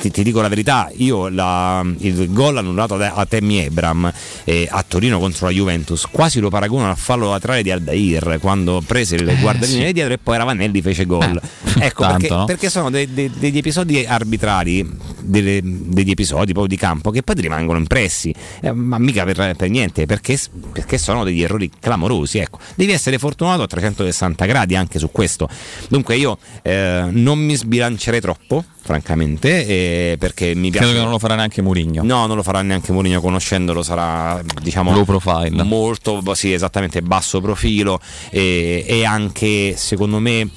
ti, 0.00 0.10
ti 0.10 0.22
dico 0.22 0.40
la 0.40 0.48
verità, 0.48 0.90
io 0.96 1.28
la- 1.28 1.84
il 1.98 2.32
gol 2.32 2.56
annullato 2.58 2.94
a, 2.96 3.24
Tammy 3.26 3.56
Ebram 3.58 4.12
eh, 4.44 4.68
a 4.70 4.84
Torino 4.86 5.18
contro 5.18 5.46
la 5.46 5.52
Juventus 5.52 6.06
quasi 6.10 6.38
lo 6.40 6.50
paragono 6.50 6.88
al 6.88 6.96
fallo 6.96 7.30
laterale 7.30 7.62
di 7.62 7.70
Aldair 7.70 8.38
quando 8.40 8.82
prese 8.86 9.16
il 9.16 9.38
guardalinee 9.40 9.86
sì. 9.88 9.92
dietro 9.92 10.12
e 10.12 10.18
poi 10.18 10.36
Ravanelli 10.36 10.82
fece 10.82 11.06
gol. 11.06 11.40
ecco 11.78 12.02
tanto, 12.02 12.18
perché, 12.18 12.34
no? 12.34 12.44
perché 12.44 12.70
sono 12.70 12.90
de- 12.90 13.12
de- 13.12 13.30
degli 13.38 13.58
episodi 13.58 14.04
arbitrali, 14.04 14.88
delle- 15.22 15.60
degli 15.62 16.10
episodi 16.10 16.52
proprio 16.52 16.66
di 16.66 16.76
campo 16.76 17.10
che 17.10 17.22
poi 17.22 17.34
ti 17.34 17.40
rimangono 17.42 17.78
impressi, 17.78 18.34
eh, 18.60 18.72
ma 18.72 18.98
mica 18.98 19.24
per, 19.24 19.54
per 19.56 19.68
niente, 19.70 20.06
perché, 20.06 20.38
perché 20.72 20.98
sono 20.98 21.24
degli 21.24 21.42
errori 21.42 21.70
clamorosi. 21.80 22.38
Ecco. 22.38 22.58
Devi 22.74 22.92
essere 22.92 23.18
fortunato 23.18 23.62
a 23.62 23.66
360 23.66 24.44
gradi 24.44 24.76
anche 24.76 24.98
su 24.98 25.10
questo. 25.10 25.48
Dunque 25.88 26.16
io 26.16 26.38
eh, 26.62 27.06
non 27.10 27.38
mi 27.38 27.56
sbilancerei 27.56 28.20
troppo, 28.20 28.64
francamente, 28.86 30.16
perché 30.18 30.54
mi 30.54 30.70
piace... 30.70 30.86
Credo 30.86 30.98
che 30.98 31.04
non 31.04 31.12
lo 31.12 31.18
farà 31.18 31.34
neanche 31.34 31.60
Mourinho. 31.60 32.02
No, 32.02 32.26
non 32.26 32.36
lo 32.36 32.42
farà 32.42 32.62
neanche 32.62 32.92
Mourinho 32.92 33.20
conoscendolo, 33.20 33.82
sarà 33.82 34.40
diciamo 34.62 34.92
Low 34.92 35.04
profile. 35.04 35.62
molto 35.64 36.22
sì, 36.34 36.52
esattamente 36.52 37.02
basso 37.02 37.40
profilo 37.40 38.00
e, 38.30 38.84
e 38.86 39.04
anche 39.04 39.74
secondo 39.76 40.18
me 40.18 40.48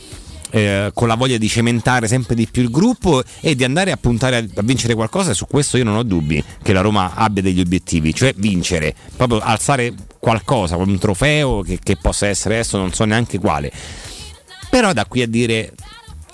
eh, 0.51 0.91
con 0.93 1.08
la 1.08 1.16
voglia 1.16 1.38
di 1.38 1.48
cementare 1.48 2.08
sempre 2.08 2.35
di 2.35 2.48
più 2.49 2.64
il 2.64 2.72
gruppo 2.72 3.22
e 3.40 3.56
di 3.56 3.64
andare 3.64 3.91
a 3.91 3.98
puntare 3.98 4.38
a, 4.38 4.45
a 4.56 4.61
vincere 4.64 4.95
qualcosa 4.95 5.32
e 5.32 5.33
su 5.33 5.45
questo 5.48 5.77
io 5.77 5.83
non 5.83 5.95
ho 5.95 6.03
dubbi 6.03 6.43
che 6.61 6.74
la 6.74 6.82
Roma 6.82 7.14
abbia 7.14 7.41
degli 7.41 7.59
obiettivi, 7.59 8.14
cioè 8.14 8.33
vincere, 8.35 8.95
proprio 9.16 9.40
alzare 9.40 9.93
qualcosa, 10.19 10.75
un 10.75 10.98
trofeo 10.98 11.61
che, 11.61 11.80
che 11.82 11.98
possa 11.98 12.27
essere 12.27 12.56
adesso 12.56 12.77
non 12.77 12.93
so 12.93 13.06
neanche 13.06 13.40
quale. 13.40 13.72
Però 14.69 14.93
da 14.93 15.06
qui 15.06 15.24
a 15.24 15.27
dire 15.27 15.74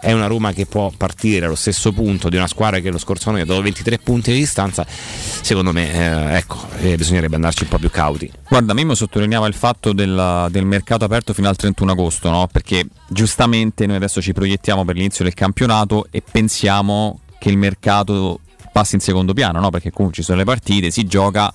è 0.05 0.11
una 0.11 0.27
Roma 0.27 0.53
che 0.53 0.67
può 0.67 0.91
partire 0.95 1.47
allo 1.47 1.55
stesso 1.55 1.91
punto 1.91 2.29
di 2.29 2.35
una 2.35 2.45
squadra 2.45 2.79
che 2.79 2.91
lo 2.91 2.99
scorso 2.99 3.29
anno 3.29 3.41
ha 3.41 3.45
dato 3.45 3.59
23 3.59 3.97
punti 3.97 4.31
di 4.31 4.37
distanza, 4.37 4.85
secondo 4.87 5.71
me 5.71 5.91
eh, 5.91 6.37
ecco, 6.37 6.59
eh, 6.77 6.95
bisognerebbe 6.95 7.33
andarci 7.33 7.63
un 7.63 7.69
po' 7.69 7.79
più 7.79 7.89
cauti. 7.89 8.31
Guarda, 8.47 8.75
Mimmo 8.75 8.93
sottolineava 8.93 9.47
il 9.47 9.55
fatto 9.55 9.93
del, 9.93 10.47
del 10.51 10.63
mercato 10.63 11.05
aperto 11.05 11.33
fino 11.33 11.49
al 11.49 11.55
31 11.55 11.93
agosto, 11.93 12.29
no? 12.29 12.47
perché 12.51 12.85
giustamente 13.09 13.87
noi 13.87 13.95
adesso 13.95 14.21
ci 14.21 14.31
proiettiamo 14.31 14.85
per 14.85 14.95
l'inizio 14.95 15.23
del 15.23 15.33
campionato 15.33 16.05
e 16.11 16.21
pensiamo 16.21 17.21
che 17.39 17.49
il 17.49 17.57
mercato 17.57 18.41
passi 18.71 18.93
in 18.93 19.01
secondo 19.01 19.33
piano, 19.33 19.59
no? 19.59 19.71
perché 19.71 19.89
comunque 19.89 20.21
ci 20.21 20.23
sono 20.23 20.37
le 20.37 20.45
partite, 20.45 20.91
si 20.91 21.05
gioca, 21.07 21.51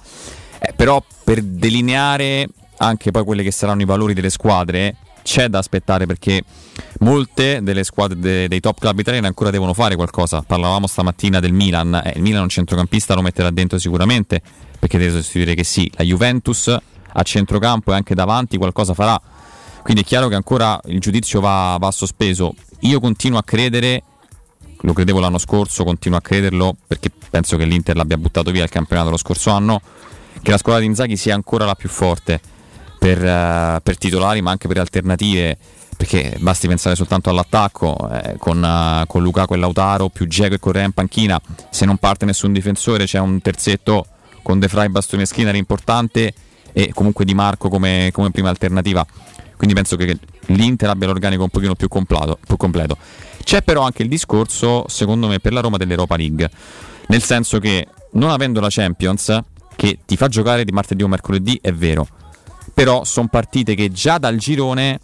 eh, 0.59 0.73
però 0.75 1.01
per 1.23 1.41
delineare 1.41 2.49
anche 2.79 3.12
poi 3.12 3.23
quelli 3.23 3.45
che 3.45 3.53
saranno 3.53 3.83
i 3.83 3.85
valori 3.85 4.12
delle 4.12 4.31
squadre 4.31 4.97
c'è 5.23 5.49
da 5.49 5.59
aspettare 5.59 6.07
perché 6.07 6.43
molte 7.01 7.61
delle 7.63 7.85
squadre 7.85 8.19
de- 8.19 8.49
dei 8.49 8.61
top 8.61 8.81
club 8.81 8.99
italiani 8.99 9.27
ancora 9.27 9.51
devono 9.51 9.75
fare 9.75 9.97
qualcosa. 9.97 10.43
Parlavamo 10.43 10.87
stamattina 10.87 11.41
del 11.41 11.53
Milan, 11.53 11.95
eh, 11.95 12.15
il 12.17 12.23
Milan 12.23 12.43
un 12.43 12.49
centrocampista 12.49 13.15
lo 13.15 13.23
metterà 13.23 13.51
dentro 13.51 13.79
sicuramente 13.79 14.41
perché 14.79 14.99
deve 14.99 15.13
sostituire 15.13 15.55
che 15.55 15.65
sì, 15.65 15.91
la 15.95 16.05
Juventus 16.05 16.75
a 17.13 17.23
centrocampo 17.23 17.93
e 17.93 17.97
anche 17.97 18.15
davanti 18.15 18.57
qualcosa 18.57 18.95
farà. 18.95 19.21
Quindi 19.83 20.03
è 20.03 20.05
chiaro 20.05 20.29
che 20.29 20.35
ancora 20.35 20.81
il 20.87 21.01
giudizio 21.01 21.41
va, 21.41 21.77
va 21.79 21.91
sospeso. 21.91 22.55
Io 22.81 23.01
continuo 23.01 23.39
a 23.39 23.43
credere, 23.43 24.03
lo 24.81 24.93
credevo 24.93 25.21
l'anno 25.21 25.39
scorso, 25.39 25.85
continuo 25.85 26.19
a 26.19 26.21
crederlo 26.21 26.77
perché 26.87 27.11
penso 27.31 27.57
che 27.57 27.65
l'Inter 27.65 27.97
l'abbia 27.97 28.17
buttato 28.17 28.51
via 28.51 28.63
il 28.63 28.71
campionato 28.71 29.11
lo 29.11 29.17
scorso 29.17 29.51
anno, 29.51 29.81
che 30.43 30.51
la 30.51 30.59
squadra 30.59 30.81
di 30.81 30.87
Inzaghi 30.87 31.17
sia 31.17 31.35
ancora 31.35 31.65
la 31.65 31.75
più 31.75 31.89
forte 31.89 32.41
per, 33.01 33.25
eh, 33.25 33.81
per 33.83 33.97
titolari 33.97 34.43
ma 34.43 34.51
anche 34.51 34.69
per 34.69 34.77
alternative 34.77 35.57
perché 35.97 36.37
basti 36.39 36.67
pensare 36.67 36.95
soltanto 36.95 37.31
all'attacco 37.31 37.97
eh, 38.11 38.37
con, 38.39 38.62
eh, 38.62 39.05
con 39.07 39.23
Lukaku 39.23 39.55
e 39.55 39.57
Lautaro 39.57 40.09
più 40.09 40.27
Geco 40.27 40.55
e 40.55 40.59
Correa 40.59 40.85
in 40.85 40.93
panchina. 40.93 41.39
Se 41.69 41.85
non 41.85 41.99
parte 41.99 42.25
nessun 42.25 42.55
difensore 42.55 43.05
c'è 43.05 43.19
un 43.19 43.41
terzetto 43.43 44.07
con 44.43 44.59
De 44.59 44.69
Frey, 44.69 44.89
Bastoni 44.89 45.23
e 45.23 45.27
Skinner 45.27 45.55
importante 45.55 46.33
e 46.73 46.93
comunque 46.95 47.27
Di 47.27 47.35
Marco 47.35 47.69
come, 47.69 48.09
come 48.12 48.31
prima 48.31 48.49
alternativa. 48.49 49.05
Quindi 49.57 49.75
penso 49.75 49.97
che 49.97 50.19
l'Inter 50.47 50.89
abbia 50.89 51.07
l'organico 51.07 51.43
un 51.43 51.51
pochino 51.51 51.75
più 51.75 51.89
completo, 51.89 52.39
più 52.47 52.57
completo. 52.57 52.97
C'è 53.45 53.61
però 53.61 53.83
anche 53.83 54.03
il 54.03 54.09
discorso 54.09 54.87
secondo 54.89 55.29
me 55.29 55.39
per 55.39 55.53
la 55.53 55.61
Roma 55.61 55.77
dell'Europa 55.77 56.17
League. 56.17 56.51
Nel 57.09 57.23
senso 57.23 57.59
che 57.59 57.87
non 58.12 58.31
avendo 58.31 58.61
la 58.61 58.69
Champions 58.70 59.39
che 59.77 59.99
ti 60.07 60.17
fa 60.17 60.29
giocare 60.29 60.65
di 60.65 60.73
martedì 60.73 61.03
o 61.03 61.09
mercoledì 61.09 61.59
è 61.61 61.73
vero 61.73 62.07
però 62.73 63.05
sono 63.05 63.29
partite 63.29 63.75
che 63.75 63.91
già 63.91 64.19
dal 64.19 64.37
girone 64.37 65.01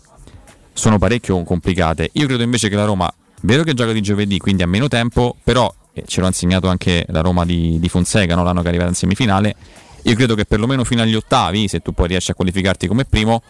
sono 0.73 0.99
parecchio 0.99 1.43
complicate. 1.43 2.11
Io 2.13 2.27
credo 2.27 2.43
invece 2.43 2.69
che 2.69 2.77
la 2.77 2.85
Roma, 2.85 3.13
vero 3.43 3.63
che 3.63 3.75
gioca 3.75 3.93
di 3.93 4.01
giovedì, 4.01 4.39
quindi 4.39 4.63
ha 4.63 4.67
meno 4.67 4.89
tempo, 4.89 5.37
però 5.43 5.73
eh, 5.93 6.05
ce 6.07 6.21
l'ha 6.21 6.27
insegnato 6.27 6.69
anche 6.69 7.05
la 7.09 7.21
Roma 7.21 7.45
di, 7.45 7.79
di 7.79 7.89
Fonseca, 7.89 8.35
no? 8.35 8.43
l'anno 8.43 8.61
che 8.61 8.67
è 8.67 8.69
arrivata 8.69 8.91
in 8.91 8.97
semifinale. 8.97 9.57
Io 10.03 10.15
credo 10.15 10.35
che 10.35 10.45
perlomeno 10.45 10.85
fino 10.85 11.03
agli 11.03 11.15
ottavi, 11.15 11.67
se 11.67 11.81
tu 11.81 11.93
poi 11.93 12.09
riesci 12.09 12.31
a 12.31 12.35
qualificarti 12.35 12.87
come 12.87 13.05
primo, 13.05 13.43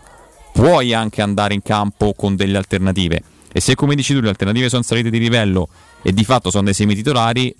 puoi 0.52 0.94
anche 0.94 1.20
andare 1.20 1.52
in 1.52 1.62
campo 1.62 2.14
con 2.14 2.34
delle 2.34 2.56
alternative. 2.56 3.22
E 3.52 3.60
se 3.60 3.74
come 3.74 3.94
dici 3.94 4.14
tu 4.14 4.20
le 4.20 4.28
alternative 4.28 4.68
sono 4.68 4.82
salite 4.82 5.10
di 5.10 5.18
livello 5.18 5.68
e 6.02 6.12
di 6.12 6.24
fatto 6.24 6.50
sono 6.50 6.64
dei 6.64 6.74
semititolari, 6.74 7.54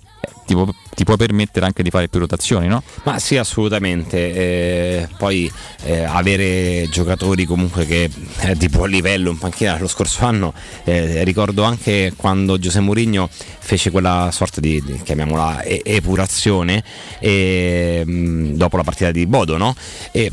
ti, 0.45 0.53
può, 0.53 0.65
ti 0.95 1.03
può 1.03 1.15
permettere 1.15 1.65
anche 1.65 1.83
di 1.83 1.89
fare 1.89 2.07
più 2.07 2.19
rotazioni, 2.19 2.67
no? 2.67 2.81
Ma 3.03 3.19
sì, 3.19 3.37
assolutamente. 3.37 4.33
Eh, 4.33 5.07
poi 5.17 5.51
eh, 5.83 6.03
avere 6.03 6.87
giocatori 6.89 7.45
comunque 7.45 7.85
che 7.85 8.09
eh, 8.39 8.55
di 8.55 8.69
buon 8.69 8.89
livello 8.89 9.29
in 9.29 9.37
panchina 9.37 9.77
lo 9.77 9.87
scorso 9.87 10.25
anno, 10.25 10.53
eh, 10.85 11.23
ricordo 11.23 11.63
anche 11.63 12.13
quando 12.15 12.57
Giuseppe 12.57 12.85
Mourinho 12.85 13.29
fece 13.31 13.91
quella 13.91 14.29
sorta 14.31 14.61
di, 14.61 14.81
di 14.81 15.01
chiamiamola, 15.03 15.63
epurazione 15.63 16.83
mh, 17.19 18.53
dopo 18.53 18.77
la 18.77 18.83
partita 18.83 19.11
di 19.11 19.25
Bodo, 19.25 19.57
no? 19.57 19.75
E, 20.11 20.31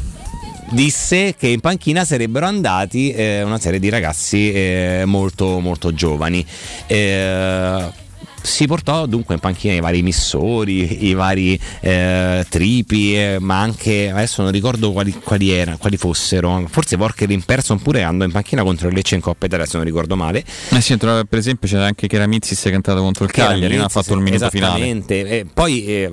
disse 0.70 1.34
che 1.36 1.48
in 1.48 1.60
panchina 1.60 2.04
sarebbero 2.04 2.46
andati 2.46 3.12
eh, 3.12 3.42
una 3.42 3.58
serie 3.58 3.78
di 3.78 3.88
ragazzi 3.88 4.52
eh, 4.52 5.02
molto 5.04 5.60
molto 5.60 5.92
giovani. 5.92 6.44
Eh, 6.86 8.02
si 8.44 8.66
portò 8.66 9.06
dunque 9.06 9.34
in 9.34 9.40
panchina 9.40 9.72
i 9.72 9.80
vari 9.80 10.02
missori, 10.02 11.06
i 11.06 11.14
vari 11.14 11.58
eh, 11.80 12.44
tripi, 12.46 13.16
eh, 13.16 13.38
ma 13.40 13.60
anche 13.60 14.10
adesso 14.10 14.42
non 14.42 14.52
ricordo 14.52 14.92
quali, 14.92 15.12
quali, 15.12 15.50
erano, 15.50 15.78
quali 15.78 15.96
fossero. 15.96 16.66
Forse 16.68 16.96
Walker 16.96 17.30
in 17.30 17.42
person 17.42 17.80
pure 17.80 18.02
andò 18.02 18.24
in 18.24 18.32
panchina 18.32 18.62
contro 18.62 18.88
il 18.88 18.94
Lecce 18.94 19.14
in 19.14 19.22
Coppa 19.22 19.46
Italia, 19.46 19.64
se 19.64 19.78
non 19.78 19.86
ricordo 19.86 20.14
male. 20.14 20.44
Eh 20.70 20.80
sì, 20.82 20.94
per 20.96 21.26
esempio 21.30 21.66
c'era 21.66 21.86
anche 21.86 22.06
Keramizis 22.06 22.60
che 22.60 22.68
è 22.68 22.72
cantato 22.72 23.00
contro 23.00 23.24
il 23.24 23.30
Cagliari, 23.30 23.76
non 23.76 23.86
ha 23.86 23.88
fatto 23.88 24.12
il 24.14 24.20
minuto 24.20 24.50
finale. 24.50 24.74
Esattamente. 24.74 25.46
poi 25.52 25.86
eh, 25.86 26.10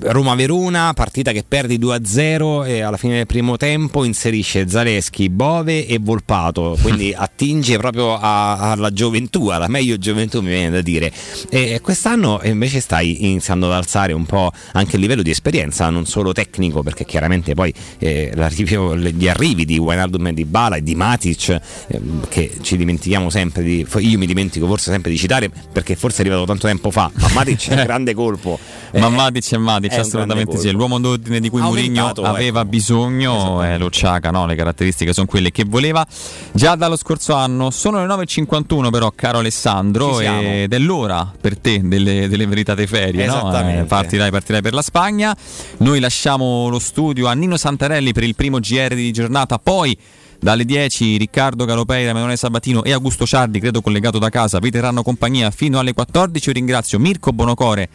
Roma-Verona, 0.00 0.92
partita 0.94 1.32
che 1.32 1.44
perdi 1.46 1.78
2-0 1.78 2.66
e 2.66 2.80
alla 2.80 2.96
fine 2.96 3.16
del 3.16 3.26
primo 3.26 3.56
tempo 3.56 4.04
inserisce 4.04 4.68
Zaleschi, 4.68 5.28
Bove 5.28 5.86
e 5.86 5.98
Volpato, 6.00 6.76
quindi 6.80 7.12
attinge 7.16 7.76
proprio 7.78 8.18
a, 8.18 8.70
alla 8.70 8.92
gioventù, 8.92 9.48
alla 9.48 9.68
meglio 9.68 9.98
gioventù 9.98 10.40
mi 10.40 10.48
viene 10.48 10.70
da 10.70 10.80
dire. 10.80 11.12
E 11.48 11.80
quest'anno 11.82 12.40
invece 12.44 12.80
stai 12.80 13.24
iniziando 13.24 13.66
ad 13.66 13.72
alzare 13.72 14.12
un 14.12 14.24
po' 14.26 14.50
anche 14.72 14.96
il 14.96 15.02
livello 15.02 15.22
di 15.22 15.30
esperienza, 15.30 15.88
non 15.90 16.06
solo 16.06 16.32
tecnico, 16.32 16.82
perché 16.82 17.04
chiaramente 17.04 17.54
poi 17.54 17.72
eh, 17.98 18.32
gli 18.34 19.28
arrivi 19.28 19.64
di 19.64 19.78
Wijnaldum 19.78 20.28
e 20.28 20.34
di 20.34 20.44
Bala 20.44 20.76
e 20.76 20.82
di 20.82 20.94
Matic, 20.94 21.48
eh, 21.48 22.00
che 22.28 22.58
ci 22.62 22.76
dimentichiamo 22.76 23.30
sempre 23.30 23.62
di, 23.62 23.86
io 23.98 24.18
mi 24.18 24.26
dimentico 24.26 24.66
forse 24.66 24.90
sempre 24.90 25.10
di 25.10 25.16
citare 25.16 25.50
perché 25.72 25.96
forse 25.96 26.18
è 26.18 26.20
arrivato 26.20 26.44
tanto 26.44 26.66
tempo 26.66 26.90
fa, 26.90 27.10
ma 27.14 27.28
Matic 27.34 27.68
è 27.68 27.74
un 27.74 27.84
grande 27.84 28.14
colpo. 28.14 28.58
Ma 28.98 29.08
Matic 29.08 29.52
è 29.54 29.56
Matic, 29.56 29.92
assolutamente 29.92 30.58
sì, 30.58 30.70
l'uomo 30.70 30.98
d'ordine 30.98 31.40
di 31.40 31.48
cui 31.48 31.60
Mourinho 31.60 32.08
aveva 32.22 32.60
ecco. 32.60 32.68
bisogno 32.68 33.62
è 33.62 33.78
lo 33.78 33.90
Ciaca, 33.90 34.30
no? 34.30 34.46
le 34.46 34.54
caratteristiche 34.54 35.12
sono 35.12 35.26
quelle 35.26 35.50
che 35.50 35.64
voleva 35.64 36.06
già 36.52 36.74
dallo 36.74 36.96
scorso 36.96 37.34
anno. 37.34 37.70
Sono 37.70 38.04
le 38.04 38.12
9.51 38.12 38.90
però, 38.90 39.12
caro 39.14 39.38
Alessandro, 39.38 40.20
ed 40.20 40.72
è 40.72 40.78
l'ora 40.78 41.30
per 41.40 41.58
te 41.58 41.80
delle, 41.82 42.28
delle 42.28 42.46
veritate 42.46 42.86
ferie, 42.86 43.26
no? 43.26 43.52
eh, 43.56 43.84
partirai, 43.84 44.30
partirai 44.30 44.62
per 44.62 44.74
la 44.74 44.82
Spagna. 44.82 45.36
Noi 45.78 46.00
lasciamo 46.00 46.68
lo 46.68 46.78
studio 46.78 47.26
a 47.26 47.32
Nino 47.32 47.56
Santarelli 47.56 48.12
per 48.12 48.24
il 48.24 48.34
primo 48.34 48.58
GR 48.58 48.94
di 48.94 49.12
giornata, 49.12 49.58
poi 49.58 49.96
dalle 50.40 50.64
10 50.64 51.18
Riccardo 51.18 51.64
Galopeira, 51.66 52.10
Emanuele 52.10 52.36
Sabatino 52.36 52.82
e 52.82 52.92
Augusto 52.92 53.26
Ciardi, 53.26 53.60
credo 53.60 53.82
collegato 53.82 54.18
da 54.18 54.30
casa, 54.30 54.58
vi 54.58 54.70
terranno 54.70 55.02
compagnia 55.02 55.50
fino 55.50 55.78
alle 55.78 55.92
14. 55.92 56.48
Io 56.48 56.54
ringrazio 56.54 56.98
Mirko 56.98 57.32
Bonocore 57.32 57.88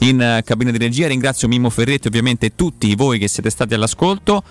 in 0.00 0.40
cabina 0.44 0.70
di 0.70 0.78
regia, 0.78 1.06
ringrazio 1.08 1.48
Mimmo 1.48 1.70
Ferretti 1.70 2.08
ovviamente 2.08 2.54
tutti 2.54 2.94
voi 2.94 3.18
che 3.18 3.28
siete 3.28 3.50
stati 3.50 3.74
all'ascolto. 3.74 4.42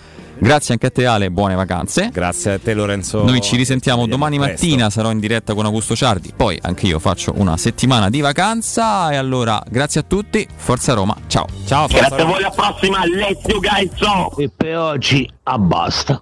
Grazie 0.41 0.73
anche 0.73 0.87
a 0.87 0.89
te 0.89 1.05
Ale, 1.05 1.31
buone 1.31 1.53
vacanze. 1.55 2.09
Grazie 2.13 2.53
a 2.53 2.59
te 2.59 2.73
Lorenzo. 2.73 3.23
Noi 3.23 3.41
ci 3.41 3.57
risentiamo 3.57 4.07
domani 4.07 4.37
presto. 4.37 4.65
mattina, 4.65 4.89
sarò 4.89 5.11
in 5.11 5.19
diretta 5.19 5.53
con 5.53 5.65
Augusto 5.65 5.95
Ciardi, 5.95 6.31
poi 6.35 6.57
anche 6.61 6.87
io 6.87 6.99
faccio 6.99 7.33
una 7.35 7.57
settimana 7.57 8.09
di 8.09 8.21
vacanza 8.21 9.11
e 9.11 9.17
allora 9.17 9.61
grazie 9.69 10.01
a 10.01 10.03
tutti, 10.07 10.47
Forza 10.55 10.93
Roma, 10.93 11.15
ciao. 11.27 11.45
Ciao, 11.65 11.87
Forza 11.87 12.07
Grazie 12.07 12.17
Roma. 12.17 12.29
a 12.29 12.33
voi, 12.33 12.43
alla 12.43 12.51
prossima, 12.51 13.05
let's 13.05 13.45
you 13.47 13.59
guys 13.59 14.37
E 14.37 14.49
per 14.55 14.77
oggi 14.77 15.29
abbasta. 15.43 16.17